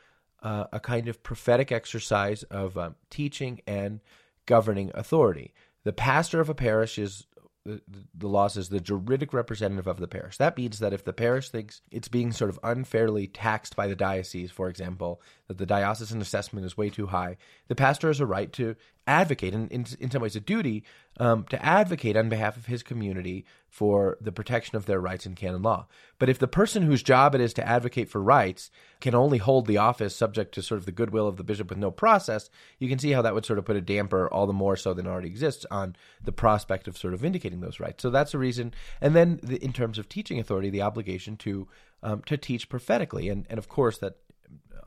uh, 0.43 0.65
a 0.71 0.79
kind 0.79 1.07
of 1.07 1.23
prophetic 1.23 1.71
exercise 1.71 2.43
of 2.43 2.77
um, 2.77 2.95
teaching 3.09 3.61
and 3.67 3.99
governing 4.45 4.91
authority. 4.93 5.53
The 5.83 5.93
pastor 5.93 6.39
of 6.39 6.49
a 6.49 6.55
parish 6.55 6.97
is 6.97 7.25
the, 7.67 7.81
the 8.15 8.27
law 8.27 8.47
says 8.47 8.69
the 8.69 8.79
juridic 8.79 9.33
representative 9.33 9.87
of 9.87 9.99
the 9.99 10.07
parish. 10.07 10.37
That 10.37 10.57
means 10.57 10.79
that 10.79 10.93
if 10.93 11.03
the 11.03 11.13
parish 11.13 11.49
thinks 11.49 11.81
it's 11.91 12.07
being 12.07 12.31
sort 12.31 12.49
of 12.49 12.59
unfairly 12.63 13.27
taxed 13.27 13.75
by 13.75 13.87
the 13.87 13.95
diocese, 13.95 14.51
for 14.51 14.69
example, 14.69 15.21
that 15.47 15.57
the 15.57 15.65
diocesan 15.65 16.21
assessment 16.21 16.65
is 16.65 16.77
way 16.77 16.89
too 16.89 17.07
high, 17.07 17.35
the 17.67 17.75
pastor 17.75 18.07
has 18.07 18.21
a 18.21 18.25
right 18.25 18.51
to 18.53 18.75
advocate, 19.07 19.53
and 19.53 19.71
in, 19.71 19.85
in 19.99 20.11
some 20.11 20.21
ways 20.21 20.35
a 20.35 20.39
duty, 20.39 20.83
um, 21.19 21.45
to 21.45 21.65
advocate 21.65 22.15
on 22.15 22.29
behalf 22.29 22.57
of 22.57 22.67
his 22.67 22.83
community 22.83 23.45
for 23.69 24.17
the 24.21 24.31
protection 24.31 24.75
of 24.75 24.85
their 24.85 24.99
rights 24.99 25.25
in 25.25 25.33
canon 25.33 25.61
law. 25.61 25.87
But 26.19 26.29
if 26.29 26.37
the 26.37 26.47
person 26.47 26.83
whose 26.83 27.01
job 27.01 27.33
it 27.33 27.41
is 27.41 27.53
to 27.55 27.67
advocate 27.67 28.09
for 28.09 28.21
rights 28.21 28.69
can 28.99 29.15
only 29.15 29.37
hold 29.37 29.65
the 29.65 29.77
office 29.77 30.15
subject 30.15 30.53
to 30.55 30.61
sort 30.61 30.79
of 30.79 30.85
the 30.85 30.91
goodwill 30.91 31.27
of 31.27 31.37
the 31.37 31.43
bishop 31.43 31.69
with 31.69 31.77
no 31.77 31.91
process, 31.91 32.49
you 32.79 32.89
can 32.89 32.99
see 32.99 33.11
how 33.11 33.21
that 33.21 33.33
would 33.33 33.45
sort 33.45 33.59
of 33.59 33.65
put 33.65 33.75
a 33.75 33.81
damper, 33.81 34.31
all 34.31 34.45
the 34.45 34.53
more 34.53 34.75
so 34.75 34.93
than 34.93 35.07
already 35.07 35.27
exists, 35.27 35.65
on 35.71 35.95
the 36.23 36.31
prospect 36.31 36.87
of 36.87 36.97
sort 36.97 37.13
of 37.13 37.21
vindicating 37.21 37.61
those 37.61 37.79
rights. 37.79 38.01
So 38.01 38.09
that's 38.09 38.33
a 38.33 38.37
reason. 38.37 38.73
And 39.01 39.15
then 39.15 39.39
the, 39.41 39.57
in 39.63 39.73
terms 39.73 39.97
of 39.97 40.09
teaching 40.09 40.39
authority, 40.39 40.69
the 40.69 40.81
obligation 40.81 41.37
to 41.37 41.67
um, 42.03 42.21
to 42.27 42.37
teach 42.37 42.69
prophetically, 42.69 43.27
and 43.29 43.47
and 43.49 43.57
of 43.57 43.67
course 43.67 43.97
that 43.99 44.17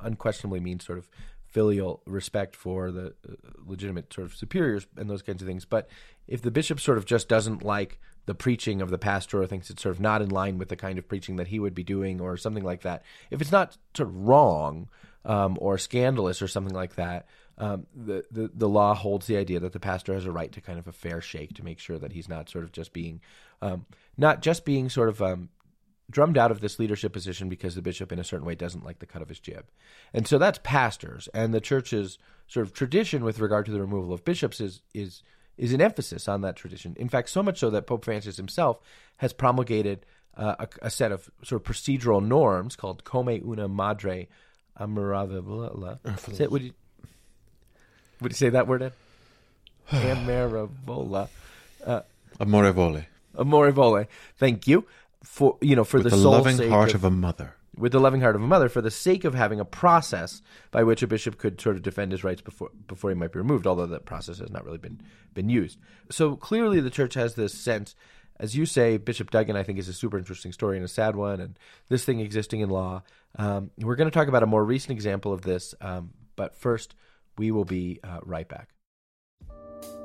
unquestionably 0.01 0.61
means 0.61 0.85
sort 0.85 0.99
of 0.99 1.09
filial 1.51 2.03
respect 2.07 2.57
for 2.57 2.91
the 2.91 3.07
uh, 3.29 3.35
legitimate 3.67 4.13
sort 4.13 4.27
of 4.27 4.35
superiors 4.35 4.87
and 4.97 5.11
those 5.11 5.23
kinds 5.23 5.43
of 5.43 5.49
things. 5.49 5.65
But 5.65 5.89
if 6.27 6.43
the 6.43 6.51
bishop 6.51 6.81
sort 6.81 6.99
of 6.99 7.05
just 7.05 7.29
doesn't 7.29 7.63
like 7.63 7.99
the 8.27 8.35
preaching 8.35 8.81
of 8.81 8.91
the 8.91 8.99
pastor 8.99 9.43
or 9.43 9.47
thinks 9.47 9.71
it's 9.71 9.83
sort 9.83 9.95
of 9.95 10.01
not 10.01 10.23
in 10.23 10.29
line 10.29 10.59
with 10.59 10.69
the 10.69 10.77
kind 10.77 10.99
of 10.99 11.09
preaching 11.09 11.37
that 11.37 11.49
he 11.49 11.59
would 11.59 11.75
be 11.75 11.83
doing 11.83 12.21
or 12.21 12.37
something 12.37 12.65
like 12.65 12.83
that, 12.83 13.03
if 13.31 13.41
it's 13.41 13.53
not 13.53 13.77
sort 13.97 14.09
of 14.09 14.17
wrong 14.17 14.89
um, 15.25 15.59
or 15.61 15.77
scandalous 15.77 16.41
or 16.41 16.49
something 16.49 16.75
like 16.75 16.95
that, 16.95 17.27
um, 17.59 17.87
the, 17.95 18.25
the 18.31 18.51
the 18.55 18.69
law 18.69 18.95
holds 18.95 19.27
the 19.27 19.37
idea 19.37 19.61
that 19.61 19.73
the 19.73 19.81
pastor 19.81 20.15
has 20.15 20.25
a 20.25 20.33
right 20.33 20.51
to 20.53 20.63
kind 20.63 20.79
of 20.79 20.89
a 20.89 20.93
fair 20.93 21.21
shake 21.21 21.55
to 21.55 21.65
make 21.65 21.79
sure 21.79 21.99
that 21.99 22.13
he's 22.13 22.29
not 22.29 22.49
sort 22.49 22.65
of 22.65 22.73
just 22.73 22.95
being 22.95 23.21
um, 23.61 23.85
not 24.17 24.41
just 24.41 24.65
being 24.65 24.89
sort 24.89 25.11
of 25.11 25.21
um, 25.21 25.51
drummed 26.11 26.37
out 26.37 26.51
of 26.51 26.61
this 26.61 26.79
leadership 26.79 27.13
position 27.13 27.49
because 27.49 27.75
the 27.75 27.83
bishop 27.83 28.13
in 28.13 28.19
a 28.19 28.25
certain 28.25 28.47
way 28.47 28.55
doesn't 28.55 28.85
like 28.85 28.99
the 28.99 29.07
cut 29.07 29.23
of 29.23 29.29
his 29.29 29.39
jib. 29.39 29.65
And 30.13 30.27
so 30.27 30.39
that's 30.39 30.59
pastors 30.63 31.29
and 31.33 31.55
the 31.55 31.61
church's 31.61 32.19
sort 32.49 32.67
of 32.67 32.73
tradition 32.73 33.25
with 33.25 33.39
regard 33.39 33.67
to 33.67 33.73
the 33.73 33.81
removal 33.81 34.13
of 34.13 34.25
bishops 34.25 34.61
is 34.61 34.83
is 34.93 35.23
is 35.57 35.73
an 35.73 35.81
emphasis 35.81 36.27
on 36.27 36.41
that 36.41 36.57
tradition. 36.57 36.97
In 36.99 37.09
fact, 37.09 37.29
so 37.29 37.43
much 37.43 37.59
so 37.59 37.71
that 37.71 37.87
Pope 37.87 38.05
Francis 38.05 38.37
himself 38.37 38.81
has 39.19 39.33
promulgated 39.33 40.07
uh, 40.37 40.57
a, 40.59 40.69
a, 40.87 40.91
set 40.91 41.13
of 41.13 41.29
sort 41.43 41.61
of 41.61 41.67
procedural 41.71 42.25
norms 42.25 42.77
called 42.77 43.05
Come 43.05 43.29
una 43.29 43.69
Madre 43.69 44.29
Amoravilla. 44.79 45.99
Say, 46.35 46.47
would 46.47 46.63
you 46.63 46.73
would 48.21 48.33
you 48.33 48.37
say 48.37 48.49
that 48.49 48.67
word? 48.67 48.83
Ed? 48.83 48.93
Amaravola. 49.91 51.29
Uh, 51.85 52.01
Amorevole. 52.39 53.05
Amorevole. 53.37 54.07
Thank 54.39 54.67
you 54.67 54.87
for 55.23 55.59
you 55.61 55.77
know 55.77 55.85
for 55.85 55.99
With 55.99 56.11
the, 56.11 56.17
the 56.17 56.29
loving 56.29 56.71
heart 56.71 56.91
of, 56.91 57.05
of 57.05 57.05
a 57.05 57.11
mother. 57.11 57.55
with 57.77 57.93
the 57.93 58.01
loving 58.01 58.21
heart 58.21 58.37
of 58.37 58.43
a 58.43 58.47
mother 58.47 58.69
for 58.69 58.81
the 58.81 58.91
sake 58.91 59.25
of 59.25 59.35
having 59.35 59.61
a 59.61 59.65
process 59.65 60.43
by 60.71 60.83
which 60.83 61.03
a 61.03 61.07
bishop 61.07 61.39
could 61.39 61.61
sort 61.61 61.77
of 61.77 61.83
defend 61.83 62.13
his 62.13 62.25
rights 62.25 62.41
before 62.41 62.71
before 62.87 63.11
he 63.11 63.17
might 63.17 63.33
be 63.33 63.39
removed 63.39 63.67
although 63.67 63.87
that 63.87 64.07
process 64.07 64.39
has 64.39 64.51
not 64.51 64.65
really 64.65 64.79
been 64.79 65.01
been 65.35 65.49
used. 65.49 65.79
So 66.11 66.37
clearly 66.37 66.81
the 66.81 66.91
church 66.91 67.15
has 67.15 67.35
this 67.35 67.53
sense 67.55 67.95
as 68.39 68.57
you 68.57 68.65
say 68.65 68.97
bishop 68.97 69.31
duggan 69.31 69.55
i 69.57 69.63
think 69.63 69.79
is 69.79 69.89
a 69.89 69.93
super 69.93 70.17
interesting 70.17 70.53
story 70.53 70.77
and 70.77 70.85
a 70.85 70.89
sad 70.89 71.15
one 71.15 71.41
and 71.41 71.59
this 71.89 72.05
thing 72.05 72.21
existing 72.21 72.61
in 72.61 72.71
law. 72.71 73.03
Um, 73.37 73.71
we're 73.79 73.97
going 73.97 74.11
to 74.11 74.15
talk 74.15 74.29
about 74.29 74.43
a 74.43 74.47
more 74.47 74.65
recent 74.65 74.93
example 74.93 75.33
of 75.33 75.43
this 75.43 75.75
um, 75.81 76.11
but 76.37 76.57
first 76.57 76.95
we 77.37 77.51
will 77.51 77.67
be 77.67 78.01
uh, 78.03 78.21
right 78.25 78.49
back 78.49 78.71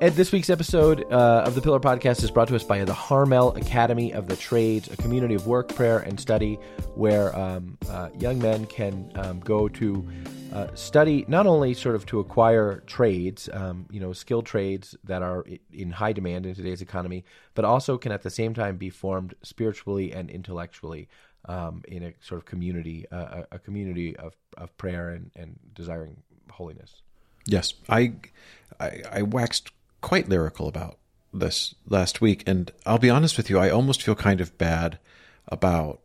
Ed, 0.02 0.14
this 0.16 0.34
week's 0.34 0.50
episode 0.50 1.06
uh, 1.10 1.44
of 1.46 1.56
the 1.56 1.62
Pillar 1.62 1.80
Podcast 1.80 2.22
is 2.22 2.30
brought 2.30 2.50
to 2.50 2.56
us 2.58 2.66
by 2.66 2.84
the 2.84 2.94
Harmel 2.94 3.56
Academy 3.56 4.12
of 4.12 4.28
the 4.28 4.36
Trades, 4.36 4.92
a 4.92 4.98
community 4.98 5.36
of 5.36 5.48
work, 5.48 5.74
prayer, 5.74 6.00
and 6.00 6.20
study 6.20 6.56
where 6.96 7.34
um, 7.34 7.78
uh, 7.90 8.10
young 8.20 8.38
men 8.38 8.66
can 8.66 9.10
um, 9.16 9.40
go 9.40 9.70
to 9.70 10.06
uh, 10.52 10.68
study 10.76 11.24
not 11.30 11.48
only 11.48 11.74
sort 11.74 11.96
of 11.96 12.06
to 12.08 12.20
acquire 12.20 12.84
trades, 12.86 13.48
um, 13.54 13.86
you 13.90 14.02
know, 14.02 14.12
skilled 14.12 14.46
trades 14.46 14.98
that 15.06 15.22
are 15.22 15.46
in 15.72 15.92
high 15.92 16.12
demand 16.12 16.46
in 16.46 16.54
today's 16.54 16.82
economy, 16.82 17.24
but 17.54 17.64
also 17.64 17.98
can 17.98 18.12
at 18.12 18.22
the 18.22 18.30
same 18.30 18.54
time 18.54 18.76
be 18.76 18.90
formed 18.90 19.34
spiritually 19.44 20.12
and 20.12 20.30
intellectually 20.30 21.08
um, 21.46 21.84
in 21.88 22.04
a 22.04 22.14
sort 22.20 22.40
of 22.40 22.46
community, 22.46 23.06
uh, 23.14 23.44
a, 23.50 23.60
community 23.60 24.14
of, 24.18 24.36
of 24.58 24.78
prayer 24.78 25.12
and, 25.12 25.32
and 25.38 25.58
desiring 25.74 26.18
holiness. 26.52 27.02
Yes, 27.48 27.76
I, 27.88 28.14
I, 28.80 29.02
I 29.10 29.22
waxed 29.22 29.72
quite 30.06 30.30
lyrical 30.30 30.68
about 30.68 31.00
this 31.34 31.74
last 31.90 32.22
week, 32.22 32.44
and 32.46 32.72
I'll 32.86 33.00
be 33.00 33.10
honest 33.10 33.38
with 33.38 33.50
you, 33.50 33.58
I 33.58 33.72
almost 33.72 34.04
feel 34.04 34.14
kind 34.14 34.40
of 34.40 34.56
bad 34.60 35.00
about 35.48 36.00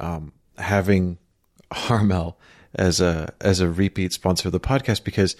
um, 0.00 0.32
having 0.58 1.18
Harmel 1.70 2.34
as 2.74 3.00
a 3.00 3.32
as 3.40 3.60
a 3.60 3.70
repeat 3.70 4.12
sponsor 4.12 4.48
of 4.48 4.52
the 4.52 4.58
podcast 4.58 5.04
because 5.04 5.36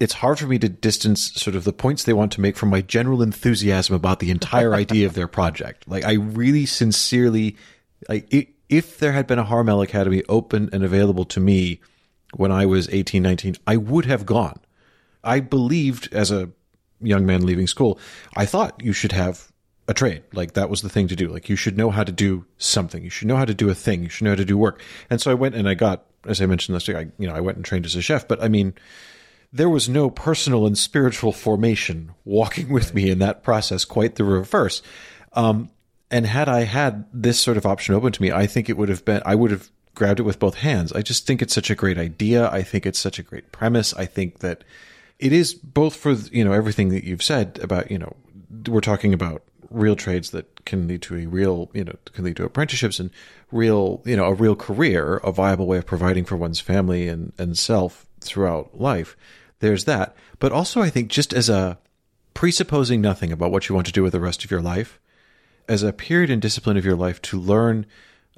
it's 0.00 0.14
hard 0.14 0.40
for 0.40 0.48
me 0.48 0.58
to 0.58 0.68
distance 0.68 1.32
sort 1.34 1.54
of 1.54 1.62
the 1.62 1.72
points 1.72 2.02
they 2.02 2.12
want 2.12 2.32
to 2.32 2.40
make 2.40 2.56
from 2.56 2.70
my 2.70 2.80
general 2.80 3.22
enthusiasm 3.22 3.94
about 3.94 4.18
the 4.18 4.32
entire 4.32 4.74
idea 4.84 5.06
of 5.06 5.14
their 5.14 5.28
project. 5.28 5.88
Like, 5.88 6.04
I 6.04 6.14
really 6.14 6.66
sincerely, 6.66 7.56
i 8.10 8.48
if 8.68 8.98
there 8.98 9.12
had 9.12 9.28
been 9.28 9.38
a 9.38 9.44
Harmel 9.44 9.80
Academy 9.80 10.24
open 10.28 10.70
and 10.72 10.82
available 10.82 11.24
to 11.26 11.38
me 11.38 11.80
when 12.34 12.50
I 12.50 12.66
was 12.66 12.88
18, 12.88 13.22
19, 13.22 13.56
I 13.64 13.76
would 13.76 14.06
have 14.06 14.26
gone. 14.26 14.58
I 15.22 15.38
believed 15.38 16.12
as 16.12 16.32
a 16.32 16.50
young 17.06 17.26
man 17.26 17.44
leaving 17.44 17.66
school, 17.66 17.98
I 18.36 18.46
thought 18.46 18.82
you 18.82 18.92
should 18.92 19.12
have 19.12 19.52
a 19.86 19.94
trade. 19.94 20.22
Like 20.32 20.54
that 20.54 20.70
was 20.70 20.82
the 20.82 20.88
thing 20.88 21.08
to 21.08 21.16
do. 21.16 21.28
Like 21.28 21.48
you 21.48 21.56
should 21.56 21.76
know 21.76 21.90
how 21.90 22.04
to 22.04 22.12
do 22.12 22.46
something. 22.58 23.04
You 23.04 23.10
should 23.10 23.28
know 23.28 23.36
how 23.36 23.44
to 23.44 23.54
do 23.54 23.68
a 23.68 23.74
thing. 23.74 24.02
You 24.02 24.08
should 24.08 24.24
know 24.24 24.30
how 24.30 24.36
to 24.36 24.44
do 24.44 24.58
work. 24.58 24.80
And 25.10 25.20
so 25.20 25.30
I 25.30 25.34
went 25.34 25.54
and 25.54 25.68
I 25.68 25.74
got, 25.74 26.06
as 26.26 26.40
I 26.40 26.46
mentioned 26.46 26.74
last 26.74 26.88
week, 26.88 26.96
I, 26.96 27.06
you 27.18 27.26
know, 27.26 27.34
I 27.34 27.40
went 27.40 27.56
and 27.56 27.64
trained 27.64 27.86
as 27.86 27.94
a 27.94 28.02
chef. 28.02 28.26
But 28.26 28.42
I 28.42 28.48
mean, 28.48 28.74
there 29.52 29.68
was 29.68 29.88
no 29.88 30.10
personal 30.10 30.66
and 30.66 30.76
spiritual 30.76 31.32
formation 31.32 32.12
walking 32.24 32.70
with 32.70 32.94
me 32.94 33.10
in 33.10 33.18
that 33.20 33.42
process. 33.42 33.84
Quite 33.84 34.16
the 34.16 34.24
reverse. 34.24 34.82
Um, 35.34 35.70
and 36.10 36.26
had 36.26 36.48
I 36.48 36.62
had 36.62 37.06
this 37.12 37.40
sort 37.40 37.56
of 37.56 37.66
option 37.66 37.94
open 37.94 38.12
to 38.12 38.22
me, 38.22 38.30
I 38.30 38.46
think 38.46 38.68
it 38.68 38.76
would 38.76 38.88
have 38.88 39.04
been. 39.04 39.22
I 39.26 39.34
would 39.34 39.50
have 39.50 39.70
grabbed 39.94 40.20
it 40.20 40.24
with 40.24 40.38
both 40.38 40.56
hands. 40.56 40.92
I 40.92 41.02
just 41.02 41.26
think 41.26 41.40
it's 41.40 41.54
such 41.54 41.70
a 41.70 41.74
great 41.74 41.98
idea. 41.98 42.48
I 42.50 42.62
think 42.62 42.86
it's 42.86 42.98
such 42.98 43.18
a 43.18 43.22
great 43.22 43.52
premise. 43.52 43.94
I 43.94 44.06
think 44.06 44.40
that 44.40 44.64
it 45.24 45.32
is 45.32 45.54
both 45.54 45.96
for 45.96 46.12
you 46.12 46.44
know 46.44 46.52
everything 46.52 46.90
that 46.90 47.02
you've 47.02 47.22
said 47.22 47.58
about 47.62 47.90
you 47.90 47.98
know 47.98 48.14
we're 48.68 48.80
talking 48.80 49.12
about 49.12 49.42
real 49.70 49.96
trades 49.96 50.30
that 50.30 50.64
can 50.64 50.86
lead 50.86 51.02
to 51.02 51.16
a 51.16 51.26
real, 51.26 51.70
you 51.74 51.84
know, 51.84 51.96
can 52.12 52.24
lead 52.24 52.36
to 52.36 52.44
apprenticeships 52.44 53.00
and 53.00 53.10
real, 53.50 54.00
you 54.04 54.16
know, 54.16 54.26
a 54.26 54.34
real 54.34 54.54
career, 54.54 55.16
a 55.18 55.32
viable 55.32 55.66
way 55.66 55.78
of 55.78 55.86
providing 55.86 56.24
for 56.24 56.36
one's 56.36 56.60
family 56.60 57.08
and, 57.08 57.32
and 57.38 57.58
self 57.58 58.06
throughout 58.20 58.80
life. 58.80 59.16
There's 59.58 59.84
that. 59.84 60.14
But 60.38 60.52
also, 60.52 60.80
I 60.80 60.90
think 60.90 61.08
just 61.08 61.32
as 61.32 61.48
a 61.48 61.78
presupposing 62.34 63.00
nothing 63.00 63.32
about 63.32 63.50
what 63.50 63.68
you 63.68 63.74
want 63.74 63.86
to 63.86 63.92
do 63.92 64.02
with 64.02 64.12
the 64.12 64.20
rest 64.20 64.44
of 64.44 64.50
your 64.50 64.62
life, 64.62 65.00
as 65.68 65.82
a 65.82 65.92
period 65.92 66.30
and 66.30 66.40
discipline 66.40 66.76
of 66.76 66.84
your 66.84 66.96
life 66.96 67.20
to 67.22 67.40
learn 67.40 67.86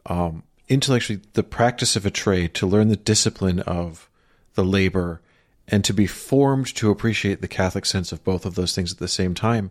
um, 0.06 0.42
intellectually 0.68 1.20
the 1.34 1.42
practice 1.42 1.96
of 1.96 2.06
a 2.06 2.10
trade, 2.10 2.54
to 2.54 2.66
learn 2.66 2.88
the 2.88 2.96
discipline 2.96 3.60
of 3.60 4.08
the 4.54 4.64
labor, 4.64 5.20
and 5.68 5.84
to 5.84 5.92
be 5.92 6.06
formed 6.06 6.66
to 6.76 6.90
appreciate 6.90 7.40
the 7.40 7.48
Catholic 7.48 7.86
sense 7.86 8.12
of 8.12 8.24
both 8.24 8.46
of 8.46 8.54
those 8.54 8.74
things 8.74 8.92
at 8.92 8.98
the 8.98 9.08
same 9.08 9.34
time 9.34 9.70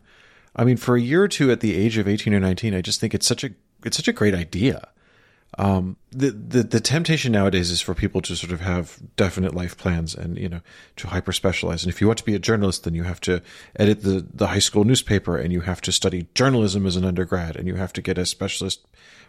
I 0.56 0.64
mean, 0.64 0.78
for 0.78 0.96
a 0.96 1.02
year 1.02 1.24
or 1.24 1.28
two 1.28 1.52
at 1.52 1.60
the 1.60 1.76
age 1.76 1.98
of 1.98 2.08
18 2.08 2.34
or 2.34 2.40
19, 2.40 2.74
I 2.74 2.82
just 2.82 3.00
think 3.00 3.14
it's 3.14 3.28
such 3.28 3.44
a 3.44 3.50
it's 3.84 3.98
such 3.98 4.08
a 4.08 4.14
great 4.14 4.34
idea. 4.34 4.88
Um, 5.58 5.98
the, 6.12 6.32
the 6.32 6.64
the 6.64 6.80
temptation 6.80 7.32
nowadays 7.32 7.72
is 7.72 7.80
for 7.80 7.94
people 7.94 8.22
to 8.22 8.36
sort 8.36 8.52
of 8.52 8.62
have 8.62 9.00
definite 9.16 9.54
life 9.54 9.78
plans 9.78 10.16
and 10.16 10.38
you 10.38 10.50
know 10.50 10.62
to 10.98 11.08
hyper 11.08 11.32
specialize. 11.32 11.84
And 11.84 11.94
if 11.94 12.02
you 12.02 12.08
want 12.08 12.20
to 12.20 12.26
be 12.26 12.36
a 12.36 12.40
journalist, 12.40 12.84
then 12.84 12.96
you 12.96 13.04
have 13.04 13.22
to 13.22 13.42
edit 13.78 14.02
the 14.04 14.26
the 14.34 14.48
high 14.48 14.60
school 14.60 14.84
newspaper, 14.84 15.38
and 15.38 15.52
you 15.52 15.62
have 15.62 15.82
to 15.82 15.92
study 15.92 16.28
journalism 16.36 16.86
as 16.86 16.96
an 16.96 17.06
undergrad, 17.06 17.56
and 17.56 17.68
you 17.68 17.76
have 17.76 17.94
to 17.94 18.02
get 18.02 18.18
a 18.18 18.26
specialist 18.26 18.86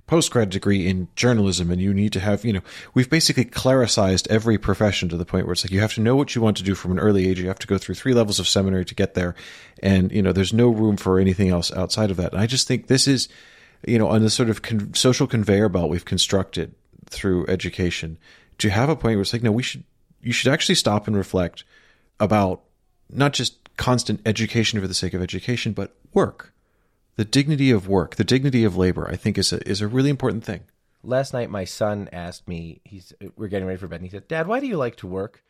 postgrad 0.09 0.51
degree 0.51 0.87
in 0.87 1.09
journalism 1.17 1.71
and 1.71 1.81
you 1.81 1.93
need 1.93 2.13
to 2.13 2.21
have, 2.21 2.45
you 2.45 2.53
know, 2.53 2.61
we've 2.95 3.11
basically 3.11 3.45
clericized 3.45 4.29
every 4.29 4.57
profession 4.57 5.09
to 5.09 5.17
the 5.17 5.25
point 5.25 5.47
where 5.47 5.53
it's 5.53 5.65
like 5.65 5.73
you 5.73 5.81
have 5.81 5.95
to 5.95 6.01
know 6.01 6.15
what 6.15 6.35
you 6.35 6.41
want 6.41 6.57
to 6.57 6.63
do 6.63 6.75
from 6.75 6.93
an 6.93 6.99
early 6.99 7.29
age. 7.29 7.41
You 7.41 7.49
have 7.49 7.59
to 7.59 7.67
go 7.67 7.77
through 7.77 7.97
three 7.97 8.15
levels 8.15 8.39
of 8.39 8.47
seminary 8.47 8.85
to 8.85 8.95
get 8.95 9.15
there. 9.15 9.35
And, 9.83 10.13
you 10.13 10.23
know, 10.23 10.33
there's 10.33 10.53
no 10.53 10.69
room 10.69 10.97
for 10.97 11.19
anything 11.19 11.49
else 11.49 11.73
outside 11.73 12.11
of 12.11 12.17
that. 12.19 12.33
And 12.33 12.41
I 12.41 12.47
just 12.47 12.69
think 12.69 12.87
this 12.87 13.09
is, 13.09 13.29
you 13.87 13.99
know, 13.99 14.09
on 14.09 14.23
the 14.23 14.31
sort 14.31 14.49
of 14.49 14.63
con- 14.63 14.95
social 14.95 15.27
conveyor 15.27 15.69
belt 15.69 15.91
we've 15.91 16.05
constructed 16.05 16.75
through 17.07 17.47
education 17.49 18.17
to 18.59 18.71
have 18.71 18.89
a 18.89 18.97
point 18.97 19.17
where 19.17 19.23
it's 19.23 19.33
like, 19.33 19.43
no, 19.43 19.53
we 19.53 19.63
should, 19.63 19.83
you 20.23 20.33
should 20.33 20.53
actually 20.53 20.77
stop 20.77 21.09
and 21.09 21.17
reflect 21.17 21.65
about 22.21 22.63
not 23.11 23.33
just 23.33 23.77
constant 23.77 24.21
education 24.25 24.81
for 24.81 24.87
the 24.87 24.95
sake 24.95 25.15
of 25.15 25.23
education, 25.23 25.73
but 25.73 25.97
work 26.15 26.53
the 27.17 27.25
dignity 27.25 27.71
of 27.71 27.89
work, 27.89 28.17
the 28.17 28.25
dignity 28.25 28.65
of 28.65 28.77
labor, 28.77 29.09
I 29.09 29.17
think 29.17 29.39
is 29.39 29.53
a, 29.53 29.67
is 29.69 29.81
a 29.81 29.89
really 29.89 30.11
important 30.11 30.45
thing. 30.45 30.65
Last 31.03 31.33
night, 31.33 31.51
my 31.51 31.65
son 31.65 32.09
asked 32.13 32.49
me. 32.49 32.81
He's 32.85 33.13
we're 33.37 33.49
getting 33.49 33.67
ready 33.67 33.79
for 33.79 33.87
bed. 33.87 33.97
and 33.97 34.05
He 34.05 34.11
said, 34.11 34.29
"Dad, 34.29 34.47
why 34.47 34.61
do 34.61 34.67
you 34.67 34.77
like 34.77 34.97
to 34.97 35.07
work?" 35.07 35.43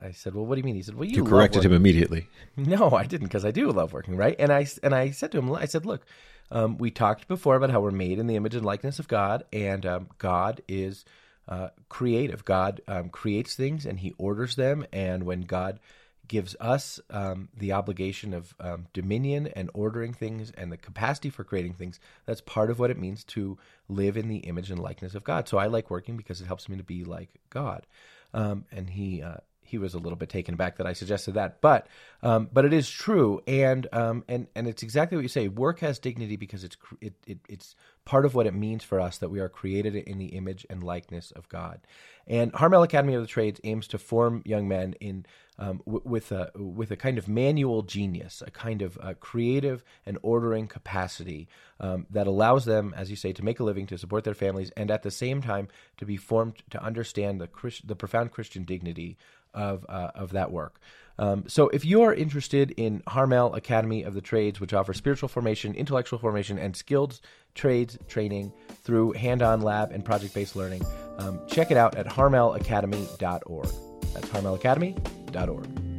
I 0.00 0.12
said, 0.12 0.34
"Well, 0.34 0.46
what 0.46 0.54
do 0.54 0.60
you 0.60 0.64
mean?" 0.64 0.76
He 0.76 0.82
said, 0.82 0.94
"Well, 0.94 1.08
you." 1.08 1.16
You 1.16 1.24
corrected 1.24 1.64
him 1.64 1.72
immediately. 1.72 2.28
No, 2.56 2.90
I 2.92 3.04
didn't, 3.04 3.26
because 3.26 3.44
I 3.44 3.50
do 3.50 3.70
love 3.70 3.92
working, 3.92 4.16
right? 4.16 4.36
And 4.38 4.52
I 4.52 4.66
and 4.82 4.94
I 4.94 5.10
said 5.10 5.32
to 5.32 5.38
him, 5.38 5.52
I 5.52 5.66
said, 5.66 5.84
"Look, 5.84 6.06
um, 6.50 6.78
we 6.78 6.90
talked 6.90 7.28
before 7.28 7.56
about 7.56 7.70
how 7.70 7.80
we're 7.80 7.90
made 7.90 8.18
in 8.18 8.26
the 8.26 8.36
image 8.36 8.54
and 8.54 8.64
likeness 8.64 8.98
of 8.98 9.08
God, 9.08 9.44
and 9.52 9.84
um, 9.84 10.08
God 10.18 10.62
is 10.68 11.04
uh, 11.48 11.68
creative. 11.88 12.44
God 12.44 12.80
um, 12.88 13.08
creates 13.08 13.54
things 13.54 13.84
and 13.84 14.00
He 14.00 14.14
orders 14.18 14.56
them, 14.56 14.86
and 14.92 15.24
when 15.24 15.42
God 15.42 15.80
gives 16.28 16.56
us 16.60 17.00
um, 17.10 17.48
the 17.56 17.72
obligation 17.72 18.32
of 18.32 18.54
um, 18.60 18.86
dominion 18.92 19.46
and 19.48 19.70
ordering 19.74 20.12
things 20.12 20.50
and 20.52 20.72
the 20.72 20.76
capacity 20.76 21.30
for 21.30 21.44
creating 21.44 21.74
things. 21.74 22.00
That's 22.26 22.40
part 22.40 22.70
of 22.70 22.78
what 22.78 22.90
it 22.90 22.98
means 22.98 23.24
to 23.24 23.58
live 23.88 24.16
in 24.16 24.28
the 24.28 24.38
image 24.38 24.70
and 24.70 24.80
likeness 24.80 25.14
of 25.14 25.24
God. 25.24 25.48
So 25.48 25.58
I 25.58 25.66
like 25.66 25.90
working 25.90 26.16
because 26.16 26.40
it 26.40 26.46
helps 26.46 26.68
me 26.68 26.76
to 26.76 26.84
be 26.84 27.04
like 27.04 27.30
God. 27.50 27.86
Um, 28.32 28.64
and 28.72 28.90
he 28.90 29.22
uh, 29.22 29.36
he 29.64 29.78
was 29.78 29.94
a 29.94 29.98
little 29.98 30.16
bit 30.16 30.28
taken 30.28 30.54
aback 30.54 30.76
that 30.76 30.86
I 30.86 30.92
suggested 30.92 31.34
that, 31.34 31.60
but 31.60 31.86
um, 32.22 32.48
but 32.52 32.64
it 32.64 32.72
is 32.72 32.88
true, 32.88 33.40
and 33.46 33.86
um, 33.92 34.24
and 34.28 34.46
and 34.54 34.66
it's 34.66 34.82
exactly 34.82 35.16
what 35.16 35.22
you 35.22 35.28
say. 35.28 35.48
Work 35.48 35.80
has 35.80 35.98
dignity 35.98 36.36
because 36.36 36.64
it's 36.64 36.76
it, 37.00 37.14
it 37.26 37.38
it's 37.48 37.74
part 38.04 38.24
of 38.24 38.34
what 38.34 38.46
it 38.46 38.54
means 38.54 38.84
for 38.84 39.00
us 39.00 39.18
that 39.18 39.30
we 39.30 39.40
are 39.40 39.48
created 39.48 39.94
in 39.94 40.18
the 40.18 40.26
image 40.26 40.66
and 40.68 40.82
likeness 40.82 41.30
of 41.32 41.48
God. 41.48 41.80
And 42.26 42.52
Harmel 42.52 42.82
Academy 42.82 43.14
of 43.14 43.22
the 43.22 43.28
Trades 43.28 43.60
aims 43.64 43.86
to 43.88 43.98
form 43.98 44.42
young 44.46 44.66
men 44.68 44.94
in 45.00 45.26
um, 45.58 45.82
w- 45.86 46.02
with 46.04 46.32
a 46.32 46.50
with 46.54 46.90
a 46.90 46.96
kind 46.96 47.18
of 47.18 47.28
manual 47.28 47.82
genius, 47.82 48.42
a 48.46 48.50
kind 48.50 48.82
of 48.82 48.98
uh, 49.00 49.14
creative 49.20 49.84
and 50.06 50.18
ordering 50.22 50.66
capacity 50.66 51.48
um, 51.80 52.06
that 52.10 52.26
allows 52.26 52.64
them, 52.64 52.94
as 52.96 53.10
you 53.10 53.16
say, 53.16 53.32
to 53.32 53.44
make 53.44 53.60
a 53.60 53.64
living, 53.64 53.86
to 53.86 53.98
support 53.98 54.24
their 54.24 54.34
families, 54.34 54.70
and 54.76 54.90
at 54.90 55.02
the 55.02 55.10
same 55.10 55.42
time 55.42 55.68
to 55.98 56.06
be 56.06 56.16
formed 56.16 56.62
to 56.70 56.82
understand 56.82 57.40
the 57.40 57.46
Christ- 57.46 57.86
the 57.86 57.96
profound 57.96 58.32
Christian 58.32 58.64
dignity 58.64 59.16
of 59.54 59.86
uh, 59.88 60.10
of 60.14 60.32
that 60.32 60.50
work. 60.50 60.80
Um, 61.18 61.44
so, 61.46 61.68
if 61.68 61.84
you 61.84 62.02
are 62.02 62.12
interested 62.12 62.72
in 62.72 63.02
Harmel 63.06 63.54
Academy 63.54 64.02
of 64.02 64.14
the 64.14 64.20
Trades, 64.20 64.60
which 64.60 64.74
offers 64.74 64.96
spiritual 64.96 65.28
formation, 65.28 65.74
intellectual 65.74 66.18
formation, 66.18 66.58
and 66.58 66.74
skilled 66.74 67.20
trades 67.54 67.96
training 68.08 68.52
through 68.82 69.12
hand-on 69.12 69.60
lab 69.60 69.92
and 69.92 70.04
project-based 70.04 70.56
learning, 70.56 70.84
um, 71.18 71.40
check 71.46 71.70
it 71.70 71.76
out 71.76 71.94
at 71.94 72.06
harmelacademy.org. 72.06 73.68
That's 74.12 74.28
harmelacademy.org. 74.28 75.94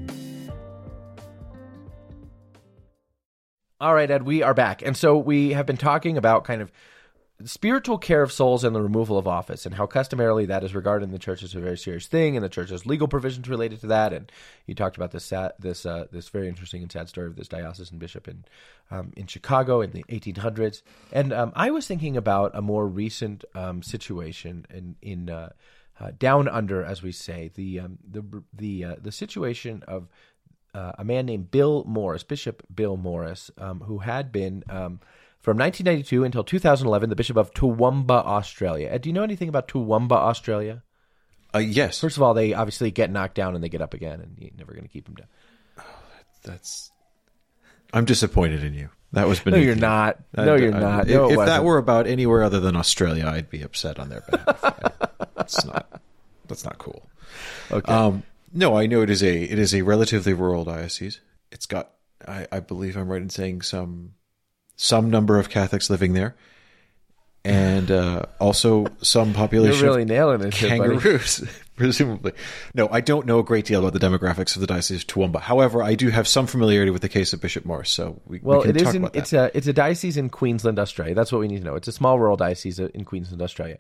All 3.80 3.94
right, 3.94 4.10
Ed, 4.10 4.24
we 4.24 4.42
are 4.42 4.54
back. 4.54 4.82
And 4.82 4.96
so 4.96 5.18
we 5.18 5.52
have 5.52 5.66
been 5.66 5.78
talking 5.78 6.18
about 6.18 6.44
kind 6.46 6.62
of 6.62 6.72
spiritual 7.44 7.98
care 7.98 8.22
of 8.22 8.32
souls 8.32 8.64
and 8.64 8.76
the 8.76 8.82
removal 8.82 9.18
of 9.18 9.28
office, 9.28 9.66
and 9.66 9.76
how 9.76 9.86
customarily 9.86 10.46
that 10.46 10.64
is 10.64 10.74
regarded 10.74 11.06
in 11.06 11.12
the 11.12 11.20
church 11.20 11.44
as 11.44 11.54
a 11.54 11.60
very 11.60 11.78
serious 11.78 12.08
thing, 12.08 12.38
and 12.38 12.44
the 12.44 12.50
church 12.50 12.70
has 12.70 12.86
legal 12.86 13.08
provisions 13.08 13.50
related 13.50 13.82
to 13.82 13.88
that. 13.88 14.14
And 14.14 14.32
you 14.66 14.76
talked 14.76 14.96
about 14.96 15.12
this 15.12 15.26
sad, 15.26 15.54
this 15.60 15.86
uh, 15.86 16.06
this 16.12 16.30
very 16.30 16.48
interesting 16.48 16.82
and 16.82 16.92
sad 16.92 17.10
story 17.10 17.28
of 17.28 17.36
this 17.36 17.48
diocesan 17.48 17.98
bishop 17.98 18.28
in 18.28 18.46
um, 18.90 19.12
in 19.18 19.28
Chicago 19.28 19.82
in 19.82 19.92
the 19.92 20.04
1800s. 20.06 20.82
And 21.12 21.34
um, 21.34 21.52
I 21.56 21.72
was 21.72 21.88
thinking 21.88 22.16
about 22.16 22.52
a 22.54 22.62
more 22.62 22.88
recent 22.88 23.44
um, 23.54 23.84
situation 23.84 24.66
in 24.70 24.96
in 25.02 25.30
uh, 25.30 25.50
uh, 26.00 26.12
down 26.18 26.48
under, 26.48 26.84
as 26.84 27.02
we 27.02 27.12
say, 27.12 27.52
the 27.56 27.82
um, 27.82 27.98
the 28.10 28.44
the 28.54 28.86
uh, 28.86 28.96
the 29.02 29.12
situation 29.12 29.84
of 29.88 30.08
uh, 30.74 30.92
a 30.98 31.06
man 31.06 31.26
named 31.26 31.52
Bill 31.52 31.84
Morris, 31.86 32.24
Bishop 32.24 32.64
Bill 32.74 32.98
Morris, 32.98 33.50
um, 33.58 33.80
who 33.82 34.00
had 34.00 34.32
been 34.32 34.64
um, 34.70 35.00
from 35.46 35.58
1992 35.58 36.24
until 36.24 36.44
2011 36.44 37.12
the 37.12 37.16
Bishop 37.16 37.38
of 37.38 37.54
Toowoomba, 37.54 38.10
Australia. 38.10 38.90
Ed, 38.90 39.04
do 39.04 39.10
you 39.10 39.14
know 39.14 39.22
anything 39.22 39.48
about 39.48 39.68
Toowoomba, 39.68 40.14
Australia? 40.14 40.82
Uh, 41.54 41.60
yes. 41.60 42.02
First 42.02 42.18
of 42.18 42.24
all, 42.24 42.34
they 42.34 42.56
obviously 42.56 42.90
get 42.90 43.12
knocked 43.12 43.36
down 43.36 43.54
and 43.54 43.64
they 43.64 43.70
get 43.70 43.80
up 43.80 43.94
again, 43.94 44.22
and 44.22 44.36
you're 44.40 44.50
never 44.58 44.72
going 44.72 44.86
to 44.86 44.90
keep 44.90 45.06
them 45.06 45.14
down. 45.14 45.28
Oh, 45.78 45.84
that's. 46.44 46.92
I'm 47.94 48.06
disappointed 48.06 48.64
in 48.64 48.74
you. 48.74 48.90
That 49.12 49.28
was 49.28 49.40
beneath. 49.40 49.58
No, 49.60 49.64
you're 49.64 49.76
you. 49.76 49.82
not. 49.82 50.20
No, 50.36 50.56
I, 50.56 50.58
you're 50.58 50.76
I, 50.76 50.80
not. 50.80 51.08
No, 51.08 51.30
if, 51.30 51.38
if 51.38 51.46
that 51.46 51.64
were 51.64 51.78
about 51.78 52.08
anywhere 52.08 52.42
other 52.42 52.60
than 52.60 52.76
Australia, 52.76 53.28
I'd 53.28 53.52
be 53.52 53.62
upset 53.62 54.00
on 54.00 54.10
their 54.10 54.22
behalf. 54.22 54.60
that's 55.36 55.64
not. 55.64 56.02
That's 56.48 56.66
not 56.66 56.80
cool. 56.80 57.08
Okay. 57.72 57.94
Um, 57.94 58.24
no, 58.52 58.76
I 58.76 58.88
know 58.88 59.04
it 59.04 59.12
is 59.12 59.22
a 59.22 59.44
it 59.44 59.60
is 59.60 59.76
a 59.76 59.84
relatively 59.84 60.34
rural 60.34 60.66
diocese. 60.66 61.22
It's 61.52 61.68
got 61.68 61.92
I, 62.28 62.48
I 62.52 62.62
believe 62.62 62.98
I'm 62.98 63.10
right 63.10 63.22
in 63.22 63.30
saying 63.30 63.62
some 63.62 64.16
some 64.76 65.10
number 65.10 65.40
of 65.40 65.50
Catholics 65.50 65.90
living 65.90 66.14
there, 66.14 66.36
and 67.44 67.92
uh, 67.92 68.24
also 68.40 68.88
some 69.02 69.34
population. 69.34 69.80
You're 69.80 69.90
really 69.90 70.06
nailing 70.06 70.42
it, 70.42 70.54
kangaroos, 70.54 71.44
presumably. 71.76 72.34
No, 72.74 72.90
I 72.92 73.02
don't 73.02 73.26
know 73.26 73.40
a 73.40 73.44
great 73.44 73.66
deal 73.66 73.86
about 73.86 73.94
the 73.94 74.06
demographics 74.06 74.56
of 74.56 74.62
the 74.62 74.68
diocese 74.68 75.02
of 75.02 75.08
Toowoomba. 75.08 75.42
However, 75.42 75.82
I 75.82 75.96
do 75.96 76.10
have 76.10 76.28
some 76.28 76.48
familiarity 76.48 76.92
with 76.92 77.02
the 77.02 77.10
case 77.10 77.34
of 77.34 77.42
Bishop 77.42 77.66
Morris, 77.66 77.90
so 77.90 78.22
we, 78.26 78.40
well, 78.42 78.62
we 78.62 78.70
it 78.70 78.82
is 78.82 78.96
in, 78.96 79.10
it's 79.14 79.34
a 79.34 79.52
it's 79.56 79.68
a 79.68 79.74
diocese 79.74 80.18
in 80.18 80.30
Queensland, 80.30 80.80
Australia. 80.80 81.14
That's 81.16 81.32
what 81.32 81.40
we 81.40 81.48
need 81.48 81.60
to 81.60 81.66
know. 81.66 81.76
It's 81.76 81.88
a 81.88 81.94
small 81.94 82.20
rural 82.20 82.38
diocese 82.38 82.80
in 82.80 83.06
Queensland, 83.06 83.42
Australia. 83.42 83.78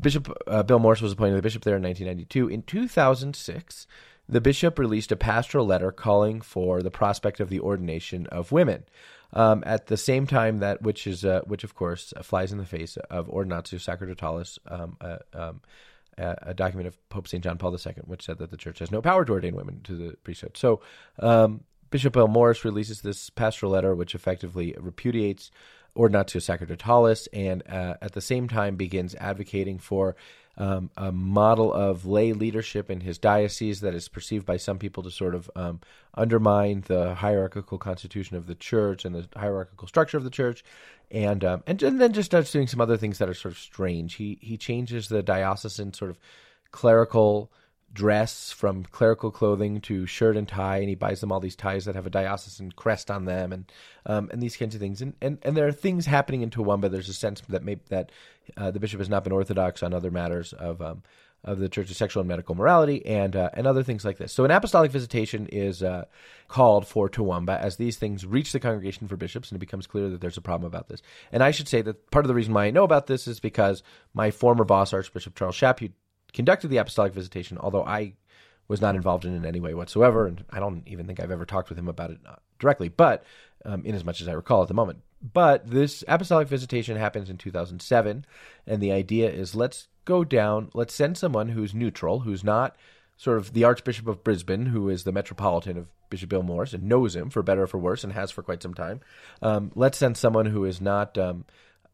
Bishop 0.00 0.32
uh, 0.46 0.62
Bill 0.62 0.78
Morris 0.78 1.02
was 1.02 1.12
appointed 1.12 1.36
the 1.36 1.42
bishop 1.42 1.64
there 1.64 1.76
in 1.76 1.82
1992. 1.82 2.48
In 2.48 2.62
2006 2.62 3.86
the 4.28 4.40
bishop 4.40 4.78
released 4.78 5.10
a 5.10 5.16
pastoral 5.16 5.66
letter 5.66 5.90
calling 5.90 6.40
for 6.40 6.82
the 6.82 6.90
prospect 6.90 7.40
of 7.40 7.48
the 7.48 7.60
ordination 7.60 8.26
of 8.26 8.52
women. 8.52 8.84
Um, 9.32 9.62
at 9.66 9.88
the 9.88 9.96
same 9.96 10.26
time, 10.26 10.60
that 10.60 10.82
which 10.82 11.06
is 11.06 11.24
uh, 11.24 11.42
which 11.44 11.64
of 11.64 11.74
course 11.74 12.14
flies 12.22 12.50
in 12.52 12.58
the 12.58 12.64
face 12.64 12.96
of 13.10 13.28
Ordinatio 13.28 13.78
Sacerdotalis, 13.78 14.58
um, 14.66 14.96
uh, 15.00 15.18
um, 15.34 15.60
a 16.16 16.54
document 16.54 16.88
of 16.88 17.08
Pope 17.10 17.28
St. 17.28 17.44
John 17.44 17.58
Paul 17.58 17.72
II, 17.72 17.94
which 18.06 18.24
said 18.24 18.38
that 18.38 18.50
the 18.50 18.56
church 18.56 18.78
has 18.80 18.90
no 18.90 19.00
power 19.00 19.24
to 19.24 19.32
ordain 19.32 19.54
women 19.54 19.80
to 19.84 19.94
the 19.94 20.16
priesthood. 20.24 20.56
So, 20.56 20.80
um, 21.18 21.62
Bishop 21.90 22.12
Bill 22.12 22.28
Morris 22.28 22.64
releases 22.64 23.02
this 23.02 23.30
pastoral 23.30 23.72
letter, 23.72 23.94
which 23.94 24.14
effectively 24.14 24.74
repudiates 24.78 25.50
Ordinatio 25.96 26.40
Sacerdotalis, 26.40 27.28
and 27.32 27.62
uh, 27.68 27.94
at 28.00 28.12
the 28.12 28.20
same 28.20 28.48
time 28.48 28.76
begins 28.76 29.14
advocating 29.14 29.78
for 29.78 30.16
um, 30.58 30.90
a 30.96 31.12
model 31.12 31.72
of 31.72 32.04
lay 32.04 32.32
leadership 32.32 32.90
in 32.90 33.00
his 33.00 33.16
diocese 33.16 33.80
that 33.80 33.94
is 33.94 34.08
perceived 34.08 34.44
by 34.44 34.56
some 34.56 34.78
people 34.78 35.04
to 35.04 35.10
sort 35.10 35.34
of 35.34 35.48
um, 35.54 35.80
undermine 36.14 36.82
the 36.86 37.14
hierarchical 37.14 37.78
constitution 37.78 38.36
of 38.36 38.46
the 38.46 38.56
church 38.56 39.04
and 39.04 39.14
the 39.14 39.28
hierarchical 39.36 39.86
structure 39.86 40.16
of 40.16 40.24
the 40.24 40.30
church, 40.30 40.64
and 41.10 41.44
um, 41.44 41.62
and, 41.66 41.80
and 41.82 42.00
then 42.00 42.12
just 42.12 42.26
starts 42.26 42.50
doing 42.50 42.66
some 42.66 42.80
other 42.80 42.96
things 42.96 43.18
that 43.18 43.28
are 43.28 43.34
sort 43.34 43.52
of 43.52 43.58
strange. 43.58 44.14
He 44.14 44.38
he 44.40 44.56
changes 44.56 45.08
the 45.08 45.22
diocesan 45.22 45.94
sort 45.94 46.10
of 46.10 46.18
clerical 46.72 47.50
dress 47.92 48.52
from 48.52 48.84
clerical 48.84 49.30
clothing 49.30 49.80
to 49.82 50.06
shirt 50.06 50.36
and 50.36 50.46
tie, 50.46 50.78
and 50.78 50.88
he 50.88 50.94
buys 50.94 51.20
them 51.20 51.32
all 51.32 51.40
these 51.40 51.56
ties 51.56 51.84
that 51.86 51.94
have 51.94 52.06
a 52.06 52.10
diocesan 52.10 52.72
crest 52.72 53.10
on 53.10 53.24
them, 53.24 53.52
and 53.52 53.72
um, 54.06 54.28
and 54.32 54.42
these 54.42 54.56
kinds 54.56 54.74
of 54.74 54.80
things. 54.80 55.02
And, 55.02 55.14
and 55.20 55.38
and 55.42 55.56
there 55.56 55.66
are 55.66 55.72
things 55.72 56.06
happening 56.06 56.42
in 56.42 56.50
Toowoomba. 56.50 56.90
There's 56.90 57.08
a 57.08 57.14
sense 57.14 57.42
that 57.48 57.64
maybe 57.64 57.80
that 57.88 58.12
uh, 58.56 58.70
the 58.70 58.80
bishop 58.80 59.00
has 59.00 59.08
not 59.08 59.24
been 59.24 59.32
orthodox 59.32 59.82
on 59.82 59.94
other 59.94 60.10
matters 60.10 60.52
of 60.52 60.82
um, 60.82 61.02
of 61.44 61.58
the 61.58 61.68
Church's 61.68 61.96
sexual 61.96 62.20
and 62.20 62.28
medical 62.28 62.54
morality, 62.54 63.04
and 63.06 63.34
uh, 63.34 63.50
and 63.54 63.66
other 63.66 63.82
things 63.82 64.04
like 64.04 64.18
this. 64.18 64.32
So 64.32 64.44
an 64.44 64.50
apostolic 64.50 64.90
visitation 64.90 65.46
is 65.46 65.82
uh, 65.82 66.04
called 66.48 66.86
for 66.86 67.08
Toowoomba 67.08 67.58
as 67.58 67.76
these 67.76 67.96
things 67.96 68.26
reach 68.26 68.52
the 68.52 68.60
congregation 68.60 69.08
for 69.08 69.16
bishops, 69.16 69.50
and 69.50 69.56
it 69.56 69.60
becomes 69.60 69.86
clear 69.86 70.08
that 70.10 70.20
there's 70.20 70.36
a 70.36 70.42
problem 70.42 70.66
about 70.66 70.88
this. 70.88 71.00
And 71.32 71.42
I 71.42 71.52
should 71.52 71.68
say 71.68 71.82
that 71.82 72.10
part 72.10 72.24
of 72.24 72.28
the 72.28 72.34
reason 72.34 72.54
why 72.54 72.66
I 72.66 72.70
know 72.70 72.84
about 72.84 73.06
this 73.06 73.26
is 73.28 73.40
because 73.40 73.82
my 74.14 74.30
former 74.30 74.64
boss, 74.64 74.92
Archbishop 74.92 75.36
Charles 75.36 75.56
Chaput, 75.56 75.92
conducted 76.32 76.68
the 76.68 76.76
apostolic 76.78 77.12
visitation, 77.12 77.58
although 77.58 77.84
I 77.84 78.14
was 78.68 78.80
not 78.80 78.94
involved 78.94 79.24
in 79.24 79.32
it 79.32 79.36
in 79.36 79.46
any 79.46 79.60
way 79.60 79.74
whatsoever, 79.74 80.26
and 80.26 80.44
I 80.50 80.60
don't 80.60 80.86
even 80.86 81.06
think 81.06 81.20
I've 81.20 81.30
ever 81.30 81.46
talked 81.46 81.70
with 81.70 81.78
him 81.78 81.88
about 81.88 82.10
it 82.10 82.18
uh, 82.26 82.36
directly, 82.58 82.88
but 82.88 83.24
um, 83.64 83.84
in 83.84 83.94
as 83.94 84.04
much 84.04 84.20
as 84.20 84.28
I 84.28 84.32
recall 84.32 84.62
at 84.62 84.68
the 84.68 84.74
moment. 84.74 85.00
But 85.20 85.68
this 85.68 86.04
apostolic 86.06 86.48
visitation 86.48 86.96
happens 86.96 87.30
in 87.30 87.38
2007, 87.38 88.24
and 88.66 88.82
the 88.82 88.92
idea 88.92 89.30
is 89.30 89.54
let's 89.54 89.88
go 90.04 90.22
down, 90.22 90.70
let's 90.74 90.94
send 90.94 91.16
someone 91.16 91.48
who's 91.48 91.74
neutral, 91.74 92.20
who's 92.20 92.44
not 92.44 92.76
sort 93.16 93.38
of 93.38 93.52
the 93.52 93.64
Archbishop 93.64 94.06
of 94.06 94.22
Brisbane, 94.22 94.66
who 94.66 94.88
is 94.88 95.04
the 95.04 95.12
metropolitan 95.12 95.76
of 95.76 95.88
Bishop 96.08 96.30
Bill 96.30 96.42
Morris 96.42 96.72
and 96.72 96.84
knows 96.84 97.16
him 97.16 97.30
for 97.30 97.42
better 97.42 97.64
or 97.64 97.66
for 97.66 97.78
worse 97.78 98.04
and 98.04 98.12
has 98.12 98.30
for 98.30 98.42
quite 98.42 98.62
some 98.62 98.74
time. 98.74 99.00
Um, 99.42 99.72
let's 99.74 99.98
send 99.98 100.16
someone 100.16 100.46
who 100.46 100.64
is 100.64 100.80
not 100.80 101.18
um, 101.18 101.44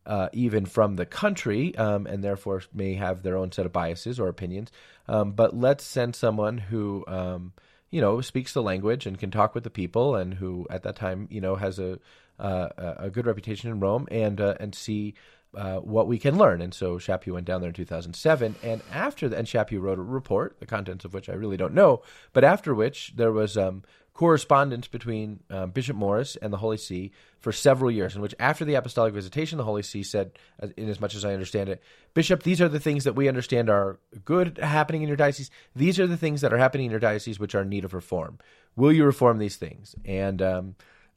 uh, 0.07 0.29
even 0.33 0.67
from 0.67 0.97
the 0.97 1.07
country, 1.07 1.77
um, 1.77 2.07
and 2.07 2.23
therefore 2.23 2.63
may 2.73 2.95
have 2.95 3.23
their 3.23 3.37
own 3.37 3.53
set 3.53 3.67
of 3.67 3.73
biases 3.73 4.21
or 4.21 4.29
opinions. 4.29 4.71
Um, 5.09 5.33
but 5.33 5.57
let's 5.57 5.85
send 5.85 6.15
someone 6.15 6.59
who, 6.59 7.05
um, 7.09 7.53
you 7.91 8.01
know, 8.01 8.21
speaks 8.21 8.53
the 8.53 8.63
language 8.63 9.07
and 9.07 9.19
can 9.19 9.31
talk 9.31 9.55
with 9.55 9.65
the 9.65 9.71
people, 9.71 10.17
and 10.17 10.35
who 10.35 10.67
at 10.71 10.83
that 10.83 10.97
time, 10.97 11.29
you 11.31 11.41
know, 11.41 11.57
has 11.57 11.79
a 11.79 11.99
uh, 12.39 12.69
a 12.99 13.11
good 13.11 13.27
reputation 13.27 13.71
in 13.71 13.81
Rome, 13.81 14.07
and 14.11 14.41
uh, 14.41 14.55
and 14.61 14.75
see. 14.75 15.15
Uh, 15.57 15.79
what 15.79 16.09
we 16.09 16.19
can 16.19 16.37
learn, 16.37 16.61
and 16.61 16.75
so 16.75 16.99
Chaput 16.99 17.33
went 17.33 17.47
down 17.47 17.61
there 17.61 17.69
in 17.69 17.75
2007, 17.75 18.57
and 18.65 18.83
after 18.93 19.29
that, 19.29 19.39
and 19.39 19.47
Chaput 19.47 19.81
wrote 19.81 20.01
a 20.01 20.03
report, 20.03 20.57
the 20.59 20.67
contents 20.67 21.05
of 21.05 21.15
which 21.15 21.29
I 21.29 21.35
really 21.35 21.57
don't 21.57 21.75
know, 21.75 22.03
but 22.33 22.43
after 22.43 22.75
which 22.75 23.13
there 23.15 23.31
was 23.31 23.57
um, 23.57 23.85
correspondence 24.15 24.87
between 24.87 25.41
uh, 25.51 25.67
Bishop 25.67 25.97
Morris 25.97 26.37
and 26.37 26.53
the 26.53 26.59
Holy 26.59 26.77
See 26.77 27.11
for 27.41 27.51
several 27.51 27.91
years, 27.91 28.15
in 28.15 28.23
which 28.23 28.35
after 28.39 28.65
the 28.65 28.75
apostolic 28.75 29.12
visitation, 29.12 29.59
the 29.59 29.65
Holy 29.65 29.83
See 29.83 30.05
said, 30.05 30.39
in 30.77 30.89
as 30.89 31.01
much 31.01 31.17
as 31.17 31.25
I 31.25 31.33
understand 31.33 31.69
it, 31.69 31.83
Bishop, 32.15 32.45
these 32.45 32.61
are 32.61 32.69
the 32.69 32.81
things 32.81 33.05
that 33.05 33.17
we 33.17 33.29
understand 33.29 33.69
are 33.69 33.99
good 34.25 34.59
happening 34.59 35.03
in 35.03 35.09
your 35.09 35.17
diocese. 35.17 35.51
These 35.75 35.99
are 35.99 36.07
the 36.07 36.17
things 36.17 36.41
that 36.43 36.53
are 36.53 36.59
happening 36.59 36.87
in 36.87 36.91
your 36.93 37.01
diocese 37.01 37.41
which 37.41 37.57
are 37.57 37.62
in 37.62 37.69
need 37.69 37.85
of 37.85 37.93
reform. 37.93 38.39
Will 38.77 38.93
you 38.93 39.05
reform 39.05 39.39
these 39.39 39.57
things? 39.57 39.97
And 40.05 40.41
um, 40.41 40.77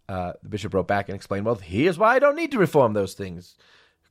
uh, 0.10 0.34
the 0.41 0.50
bishop 0.50 0.74
wrote 0.74 0.88
back 0.88 1.08
and 1.08 1.16
explained, 1.16 1.45
well, 1.45 1.56
here's 1.56 2.00
why 2.00 2.16
I 2.16 2.20
don't 2.20 2.36
need 2.36 2.52
to 2.52 2.60
reform 2.60 2.93
those 2.93 3.14
things 3.14 3.56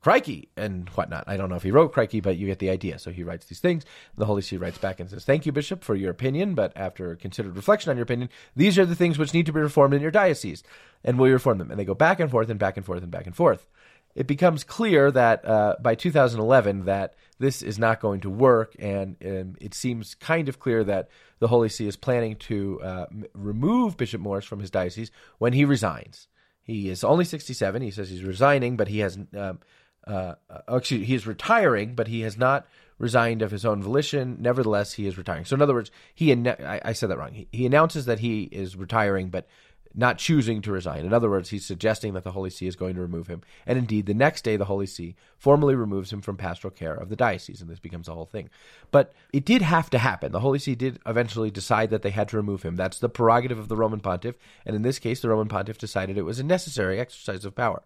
crikey 0.01 0.49
and 0.55 0.89
whatnot. 0.89 1.25
I 1.27 1.37
don't 1.37 1.49
know 1.49 1.55
if 1.55 1.63
he 1.63 1.71
wrote 1.71 1.93
crikey, 1.93 2.19
but 2.19 2.37
you 2.37 2.47
get 2.47 2.59
the 2.59 2.69
idea. 2.69 2.99
So 2.99 3.11
he 3.11 3.23
writes 3.23 3.45
these 3.45 3.59
things. 3.59 3.85
The 4.17 4.25
Holy 4.25 4.41
See 4.41 4.57
writes 4.57 4.77
back 4.77 4.99
and 4.99 5.09
says, 5.09 5.25
Thank 5.25 5.45
you, 5.45 5.51
Bishop, 5.51 5.83
for 5.83 5.95
your 5.95 6.11
opinion, 6.11 6.55
but 6.55 6.71
after 6.75 7.15
considered 7.15 7.55
reflection 7.55 7.89
on 7.89 7.97
your 7.97 8.03
opinion, 8.03 8.29
these 8.55 8.77
are 8.77 8.85
the 8.85 8.95
things 8.95 9.17
which 9.17 9.33
need 9.33 9.45
to 9.45 9.53
be 9.53 9.59
reformed 9.59 9.93
in 9.93 10.01
your 10.01 10.11
diocese, 10.11 10.63
and 11.03 11.17
will 11.17 11.27
you 11.27 11.33
reform 11.33 11.57
them? 11.57 11.71
And 11.71 11.79
they 11.79 11.85
go 11.85 11.95
back 11.95 12.19
and 12.19 12.31
forth 12.31 12.49
and 12.49 12.59
back 12.59 12.77
and 12.77 12.85
forth 12.85 13.03
and 13.03 13.11
back 13.11 13.25
and 13.25 13.35
forth. 13.35 13.67
It 14.15 14.25
becomes 14.25 14.63
clear 14.63 15.11
that 15.11 15.47
uh, 15.47 15.75
by 15.79 15.93
2011 15.93 16.85
that 16.85 17.13
this 17.37 17.61
is 17.61 17.77
not 17.77 17.99
going 17.99 18.21
to 18.21 18.31
work, 18.31 18.75
and 18.79 19.15
um, 19.23 19.55
it 19.61 19.75
seems 19.75 20.15
kind 20.15 20.49
of 20.49 20.59
clear 20.59 20.83
that 20.83 21.09
the 21.37 21.47
Holy 21.47 21.69
See 21.69 21.87
is 21.87 21.95
planning 21.95 22.35
to 22.37 22.81
uh, 22.81 23.05
remove 23.35 23.95
Bishop 23.95 24.19
Morris 24.19 24.45
from 24.45 24.59
his 24.59 24.71
diocese 24.71 25.11
when 25.37 25.53
he 25.53 25.65
resigns. 25.65 26.27
He 26.63 26.89
is 26.89 27.03
only 27.03 27.25
67. 27.25 27.81
He 27.81 27.91
says 27.91 28.09
he's 28.09 28.23
resigning, 28.23 28.75
but 28.75 28.87
he 28.87 28.99
has 28.99 29.19
um, 29.37 29.59
uh, 30.07 30.35
uh, 30.49 30.75
excuse, 30.77 31.07
he 31.07 31.15
is 31.15 31.27
retiring, 31.27 31.95
but 31.95 32.07
he 32.07 32.21
has 32.21 32.37
not 32.37 32.65
resigned 32.99 33.41
of 33.41 33.51
his 33.51 33.65
own 33.65 33.81
volition. 33.81 34.37
Nevertheless, 34.39 34.93
he 34.93 35.05
is 35.05 35.17
retiring. 35.17 35.45
So, 35.45 35.55
in 35.55 35.61
other 35.61 35.73
words, 35.73 35.91
he 36.15 36.31
I, 36.33 36.81
I 36.83 36.93
said 36.93 37.09
that 37.09 37.17
wrong. 37.17 37.33
He, 37.33 37.47
he, 37.51 37.65
announces 37.65 38.05
that 38.05 38.19
he 38.19 38.43
is 38.43 38.75
retiring, 38.75 39.29
but 39.29 39.47
not 39.93 40.17
choosing 40.17 40.61
to 40.61 40.71
resign. 40.71 41.05
In 41.05 41.13
other 41.13 41.29
words, 41.29 41.49
he's 41.49 41.65
suggesting 41.65 42.13
that 42.13 42.23
the 42.23 42.31
Holy 42.31 42.49
See 42.49 42.67
is 42.67 42.75
going 42.75 42.95
to 42.95 43.01
remove 43.01 43.27
him. 43.27 43.41
And 43.65 43.79
indeed, 43.79 44.05
the 44.05 44.13
next 44.13 44.43
day, 44.43 44.55
the 44.55 44.65
Holy 44.65 44.85
See 44.85 45.15
formally 45.37 45.75
removes 45.75 46.13
him 46.13 46.21
from 46.21 46.37
pastoral 46.37 46.71
care 46.71 46.93
of 46.93 47.09
the 47.09 47.15
diocese, 47.15 47.61
and 47.61 47.69
this 47.69 47.79
becomes 47.79 48.07
a 48.07 48.13
whole 48.13 48.25
thing. 48.25 48.49
But 48.91 49.13
it 49.33 49.43
did 49.43 49.61
have 49.63 49.89
to 49.89 49.97
happen. 49.97 50.31
The 50.31 50.39
Holy 50.39 50.59
See 50.59 50.75
did 50.75 50.99
eventually 51.05 51.49
decide 51.49 51.89
that 51.89 52.03
they 52.03 52.11
had 52.11 52.29
to 52.29 52.37
remove 52.37 52.63
him. 52.63 52.75
That's 52.75 52.99
the 52.99 53.09
prerogative 53.09 53.57
of 53.57 53.69
the 53.69 53.75
Roman 53.75 53.99
pontiff. 53.99 54.37
And 54.65 54.75
in 54.75 54.83
this 54.83 54.99
case, 54.99 55.19
the 55.19 55.29
Roman 55.29 55.47
pontiff 55.47 55.79
decided 55.79 56.17
it 56.17 56.23
was 56.23 56.39
a 56.39 56.43
necessary 56.43 56.99
exercise 56.99 57.43
of 57.43 57.55
power. 57.55 57.81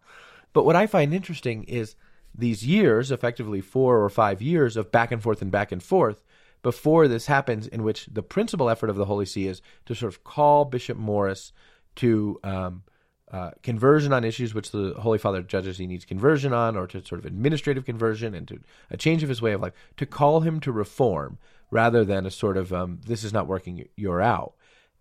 But 0.53 0.65
what 0.65 0.75
I 0.75 0.87
find 0.87 1.13
interesting 1.13 1.63
is 1.63 1.95
these 2.33 2.65
years, 2.65 3.11
effectively 3.11 3.61
four 3.61 4.03
or 4.03 4.09
five 4.09 4.41
years 4.41 4.77
of 4.77 4.91
back 4.91 5.11
and 5.11 5.21
forth 5.21 5.41
and 5.41 5.51
back 5.51 5.71
and 5.71 5.83
forth, 5.83 6.23
before 6.63 7.07
this 7.07 7.25
happens, 7.25 7.67
in 7.67 7.83
which 7.83 8.07
the 8.11 8.23
principal 8.23 8.69
effort 8.69 8.89
of 8.89 8.95
the 8.95 9.05
Holy 9.05 9.25
See 9.25 9.47
is 9.47 9.61
to 9.85 9.95
sort 9.95 10.13
of 10.13 10.23
call 10.23 10.65
Bishop 10.65 10.97
Morris 10.97 11.53
to 11.95 12.39
um, 12.43 12.83
uh, 13.31 13.51
conversion 13.63 14.13
on 14.13 14.23
issues 14.23 14.53
which 14.53 14.71
the 14.71 14.93
Holy 14.99 15.17
Father 15.17 15.41
judges 15.41 15.77
he 15.77 15.87
needs 15.87 16.05
conversion 16.05 16.53
on, 16.53 16.77
or 16.77 16.85
to 16.87 17.03
sort 17.03 17.19
of 17.19 17.25
administrative 17.25 17.85
conversion 17.85 18.35
and 18.35 18.47
to 18.47 18.59
a 18.89 18.97
change 18.97 19.23
of 19.23 19.29
his 19.29 19.41
way 19.41 19.53
of 19.53 19.61
life, 19.61 19.73
to 19.97 20.05
call 20.05 20.41
him 20.41 20.59
to 20.59 20.71
reform 20.71 21.37
rather 21.71 22.03
than 22.03 22.25
a 22.25 22.31
sort 22.31 22.57
of 22.57 22.71
um, 22.73 22.99
this 23.05 23.23
is 23.23 23.33
not 23.33 23.47
working, 23.47 23.87
you're 23.95 24.21
out. 24.21 24.53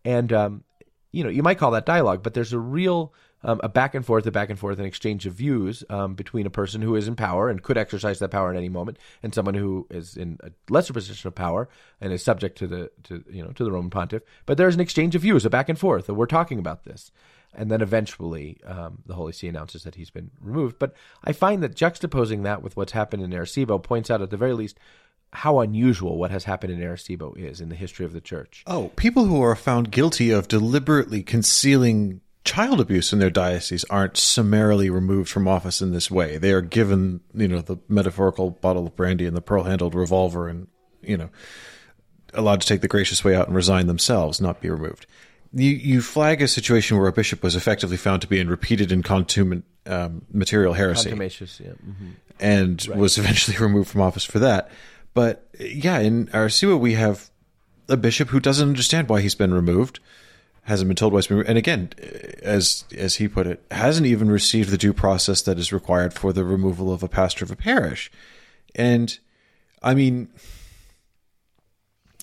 And 0.04 0.32
um, 0.32 0.64
you 1.12 1.24
know, 1.24 1.30
you 1.30 1.42
might 1.42 1.58
call 1.58 1.72
that 1.72 1.86
dialogue, 1.86 2.22
but 2.22 2.34
there's 2.34 2.52
a 2.52 2.58
real 2.58 3.12
um, 3.42 3.60
a 3.62 3.68
back 3.68 3.94
and 3.94 4.04
forth, 4.04 4.26
a 4.26 4.30
back 4.30 4.50
and 4.50 4.58
forth, 4.58 4.78
an 4.78 4.84
exchange 4.84 5.26
of 5.26 5.34
views 5.34 5.82
um, 5.88 6.14
between 6.14 6.46
a 6.46 6.50
person 6.50 6.82
who 6.82 6.94
is 6.94 7.08
in 7.08 7.16
power 7.16 7.48
and 7.48 7.62
could 7.62 7.78
exercise 7.78 8.18
that 8.18 8.30
power 8.30 8.50
at 8.50 8.56
any 8.56 8.68
moment, 8.68 8.98
and 9.22 9.34
someone 9.34 9.54
who 9.54 9.86
is 9.90 10.16
in 10.16 10.38
a 10.42 10.50
lesser 10.68 10.92
position 10.92 11.28
of 11.28 11.34
power 11.34 11.68
and 12.00 12.12
is 12.12 12.22
subject 12.22 12.58
to 12.58 12.66
the 12.66 12.90
to 13.04 13.24
you 13.30 13.42
know 13.42 13.50
to 13.52 13.64
the 13.64 13.72
Roman 13.72 13.90
Pontiff. 13.90 14.22
But 14.46 14.58
there's 14.58 14.74
an 14.74 14.80
exchange 14.80 15.14
of 15.14 15.22
views, 15.22 15.44
a 15.44 15.50
back 15.50 15.68
and 15.68 15.78
forth. 15.78 16.08
And 16.08 16.18
we're 16.18 16.26
talking 16.26 16.58
about 16.58 16.84
this, 16.84 17.10
and 17.54 17.70
then 17.70 17.80
eventually 17.80 18.60
um, 18.66 19.02
the 19.06 19.14
Holy 19.14 19.32
See 19.32 19.48
announces 19.48 19.84
that 19.84 19.94
he's 19.94 20.10
been 20.10 20.30
removed. 20.40 20.78
But 20.78 20.94
I 21.24 21.32
find 21.32 21.62
that 21.62 21.74
juxtaposing 21.74 22.42
that 22.42 22.62
with 22.62 22.76
what's 22.76 22.92
happened 22.92 23.22
in 23.22 23.30
Arecibo 23.30 23.82
points 23.82 24.10
out, 24.10 24.22
at 24.22 24.30
the 24.30 24.36
very 24.36 24.54
least, 24.54 24.78
how 25.32 25.60
unusual 25.60 26.18
what 26.18 26.30
has 26.30 26.44
happened 26.44 26.72
in 26.72 26.80
Arecibo 26.80 27.36
is 27.36 27.60
in 27.60 27.68
the 27.68 27.76
history 27.76 28.04
of 28.04 28.12
the 28.12 28.20
church. 28.20 28.64
Oh, 28.66 28.90
people 28.96 29.26
who 29.26 29.42
are 29.42 29.56
found 29.56 29.90
guilty 29.90 30.30
of 30.30 30.48
deliberately 30.48 31.22
concealing 31.22 32.20
child 32.44 32.80
abuse 32.80 33.12
in 33.12 33.18
their 33.18 33.30
diocese 33.30 33.84
aren't 33.84 34.16
summarily 34.16 34.90
removed 34.90 35.28
from 35.28 35.46
office 35.46 35.82
in 35.82 35.92
this 35.92 36.10
way. 36.10 36.38
They 36.38 36.52
are 36.52 36.62
given, 36.62 37.20
you 37.34 37.48
know, 37.48 37.60
the 37.60 37.78
metaphorical 37.88 38.50
bottle 38.50 38.86
of 38.86 38.96
brandy 38.96 39.26
and 39.26 39.36
the 39.36 39.42
pearl 39.42 39.64
handled 39.64 39.94
revolver 39.94 40.48
and, 40.48 40.68
you 41.02 41.16
know, 41.16 41.30
allowed 42.32 42.60
to 42.62 42.66
take 42.66 42.80
the 42.80 42.88
gracious 42.88 43.24
way 43.24 43.34
out 43.34 43.46
and 43.46 43.56
resign 43.56 43.86
themselves, 43.86 44.40
not 44.40 44.60
be 44.60 44.70
removed. 44.70 45.06
You, 45.52 45.70
you 45.70 46.00
flag 46.00 46.40
a 46.40 46.48
situation 46.48 46.96
where 46.96 47.08
a 47.08 47.12
bishop 47.12 47.42
was 47.42 47.56
effectively 47.56 47.96
found 47.96 48.22
to 48.22 48.28
be 48.28 48.38
in 48.38 48.48
repeated 48.48 48.92
and 48.92 49.04
contumacious 49.04 49.64
um, 49.86 50.22
material 50.32 50.74
heresy. 50.74 51.10
Yeah. 51.10 51.16
Mm-hmm. 51.16 52.10
And 52.38 52.88
right. 52.88 52.98
was 52.98 53.18
eventually 53.18 53.56
removed 53.60 53.90
from 53.90 54.00
office 54.00 54.24
for 54.24 54.38
that. 54.38 54.70
But 55.12 55.48
yeah, 55.58 55.98
in 55.98 56.28
Arecibo, 56.28 56.78
we 56.78 56.94
have 56.94 57.30
a 57.88 57.96
bishop 57.96 58.28
who 58.28 58.40
doesn't 58.40 58.68
understand 58.68 59.08
why 59.08 59.20
he's 59.20 59.34
been 59.34 59.52
removed 59.52 59.98
hasn't 60.70 60.88
been 60.88 60.96
told 60.96 61.12
why 61.12 61.18
it's 61.18 61.26
been, 61.26 61.44
and 61.46 61.58
again, 61.58 61.90
as 62.42 62.84
as 62.96 63.16
he 63.16 63.28
put 63.28 63.46
it, 63.46 63.62
hasn't 63.70 64.06
even 64.06 64.30
received 64.30 64.70
the 64.70 64.78
due 64.78 64.94
process 64.94 65.42
that 65.42 65.58
is 65.58 65.72
required 65.72 66.14
for 66.14 66.32
the 66.32 66.44
removal 66.44 66.92
of 66.92 67.02
a 67.02 67.08
pastor 67.08 67.44
of 67.44 67.50
a 67.50 67.56
parish. 67.56 68.10
And 68.74 69.18
I 69.82 69.94
mean, 69.94 70.28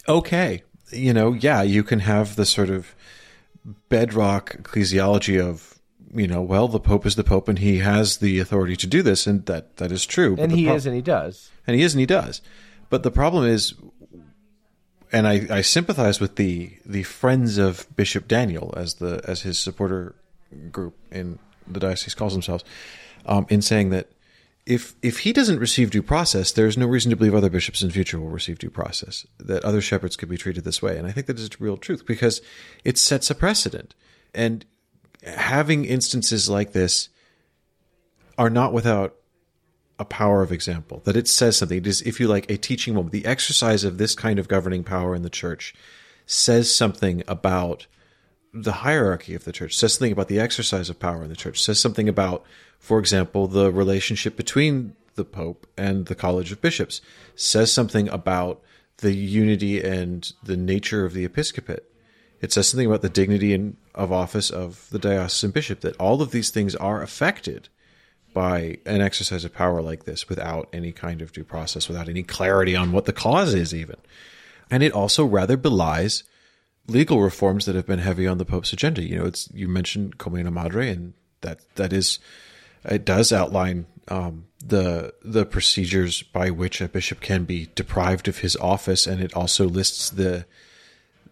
okay, 0.07 0.63
you 0.91 1.13
know, 1.13 1.33
yeah, 1.33 1.61
you 1.61 1.83
can 1.83 1.99
have 1.99 2.35
the 2.37 2.45
sort 2.45 2.69
of 2.69 2.95
bedrock 3.89 4.55
ecclesiology 4.55 5.41
of, 5.41 5.79
you 6.13 6.27
know, 6.27 6.41
well, 6.41 6.69
the 6.69 6.79
Pope 6.79 7.05
is 7.05 7.15
the 7.15 7.23
Pope 7.25 7.49
and 7.49 7.59
he 7.59 7.79
has 7.79 8.17
the 8.17 8.39
authority 8.39 8.77
to 8.77 8.87
do 8.87 9.01
this, 9.01 9.27
and 9.27 9.45
that 9.47 9.77
that 9.77 9.91
is 9.91 10.05
true. 10.05 10.37
And 10.39 10.51
he 10.51 10.65
pro- 10.65 10.75
is, 10.75 10.85
and 10.85 10.95
he 10.95 11.01
does, 11.01 11.51
and 11.67 11.75
he 11.75 11.83
is, 11.83 11.93
and 11.93 11.99
he 11.99 12.05
does. 12.05 12.41
But 12.89 13.03
the 13.03 13.11
problem 13.11 13.45
is, 13.45 13.73
and 15.11 15.27
I, 15.27 15.47
I 15.49 15.61
sympathize 15.61 16.19
with 16.19 16.35
the 16.35 16.71
the 16.85 17.03
friends 17.03 17.57
of 17.57 17.87
Bishop 17.95 18.27
Daniel 18.27 18.73
as 18.75 18.95
the 18.95 19.21
as 19.25 19.41
his 19.41 19.59
supporter 19.59 20.15
group 20.71 20.95
in 21.11 21.39
the 21.67 21.79
diocese 21.79 22.15
calls 22.15 22.33
themselves, 22.33 22.63
um, 23.25 23.45
in 23.49 23.61
saying 23.61 23.89
that 23.91 24.09
if 24.65 24.95
if 25.01 25.19
he 25.19 25.31
doesn't 25.31 25.59
receive 25.59 25.91
due 25.91 26.03
process, 26.03 26.51
there's 26.51 26.77
no 26.77 26.85
reason 26.87 27.09
to 27.09 27.15
believe 27.15 27.33
other 27.33 27.49
bishops 27.49 27.81
in 27.81 27.89
future 27.89 28.19
will 28.19 28.29
receive 28.29 28.59
due 28.59 28.69
process. 28.69 29.25
That 29.39 29.63
other 29.63 29.81
shepherds 29.81 30.17
could 30.17 30.29
be 30.29 30.37
treated 30.37 30.65
this 30.65 30.81
way, 30.81 30.97
and 30.97 31.07
I 31.07 31.11
think 31.11 31.27
that 31.27 31.39
is 31.39 31.47
a 31.47 31.63
real 31.63 31.77
truth 31.77 32.05
because 32.05 32.41
it 32.83 32.97
sets 32.97 33.29
a 33.29 33.35
precedent. 33.35 33.95
And 34.33 34.65
having 35.23 35.85
instances 35.85 36.49
like 36.49 36.73
this 36.73 37.09
are 38.37 38.49
not 38.49 38.73
without 38.73 39.15
a 39.99 40.05
power 40.05 40.41
of 40.41 40.51
example. 40.51 41.01
That 41.05 41.17
it 41.17 41.27
says 41.27 41.57
something. 41.57 41.77
It 41.77 41.87
is, 41.87 42.01
if 42.01 42.19
you 42.19 42.27
like, 42.27 42.49
a 42.49 42.57
teaching 42.57 42.93
moment. 42.93 43.11
The 43.11 43.25
exercise 43.25 43.83
of 43.83 43.97
this 43.97 44.15
kind 44.15 44.39
of 44.39 44.47
governing 44.47 44.83
power 44.83 45.15
in 45.15 45.23
the 45.23 45.29
church 45.29 45.73
says 46.25 46.73
something 46.73 47.23
about 47.27 47.87
the 48.53 48.73
hierarchy 48.73 49.33
of 49.33 49.43
the 49.43 49.51
church, 49.51 49.75
says 49.75 49.93
something 49.93 50.11
about 50.11 50.27
the 50.27 50.39
exercise 50.39 50.89
of 50.89 50.99
power 50.99 51.23
in 51.23 51.29
the 51.29 51.35
church, 51.35 51.61
says 51.61 51.79
something 51.79 52.09
about, 52.09 52.43
for 52.79 52.99
example, 52.99 53.47
the 53.47 53.71
relationship 53.71 54.35
between 54.35 54.95
the 55.15 55.25
Pope 55.25 55.67
and 55.77 56.05
the 56.05 56.15
College 56.15 56.51
of 56.51 56.61
Bishops, 56.61 57.01
says 57.35 57.71
something 57.71 58.07
about 58.09 58.61
the 58.97 59.13
unity 59.13 59.81
and 59.81 60.31
the 60.43 60.57
nature 60.57 61.05
of 61.05 61.13
the 61.13 61.25
episcopate. 61.25 61.83
It 62.39 62.51
says 62.51 62.69
something 62.69 62.87
about 62.87 63.01
the 63.01 63.09
dignity 63.09 63.53
and 63.53 63.77
of 63.95 64.11
office 64.11 64.49
of 64.49 64.87
the 64.91 64.99
diocesan 64.99 65.51
bishop, 65.51 65.81
that 65.81 65.97
all 65.97 66.21
of 66.21 66.31
these 66.31 66.49
things 66.49 66.75
are 66.75 67.01
affected 67.01 67.69
by 68.38 68.77
an 68.85 69.01
exercise 69.01 69.43
of 69.43 69.51
power 69.51 69.81
like 69.81 70.03
this 70.03 70.29
without 70.29 70.69
any 70.71 70.91
kind 70.91 71.23
of 71.23 71.31
due 71.31 71.43
process, 71.43 71.88
without 71.88 72.07
any 72.07 72.21
clarity 72.21 72.75
on 72.75 72.91
what 72.91 73.05
the 73.05 73.11
cause 73.11 73.55
is, 73.55 73.73
even. 73.73 73.95
And 74.69 74.83
it 74.83 74.93
also 74.93 75.25
rather 75.25 75.57
belies 75.57 76.21
legal 76.85 77.19
reforms 77.19 77.65
that 77.65 77.73
have 77.73 77.88
been 77.88 77.97
heavy 77.97 78.27
on 78.27 78.38
the 78.38 78.45
Pope's 78.45 78.71
agenda. 78.71 79.01
You 79.01 79.17
know, 79.17 79.25
it's 79.25 79.49
you 79.55 79.67
mentioned 79.67 80.19
Come 80.19 80.35
una 80.35 80.51
Madre, 80.51 80.88
and 80.88 81.15
that 81.41 81.61
that 81.77 81.91
is 81.91 82.19
it 82.85 83.05
does 83.05 83.33
outline 83.33 83.88
um, 84.07 84.45
the 84.63 85.15
the 85.23 85.43
procedures 85.43 86.21
by 86.21 86.51
which 86.51 86.79
a 86.79 86.88
bishop 86.88 87.21
can 87.21 87.43
be 87.43 87.69
deprived 87.73 88.27
of 88.27 88.38
his 88.38 88.55
office, 88.57 89.07
and 89.07 89.19
it 89.19 89.33
also 89.33 89.67
lists 89.67 90.11
the 90.11 90.45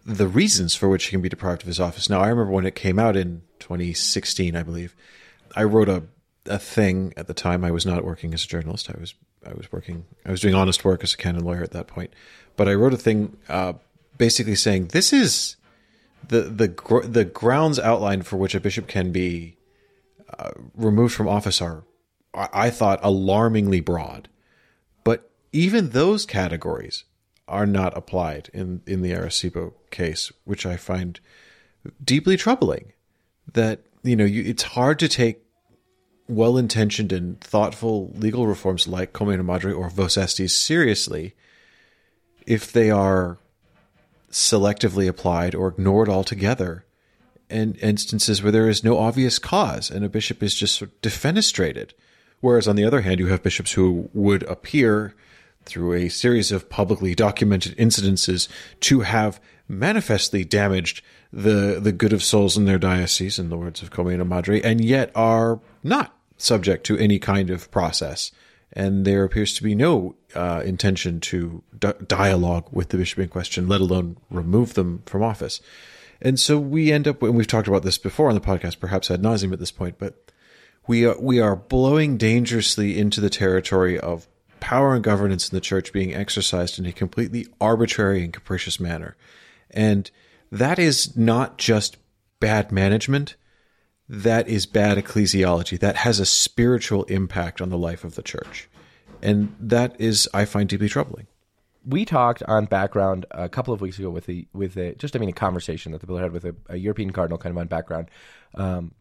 the 0.04 0.26
reasons 0.26 0.74
for 0.74 0.88
which 0.88 1.04
he 1.04 1.12
can 1.12 1.22
be 1.22 1.28
deprived 1.28 1.62
of 1.62 1.68
his 1.68 1.78
office. 1.78 2.10
Now, 2.10 2.18
I 2.18 2.30
remember 2.30 2.50
when 2.50 2.66
it 2.66 2.74
came 2.74 2.98
out 2.98 3.16
in 3.16 3.42
2016, 3.60 4.56
I 4.56 4.64
believe, 4.64 4.96
I 5.54 5.62
wrote 5.62 5.88
a 5.88 6.02
a 6.48 6.58
thing 6.58 7.12
at 7.16 7.26
the 7.26 7.34
time. 7.34 7.64
I 7.64 7.70
was 7.70 7.86
not 7.86 8.04
working 8.04 8.34
as 8.34 8.44
a 8.44 8.48
journalist. 8.48 8.90
I 8.90 8.98
was 9.00 9.14
I 9.46 9.54
was 9.54 9.70
working. 9.70 10.04
I 10.24 10.30
was 10.30 10.40
doing 10.40 10.54
honest 10.54 10.84
work 10.84 11.02
as 11.02 11.14
a 11.14 11.16
canon 11.16 11.44
lawyer 11.44 11.62
at 11.62 11.72
that 11.72 11.86
point. 11.86 12.12
But 12.56 12.68
I 12.68 12.74
wrote 12.74 12.94
a 12.94 12.98
thing 12.98 13.36
uh, 13.48 13.74
basically 14.18 14.54
saying 14.54 14.88
this 14.88 15.12
is 15.12 15.56
the 16.28 16.42
the 16.42 16.68
gr- 16.68 17.04
the 17.04 17.24
grounds 17.24 17.78
outlined 17.78 18.26
for 18.26 18.36
which 18.36 18.54
a 18.54 18.60
bishop 18.60 18.86
can 18.88 19.12
be 19.12 19.56
uh, 20.38 20.50
removed 20.74 21.14
from 21.14 21.28
office 21.28 21.60
are 21.60 21.84
I-, 22.34 22.48
I 22.52 22.70
thought 22.70 23.00
alarmingly 23.02 23.80
broad. 23.80 24.28
But 25.04 25.30
even 25.52 25.90
those 25.90 26.26
categories 26.26 27.04
are 27.48 27.66
not 27.66 27.96
applied 27.96 28.50
in 28.52 28.82
in 28.86 29.02
the 29.02 29.12
Arecibo 29.12 29.74
case, 29.90 30.32
which 30.44 30.66
I 30.66 30.76
find 30.76 31.20
deeply 32.02 32.36
troubling. 32.36 32.92
That 33.52 33.80
you 34.02 34.16
know, 34.16 34.24
you, 34.24 34.42
it's 34.42 34.62
hard 34.62 34.98
to 35.00 35.08
take 35.08 35.45
well 36.28 36.56
intentioned 36.58 37.12
and 37.12 37.40
thoughtful 37.40 38.12
legal 38.14 38.46
reforms 38.46 38.88
like 38.88 39.12
Come 39.12 39.28
una 39.28 39.42
Madre 39.42 39.72
or 39.72 39.88
Vos 39.90 40.16
Estis 40.16 40.50
seriously 40.50 41.34
if 42.46 42.72
they 42.72 42.90
are 42.90 43.38
selectively 44.30 45.08
applied 45.08 45.54
or 45.54 45.68
ignored 45.68 46.08
altogether 46.08 46.84
in 47.48 47.74
instances 47.74 48.42
where 48.42 48.52
there 48.52 48.68
is 48.68 48.84
no 48.84 48.98
obvious 48.98 49.38
cause 49.38 49.90
and 49.90 50.04
a 50.04 50.08
bishop 50.08 50.42
is 50.42 50.54
just 50.54 50.76
sort 50.76 50.90
of 50.90 51.00
defenestrated. 51.00 51.92
Whereas 52.40 52.68
on 52.68 52.76
the 52.76 52.84
other 52.84 53.00
hand, 53.00 53.20
you 53.20 53.28
have 53.28 53.42
bishops 53.42 53.72
who 53.72 54.10
would 54.12 54.42
appear 54.44 55.14
through 55.64 55.94
a 55.94 56.08
series 56.08 56.52
of 56.52 56.68
publicly 56.68 57.14
documented 57.14 57.76
incidences 57.76 58.48
to 58.80 59.00
have 59.00 59.40
manifestly 59.68 60.44
damaged 60.44 61.02
the 61.32 61.80
the 61.80 61.92
good 61.92 62.12
of 62.12 62.22
souls 62.22 62.56
in 62.56 62.66
their 62.66 62.78
diocese, 62.78 63.38
in 63.38 63.50
the 63.50 63.56
words 63.56 63.82
of 63.82 63.90
Come 63.90 64.08
una 64.08 64.24
Madre, 64.24 64.60
and 64.62 64.84
yet 64.84 65.10
are 65.14 65.60
not 65.82 66.15
subject 66.36 66.84
to 66.86 66.98
any 66.98 67.18
kind 67.18 67.50
of 67.50 67.70
process. 67.70 68.32
And 68.72 69.04
there 69.04 69.24
appears 69.24 69.54
to 69.54 69.62
be 69.62 69.74
no 69.74 70.16
uh, 70.34 70.62
intention 70.64 71.20
to 71.20 71.62
dialogue 72.06 72.68
with 72.70 72.90
the 72.90 72.98
bishop 72.98 73.20
in 73.20 73.28
question, 73.28 73.68
let 73.68 73.80
alone 73.80 74.18
remove 74.30 74.74
them 74.74 75.02
from 75.06 75.22
office. 75.22 75.60
And 76.20 76.38
so 76.38 76.58
we 76.58 76.92
end 76.92 77.06
up, 77.06 77.22
and 77.22 77.36
we've 77.36 77.46
talked 77.46 77.68
about 77.68 77.82
this 77.82 77.98
before 77.98 78.28
on 78.28 78.34
the 78.34 78.40
podcast, 78.40 78.80
perhaps 78.80 79.10
ad 79.10 79.22
nauseum 79.22 79.52
at 79.52 79.58
this 79.58 79.70
point, 79.70 79.98
but 79.98 80.32
we 80.86 81.04
are, 81.06 81.18
we 81.20 81.40
are 81.40 81.56
blowing 81.56 82.16
dangerously 82.16 82.98
into 82.98 83.20
the 83.20 83.30
territory 83.30 83.98
of 83.98 84.26
power 84.60 84.94
and 84.94 85.04
governance 85.04 85.48
in 85.48 85.56
the 85.56 85.60
church 85.60 85.92
being 85.92 86.14
exercised 86.14 86.78
in 86.78 86.86
a 86.86 86.92
completely 86.92 87.46
arbitrary 87.60 88.24
and 88.24 88.32
capricious 88.32 88.80
manner. 88.80 89.16
And 89.70 90.10
that 90.50 90.78
is 90.78 91.16
not 91.16 91.58
just 91.58 91.96
bad 92.40 92.72
management 92.72 93.36
that 94.08 94.48
is 94.48 94.66
bad 94.66 94.98
ecclesiology. 94.98 95.78
That 95.78 95.96
has 95.96 96.20
a 96.20 96.26
spiritual 96.26 97.04
impact 97.04 97.60
on 97.60 97.70
the 97.70 97.78
life 97.78 98.04
of 98.04 98.14
the 98.14 98.22
church. 98.22 98.68
And 99.22 99.54
that 99.60 100.00
is, 100.00 100.28
I 100.32 100.44
find, 100.44 100.68
deeply 100.68 100.88
troubling. 100.88 101.26
We 101.84 102.04
talked 102.04 102.42
on 102.44 102.66
background 102.66 103.26
a 103.30 103.48
couple 103.48 103.72
of 103.72 103.80
weeks 103.80 103.98
ago 103.98 104.10
with 104.10 104.28
a 104.28 104.46
with 104.52 104.76
a 104.76 104.94
just 104.96 105.14
I 105.14 105.20
mean 105.20 105.28
a 105.28 105.32
conversation 105.32 105.92
that 105.92 106.00
the 106.00 106.06
Bill 106.08 106.16
had 106.16 106.32
with 106.32 106.44
a, 106.44 106.54
a, 106.68 106.76
European 106.76 107.12
cardinal 107.12 107.38
kind 107.38 107.52
of 107.52 107.58
on 107.58 107.68
background 107.68 108.10
um, 108.54 108.92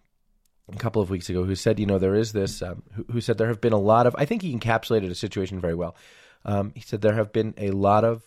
a 0.72 0.78
couple 0.78 1.01
of 1.01 1.10
weeks 1.10 1.28
ago 1.28 1.43
who 1.45 1.56
said 1.56 1.80
you 1.80 1.88
know 1.88 1.97
there 1.97 2.14
is 2.14 2.32
this 2.32 2.62
um, 2.62 2.84
who, 2.93 3.03
who, 3.12 3.22
said 3.22 3.39
there 3.39 3.47
have 3.47 3.60
been 3.60 3.74
a 3.74 3.80
lot 3.80 4.06
of 4.06 4.16
I 4.20 4.26
think 4.26 4.43
he 4.43 4.56
encapsulated 4.56 5.10
a 5.10 5.16
situation 5.16 5.60
very 5.60 5.74
well. 5.74 5.95
Um, 6.45 6.74
he 6.76 6.82
said 6.82 7.01
there 7.01 7.16
have 7.16 7.34
been 7.34 7.56
a 7.58 7.72
lot 7.72 8.03
of 8.03 8.24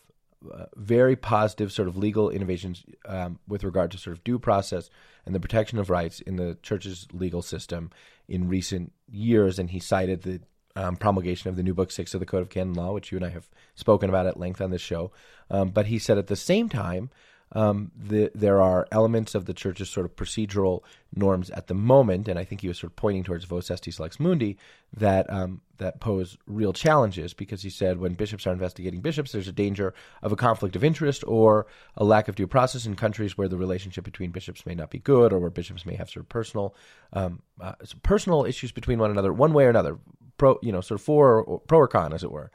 uh, 0.52 0.64
very 0.74 1.14
positive 1.14 1.70
sort 1.70 1.86
of 1.86 1.96
legal 1.96 2.28
innovations 2.28 2.84
um, 3.06 3.38
with 3.46 3.62
regard 3.62 3.92
to 3.92 3.98
sort 3.98 4.16
of 4.16 4.24
due 4.24 4.40
process 4.40 4.90
and 5.28 5.34
the 5.34 5.40
protection 5.40 5.78
of 5.78 5.90
rights 5.90 6.20
in 6.20 6.36
the 6.36 6.56
church's 6.62 7.06
legal 7.12 7.42
system 7.42 7.90
in 8.28 8.48
recent 8.48 8.92
years. 9.10 9.58
And 9.58 9.68
he 9.68 9.78
cited 9.78 10.22
the 10.22 10.40
um, 10.74 10.96
promulgation 10.96 11.50
of 11.50 11.56
the 11.56 11.62
new 11.62 11.74
book 11.74 11.90
six 11.90 12.14
of 12.14 12.20
the 12.20 12.26
Code 12.26 12.40
of 12.40 12.48
Canon 12.48 12.72
Law, 12.72 12.94
which 12.94 13.12
you 13.12 13.18
and 13.18 13.26
I 13.26 13.28
have 13.28 13.50
spoken 13.74 14.08
about 14.08 14.26
at 14.26 14.40
length 14.40 14.62
on 14.62 14.70
this 14.70 14.80
show. 14.80 15.12
Um, 15.50 15.68
but 15.68 15.88
he 15.88 15.98
said 15.98 16.16
at 16.16 16.28
the 16.28 16.34
same 16.34 16.70
time, 16.70 17.10
um, 17.52 17.90
the, 17.96 18.30
there 18.34 18.60
are 18.60 18.86
elements 18.92 19.34
of 19.34 19.46
the 19.46 19.54
church's 19.54 19.88
sort 19.88 20.04
of 20.04 20.14
procedural 20.16 20.82
norms 21.14 21.48
at 21.50 21.66
the 21.66 21.74
moment, 21.74 22.28
and 22.28 22.38
I 22.38 22.44
think 22.44 22.60
he 22.60 22.68
was 22.68 22.78
sort 22.78 22.92
of 22.92 22.96
pointing 22.96 23.24
towards 23.24 23.44
Vos 23.44 23.68
Estis 23.68 23.98
Lex 23.98 24.20
Mundi, 24.20 24.58
that 24.94 25.30
um, 25.32 25.62
that 25.78 26.00
pose 26.00 26.36
real 26.46 26.72
challenges 26.72 27.32
because 27.32 27.62
he 27.62 27.70
said 27.70 27.98
when 27.98 28.14
bishops 28.14 28.46
are 28.46 28.52
investigating 28.52 29.00
bishops, 29.00 29.32
there's 29.32 29.48
a 29.48 29.52
danger 29.52 29.94
of 30.22 30.32
a 30.32 30.36
conflict 30.36 30.76
of 30.76 30.84
interest 30.84 31.24
or 31.26 31.66
a 31.96 32.04
lack 32.04 32.28
of 32.28 32.34
due 32.34 32.46
process 32.46 32.84
in 32.84 32.96
countries 32.96 33.38
where 33.38 33.48
the 33.48 33.56
relationship 33.56 34.04
between 34.04 34.30
bishops 34.30 34.66
may 34.66 34.74
not 34.74 34.90
be 34.90 34.98
good 34.98 35.32
or 35.32 35.38
where 35.38 35.50
bishops 35.50 35.86
may 35.86 35.94
have 35.94 36.10
sort 36.10 36.24
of 36.24 36.28
personal 36.28 36.74
um, 37.14 37.40
uh, 37.60 37.72
personal 38.02 38.44
issues 38.44 38.72
between 38.72 38.98
one 38.98 39.10
another, 39.10 39.32
one 39.32 39.54
way 39.54 39.64
or 39.64 39.70
another, 39.70 39.98
pro 40.36 40.58
you 40.62 40.72
know 40.72 40.82
sort 40.82 41.00
of 41.00 41.04
for 41.04 41.42
or, 41.42 41.60
pro 41.60 41.78
or 41.78 41.88
con 41.88 42.12
as 42.12 42.22
it 42.22 42.30
were, 42.30 42.50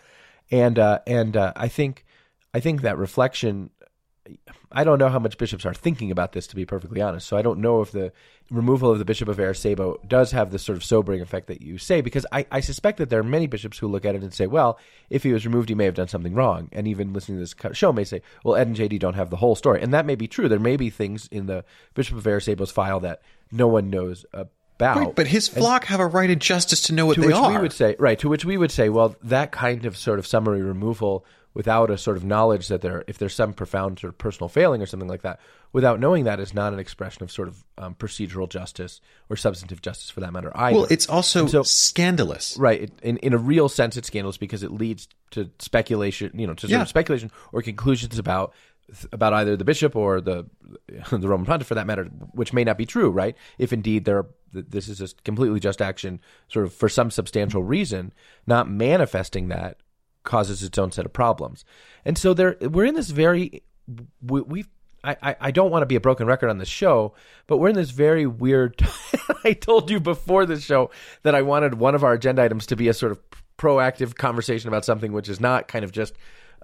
and 0.52 0.78
uh, 0.78 1.00
and 1.08 1.36
uh, 1.36 1.54
I 1.56 1.68
think 1.68 2.06
I 2.54 2.60
think 2.60 2.82
that 2.82 2.98
reflection 2.98 3.72
I 4.72 4.84
don't 4.84 5.00
know 5.00 5.10
how 5.10 5.20
much 5.20 5.38
bishops 5.38 5.66
are 5.66 5.74
thinking 5.74 6.10
about 6.10 6.32
this, 6.32 6.48
to 6.48 6.56
be 6.56 6.66
perfectly 6.66 7.02
honest. 7.02 7.28
So 7.28 7.38
I 7.38 7.42
don't 7.42 7.60
know 7.60 7.82
if 7.82 7.92
the 7.92 8.12
removal 8.50 8.92
of 8.92 9.00
the 9.00 9.06
Bishop 9.06 9.28
of 9.28 9.38
Arecibo 9.38 9.98
does 10.08 10.32
have 10.32 10.52
the 10.52 10.60
sort 10.60 10.78
of 10.78 10.84
sobering 10.84 11.22
effect 11.22 11.48
that 11.48 11.62
you 11.62 11.78
say, 11.78 12.02
because 12.02 12.26
I, 12.32 12.46
I, 12.52 12.60
suspect 12.62 12.98
that 12.98 13.10
there 13.10 13.20
are 13.20 13.24
many 13.24 13.48
bishops 13.48 13.78
who 13.78 13.88
look 13.88 14.06
at 14.06 14.16
it 14.16 14.24
and 14.24 14.34
say, 14.34 14.48
well, 14.48 14.80
if 15.10 15.24
he 15.24 15.34
was 15.34 15.46
removed, 15.46 15.70
he 15.70 15.76
may 15.76 15.86
have 15.86 15.94
done 15.94 16.08
something 16.08 16.34
wrong. 16.34 16.70
And 16.72 16.88
even 16.88 17.14
listening 17.14 17.38
to 17.38 17.42
this 17.42 17.78
show 17.78 17.92
may 17.92 18.04
say, 18.04 18.22
well, 18.44 18.56
Ed 18.56 18.68
and 18.68 18.76
JD 18.76 19.00
don't 19.00 19.16
have 19.16 19.30
the 19.30 19.38
whole 19.38 19.56
story. 19.56 19.82
And 19.82 19.94
that 19.94 20.06
may 20.06 20.16
be 20.16 20.28
true. 20.28 20.48
There 20.48 20.60
may 20.60 20.78
be 20.78 20.90
things 20.90 21.28
in 21.32 21.46
the 21.46 21.66
Bishop 21.94 22.18
of 22.18 22.24
Arecibo's 22.24 22.72
file 22.72 23.02
that 23.02 23.22
no 23.52 23.68
one 23.68 23.90
knows 23.90 24.26
about. 24.34 24.50
Right, 24.98 25.16
but 25.16 25.28
his 25.28 25.48
flock 25.48 25.84
and 25.84 25.90
have 25.90 26.00
a 26.00 26.08
right 26.08 26.30
and 26.30 26.42
justice 26.42 26.82
to 26.84 26.94
know 26.94 27.06
what 27.06 27.16
to 27.16 27.22
they 27.22 27.28
which 27.28 27.36
are. 27.36 27.52
We 27.52 27.58
would 27.60 27.74
say, 27.74 27.96
right, 28.00 28.18
to 28.20 28.30
which 28.30 28.44
we 28.44 28.58
would 28.58 28.72
say, 28.72 28.90
well, 28.90 29.16
that 29.24 29.52
kind 29.52 29.86
of 29.86 29.96
sort 29.96 30.20
of 30.20 30.26
summary 30.26 30.62
removal 30.62 31.26
without 31.54 31.92
a 31.92 31.98
sort 31.98 32.18
of 32.18 32.24
knowledge 32.24 32.68
that 32.68 32.82
there, 32.82 33.04
if 33.08 33.18
there's 33.18 33.36
some 33.36 33.54
profound 33.54 34.00
sort 34.00 34.12
of 34.12 34.18
personal 34.18 34.50
failing 34.50 34.82
or 34.82 34.86
something 34.86 35.10
like 35.10 35.22
that, 35.22 35.40
without 35.72 36.00
knowing 36.00 36.24
that 36.24 36.40
is 36.40 36.54
not 36.54 36.74
an 36.74 36.80
expression 36.80 37.24
of 37.24 37.32
sort 37.32 37.48
of 37.48 37.64
um, 37.78 37.96
procedural 37.96 38.50
justice 38.50 39.02
or 39.30 39.36
substantive 39.36 39.82
justice 39.82 40.10
for 40.10 40.20
that 40.22 40.34
matter 40.34 40.52
either. 40.56 40.80
Well, 40.80 40.88
it's 40.90 41.08
also 41.08 41.46
so, 41.48 41.64
scandalous, 41.64 42.58
right? 42.58 42.92
in 43.02 43.18
in 43.18 43.34
a 43.34 43.38
real 43.38 43.70
sense, 43.70 43.98
it's 43.98 44.08
scandalous 44.08 44.38
because 44.38 44.64
it 44.64 44.72
leads 44.72 45.08
to 45.32 45.50
speculation, 45.60 46.32
you 46.34 46.48
know, 46.48 46.54
to 46.54 46.62
sort 46.62 46.72
yeah. 46.72 46.82
of 46.82 46.90
speculation 46.90 47.32
or 47.52 47.62
conclusions 47.62 48.18
about 48.18 48.54
about 49.12 49.34
either 49.34 49.56
the 49.56 49.64
bishop 49.64 49.96
or 49.96 50.22
the 50.22 50.46
the 51.12 51.28
Roman 51.28 51.46
pontiff, 51.46 51.68
for 51.68 51.76
that 51.76 51.88
matter, 51.88 52.06
which 52.34 52.54
may 52.54 52.64
not 52.64 52.78
be 52.78 52.86
true, 52.86 53.10
right? 53.10 53.36
If 53.58 53.74
indeed 53.74 54.06
there, 54.06 54.26
this 54.52 54.88
is 54.88 55.02
a 55.02 55.08
completely 55.24 55.60
just 55.60 55.82
action, 55.82 56.20
sort 56.48 56.66
of 56.66 56.74
for 56.74 56.90
some 56.90 57.12
substantial 57.12 57.64
reason, 57.64 58.14
not 58.46 58.70
manifesting 58.70 59.50
that 59.50 59.78
causes 60.24 60.64
its 60.64 60.78
own 60.78 60.92
set 60.92 61.06
of 61.06 61.14
problems. 61.14 61.66
And 62.06 62.18
so 62.18 62.34
there 62.34 62.58
we're 62.62 62.86
in 62.86 62.96
this 62.96 63.10
very 63.10 63.64
we, 64.22 64.42
we've 64.42 64.68
I, 65.04 65.18
I, 65.22 65.36
I 65.42 65.52
don't 65.52 65.70
want 65.70 65.82
to 65.82 65.86
be 65.88 65.96
a 65.96 66.02
broken 66.02 66.28
record 66.28 66.50
on 66.50 66.58
the 66.60 66.66
show, 66.66 67.14
but 67.48 67.58
we're 67.58 67.70
in 67.70 67.76
this 67.76 67.92
very 67.92 68.26
weird. 68.26 68.82
I 69.44 69.54
told 69.54 69.90
you 69.90 70.00
before 70.00 70.46
the 70.46 70.60
show 70.60 70.92
that 71.24 71.36
I 71.36 71.42
wanted 71.42 71.76
one 71.76 71.94
of 71.94 72.04
our 72.04 72.14
agenda 72.14 72.42
items 72.42 72.66
to 72.68 72.76
be 72.76 72.88
a 72.88 72.94
sort 72.94 73.12
of 73.12 73.20
proactive 73.58 74.16
conversation 74.16 74.70
about 74.70 74.86
something 74.86 75.12
which 75.12 75.28
is 75.28 75.40
not 75.40 75.68
kind 75.68 75.84
of 75.84 75.92
just 75.92 76.14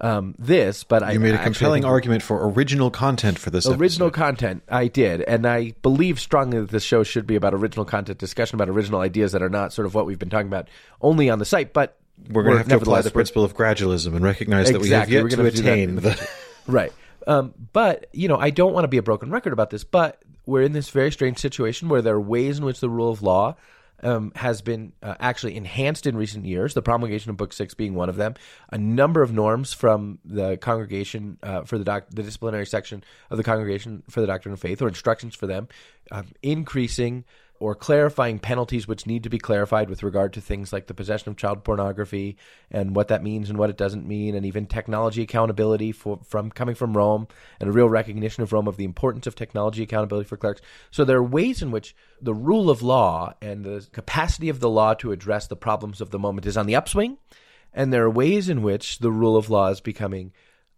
um, 0.01 0.35
this, 0.39 0.85
but 0.85 1.03
I 1.03 1.11
You 1.11 1.19
made 1.19 1.35
a 1.35 1.43
compelling 1.43 1.83
argument 1.83 2.23
for 2.23 2.49
original 2.49 2.89
content 2.89 3.37
for 3.37 3.49
this 3.49 3.67
original 3.67 4.07
episode. 4.07 4.13
content 4.13 4.63
i 4.69 4.87
did 4.87 5.21
and 5.21 5.45
i 5.45 5.73
believe 5.81 6.19
strongly 6.19 6.59
that 6.59 6.69
this 6.69 6.83
show 6.83 7.03
should 7.03 7.27
be 7.27 7.35
about 7.35 7.53
original 7.53 7.83
content 7.85 8.17
discussion 8.17 8.55
about 8.55 8.69
original 8.69 9.01
ideas 9.01 9.33
that 9.33 9.43
are 9.43 9.49
not 9.49 9.73
sort 9.73 9.85
of 9.85 9.93
what 9.93 10.05
we've 10.05 10.19
been 10.19 10.29
talking 10.29 10.47
about 10.47 10.69
only 11.01 11.29
on 11.29 11.37
the 11.39 11.45
site 11.45 11.73
but 11.73 11.98
We're 12.29 12.43
going 12.43 12.53
to 12.53 12.57
have 12.59 12.67
to 12.67 12.77
apply 12.77 13.01
the 13.01 13.11
principle 13.11 13.43
of 13.43 13.55
gradualism 13.55 14.15
and 14.15 14.23
recognize 14.23 14.71
that 14.71 14.81
we 14.81 14.89
have 14.89 15.09
yet 15.09 15.23
We're 15.23 15.29
to 15.29 15.35
gonna 15.37 15.51
do 15.51 15.61
that 15.61 15.77
in 15.77 15.89
attain 15.89 15.95
the 15.95 16.01
the. 16.01 16.29
right 16.67 16.93
um, 17.27 17.53
but 17.73 18.07
you 18.13 18.27
know 18.27 18.37
i 18.37 18.49
don't 18.49 18.73
want 18.73 18.83
to 18.83 18.87
be 18.87 18.97
a 18.97 19.01
broken 19.01 19.31
record 19.31 19.53
about 19.53 19.69
this 19.71 19.83
but 19.83 20.21
we're 20.45 20.61
in 20.61 20.73
this 20.73 20.89
very 20.89 21.11
strange 21.11 21.37
situation 21.37 21.89
where 21.89 22.01
there 22.01 22.15
are 22.15 22.21
ways 22.21 22.57
in 22.57 22.65
which 22.65 22.79
the 22.79 22.89
rule 22.89 23.11
of 23.11 23.21
law 23.21 23.55
um, 24.03 24.31
has 24.35 24.61
been 24.61 24.93
uh, 25.03 25.15
actually 25.19 25.55
enhanced 25.55 26.07
in 26.07 26.15
recent 26.15 26.45
years. 26.45 26.73
The 26.73 26.81
promulgation 26.81 27.29
of 27.29 27.37
Book 27.37 27.53
Six 27.53 27.73
being 27.73 27.95
one 27.95 28.09
of 28.09 28.15
them. 28.15 28.35
A 28.71 28.77
number 28.77 29.21
of 29.21 29.31
norms 29.31 29.73
from 29.73 30.19
the 30.23 30.57
congregation 30.57 31.37
uh, 31.43 31.63
for 31.63 31.77
the 31.77 31.83
doc- 31.83 32.09
the 32.09 32.23
disciplinary 32.23 32.65
section 32.65 33.03
of 33.29 33.37
the 33.37 33.43
congregation 33.43 34.03
for 34.09 34.21
the 34.21 34.27
doctrine 34.27 34.53
of 34.53 34.59
faith, 34.59 34.81
or 34.81 34.87
instructions 34.87 35.35
for 35.35 35.47
them, 35.47 35.67
um, 36.11 36.27
increasing 36.41 37.25
or 37.59 37.75
clarifying 37.75 38.39
penalties 38.39 38.87
which 38.87 39.05
need 39.05 39.23
to 39.23 39.29
be 39.29 39.37
clarified 39.37 39.89
with 39.89 40.01
regard 40.01 40.31
to 40.31 40.39
things 40.39 40.71
like 40.71 40.87
the 40.87 40.93
possession 40.93 41.29
of 41.29 41.35
child 41.35 41.63
pornography 41.63 42.37
and 42.71 42.95
what 42.95 43.09
that 43.09 43.21
means 43.21 43.49
and 43.49 43.59
what 43.59 43.69
it 43.69 43.75
doesn't 43.75 44.07
mean, 44.07 44.33
and 44.33 44.45
even 44.45 44.65
technology 44.65 45.21
accountability 45.21 45.91
for, 45.91 46.19
from 46.23 46.49
coming 46.49 46.75
from 46.75 46.95
Rome 46.95 47.27
and 47.59 47.69
a 47.69 47.73
real 47.73 47.89
recognition 47.89 48.43
of 48.43 48.53
Rome 48.53 48.67
of 48.67 48.77
the 48.77 48.85
importance 48.85 49.27
of 49.27 49.35
technology 49.35 49.83
accountability 49.83 50.27
for 50.27 50.37
clerics. 50.37 50.61
So 50.89 51.03
there 51.03 51.17
are 51.17 51.23
ways 51.23 51.61
in 51.61 51.69
which 51.71 51.95
the 52.21 52.33
rule 52.33 52.69
of 52.69 52.81
law 52.81 53.33
and 53.41 53.65
the 53.65 53.85
capacity 53.91 54.47
of 54.47 54.61
the 54.61 54.69
law 54.69 54.93
to 54.95 55.11
address 55.11 55.47
the 55.47 55.57
problems 55.57 55.99
of 55.99 56.11
the 56.11 56.19
moment 56.19 56.45
is 56.45 56.55
on 56.55 56.65
the 56.65 56.75
upswing, 56.75 57.17
and 57.73 57.91
there 57.91 58.05
are 58.05 58.09
ways 58.09 58.47
in 58.47 58.61
which 58.61 58.99
the 58.99 59.11
rule 59.11 59.35
of 59.35 59.49
law 59.49 59.67
is 59.67 59.81
becoming 59.81 60.31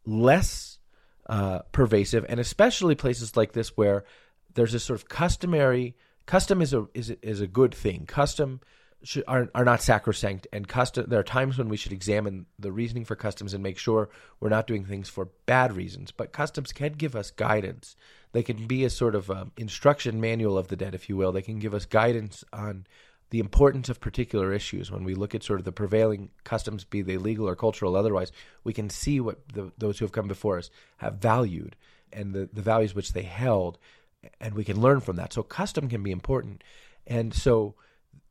less 0.04 0.80
uh, 1.28 1.60
pervasive, 1.72 2.26
and 2.28 2.40
especially 2.40 2.96
places 2.96 3.38
like 3.38 3.54
this 3.54 3.78
where 3.78 4.04
there's 4.56 4.72
this 4.74 4.84
sort 4.84 5.00
of 5.00 5.08
customary 5.08 5.96
custom 6.32 6.62
is 6.62 6.74
a 6.74 6.88
is 6.94 7.10
is 7.22 7.42
a 7.42 7.48
good 7.48 7.76
thing. 7.76 8.06
Custom 8.06 8.62
should, 9.04 9.26
are 9.28 9.50
are 9.54 9.66
not 9.66 9.82
sacrosanct, 9.82 10.48
and 10.54 10.66
custom. 10.66 11.06
There 11.10 11.20
are 11.20 11.36
times 11.40 11.58
when 11.58 11.68
we 11.68 11.76
should 11.76 11.92
examine 11.92 12.46
the 12.58 12.72
reasoning 12.72 13.04
for 13.04 13.18
customs 13.18 13.54
and 13.54 13.62
make 13.62 13.78
sure 13.78 14.10
we're 14.40 14.56
not 14.58 14.66
doing 14.66 14.86
things 14.86 15.10
for 15.10 15.26
bad 15.46 15.76
reasons. 15.76 16.12
But 16.12 16.32
customs 16.32 16.72
can 16.72 16.94
give 16.94 17.18
us 17.18 17.32
guidance. 17.32 17.98
They 18.32 18.44
can 18.44 18.66
be 18.66 18.86
a 18.86 18.90
sort 18.90 19.14
of 19.14 19.30
um, 19.30 19.52
instruction 19.58 20.22
manual 20.22 20.58
of 20.58 20.70
the 20.70 20.78
dead, 20.78 20.96
if 20.96 21.10
you 21.10 21.18
will. 21.18 21.34
They 21.34 21.42
can 21.42 21.60
give 21.60 21.74
us 21.74 21.86
guidance 21.86 22.46
on 22.54 22.88
the 23.32 23.40
importance 23.40 23.90
of 23.90 24.00
particular 24.00 24.54
issues 24.54 24.90
when 24.90 25.04
we 25.04 25.16
look 25.16 25.36
at 25.36 25.44
sort 25.44 25.60
of 25.60 25.66
the 25.66 25.74
prevailing 25.74 26.30
customs, 26.46 26.86
be 26.86 27.02
they 27.02 27.18
legal 27.18 27.48
or 27.48 27.56
cultural, 27.56 27.96
otherwise, 27.96 28.32
we 28.64 28.74
can 28.74 28.90
see 28.90 29.20
what 29.20 29.38
the, 29.54 29.72
those 29.78 30.00
who 30.00 30.06
have 30.06 30.12
come 30.12 30.28
before 30.28 30.58
us 30.58 30.70
have 30.98 31.16
valued 31.16 31.76
and 32.14 32.34
the, 32.34 32.50
the 32.52 32.62
values 32.62 32.94
which 32.94 33.14
they 33.14 33.24
held, 33.24 33.78
and 34.40 34.54
we 34.54 34.64
can 34.64 34.80
learn 34.80 35.00
from 35.00 35.16
that. 35.18 35.34
So, 35.34 35.44
custom 35.44 35.90
can 35.90 36.04
be 36.04 36.12
important. 36.12 36.64
And 37.08 37.34
so, 37.34 37.76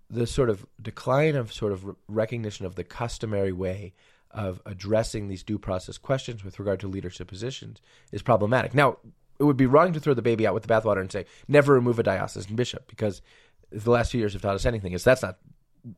the 0.08 0.26
sort 0.26 0.50
of 0.50 0.66
decline 0.80 1.36
of 1.36 1.52
sort 1.52 1.72
of 1.72 1.96
recognition 2.08 2.66
of 2.66 2.74
the 2.74 2.84
customary 2.84 3.52
way 3.52 3.94
of 4.32 4.60
addressing 4.64 5.28
these 5.28 5.42
due 5.42 5.58
process 5.58 5.98
questions 5.98 6.44
with 6.44 6.58
regard 6.58 6.80
to 6.80 6.88
leadership 6.88 7.28
positions 7.28 7.80
is 8.12 8.22
problematic. 8.22 8.74
Now, 8.74 8.98
it 9.40 9.44
would 9.44 9.56
be 9.56 9.66
wrong 9.66 9.92
to 9.92 10.00
throw 10.00 10.14
the 10.14 10.22
baby 10.22 10.46
out 10.46 10.54
with 10.54 10.64
the 10.64 10.72
bathwater 10.72 11.00
and 11.00 11.10
say 11.10 11.24
never 11.48 11.72
remove 11.72 11.98
a 11.98 12.02
diocesan 12.02 12.54
bishop 12.54 12.86
because 12.88 13.22
the 13.70 13.90
last 13.90 14.12
few 14.12 14.20
years 14.20 14.34
have 14.34 14.42
taught 14.42 14.54
us 14.54 14.66
anything 14.66 14.92
is 14.92 15.02
that's 15.02 15.22
not 15.22 15.38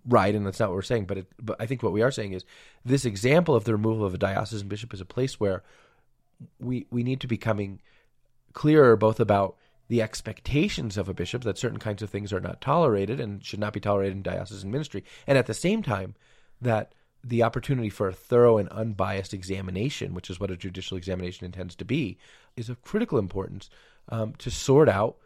right 0.06 0.34
and 0.34 0.46
that's 0.46 0.60
not 0.60 0.68
what 0.68 0.76
we're 0.76 0.82
saying 0.82 1.06
but 1.06 1.18
it, 1.18 1.26
but 1.42 1.56
I 1.58 1.66
think 1.66 1.82
what 1.82 1.92
we 1.92 2.02
are 2.02 2.12
saying 2.12 2.32
is 2.32 2.44
this 2.84 3.04
example 3.04 3.56
of 3.56 3.64
the 3.64 3.72
removal 3.72 4.06
of 4.06 4.14
a 4.14 4.18
diocesan 4.18 4.68
bishop 4.68 4.94
is 4.94 5.00
a 5.00 5.04
place 5.04 5.40
where 5.40 5.64
we 6.60 6.86
we 6.90 7.02
need 7.02 7.20
to 7.20 7.26
be 7.26 7.36
coming 7.36 7.80
clearer 8.52 8.96
both 8.96 9.18
about 9.18 9.56
the 9.88 10.02
expectations 10.02 10.96
of 10.96 11.08
a 11.08 11.14
bishop 11.14 11.42
that 11.42 11.58
certain 11.58 11.78
kinds 11.78 12.02
of 12.02 12.10
things 12.10 12.32
are 12.32 12.40
not 12.40 12.60
tolerated 12.60 13.20
and 13.20 13.44
should 13.44 13.60
not 13.60 13.72
be 13.72 13.80
tolerated 13.80 14.16
in 14.16 14.22
diocesan 14.22 14.70
ministry 14.70 15.04
and 15.26 15.36
at 15.36 15.46
the 15.46 15.54
same 15.54 15.82
time 15.82 16.14
that 16.60 16.94
the 17.24 17.42
opportunity 17.42 17.88
for 17.88 18.08
a 18.08 18.12
thorough 18.12 18.58
and 18.58 18.68
unbiased 18.70 19.34
examination 19.34 20.14
which 20.14 20.30
is 20.30 20.40
what 20.40 20.50
a 20.50 20.56
judicial 20.56 20.96
examination 20.96 21.44
intends 21.44 21.74
to 21.76 21.84
be 21.84 22.18
is 22.56 22.68
of 22.68 22.82
critical 22.82 23.18
importance 23.18 23.70
um, 24.08 24.32
to 24.38 24.50
sort 24.50 24.88
out 24.88 25.16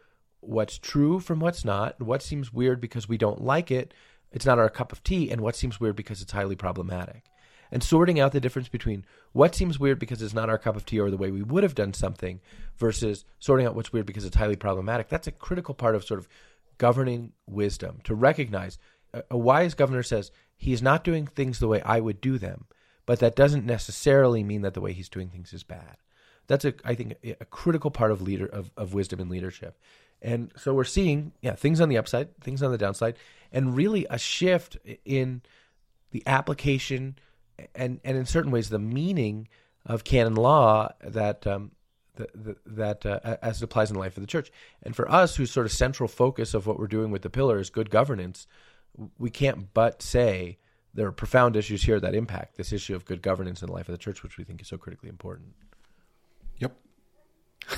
what's 0.40 0.78
true 0.78 1.20
from 1.20 1.40
what's 1.40 1.64
not, 1.64 2.00
what 2.00 2.22
seems 2.22 2.52
weird 2.52 2.80
because 2.80 3.08
we 3.08 3.18
don't 3.18 3.42
like 3.42 3.70
it, 3.70 3.92
it's 4.32 4.46
not 4.46 4.58
our 4.58 4.68
cup 4.68 4.92
of 4.92 5.02
tea, 5.02 5.30
and 5.30 5.40
what 5.40 5.56
seems 5.56 5.80
weird 5.80 5.96
because 5.96 6.22
it's 6.22 6.32
highly 6.32 6.56
problematic. 6.56 7.24
And 7.70 7.82
sorting 7.82 8.20
out 8.20 8.32
the 8.32 8.40
difference 8.40 8.68
between 8.68 9.04
what 9.32 9.54
seems 9.54 9.78
weird 9.78 9.98
because 9.98 10.22
it's 10.22 10.34
not 10.34 10.48
our 10.48 10.58
cup 10.58 10.76
of 10.76 10.86
tea 10.86 11.00
or 11.00 11.10
the 11.10 11.16
way 11.16 11.30
we 11.30 11.42
would 11.42 11.62
have 11.62 11.74
done 11.74 11.92
something 11.92 12.40
versus 12.76 13.24
sorting 13.38 13.66
out 13.66 13.74
what's 13.74 13.92
weird 13.92 14.06
because 14.06 14.24
it's 14.24 14.36
highly 14.36 14.56
problematic. 14.56 15.08
That's 15.08 15.26
a 15.26 15.32
critical 15.32 15.74
part 15.74 15.94
of 15.94 16.04
sort 16.04 16.20
of 16.20 16.28
governing 16.78 17.32
wisdom 17.46 18.00
to 18.04 18.14
recognize 18.14 18.78
a, 19.12 19.22
a 19.30 19.38
wise 19.38 19.74
governor 19.74 20.02
says 20.02 20.30
he's 20.56 20.82
not 20.82 21.04
doing 21.04 21.26
things 21.26 21.58
the 21.58 21.68
way 21.68 21.80
I 21.82 22.00
would 22.00 22.20
do 22.20 22.38
them, 22.38 22.66
but 23.04 23.18
that 23.20 23.36
doesn't 23.36 23.66
necessarily 23.66 24.42
mean 24.42 24.62
that 24.62 24.74
the 24.74 24.80
way 24.80 24.92
he's 24.92 25.08
doing 25.08 25.28
things 25.28 25.52
is 25.52 25.62
bad. 25.62 25.96
That's 26.46 26.64
a 26.64 26.74
I 26.84 26.94
think 26.94 27.14
a 27.24 27.44
critical 27.44 27.90
part 27.90 28.12
of 28.12 28.22
leader 28.22 28.46
of, 28.46 28.70
of 28.76 28.94
wisdom 28.94 29.20
and 29.20 29.30
leadership. 29.30 29.78
And 30.22 30.52
so 30.56 30.72
we're 30.72 30.84
seeing, 30.84 31.32
yeah, 31.42 31.54
things 31.54 31.80
on 31.80 31.88
the 31.88 31.98
upside, 31.98 32.38
things 32.40 32.62
on 32.62 32.72
the 32.72 32.78
downside, 32.78 33.16
and 33.52 33.76
really 33.76 34.06
a 34.08 34.18
shift 34.18 34.76
in 35.04 35.42
the 36.10 36.22
application 36.26 37.18
and 37.74 38.00
and 38.04 38.16
in 38.16 38.26
certain 38.26 38.50
ways 38.50 38.68
the 38.68 38.78
meaning 38.78 39.48
of 39.84 40.04
canon 40.04 40.34
law 40.34 40.88
that 41.00 41.46
um, 41.46 41.70
the, 42.16 42.28
the, 42.34 42.56
that 42.66 43.06
uh, 43.06 43.36
as 43.42 43.58
it 43.58 43.64
applies 43.64 43.90
in 43.90 43.94
the 43.94 44.00
life 44.00 44.16
of 44.16 44.22
the 44.22 44.26
church. 44.26 44.50
And 44.82 44.96
for 44.96 45.10
us, 45.10 45.36
whose 45.36 45.50
sort 45.50 45.66
of 45.66 45.72
central 45.72 46.08
focus 46.08 46.54
of 46.54 46.66
what 46.66 46.78
we're 46.78 46.86
doing 46.86 47.10
with 47.10 47.22
the 47.22 47.30
pillar 47.30 47.58
is 47.58 47.70
good 47.70 47.90
governance, 47.90 48.46
we 49.18 49.30
can't 49.30 49.72
but 49.72 50.02
say 50.02 50.58
there 50.94 51.06
are 51.06 51.12
profound 51.12 51.56
issues 51.56 51.84
here 51.84 52.00
that 52.00 52.14
impact 52.14 52.56
this 52.56 52.72
issue 52.72 52.94
of 52.94 53.04
good 53.04 53.22
governance 53.22 53.62
in 53.62 53.66
the 53.66 53.72
life 53.72 53.88
of 53.88 53.92
the 53.92 53.98
church, 53.98 54.22
which 54.22 54.38
we 54.38 54.44
think 54.44 54.60
is 54.60 54.68
so 54.68 54.78
critically 54.78 55.08
important. 55.08 55.52
Yep. 56.58 56.76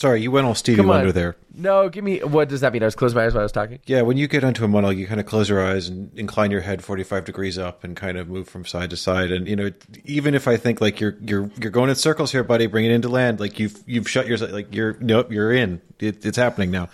Sorry, 0.00 0.22
you 0.22 0.30
went 0.30 0.46
all 0.46 0.54
Stevie. 0.54 0.82
Wonder 0.82 1.10
there. 1.10 1.34
No, 1.52 1.88
give 1.88 2.04
me 2.04 2.20
what 2.20 2.48
does 2.48 2.60
that 2.60 2.72
mean? 2.72 2.82
I 2.82 2.86
was 2.86 2.94
closing 2.94 3.16
my 3.16 3.24
eyes 3.24 3.34
while 3.34 3.40
I 3.40 3.44
was 3.44 3.50
talking. 3.50 3.80
Yeah, 3.84 4.02
when 4.02 4.16
you 4.16 4.28
get 4.28 4.44
onto 4.44 4.64
a 4.64 4.68
monologue, 4.68 4.96
you 4.96 5.08
kind 5.08 5.18
of 5.18 5.26
close 5.26 5.48
your 5.48 5.60
eyes 5.60 5.88
and 5.88 6.16
incline 6.16 6.52
your 6.52 6.60
head 6.60 6.84
forty-five 6.84 7.24
degrees 7.24 7.58
up 7.58 7.82
and 7.82 7.96
kind 7.96 8.16
of 8.16 8.28
move 8.28 8.48
from 8.48 8.64
side 8.64 8.90
to 8.90 8.96
side. 8.96 9.32
And 9.32 9.48
you 9.48 9.56
know, 9.56 9.72
even 10.04 10.36
if 10.36 10.46
I 10.46 10.56
think 10.56 10.80
like 10.80 11.00
you're 11.00 11.16
you're 11.20 11.50
you're 11.60 11.72
going 11.72 11.90
in 11.90 11.96
circles 11.96 12.30
here, 12.30 12.44
buddy, 12.44 12.68
bring 12.68 12.84
it 12.84 12.92
into 12.92 13.08
land. 13.08 13.40
Like 13.40 13.58
you've 13.58 13.76
you've 13.86 14.08
shut 14.08 14.28
yourself. 14.28 14.52
Like 14.52 14.72
you're 14.72 14.96
nope, 15.00 15.32
you're 15.32 15.52
in. 15.52 15.80
It, 15.98 16.24
it's 16.24 16.36
happening 16.36 16.70
now. 16.70 16.90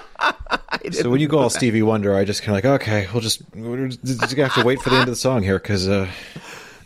so 0.92 1.10
when 1.10 1.20
you 1.20 1.28
go 1.28 1.40
all 1.40 1.50
Stevie 1.50 1.82
Wonder, 1.82 2.16
I 2.16 2.24
just 2.24 2.42
kind 2.42 2.56
of 2.56 2.64
like 2.64 2.80
okay, 2.80 3.06
we'll 3.12 3.20
just 3.20 3.42
we're 3.54 3.88
just 3.88 4.34
gonna 4.34 4.48
have 4.48 4.54
to 4.54 4.64
wait 4.66 4.80
for 4.80 4.88
the 4.88 4.96
end 4.96 5.08
of 5.08 5.12
the 5.12 5.16
song 5.16 5.42
here 5.42 5.58
because 5.58 5.86
uh, 5.86 6.08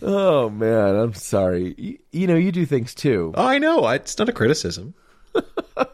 Oh 0.03 0.51
man, 0.51 0.97
I'm 0.97 1.15
sorry. 1.15 1.77
You, 1.79 1.99
you 2.11 2.27
know, 2.27 2.35
you 2.35 2.51
do 2.51 2.67
things 2.67 2.93
too. 2.93 3.33
I 3.37 3.59
know 3.59 3.85
I, 3.85 3.95
it's 3.97 4.19
not 4.19 4.29
a 4.29 4.33
criticism. 4.33 4.95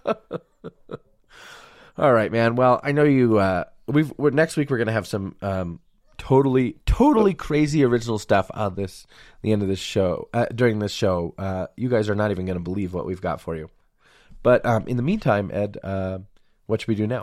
All 1.99 2.13
right, 2.13 2.31
man. 2.31 2.57
Well, 2.57 2.81
I 2.83 2.93
know 2.93 3.05
you. 3.05 3.39
Uh, 3.39 3.65
we've 3.87 4.13
we're, 4.17 4.31
next 4.31 4.57
week 4.57 4.71
we're 4.71 4.79
gonna 4.79 4.93
have 4.93 5.07
some 5.07 5.35
um, 5.43 5.81
totally 6.17 6.77
totally 6.87 7.35
crazy 7.35 7.85
original 7.85 8.19
stuff 8.19 8.51
on 8.55 8.75
this 8.75 9.07
the 9.43 9.53
end 9.53 9.63
of 9.63 9.69
this 9.69 9.79
show 9.79 10.29
uh, 10.33 10.47
during 10.55 10.79
this 10.79 10.93
show. 10.93 11.35
Uh, 11.39 11.67
you 11.77 11.89
guys 11.89 12.09
are 12.09 12.15
not 12.15 12.31
even 12.31 12.47
gonna 12.47 12.61
believe 12.61 12.95
what 12.95 13.07
we've 13.07 13.21
got 13.21 13.41
for 13.41 13.57
you. 13.57 13.69
But 14.43 14.65
um, 14.65 14.87
in 14.87 14.97
the 14.97 15.03
meantime, 15.03 15.51
Ed, 15.53 15.79
uh, 15.83 16.21
what 16.67 16.81
should 16.81 16.89
we 16.89 16.95
do 16.95 17.07
now? 17.07 17.23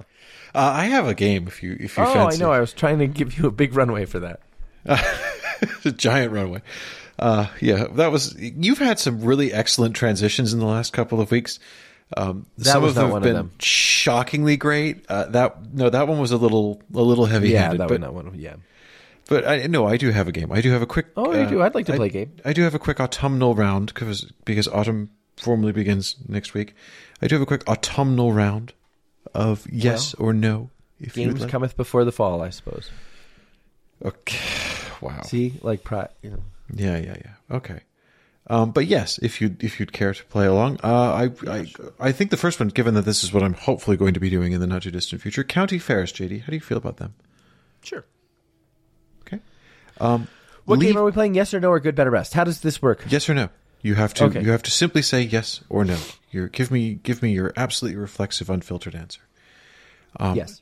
Uh, 0.54 0.74
I 0.76 0.86
have 0.86 1.08
a 1.08 1.14
game 1.14 1.48
if 1.48 1.64
you 1.64 1.78
if 1.80 1.98
you 1.98 2.04
oh, 2.04 2.14
fancy. 2.14 2.38
I 2.38 2.46
know. 2.46 2.52
I 2.52 2.60
was 2.60 2.74
trying 2.74 3.00
to 3.00 3.08
give 3.08 3.38
you 3.38 3.48
a 3.48 3.52
big 3.52 3.76
runway 3.76 4.06
for 4.06 4.20
that. 4.20 4.42
a 4.86 5.92
giant 5.92 6.34
runway. 6.34 6.62
Uh, 7.18 7.48
yeah, 7.62 7.86
that 7.94 8.12
was. 8.12 8.36
You've 8.38 8.80
had 8.80 9.00
some 9.00 9.22
really 9.22 9.54
excellent 9.54 9.96
transitions 9.96 10.54
in 10.54 10.60
the 10.60 10.66
last 10.66 10.92
couple 10.94 11.22
of 11.22 11.32
weeks. 11.32 11.60
Um, 12.16 12.46
That 12.60 12.66
some 12.66 12.84
was 12.84 12.92
of 12.92 12.96
them 12.96 13.02
not 13.04 13.06
have 13.08 13.12
one 13.14 13.22
of 13.22 13.26
been 13.28 13.34
them. 13.36 13.52
shockingly 13.60 14.58
great. 14.58 15.06
Uh, 15.10 15.26
that 15.26 15.74
no, 15.74 15.90
that 15.90 16.08
one 16.08 16.20
was 16.20 16.32
a 16.32 16.38
little 16.38 16.82
a 16.94 17.02
little 17.02 17.26
heavy 17.26 17.54
handed. 17.54 17.80
Yeah, 17.80 17.86
that 17.86 17.88
but 17.90 17.94
one. 17.94 18.02
That 18.02 18.14
one. 18.14 18.40
Yeah. 18.40 18.56
but 19.28 19.48
I 19.48 19.66
no, 19.68 19.88
I 19.88 19.98
do 19.98 20.12
have 20.12 20.28
a 20.28 20.32
game. 20.32 20.52
I 20.52 20.62
do 20.62 20.72
have 20.72 20.82
a 20.84 20.86
quick. 20.86 21.08
Oh, 21.18 21.34
you 21.34 21.40
uh, 21.42 21.50
do. 21.50 21.62
I'd 21.64 21.74
like 21.76 21.88
to 21.88 21.94
I- 21.94 21.98
play 21.98 22.08
a 22.08 22.12
game. 22.12 22.32
I 22.46 22.54
do 22.54 22.62
have 22.62 22.76
a 22.76 22.80
quick 22.80 23.00
autumnal 23.00 23.56
round 23.56 23.88
because 23.94 24.32
because 24.46 24.68
autumn 24.68 25.10
formally 25.38 25.72
begins 25.72 26.16
next 26.28 26.54
week. 26.54 26.76
I 27.22 27.28
do 27.28 27.36
have 27.36 27.42
a 27.42 27.46
quick 27.48 27.68
autumnal 27.68 28.32
round 28.34 28.74
of 29.34 29.66
yes 29.72 30.14
or 30.14 30.32
no. 30.34 30.70
If 31.00 31.16
Games 31.16 31.42
like. 31.42 31.50
cometh 31.50 31.76
before 31.76 32.06
the 32.06 32.12
fall, 32.12 32.42
I 32.42 32.52
suppose. 32.52 32.90
Okay. 34.04 34.38
Wow. 35.02 35.22
See, 35.24 35.54
like, 35.62 35.84
pri- 35.84 36.08
you 36.22 36.32
know. 36.32 36.44
Yeah, 36.74 36.98
yeah, 36.98 37.16
yeah. 37.24 37.56
Okay. 37.58 37.80
Um, 38.48 38.72
but 38.72 38.86
yes, 38.86 39.18
if 39.24 39.42
you 39.42 39.56
if 39.60 39.80
you'd 39.80 39.92
care 39.92 40.14
to 40.14 40.24
play 40.26 40.46
along, 40.46 40.80
uh, 40.84 40.88
I 40.88 41.32
I 41.50 41.68
I 42.00 42.12
think 42.12 42.30
the 42.30 42.38
first 42.38 42.60
one, 42.60 42.70
given 42.70 42.94
that 42.94 43.02
this 43.04 43.24
is 43.24 43.34
what 43.34 43.42
I'm 43.42 43.56
hopefully 43.56 43.98
going 43.98 44.14
to 44.14 44.20
be 44.20 44.30
doing 44.30 44.52
in 44.54 44.60
the 44.62 44.68
not 44.68 44.84
too 44.84 44.92
distant 44.92 45.22
future, 45.22 45.44
county 45.44 45.80
fairs. 45.80 46.14
JD, 46.14 46.42
how 46.42 46.48
do 46.48 46.54
you 46.56 46.62
feel 46.62 46.78
about 46.78 46.98
them? 46.98 47.16
Sure. 47.82 48.06
Okay. 49.22 49.40
Um, 50.00 50.28
What 50.66 50.78
leave- 50.80 50.90
game 50.90 50.98
are 50.98 51.04
we 51.04 51.12
playing? 51.12 51.34
Yes 51.34 51.54
or 51.56 51.60
no 51.60 51.70
or 51.72 51.80
good, 51.80 51.96
better, 51.96 52.12
best? 52.12 52.34
How 52.34 52.44
does 52.44 52.62
this 52.62 52.82
work? 52.84 53.04
Yes 53.10 53.28
or 53.28 53.34
no? 53.34 53.50
You 53.82 53.96
have 53.96 54.14
to 54.16 54.26
Okay. 54.26 54.42
you 54.44 54.52
have 54.52 54.64
to 54.64 54.72
simply 54.72 55.02
say 55.02 55.22
yes 55.22 55.62
or 55.70 55.84
no. 55.84 55.98
You're, 56.32 56.48
give 56.48 56.70
me 56.70 56.96
give 57.02 57.24
me 57.24 57.32
your 57.32 57.52
absolutely 57.58 58.00
reflexive, 58.00 58.50
unfiltered 58.50 58.94
answer. 58.94 59.22
Um, 60.20 60.36
yes. 60.36 60.62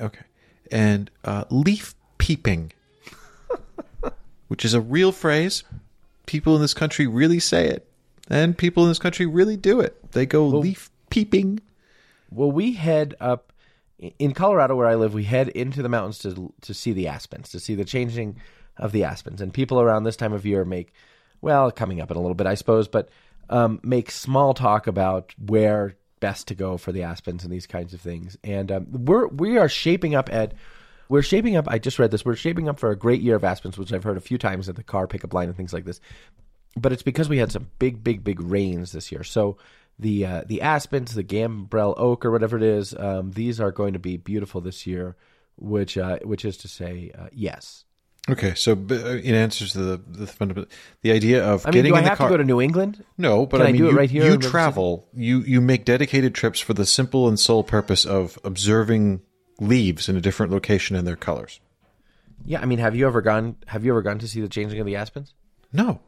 Okay. 0.00 0.24
And 0.70 1.10
uh, 1.24 1.44
leaf 1.50 1.94
peeping, 2.18 2.72
which 4.48 4.64
is 4.64 4.72
a 4.74 4.80
real 4.80 5.12
phrase. 5.12 5.64
People 6.28 6.54
in 6.54 6.60
this 6.60 6.74
country 6.74 7.06
really 7.06 7.38
say 7.40 7.66
it, 7.66 7.88
and 8.28 8.56
people 8.56 8.82
in 8.82 8.90
this 8.90 8.98
country 8.98 9.24
really 9.24 9.56
do 9.56 9.80
it. 9.80 10.12
They 10.12 10.26
go 10.26 10.46
leaf 10.46 10.90
peeping. 11.08 11.60
Well, 12.30 12.52
we 12.52 12.74
head 12.74 13.14
up 13.18 13.50
in 14.18 14.34
Colorado, 14.34 14.76
where 14.76 14.86
I 14.86 14.94
live. 14.94 15.14
We 15.14 15.24
head 15.24 15.48
into 15.48 15.82
the 15.82 15.88
mountains 15.88 16.18
to 16.18 16.52
to 16.60 16.74
see 16.74 16.92
the 16.92 17.08
aspens, 17.08 17.48
to 17.48 17.58
see 17.58 17.74
the 17.74 17.86
changing 17.86 18.36
of 18.76 18.92
the 18.92 19.04
aspens. 19.04 19.40
And 19.40 19.54
people 19.54 19.80
around 19.80 20.04
this 20.04 20.16
time 20.16 20.34
of 20.34 20.44
year 20.44 20.66
make, 20.66 20.92
well, 21.40 21.70
coming 21.70 21.98
up 21.98 22.10
in 22.10 22.18
a 22.18 22.20
little 22.20 22.34
bit, 22.34 22.46
I 22.46 22.56
suppose, 22.56 22.88
but 22.88 23.08
um, 23.48 23.80
make 23.82 24.10
small 24.10 24.52
talk 24.52 24.86
about 24.86 25.34
where 25.38 25.96
best 26.20 26.48
to 26.48 26.54
go 26.54 26.76
for 26.76 26.92
the 26.92 27.04
aspens 27.04 27.42
and 27.42 27.50
these 27.50 27.66
kinds 27.66 27.94
of 27.94 28.02
things. 28.02 28.36
And 28.44 28.70
um, 28.70 28.86
we're 28.92 29.28
we 29.28 29.56
are 29.56 29.68
shaping 29.70 30.14
up, 30.14 30.30
Ed. 30.30 30.54
We're 31.08 31.22
shaping 31.22 31.56
up. 31.56 31.66
I 31.68 31.78
just 31.78 31.98
read 31.98 32.10
this. 32.10 32.24
We're 32.24 32.36
shaping 32.36 32.68
up 32.68 32.78
for 32.78 32.90
a 32.90 32.96
great 32.96 33.20
year 33.20 33.36
of 33.36 33.44
aspens, 33.44 33.78
which 33.78 33.92
I've 33.92 34.04
heard 34.04 34.16
a 34.16 34.20
few 34.20 34.38
times 34.38 34.68
at 34.68 34.76
the 34.76 34.82
car 34.82 35.06
pickup 35.06 35.32
line 35.32 35.48
and 35.48 35.56
things 35.56 35.72
like 35.72 35.84
this 35.84 36.00
but 36.76 36.92
it's 36.92 37.02
because 37.02 37.28
we 37.28 37.38
had 37.38 37.52
some 37.52 37.68
big, 37.78 38.02
big, 38.02 38.24
big 38.24 38.40
rains 38.40 38.92
this 38.92 39.10
year. 39.12 39.24
So 39.24 39.56
the 39.98 40.24
uh, 40.24 40.42
the 40.46 40.62
aspens, 40.62 41.14
the 41.14 41.24
Gambel 41.24 41.94
oak, 41.96 42.24
or 42.24 42.30
whatever 42.30 42.56
it 42.56 42.62
is, 42.62 42.94
um, 42.98 43.32
these 43.32 43.60
are 43.60 43.72
going 43.72 43.92
to 43.94 43.98
be 43.98 44.16
beautiful 44.16 44.60
this 44.60 44.86
year. 44.86 45.16
Which 45.56 45.98
uh, 45.98 46.20
which 46.22 46.44
is 46.44 46.56
to 46.58 46.68
say, 46.68 47.10
uh, 47.18 47.28
yes. 47.32 47.84
Okay, 48.30 48.54
so 48.54 48.72
uh, 48.72 48.94
in 48.94 49.34
answers 49.34 49.72
to 49.72 49.78
the 49.78 50.00
the 50.06 50.26
fundamental, 50.26 50.70
the 51.02 51.12
idea 51.12 51.44
of 51.44 51.66
I 51.66 51.70
mean, 51.70 51.72
getting 51.78 51.92
do 51.92 51.96
I 51.96 51.98
in 51.98 52.04
the 52.04 52.10
have 52.10 52.18
car. 52.18 52.28
to 52.28 52.32
go 52.34 52.36
to 52.36 52.44
New 52.44 52.60
England? 52.60 53.04
no, 53.16 53.46
but 53.46 53.56
Can 53.58 53.66
I 53.66 53.70
I 53.70 53.72
mean, 53.72 53.82
do 53.82 53.88
it 53.88 53.92
you, 53.92 53.98
right 53.98 54.10
here 54.10 54.30
you 54.30 54.38
travel. 54.38 55.08
You 55.14 55.40
you 55.40 55.60
make 55.60 55.84
dedicated 55.84 56.34
trips 56.34 56.60
for 56.60 56.74
the 56.74 56.86
simple 56.86 57.26
and 57.26 57.40
sole 57.40 57.64
purpose 57.64 58.04
of 58.04 58.38
observing 58.44 59.22
leaves 59.60 60.08
in 60.08 60.16
a 60.16 60.20
different 60.20 60.52
location 60.52 60.96
and 60.96 61.06
their 61.06 61.16
colors. 61.16 61.60
Yeah, 62.44 62.60
I 62.60 62.66
mean, 62.66 62.78
have 62.78 62.94
you 62.94 63.06
ever 63.06 63.20
gone? 63.20 63.56
Have 63.66 63.84
you 63.84 63.92
ever 63.92 64.02
gone 64.02 64.18
to 64.20 64.28
see 64.28 64.40
the 64.40 64.48
changing 64.48 64.78
of 64.80 64.86
the 64.86 64.96
aspens? 64.96 65.34
No, 65.72 66.00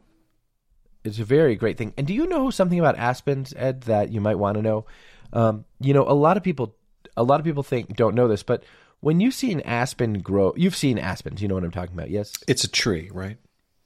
It's 1.03 1.19
a 1.19 1.25
very 1.25 1.55
great 1.55 1.77
thing. 1.77 1.93
And 1.97 2.07
do 2.07 2.13
you 2.13 2.25
know 2.27 2.49
something 2.49 2.79
about 2.79 2.97
aspens, 2.97 3.53
Ed, 3.55 3.81
that 3.81 4.11
you 4.11 4.21
might 4.21 4.39
want 4.39 4.55
to 4.55 4.61
know? 4.63 4.85
Um, 5.33 5.65
you 5.79 5.93
know, 5.93 6.03
a 6.07 6.13
lot 6.13 6.35
of 6.37 6.43
people, 6.43 6.75
a 7.15 7.23
lot 7.23 7.39
of 7.39 7.45
people 7.45 7.63
think 7.63 7.95
don't 7.95 8.15
know 8.15 8.27
this, 8.27 8.41
but 8.43 8.63
when 9.01 9.19
you 9.19 9.29
see 9.31 9.51
an 9.51 9.61
aspen 9.61 10.19
grow, 10.21 10.53
you've 10.55 10.75
seen 10.75 10.97
aspens. 10.97 11.41
You 11.41 11.47
know 11.47 11.55
what 11.55 11.63
I'm 11.63 11.71
talking 11.71 11.93
about? 11.93 12.09
Yes. 12.09 12.33
it's 12.47 12.63
a 12.63 12.67
tree, 12.67 13.09
right? 13.13 13.37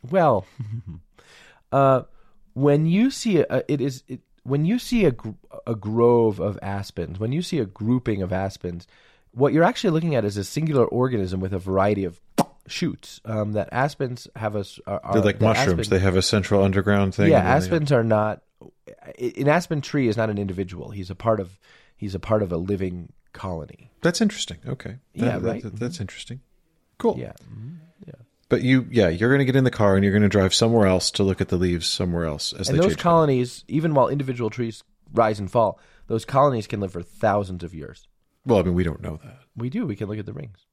Well, 0.10 0.46
uh, 1.72 2.04
when 2.54 2.86
you 2.86 3.12
see 3.12 3.40
a, 3.40 3.64
it 3.68 3.82
is 3.82 4.04
it, 4.08 4.22
when 4.44 4.66
you 4.66 4.78
see 4.80 5.06
a 5.06 5.12
gr- 5.12 5.32
a 5.66 5.76
grove 5.76 6.40
of 6.40 6.58
aspens, 6.62 7.20
when 7.20 7.32
you 7.32 7.42
see 7.42 7.60
a 7.60 7.66
grouping 7.66 8.22
of 8.22 8.32
aspens, 8.32 8.88
what 9.36 9.54
you're 9.54 9.64
actually 9.64 9.92
looking 9.92 10.16
at 10.16 10.26
is 10.26 10.38
a 10.38 10.44
singular 10.44 10.86
organism 10.86 11.40
with 11.40 11.54
a 11.54 11.60
variety 11.60 12.06
of 12.06 12.20
shoots. 12.68 13.22
Um, 13.26 13.54
that 13.54 13.70
aspens 13.72 14.28
have 14.36 14.56
a 14.56 14.66
are, 14.88 15.14
They're 15.14 15.22
like 15.22 15.40
mushrooms. 15.42 15.82
aspen- 15.82 15.98
they 15.98 16.04
have 16.04 16.16
a 16.16 16.22
central 16.22 16.64
underground 16.64 17.14
thing. 17.14 17.30
yeah, 17.30 17.42
they- 17.42 17.48
aspens 17.66 17.92
are 17.92 18.04
not. 18.04 18.42
An 19.20 19.48
aspen 19.48 19.82
tree 19.82 20.08
is 20.08 20.18
not 20.18 20.30
an 20.30 20.38
individual. 20.38 20.90
He's 20.92 21.10
a 21.10 21.16
part 21.16 21.40
of. 21.40 21.60
He's 21.98 22.16
a 22.16 22.20
part 22.20 22.42
of 22.42 22.52
a 22.52 22.58
living 22.58 23.14
colony. 23.34 23.92
That's 24.02 24.20
interesting. 24.22 24.58
Okay. 24.68 24.98
That- 25.16 25.26
Yeah, 25.26 25.40
right? 25.42 25.64
that- 25.64 25.76
that's 25.80 26.00
interesting. 26.02 26.42
Cool. 26.98 27.18
Yeah. 27.20 27.34
But 28.48 28.62
you, 28.62 28.86
yeah, 28.92 29.08
you're 29.10 29.30
going 29.30 29.40
to 29.40 29.46
get 29.46 29.56
in 29.56 29.64
the 29.64 29.72
car 29.72 29.96
and 29.96 30.04
you're 30.04 30.14
going 30.14 30.22
to 30.22 30.30
drive 30.30 30.54
somewhere 30.54 30.86
else 30.86 31.10
to 31.12 31.24
look 31.24 31.42
at 31.42 31.48
the 31.50 31.58
leaves 31.58 31.88
somewhere 31.88 32.26
else 32.26 32.54
as 32.54 32.70
And 32.70 32.78
they 32.78 32.82
those 32.84 32.96
colonies, 32.96 33.66
even 33.68 33.96
while 33.96 34.08
individual 34.08 34.52
trees 34.52 34.84
rise 35.12 35.40
and 35.40 35.50
fall, 35.50 35.80
those 36.06 36.26
colonies 36.26 36.68
can 36.68 36.80
live 36.80 36.92
for 36.92 37.02
thousands 37.02 37.64
of 37.64 37.74
years. 37.74 38.08
Well, 38.46 38.60
I 38.60 38.64
mean, 38.64 38.74
we 38.74 38.84
don't 38.84 39.02
know 39.02 39.20
that. 39.24 39.40
We 39.56 39.70
do. 39.70 39.86
We 39.86 39.96
can 39.96 40.08
look 40.08 40.20
at 40.20 40.26
the 40.26 40.34
rings. 40.34 40.66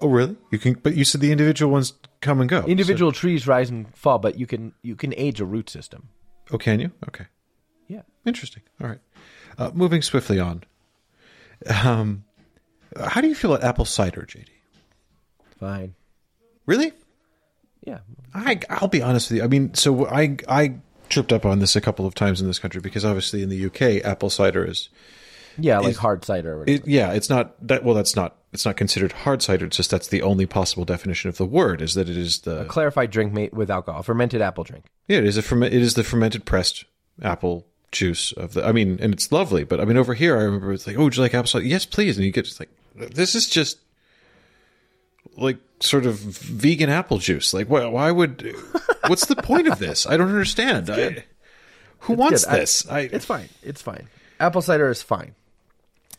Oh, 0.00 0.08
really? 0.08 0.36
You 0.50 0.58
can, 0.58 0.74
but 0.74 0.94
you 0.96 1.04
said 1.04 1.20
the 1.20 1.30
individual 1.30 1.70
ones 1.70 1.92
come 2.20 2.40
and 2.40 2.48
go. 2.48 2.64
Individual 2.64 3.12
trees 3.12 3.46
rise 3.46 3.70
and 3.70 3.94
fall, 3.94 4.18
but 4.18 4.38
you 4.38 4.46
can 4.46 4.72
you 4.82 4.96
can 4.96 5.14
age 5.16 5.40
a 5.40 5.44
root 5.44 5.68
system. 5.68 6.08
Oh, 6.50 6.58
can 6.58 6.80
you? 6.80 6.90
Okay. 7.08 7.26
Yeah. 7.86 8.02
Interesting. 8.24 8.62
All 8.80 8.88
right. 8.88 9.00
Uh, 9.58 9.70
moving 9.74 10.00
swiftly 10.00 10.40
on. 10.40 10.64
Um, 11.84 12.24
how 12.98 13.20
do 13.20 13.28
you 13.28 13.34
feel 13.34 13.52
about 13.52 13.66
apple 13.66 13.84
cider, 13.84 14.22
JD? 14.22 14.46
Fine. 15.58 15.94
Really? 16.66 16.92
Yeah. 17.84 17.98
I 18.34 18.60
I'll 18.70 18.88
be 18.88 19.02
honest 19.02 19.30
with 19.30 19.38
you. 19.38 19.44
I 19.44 19.48
mean, 19.48 19.74
so 19.74 20.06
I 20.06 20.36
I 20.48 20.76
tripped 21.08 21.32
up 21.32 21.44
on 21.44 21.58
this 21.58 21.76
a 21.76 21.80
couple 21.80 22.06
of 22.06 22.14
times 22.14 22.40
in 22.40 22.46
this 22.46 22.58
country 22.58 22.80
because 22.80 23.04
obviously 23.04 23.42
in 23.42 23.48
the 23.48 23.66
UK 23.66 24.04
apple 24.04 24.30
cider 24.30 24.64
is 24.64 24.88
Yeah, 25.58 25.78
like 25.78 25.90
Is- 25.90 25.96
hard 25.98 26.24
cider 26.24 26.54
or 26.54 26.58
whatever. 26.60 26.76
it, 26.76 26.86
yeah, 26.88 27.12
it's 27.12 27.28
not 27.30 27.54
that 27.66 27.84
well 27.84 27.94
that's 27.94 28.14
not 28.16 28.36
it's 28.52 28.64
not 28.64 28.76
considered 28.76 29.12
hard 29.12 29.42
cider, 29.42 29.66
it's 29.66 29.76
just 29.76 29.90
that's 29.90 30.08
the 30.08 30.22
only 30.22 30.46
possible 30.46 30.84
definition 30.84 31.28
of 31.28 31.36
the 31.36 31.44
word 31.46 31.80
is 31.82 31.94
that 31.94 32.08
it 32.08 32.16
is 32.16 32.40
the 32.40 32.64
Clarified 32.64 33.10
drink 33.10 33.32
made 33.32 33.52
with 33.52 33.70
alcohol, 33.70 34.02
fermented 34.02 34.40
apple 34.40 34.64
drink. 34.64 34.86
Yeah, 35.08 35.18
it 35.18 35.24
is 35.26 35.36
a 35.36 35.42
ferment 35.42 35.72
it 35.74 35.82
is 35.82 35.94
the 35.94 36.04
fermented 36.04 36.44
pressed 36.44 36.84
apple 37.22 37.66
juice 37.92 38.32
of 38.32 38.54
the 38.54 38.64
I 38.66 38.72
mean, 38.72 38.98
and 39.00 39.12
it's 39.12 39.30
lovely, 39.32 39.64
but 39.64 39.80
I 39.80 39.84
mean 39.84 39.96
over 39.96 40.14
here 40.14 40.36
I 40.38 40.42
remember 40.42 40.72
it's 40.72 40.86
like, 40.86 40.96
"Oh, 40.96 41.04
would 41.04 41.16
you 41.16 41.22
like 41.22 41.34
apple 41.34 41.48
cider?" 41.48 41.64
Yes, 41.64 41.84
please. 41.86 42.16
And 42.16 42.24
you 42.24 42.32
get 42.32 42.44
just 42.44 42.60
like 42.60 42.70
this 42.94 43.34
is 43.34 43.48
just 43.48 43.78
like 45.36 45.58
sort 45.80 46.06
of 46.06 46.16
vegan 46.18 46.90
apple 46.90 47.18
juice. 47.18 47.54
Like, 47.54 47.68
why, 47.68 47.86
why 47.86 48.10
would? 48.10 48.54
What's 49.06 49.26
the 49.26 49.36
point 49.36 49.68
of 49.68 49.78
this? 49.78 50.06
I 50.06 50.16
don't 50.16 50.28
understand. 50.28 50.90
I, 50.90 51.24
who 52.00 52.14
wants 52.14 52.44
good. 52.44 52.52
I- 52.54 52.58
this? 52.58 52.88
I, 52.90 53.00
It's 53.00 53.24
fine. 53.24 53.48
It's 53.62 53.82
fine. 53.82 54.08
Apple 54.38 54.62
cider 54.62 54.88
is 54.90 55.02
fine. 55.02 55.34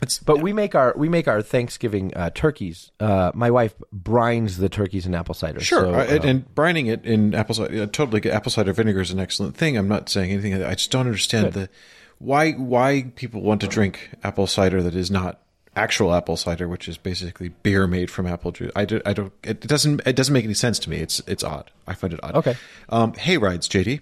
It's 0.01 0.19
But 0.19 0.41
we 0.41 0.51
make 0.53 0.73
our 0.75 0.93
we 0.97 1.09
make 1.09 1.27
our 1.27 1.41
Thanksgiving 1.41 2.11
uh, 2.15 2.29
turkeys. 2.31 2.91
Uh, 2.99 3.31
my 3.33 3.51
wife 3.51 3.75
brines 3.95 4.57
the 4.57 4.69
turkeys 4.69 5.05
in 5.05 5.13
apple 5.15 5.35
cider. 5.35 5.59
sure. 5.59 5.83
So, 5.85 5.93
I- 5.93 6.03
and, 6.05 6.25
uh, 6.25 6.27
and 6.27 6.55
brining 6.55 6.91
it 6.91 7.05
in 7.05 7.33
apple 7.35 7.55
cider, 7.55 7.75
yeah, 7.75 7.85
totally. 7.85 8.29
Apple 8.31 8.51
cider 8.51 8.73
vinegar 8.73 9.01
is 9.01 9.11
an 9.11 9.19
excellent 9.19 9.55
thing. 9.55 9.77
I'm 9.77 9.87
not 9.87 10.09
saying 10.09 10.31
anything. 10.31 10.53
I 10.63 10.73
just 10.75 10.91
don't 10.91 11.05
understand 11.05 11.53
the 11.53 11.69
why 12.17 12.51
why 12.53 13.11
people 13.15 13.41
want 13.41 13.61
to 13.61 13.67
drink 13.67 14.09
apple 14.23 14.47
cider 14.47 14.81
that 14.83 14.95
is 14.95 15.09
not 15.11 15.41
actual 15.75 16.13
apple 16.13 16.35
cider, 16.35 16.67
which 16.67 16.87
is 16.89 16.97
basically 16.97 17.47
beer 17.49 17.87
made 17.87 18.11
from 18.11 18.27
apple 18.27 18.51
juice. 18.51 18.71
I, 18.75 18.85
do, 18.85 19.01
I 19.05 19.13
don't. 19.13 19.31
It 19.43 19.61
doesn't. 19.61 20.01
It 20.05 20.15
doesn't 20.15 20.33
make 20.33 20.43
any 20.45 20.53
sense 20.53 20.79
to 20.79 20.89
me. 20.89 20.97
It's 20.97 21.21
it's 21.27 21.43
odd. 21.43 21.71
I 21.87 21.93
find 21.93 22.13
it 22.13 22.19
odd. 22.23 22.35
Okay. 22.35 22.55
Um, 22.89 23.13
hay 23.13 23.37
rides, 23.37 23.69
JD. 23.69 24.01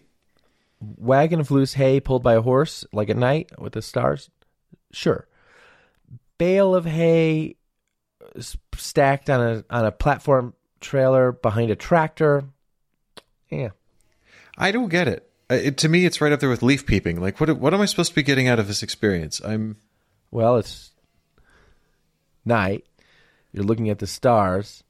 wagon 0.97 1.39
of 1.39 1.51
loose 1.51 1.73
hay 1.73 1.99
pulled 1.99 2.23
by 2.23 2.33
a 2.35 2.41
horse, 2.41 2.85
like 2.91 3.09
at 3.09 3.17
night 3.17 3.51
with 3.59 3.73
the 3.73 3.81
stars. 3.81 4.29
Sure. 4.91 5.27
Bale 6.39 6.73
of 6.73 6.85
hay 6.85 7.57
stacked 8.75 9.29
on 9.29 9.41
a 9.41 9.63
on 9.69 9.85
a 9.85 9.91
platform 9.91 10.55
trailer 10.81 11.31
behind 11.31 11.69
a 11.69 11.75
tractor. 11.75 12.45
Yeah. 13.51 13.69
I 14.57 14.71
don't 14.71 14.89
get 14.89 15.07
it. 15.07 15.29
Uh, 15.51 15.55
it. 15.55 15.77
To 15.77 15.89
me, 15.89 16.05
it's 16.05 16.21
right 16.21 16.31
up 16.31 16.39
there 16.39 16.49
with 16.49 16.63
leaf 16.63 16.85
peeping. 16.85 17.21
Like, 17.21 17.39
what 17.39 17.49
what 17.59 17.73
am 17.73 17.81
I 17.81 17.85
supposed 17.85 18.09
to 18.11 18.15
be 18.15 18.23
getting 18.23 18.47
out 18.47 18.57
of 18.59 18.67
this 18.67 18.81
experience? 18.83 19.41
I'm 19.43 19.77
Well, 20.31 20.57
it's 20.57 20.91
night. 22.45 22.85
You're 23.51 23.63
looking 23.65 23.89
at 23.89 23.99
the 23.99 24.07
stars. 24.07 24.83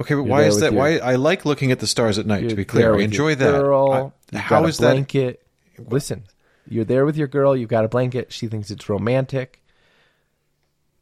okay, 0.00 0.14
but 0.14 0.22
You're 0.22 0.24
why 0.24 0.42
is 0.44 0.60
that? 0.60 0.72
your- 0.72 0.80
Why 0.80 0.98
I 0.98 1.14
like 1.16 1.44
looking 1.44 1.70
at 1.72 1.78
the 1.80 1.86
stars 1.86 2.18
at 2.18 2.26
night. 2.26 2.48
To 2.48 2.56
be 2.56 2.64
clear, 2.64 2.94
I 2.94 3.00
enjoy 3.02 3.34
that. 3.36 3.50
Girl, 3.52 4.12
I- 4.32 4.36
how 4.38 4.64
is 4.66 4.78
a 4.78 4.82
that? 4.82 4.90
blanket. 4.92 5.42
Listen, 5.78 6.24
you're 6.68 6.84
there 6.84 7.06
with 7.06 7.16
your 7.16 7.28
girl. 7.28 7.56
You've 7.56 7.68
got 7.70 7.84
a 7.84 7.88
blanket. 7.88 8.32
She 8.32 8.48
thinks 8.48 8.70
it's 8.70 8.88
romantic. 8.88 9.59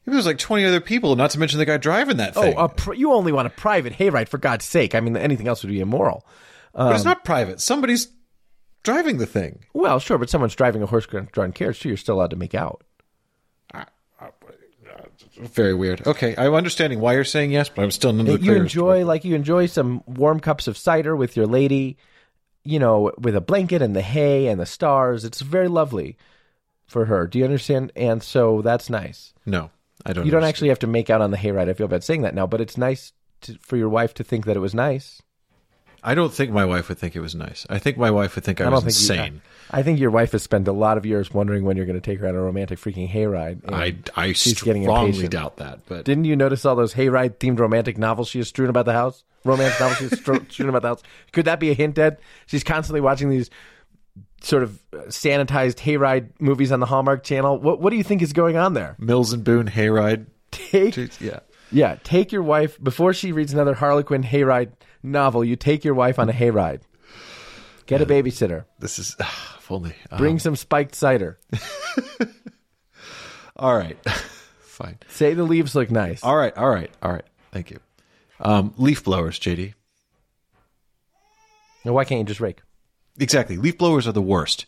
If 0.08 0.12
there's 0.12 0.26
like 0.26 0.38
20 0.38 0.64
other 0.64 0.80
people, 0.80 1.14
not 1.16 1.30
to 1.32 1.38
mention 1.38 1.58
the 1.58 1.64
guy 1.66 1.76
driving 1.76 2.16
that 2.16 2.36
Oh, 2.36 2.42
thing. 2.42 2.54
a 2.56 2.68
pr- 2.68 2.94
you 2.94 3.12
only 3.12 3.30
want 3.32 3.46
a 3.46 3.50
private 3.50 3.92
hayride 3.92 4.28
for 4.28 4.38
God's 4.38 4.64
sake. 4.64 4.94
I 4.94 5.00
mean, 5.00 5.16
anything 5.16 5.46
else 5.48 5.62
would 5.62 5.70
be 5.70 5.80
immoral. 5.80 6.26
but 6.72 6.92
it's 6.94 7.04
um, 7.04 7.08
not 7.10 7.24
private. 7.24 7.60
Somebody's 7.60 8.08
driving 8.82 9.18
the 9.18 9.26
thing. 9.26 9.64
Well, 9.74 9.98
sure, 9.98 10.18
but 10.18 10.30
someone's 10.30 10.54
driving 10.54 10.82
a 10.82 10.86
horse-drawn 10.86 11.52
carriage 11.52 11.80
too. 11.80 11.88
You're 11.88 11.96
still 11.98 12.14
allowed 12.16 12.30
to 12.30 12.36
make 12.36 12.54
out. 12.54 12.82
Uh, 13.74 13.84
very 15.40 15.74
weird. 15.74 16.06
Okay, 16.06 16.34
I'm 16.36 16.54
understanding 16.54 17.00
why 17.00 17.12
you're 17.14 17.24
saying 17.24 17.52
yes, 17.52 17.68
but 17.68 17.82
I'm 17.82 17.90
still 17.90 18.12
the 18.12 18.38
you 18.40 18.54
enjoy 18.54 19.04
like 19.04 19.24
you 19.24 19.34
enjoy 19.36 19.66
some 19.66 20.02
warm 20.06 20.40
cups 20.40 20.66
of 20.66 20.76
cider 20.76 21.14
with 21.14 21.36
your 21.36 21.46
lady, 21.46 21.96
you 22.64 22.78
know, 22.78 23.12
with 23.18 23.36
a 23.36 23.40
blanket 23.40 23.80
and 23.82 23.94
the 23.94 24.02
hay 24.02 24.48
and 24.48 24.60
the 24.60 24.66
stars. 24.66 25.24
It's 25.24 25.40
very 25.40 25.68
lovely 25.68 26.16
for 26.86 27.04
her. 27.04 27.26
Do 27.26 27.38
you 27.38 27.44
understand? 27.44 27.92
And 27.94 28.22
so 28.22 28.62
that's 28.62 28.90
nice. 28.90 29.32
No, 29.46 29.70
I 30.06 30.12
don't. 30.12 30.24
You 30.24 30.30
don't 30.30 30.38
understand. 30.38 30.48
actually 30.48 30.68
have 30.68 30.78
to 30.80 30.86
make 30.86 31.10
out 31.10 31.20
on 31.20 31.30
the 31.30 31.36
hayride. 31.36 31.68
I 31.68 31.74
feel 31.74 31.88
bad 31.88 32.04
saying 32.04 32.22
that 32.22 32.34
now, 32.34 32.46
but 32.46 32.60
it's 32.60 32.76
nice 32.78 33.12
to, 33.42 33.54
for 33.60 33.76
your 33.76 33.88
wife 33.88 34.14
to 34.14 34.24
think 34.24 34.46
that 34.46 34.56
it 34.56 34.60
was 34.60 34.74
nice. 34.74 35.22
I 36.02 36.14
don't 36.14 36.32
think 36.32 36.52
my 36.52 36.64
wife 36.64 36.88
would 36.88 36.98
think 36.98 37.16
it 37.16 37.20
was 37.20 37.34
nice. 37.34 37.66
I 37.68 37.78
think 37.80 37.98
my 37.98 38.10
wife 38.10 38.36
would 38.36 38.44
think 38.44 38.60
I, 38.60 38.66
I 38.66 38.68
was 38.68 38.82
don't 38.84 38.92
think 38.92 39.08
you- 39.18 39.22
insane. 39.24 39.42
I 39.70 39.82
think 39.82 39.98
your 39.98 40.10
wife 40.12 40.32
has 40.32 40.42
spent 40.42 40.66
a 40.68 40.72
lot 40.72 40.96
of 40.96 41.04
years 41.04 41.34
wondering 41.34 41.64
when 41.64 41.76
you're 41.76 41.84
going 41.84 42.00
to 42.00 42.04
take 42.10 42.20
her 42.20 42.28
on 42.28 42.34
a 42.34 42.40
romantic 42.40 42.78
freaking 42.78 43.10
hayride. 43.10 43.60
I 43.70 43.96
I 44.16 44.32
she's 44.32 44.62
getting 44.62 44.84
strongly 44.84 45.08
impatient. 45.10 45.32
doubt 45.32 45.56
that. 45.58 45.80
But 45.86 46.04
Didn't 46.06 46.24
you 46.24 46.36
notice 46.36 46.64
all 46.64 46.76
those 46.76 46.94
hayride 46.94 47.36
themed 47.38 47.58
romantic 47.58 47.98
novels 47.98 48.28
she 48.28 48.38
has 48.38 48.48
strewn 48.48 48.70
about 48.70 48.86
the 48.86 48.92
house? 48.94 49.24
Romance 49.44 49.78
novels 49.78 49.98
she's 49.98 50.18
strewn 50.52 50.68
about 50.70 50.82
the 50.82 50.88
house. 50.88 51.02
Could 51.32 51.44
that 51.46 51.60
be 51.60 51.70
a 51.70 51.74
hint, 51.74 51.98
Ed? 51.98 52.16
She's 52.46 52.64
constantly 52.64 53.00
watching 53.02 53.28
these 53.28 53.50
sort 54.42 54.62
of 54.62 54.80
uh, 54.92 54.96
sanitized 55.08 55.76
hayride 55.76 56.30
movies 56.40 56.72
on 56.72 56.80
the 56.80 56.86
Hallmark 56.86 57.22
Channel. 57.24 57.58
What 57.58 57.80
What 57.80 57.90
do 57.90 57.96
you 57.96 58.04
think 58.04 58.22
is 58.22 58.32
going 58.32 58.56
on 58.56 58.74
there? 58.74 58.96
Mills 58.98 59.32
and 59.32 59.44
Boon 59.44 59.66
hayride. 59.68 60.26
Take 60.50 61.20
Yeah. 61.20 61.40
yeah, 61.70 61.96
take 62.04 62.32
your 62.32 62.42
wife 62.42 62.82
before 62.82 63.12
she 63.12 63.32
reads 63.32 63.52
another 63.52 63.74
Harlequin 63.74 64.22
hayride 64.22 64.72
novel. 65.02 65.44
You 65.44 65.56
take 65.56 65.84
your 65.84 65.94
wife 65.94 66.18
on 66.18 66.28
a 66.28 66.32
hayride. 66.32 66.80
Get 67.86 68.00
a 68.02 68.06
babysitter. 68.06 68.64
This 68.78 68.98
is 68.98 69.16
if 69.18 69.70
only. 69.70 69.94
uh, 70.10 70.18
Bring 70.18 70.38
some 70.38 70.56
spiked 70.56 70.94
cider. 70.94 71.38
all 73.56 73.76
right. 73.76 73.98
Fine. 74.60 74.98
Say 75.08 75.34
the 75.34 75.42
leaves 75.42 75.74
look 75.74 75.90
nice. 75.90 76.22
All 76.22 76.36
right. 76.36 76.56
All 76.56 76.70
right. 76.70 76.90
All 77.02 77.12
right. 77.12 77.24
Thank 77.50 77.70
you. 77.70 77.78
Um, 78.40 78.72
leaf 78.76 79.02
blowers, 79.04 79.38
JD. 79.40 79.74
Now, 81.84 81.92
why 81.92 82.04
can't 82.04 82.20
you 82.20 82.24
just 82.24 82.40
rake? 82.40 82.60
Exactly. 83.18 83.56
Leaf 83.56 83.78
blowers 83.78 84.06
are 84.06 84.12
the 84.12 84.22
worst. 84.22 84.66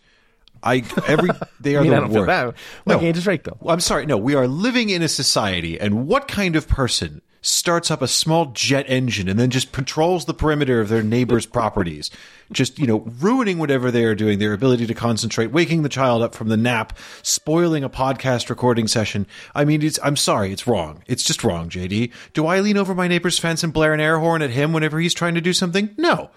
I 0.63 0.85
every 1.07 1.31
they 1.61 1.77
are 1.77 1.81
I 1.81 1.83
mean, 1.85 1.93
I 1.93 1.97
the 1.97 2.01
don't 2.03 2.11
feel 2.11 2.21
worst. 2.23 2.27
bad. 2.29 2.55
Why 2.85 2.95
No. 2.95 2.99
can't 2.99 3.07
you 3.07 3.13
just 3.15 3.27
rake 3.27 3.45
though? 3.45 3.57
I'm 3.67 3.81
sorry. 3.81 4.07
No, 4.07 4.17
we 4.19 4.35
are 4.35 4.47
living 4.49 4.91
in 4.91 5.03
a 5.03 5.09
society, 5.09 5.81
and 5.81 6.07
what 6.07 6.29
kind 6.29 6.57
of 6.57 6.69
person 6.69 7.23
starts 7.43 7.91
up 7.91 8.03
a 8.03 8.07
small 8.09 8.47
jet 8.53 8.85
engine 8.87 9.27
and 9.27 9.39
then 9.39 9.49
just 9.49 9.73
patrols 9.73 10.27
the 10.27 10.35
perimeter 10.35 10.79
of 10.83 10.91
their 10.91 11.03
neighbors' 11.03 11.47
properties, 11.59 12.11
just 12.53 12.79
you 12.79 12.87
know, 12.87 12.99
ruining 13.19 13.57
whatever 13.59 13.91
they 13.91 14.05
are 14.05 14.15
doing, 14.15 14.39
their 14.39 14.53
ability 14.53 14.87
to 14.87 14.93
concentrate, 14.93 15.47
waking 15.51 15.81
the 15.83 15.89
child 15.89 16.21
up 16.23 16.35
from 16.35 16.49
the 16.49 16.57
nap, 16.59 16.93
spoiling 17.23 17.83
a 17.83 17.89
podcast 17.89 18.51
recording 18.51 18.87
session. 18.87 19.27
I 19.55 19.65
mean, 19.65 19.81
it's. 19.83 19.99
I'm 20.03 20.17
sorry, 20.17 20.53
it's 20.53 20.67
wrong. 20.67 21.03
It's 21.07 21.25
just 21.25 21.43
wrong, 21.43 21.71
JD. 21.71 22.13
Do 22.35 22.47
I 22.47 22.61
lean 22.61 22.77
over 22.77 22.95
my 22.95 23.09
neighbor's 23.09 23.39
fence 23.39 23.63
and 23.65 23.73
blare 23.73 23.95
an 23.95 24.01
air 24.01 24.19
horn 24.19 24.43
at 24.43 24.51
him 24.51 24.75
whenever 24.75 25.01
he's 25.01 25.15
trying 25.15 25.37
to 25.37 25.41
do 25.41 25.55
something? 25.55 25.95
No, 25.97 26.29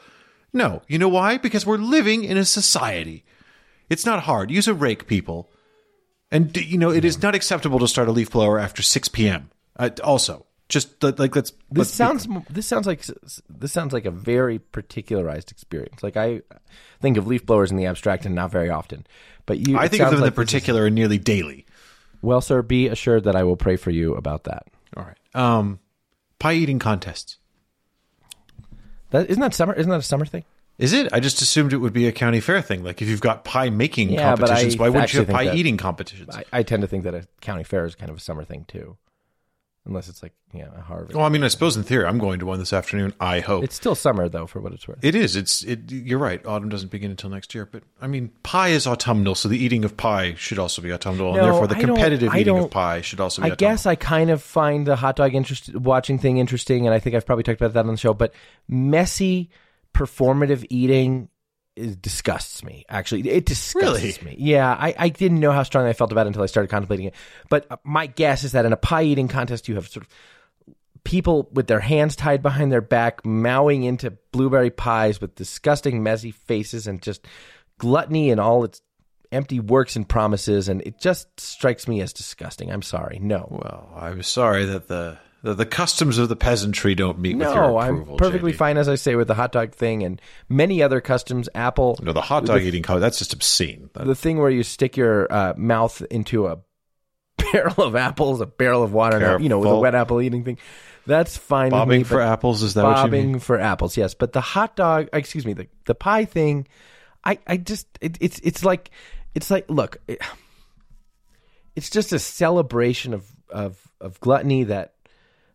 no. 0.53 0.81
You 0.87 0.97
know 0.99 1.09
why? 1.09 1.37
Because 1.37 1.65
we're 1.65 1.77
living 1.77 2.23
in 2.23 2.37
a 2.37 2.45
society. 2.45 3.23
It's 3.89 4.05
not 4.05 4.23
hard. 4.23 4.51
Use 4.51 4.67
a 4.67 4.73
rake, 4.73 5.07
people. 5.07 5.49
And 6.31 6.55
you 6.57 6.77
know, 6.77 6.89
it 6.91 7.05
is 7.05 7.21
not 7.21 7.35
acceptable 7.35 7.79
to 7.79 7.87
start 7.87 8.07
a 8.07 8.11
leaf 8.11 8.31
blower 8.31 8.57
after 8.59 8.81
6 8.81 9.07
p.m. 9.09 9.51
Uh, 9.77 9.89
also, 10.03 10.45
just 10.69 11.03
like 11.03 11.35
let's. 11.35 11.51
This 11.51 11.57
let's 11.71 11.91
be- 11.91 11.95
sounds 11.95 12.27
this 12.49 12.65
sounds 12.65 12.87
like 12.87 13.03
this 13.49 13.71
sounds 13.71 13.93
like 13.93 14.05
a 14.05 14.11
very 14.11 14.57
particularized 14.59 15.51
experience. 15.51 16.01
Like 16.01 16.17
I 16.17 16.41
think 17.01 17.17
of 17.17 17.27
leaf 17.27 17.45
blowers 17.45 17.69
in 17.71 17.77
the 17.77 17.85
abstract 17.85 18.25
and 18.25 18.33
not 18.33 18.49
very 18.51 18.69
often. 18.69 19.05
But 19.45 19.59
you, 19.59 19.77
I 19.77 19.87
think 19.89 20.01
of 20.01 20.09
them 20.11 20.19
in 20.19 20.21
the 20.21 20.31
this 20.31 20.33
is- 20.39 20.45
particular 20.45 20.85
and 20.87 20.95
nearly 20.95 21.17
daily. 21.19 21.65
well, 22.21 22.41
sir, 22.41 22.61
be 22.63 22.87
assured 22.87 23.25
that 23.25 23.35
I 23.35 23.43
will 23.43 23.57
pray 23.57 23.75
for 23.75 23.91
you 23.91 24.15
about 24.15 24.45
that. 24.45 24.67
All 24.97 25.03
right. 25.03 25.17
Um, 25.35 25.79
pie 26.39 26.53
eating 26.53 26.79
contests. 26.79 27.37
That 29.13 29.29
isn't 29.29 29.39
that 29.41 29.53
summer? 29.53 29.73
Isn't 29.73 29.91
that 29.91 29.99
a 29.99 30.01
summer 30.01 30.25
thing? 30.25 30.43
Is 30.79 30.91
it? 30.91 31.13
I 31.13 31.19
just 31.19 31.39
assumed 31.43 31.71
it 31.71 31.77
would 31.77 31.93
be 31.93 32.07
a 32.07 32.11
county 32.11 32.39
fair 32.39 32.61
thing. 32.63 32.83
Like 32.83 32.99
if 32.99 33.07
you've 33.07 33.21
got 33.21 33.43
pie 33.45 33.69
making 33.69 34.09
Yeah, 34.09 34.23
competitions, 34.23 34.75
I 34.75 34.79
why 34.79 34.89
wouldn't 34.89 35.13
you 35.13 35.19
have 35.19 35.29
pie 35.29 35.53
eating 35.53 35.77
competitions? 35.77 36.35
I, 36.35 36.43
I 36.51 36.63
tend 36.63 36.81
to 36.81 36.87
think 36.87 37.03
that 37.03 37.13
a 37.13 37.27
county 37.39 37.63
fair 37.63 37.85
is 37.85 37.93
kind 37.93 38.09
of 38.09 38.17
a 38.17 38.19
summer 38.19 38.43
thing 38.43 38.65
too, 38.67 38.97
unless 39.85 40.07
it's 40.07 40.23
like 40.23 40.33
yeah, 40.53 40.67
a 40.77 40.81
Harvard. 40.81 41.15
well, 41.15 41.25
I 41.25 41.29
mean, 41.29 41.43
I 41.43 41.47
suppose 41.47 41.75
in 41.75 41.83
theory, 41.83 42.05
I'm 42.05 42.17
going 42.19 42.39
to 42.39 42.45
one 42.45 42.59
this 42.59 42.71
afternoon. 42.73 43.13
I 43.19 43.39
hope 43.39 43.63
It's 43.63 43.75
still 43.75 43.95
summer 43.95 44.29
though, 44.29 44.47
for 44.47 44.61
what 44.61 44.71
it's 44.71 44.87
worth. 44.87 44.99
it 45.03 45.15
is. 45.15 45.35
It's. 45.35 45.63
It, 45.63 45.91
you're 45.91 46.19
right. 46.19 46.45
Autumn 46.45 46.69
doesn't 46.69 46.91
begin 46.91 47.11
until 47.11 47.29
next 47.29 47.53
year. 47.55 47.65
But 47.65 47.83
I 48.01 48.07
mean, 48.07 48.31
pie 48.43 48.69
is 48.69 48.85
autumnal, 48.87 49.35
so 49.35 49.49
the 49.49 49.57
eating 49.57 49.83
of 49.83 49.97
pie 49.97 50.35
should 50.35 50.59
also 50.59 50.81
be 50.81 50.91
autumnal, 50.93 51.33
No, 51.33 51.39
and 51.39 51.45
therefore 51.45 51.67
the 51.67 51.75
I 51.75 51.81
competitive 51.81 52.33
eating 52.35 52.57
of 52.57 52.69
pie 52.71 53.01
should 53.01 53.19
also 53.19 53.41
be. 53.41 53.47
I 53.49 53.51
autumnal. 53.53 53.71
guess 53.71 53.85
I 53.85 53.95
kind 53.95 54.29
of 54.29 54.41
find 54.41 54.85
the 54.87 54.95
hot 54.95 55.15
dog 55.15 55.33
interest 55.35 55.75
watching 55.75 56.17
thing 56.19 56.37
interesting, 56.37 56.85
and 56.85 56.93
I 56.93 56.99
think 56.99 57.15
I've 57.15 57.25
probably 57.25 57.43
talked 57.43 57.59
about 57.59 57.73
that 57.73 57.85
on 57.85 57.91
the 57.91 57.97
show. 57.97 58.13
But 58.13 58.33
messy, 58.67 59.49
performative 59.93 60.65
eating 60.69 61.29
is, 61.75 61.95
disgusts 61.95 62.63
me. 62.63 62.85
Actually, 62.89 63.29
it 63.29 63.45
disgusts 63.45 64.21
me. 64.21 64.35
Yeah, 64.37 64.69
I, 64.69 64.95
I 64.97 65.09
didn't 65.09 65.39
know 65.39 65.51
how 65.51 65.63
strongly 65.63 65.89
I 65.89 65.93
felt 65.93 66.11
about 66.11 66.25
it 66.25 66.27
until 66.27 66.43
I 66.43 66.47
started 66.47 66.69
contemplating 66.69 67.07
it. 67.07 67.15
But 67.49 67.67
uh, 67.69 67.77
my 67.83 68.07
guess 68.07 68.43
is 68.43 68.51
that 68.53 68.65
in 68.65 68.73
a 68.73 68.77
pie 68.77 69.03
eating 69.03 69.27
contest, 69.27 69.67
you 69.67 69.75
have 69.75 69.87
sort 69.87 70.05
of 70.05 70.11
people 71.03 71.49
with 71.51 71.67
their 71.67 71.79
hands 71.79 72.15
tied 72.15 72.41
behind 72.41 72.71
their 72.71 72.81
back, 72.81 73.25
mowing 73.25 73.83
into 73.83 74.11
blueberry 74.31 74.69
pies 74.69 75.19
with 75.19 75.35
disgusting, 75.35 76.03
messy 76.03 76.31
faces, 76.31 76.87
and 76.87 77.01
just 77.01 77.27
gluttony 77.77 78.31
and 78.31 78.39
all 78.39 78.63
its 78.63 78.81
empty 79.31 79.59
works 79.59 79.95
and 79.95 80.07
promises. 80.07 80.69
And 80.69 80.81
it 80.81 80.99
just 80.99 81.39
strikes 81.39 81.87
me 81.87 82.01
as 82.01 82.13
disgusting. 82.13 82.71
I'm 82.71 82.81
sorry. 82.81 83.19
No. 83.21 83.47
Well, 83.49 83.89
I'm 83.95 84.23
sorry 84.23 84.65
that 84.65 84.87
the 84.87 85.17
the, 85.43 85.53
the 85.53 85.65
customs 85.65 86.17
of 86.17 86.29
the 86.29 86.35
peasantry 86.35 86.95
don't 86.95 87.19
meet 87.19 87.37
with 87.37 87.47
your 87.49 87.55
No, 87.55 87.77
approval. 87.77 88.13
I'm 88.13 88.17
perfectly 88.17 88.53
JD. 88.53 88.55
fine, 88.55 88.77
as 88.77 88.89
I 88.89 88.95
say, 88.95 89.15
with 89.15 89.27
the 89.27 89.35
hot 89.35 89.51
dog 89.51 89.73
thing 89.73 90.01
and 90.03 90.19
many 90.49 90.81
other 90.81 91.01
customs. 91.01 91.49
Apple, 91.53 91.99
No, 92.01 92.13
the 92.13 92.21
hot 92.21 92.45
dog 92.45 92.61
eating 92.61 92.81
co 92.81 92.99
that's 92.99 93.19
just 93.19 93.33
obscene. 93.33 93.89
That- 93.93 94.07
the 94.07 94.15
thing 94.15 94.39
where 94.39 94.49
you 94.49 94.63
stick 94.63 94.97
your 94.97 95.31
uh, 95.31 95.53
mouth 95.55 96.01
into 96.09 96.47
a 96.47 96.59
barrel 97.51 97.83
of 97.83 97.95
apples, 97.95 98.41
a 98.41 98.45
barrel 98.45 98.81
of 98.83 98.93
water, 98.93 99.37
you 99.39 99.49
know, 99.49 99.59
with 99.59 99.69
a 99.69 99.75
wet 99.79 99.93
apple 99.95 100.21
eating 100.21 100.43
thing. 100.43 100.57
That's 101.05 101.35
fine. 101.35 101.71
bobbing 101.71 101.99
me, 101.99 102.03
for 102.05 102.21
apples 102.21 102.63
is 102.63 102.75
that 102.75 102.85
what 102.85 102.97
you 102.97 103.03
bobbing 103.03 103.39
for 103.39 103.59
apples, 103.59 103.97
yes. 103.97 104.13
But 104.13 104.31
the 104.31 104.39
hot 104.41 104.77
dog, 104.77 105.09
excuse 105.11 105.45
me, 105.45 105.51
the 105.51 105.67
the 105.85 105.93
pie 105.95 106.23
thing, 106.23 106.65
I 107.25 107.39
I 107.45 107.57
just 107.57 107.87
it, 107.99 108.17
it's 108.21 108.39
it's 108.39 108.63
like 108.63 108.89
it's 109.35 109.51
like 109.51 109.65
look, 109.69 109.97
it, 110.07 110.21
it's 111.75 111.89
just 111.89 112.13
a 112.13 112.19
celebration 112.19 113.13
of 113.13 113.25
of 113.49 113.77
of 113.99 114.19
gluttony 114.21 114.63
that 114.65 114.93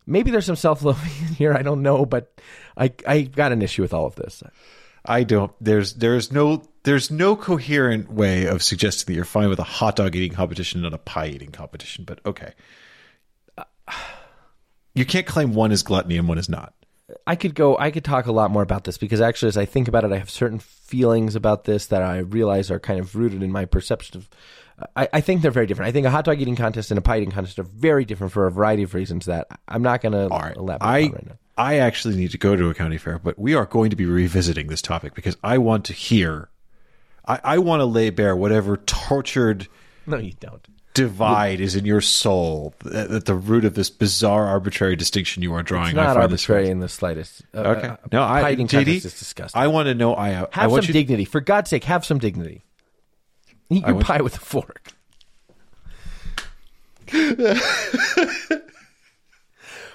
maybe 0.09 0.31
there's 0.31 0.45
some 0.45 0.55
self 0.55 0.83
loathing 0.83 1.11
in 1.27 1.33
here. 1.33 1.53
I 1.53 1.61
don't 1.61 1.81
know, 1.81 2.05
but 2.05 2.33
I 2.75 2.91
I 3.07 3.21
got 3.21 3.51
an 3.51 3.61
issue 3.61 3.81
with 3.81 3.93
all 3.93 4.05
of 4.05 4.15
this. 4.15 4.43
I 5.05 5.23
don't. 5.23 5.51
There's 5.61 5.93
there's 5.93 6.31
no 6.31 6.63
there's 6.83 7.11
no 7.11 7.35
coherent 7.35 8.11
way 8.11 8.45
of 8.45 8.61
suggesting 8.63 9.05
that 9.07 9.15
you're 9.15 9.25
fine 9.25 9.49
with 9.49 9.59
a 9.59 9.63
hot 9.63 9.95
dog 9.95 10.15
eating 10.15 10.33
competition 10.33 10.79
and 10.79 10.91
not 10.91 10.93
a 10.93 11.01
pie 11.01 11.27
eating 11.27 11.51
competition. 11.51 12.03
But 12.05 12.19
okay, 12.25 12.53
you 14.93 15.05
can't 15.05 15.25
claim 15.25 15.53
one 15.53 15.71
is 15.71 15.83
gluttony 15.83 16.17
and 16.17 16.27
one 16.27 16.37
is 16.37 16.49
not. 16.49 16.73
I 17.25 17.35
could 17.35 17.55
go. 17.55 17.77
I 17.77 17.91
could 17.91 18.03
talk 18.03 18.27
a 18.27 18.31
lot 18.31 18.51
more 18.51 18.61
about 18.61 18.83
this 18.83 18.97
because 18.97 19.21
actually, 19.21 19.49
as 19.49 19.57
I 19.57 19.65
think 19.65 19.87
about 19.87 20.03
it, 20.03 20.11
I 20.11 20.17
have 20.17 20.29
certain 20.29 20.59
feelings 20.59 21.35
about 21.35 21.63
this 21.63 21.87
that 21.87 22.03
I 22.03 22.19
realize 22.19 22.69
are 22.69 22.79
kind 22.79 22.99
of 22.99 23.15
rooted 23.15 23.41
in 23.43 23.51
my 23.51 23.65
perception 23.65 24.17
of. 24.17 24.29
I, 24.95 25.09
I 25.13 25.21
think 25.21 25.41
they're 25.41 25.51
very 25.51 25.65
different. 25.67 25.89
I 25.89 25.91
think 25.91 26.05
a 26.05 26.09
hot 26.11 26.25
dog 26.25 26.39
eating 26.41 26.55
contest 26.55 26.91
and 26.91 26.97
a 26.97 27.01
pie 27.01 27.17
eating 27.17 27.31
contest 27.31 27.59
are 27.59 27.63
very 27.63 28.05
different 28.05 28.31
for 28.33 28.45
a 28.47 28.51
variety 28.51 28.83
of 28.83 28.93
reasons 28.93 29.25
that 29.25 29.47
I'm 29.67 29.81
not 29.81 30.01
going 30.01 30.13
to 30.13 30.27
elaborate 30.55 30.81
I 30.87 31.01
on 31.03 31.11
right 31.11 31.25
now. 31.27 31.37
I 31.57 31.75
actually 31.79 32.15
need 32.15 32.31
to 32.31 32.37
go 32.37 32.55
to 32.55 32.69
a 32.69 32.73
county 32.73 32.97
fair, 32.97 33.19
but 33.19 33.37
we 33.37 33.53
are 33.53 33.65
going 33.65 33.89
to 33.89 33.95
be 33.95 34.05
revisiting 34.05 34.67
this 34.67 34.81
topic 34.81 35.13
because 35.13 35.35
I 35.43 35.57
want 35.57 35.85
to 35.85 35.93
hear. 35.93 36.49
I, 37.27 37.39
I 37.43 37.57
want 37.57 37.81
to 37.81 37.85
lay 37.85 38.09
bare 38.09 38.35
whatever 38.35 38.77
tortured 38.77 39.67
No, 40.07 40.17
you 40.17 40.33
don't. 40.39 40.65
divide 40.93 41.59
is 41.59 41.75
in 41.75 41.85
your 41.85 42.01
soul 42.01 42.73
at 42.85 43.11
at 43.11 43.25
the 43.25 43.35
root 43.35 43.65
of 43.65 43.75
this 43.75 43.89
bizarre 43.89 44.45
arbitrary 44.47 44.95
distinction 44.95 45.43
you 45.43 45.53
are 45.53 45.61
drawing. 45.61 45.89
It's 45.91 45.97
I 45.99 46.05
not 46.05 46.15
find 46.15 46.31
this 46.31 46.49
arbitrary 46.49 46.69
in 46.69 46.79
the 46.79 46.89
slightest. 46.89 47.41
Uh, 47.53 47.59
Okay. 47.59 47.87
uh, 47.89 47.97
No, 48.11 48.23
I 48.23 48.55
JD, 48.55 48.87
is 48.87 49.03
disgusting. 49.03 49.61
I 49.61 49.67
want 49.67 49.87
to 49.87 49.93
know. 49.95 50.13
I 50.15 50.29
I 50.29 50.47
have 50.53 50.71
want 50.71 50.85
some 50.85 50.87
you. 50.89 50.93
dignity, 50.93 51.25
for 51.25 51.41
God's 51.41 51.69
sake. 51.69 51.83
Have 51.83 52.05
some 52.05 52.17
dignity. 52.19 52.63
Eat 53.69 53.85
your 53.85 53.99
pie 53.99 54.21
with 54.21 54.35
a 54.35 54.39
fork. 54.39 54.93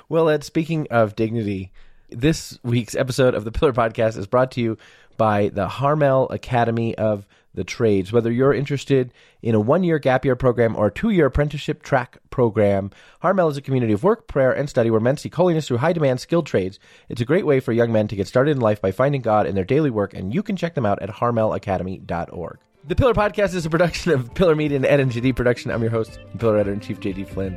well, 0.09 0.29
Ed, 0.29 0.45
speaking 0.45 0.87
of 0.91 1.17
dignity, 1.17 1.73
this 2.11 2.59
week's 2.63 2.95
episode 2.95 3.35
of 3.35 3.45
the 3.45 3.53
Pillar 3.53 3.73
Podcast 3.73 4.17
is 4.17 4.27
brought 4.27 4.51
to 4.53 4.61
you 4.61 4.79
by 5.17 5.49
the 5.49 5.69
Harmel 5.69 6.29
Academy 6.31 6.95
of 6.97 7.27
the 7.55 7.65
Trades. 7.65 8.13
Whether 8.13 8.33
you're 8.33 8.53
interested 8.53 9.13
in 9.43 9.55
a 9.55 9.61
one 9.61 9.85
year 9.85 9.99
gap 9.99 10.25
year 10.25 10.37
program 10.37 10.77
or 10.77 10.87
a 10.87 10.93
two 10.93 11.11
year 11.11 11.27
apprenticeship 11.27 11.83
track 11.83 12.19
program, 12.31 12.91
Harmel 13.23 13.51
is 13.51 13.57
a 13.57 13.63
community 13.63 13.93
of 13.93 14.03
work, 14.03 14.27
prayer, 14.27 14.53
and 14.53 14.69
study 14.69 14.91
where 14.91 15.01
men 15.01 15.17
seek 15.17 15.35
holiness 15.35 15.69
through 15.69 15.79
high 15.79 15.93
demand 15.93 16.21
skilled 16.21 16.47
trades. 16.47 16.79
It's 17.09 17.21
a 17.21 17.25
great 17.25 17.47
way 17.47 17.61
for 17.61 17.73
young 17.73 17.93
men 17.93 18.09
to 18.09 18.17
get 18.17 18.29
started 18.29 18.53
in 18.53 18.61
life 18.61 18.81
by 18.81 18.93
finding 18.93 19.23
God 19.23 19.47
in 19.47 19.55
their 19.55 19.65
daily 19.65 19.91
work, 19.91 20.15
and 20.15 20.35
you 20.35 20.43
can 20.43 20.57
check 20.57 20.75
them 20.75 20.87
out 20.87 21.03
at 21.03 21.11
harmelacademy.org. 21.11 22.59
The 22.87 22.95
Pillar 22.95 23.15
Podcast 23.15 23.55
is 23.55 23.65
a 23.65 23.71
production 23.71 24.13
of 24.13 24.35
Pillar 24.35 24.55
Media 24.55 24.77
and 24.77 24.85
Ed 24.85 25.37
Production. 25.37 25.71
I'm 25.71 25.81
your 25.81 25.91
host, 25.91 26.19
Pillar 26.39 26.59
Editor 26.59 26.75
in 26.75 26.81
Chief 26.81 27.01
JD 27.01 27.27
Flynn, 27.31 27.57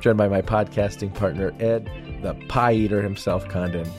joined 0.00 0.18
by 0.18 0.28
my 0.28 0.40
podcasting 0.40 1.12
partner 1.12 1.52
Ed, 1.58 1.90
the 2.22 2.34
pie 2.46 2.74
eater 2.74 3.02
himself, 3.02 3.48
Condon. 3.48 3.90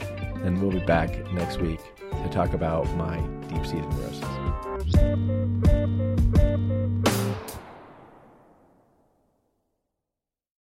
And 0.46 0.62
we'll 0.62 0.72
be 0.72 0.80
back 0.80 1.30
next 1.34 1.60
week 1.60 1.82
to 2.12 2.30
talk 2.30 2.54
about 2.54 2.90
my 2.96 3.20
deep 3.50 3.66
seated 3.66 3.90
neurosis. 3.90 4.24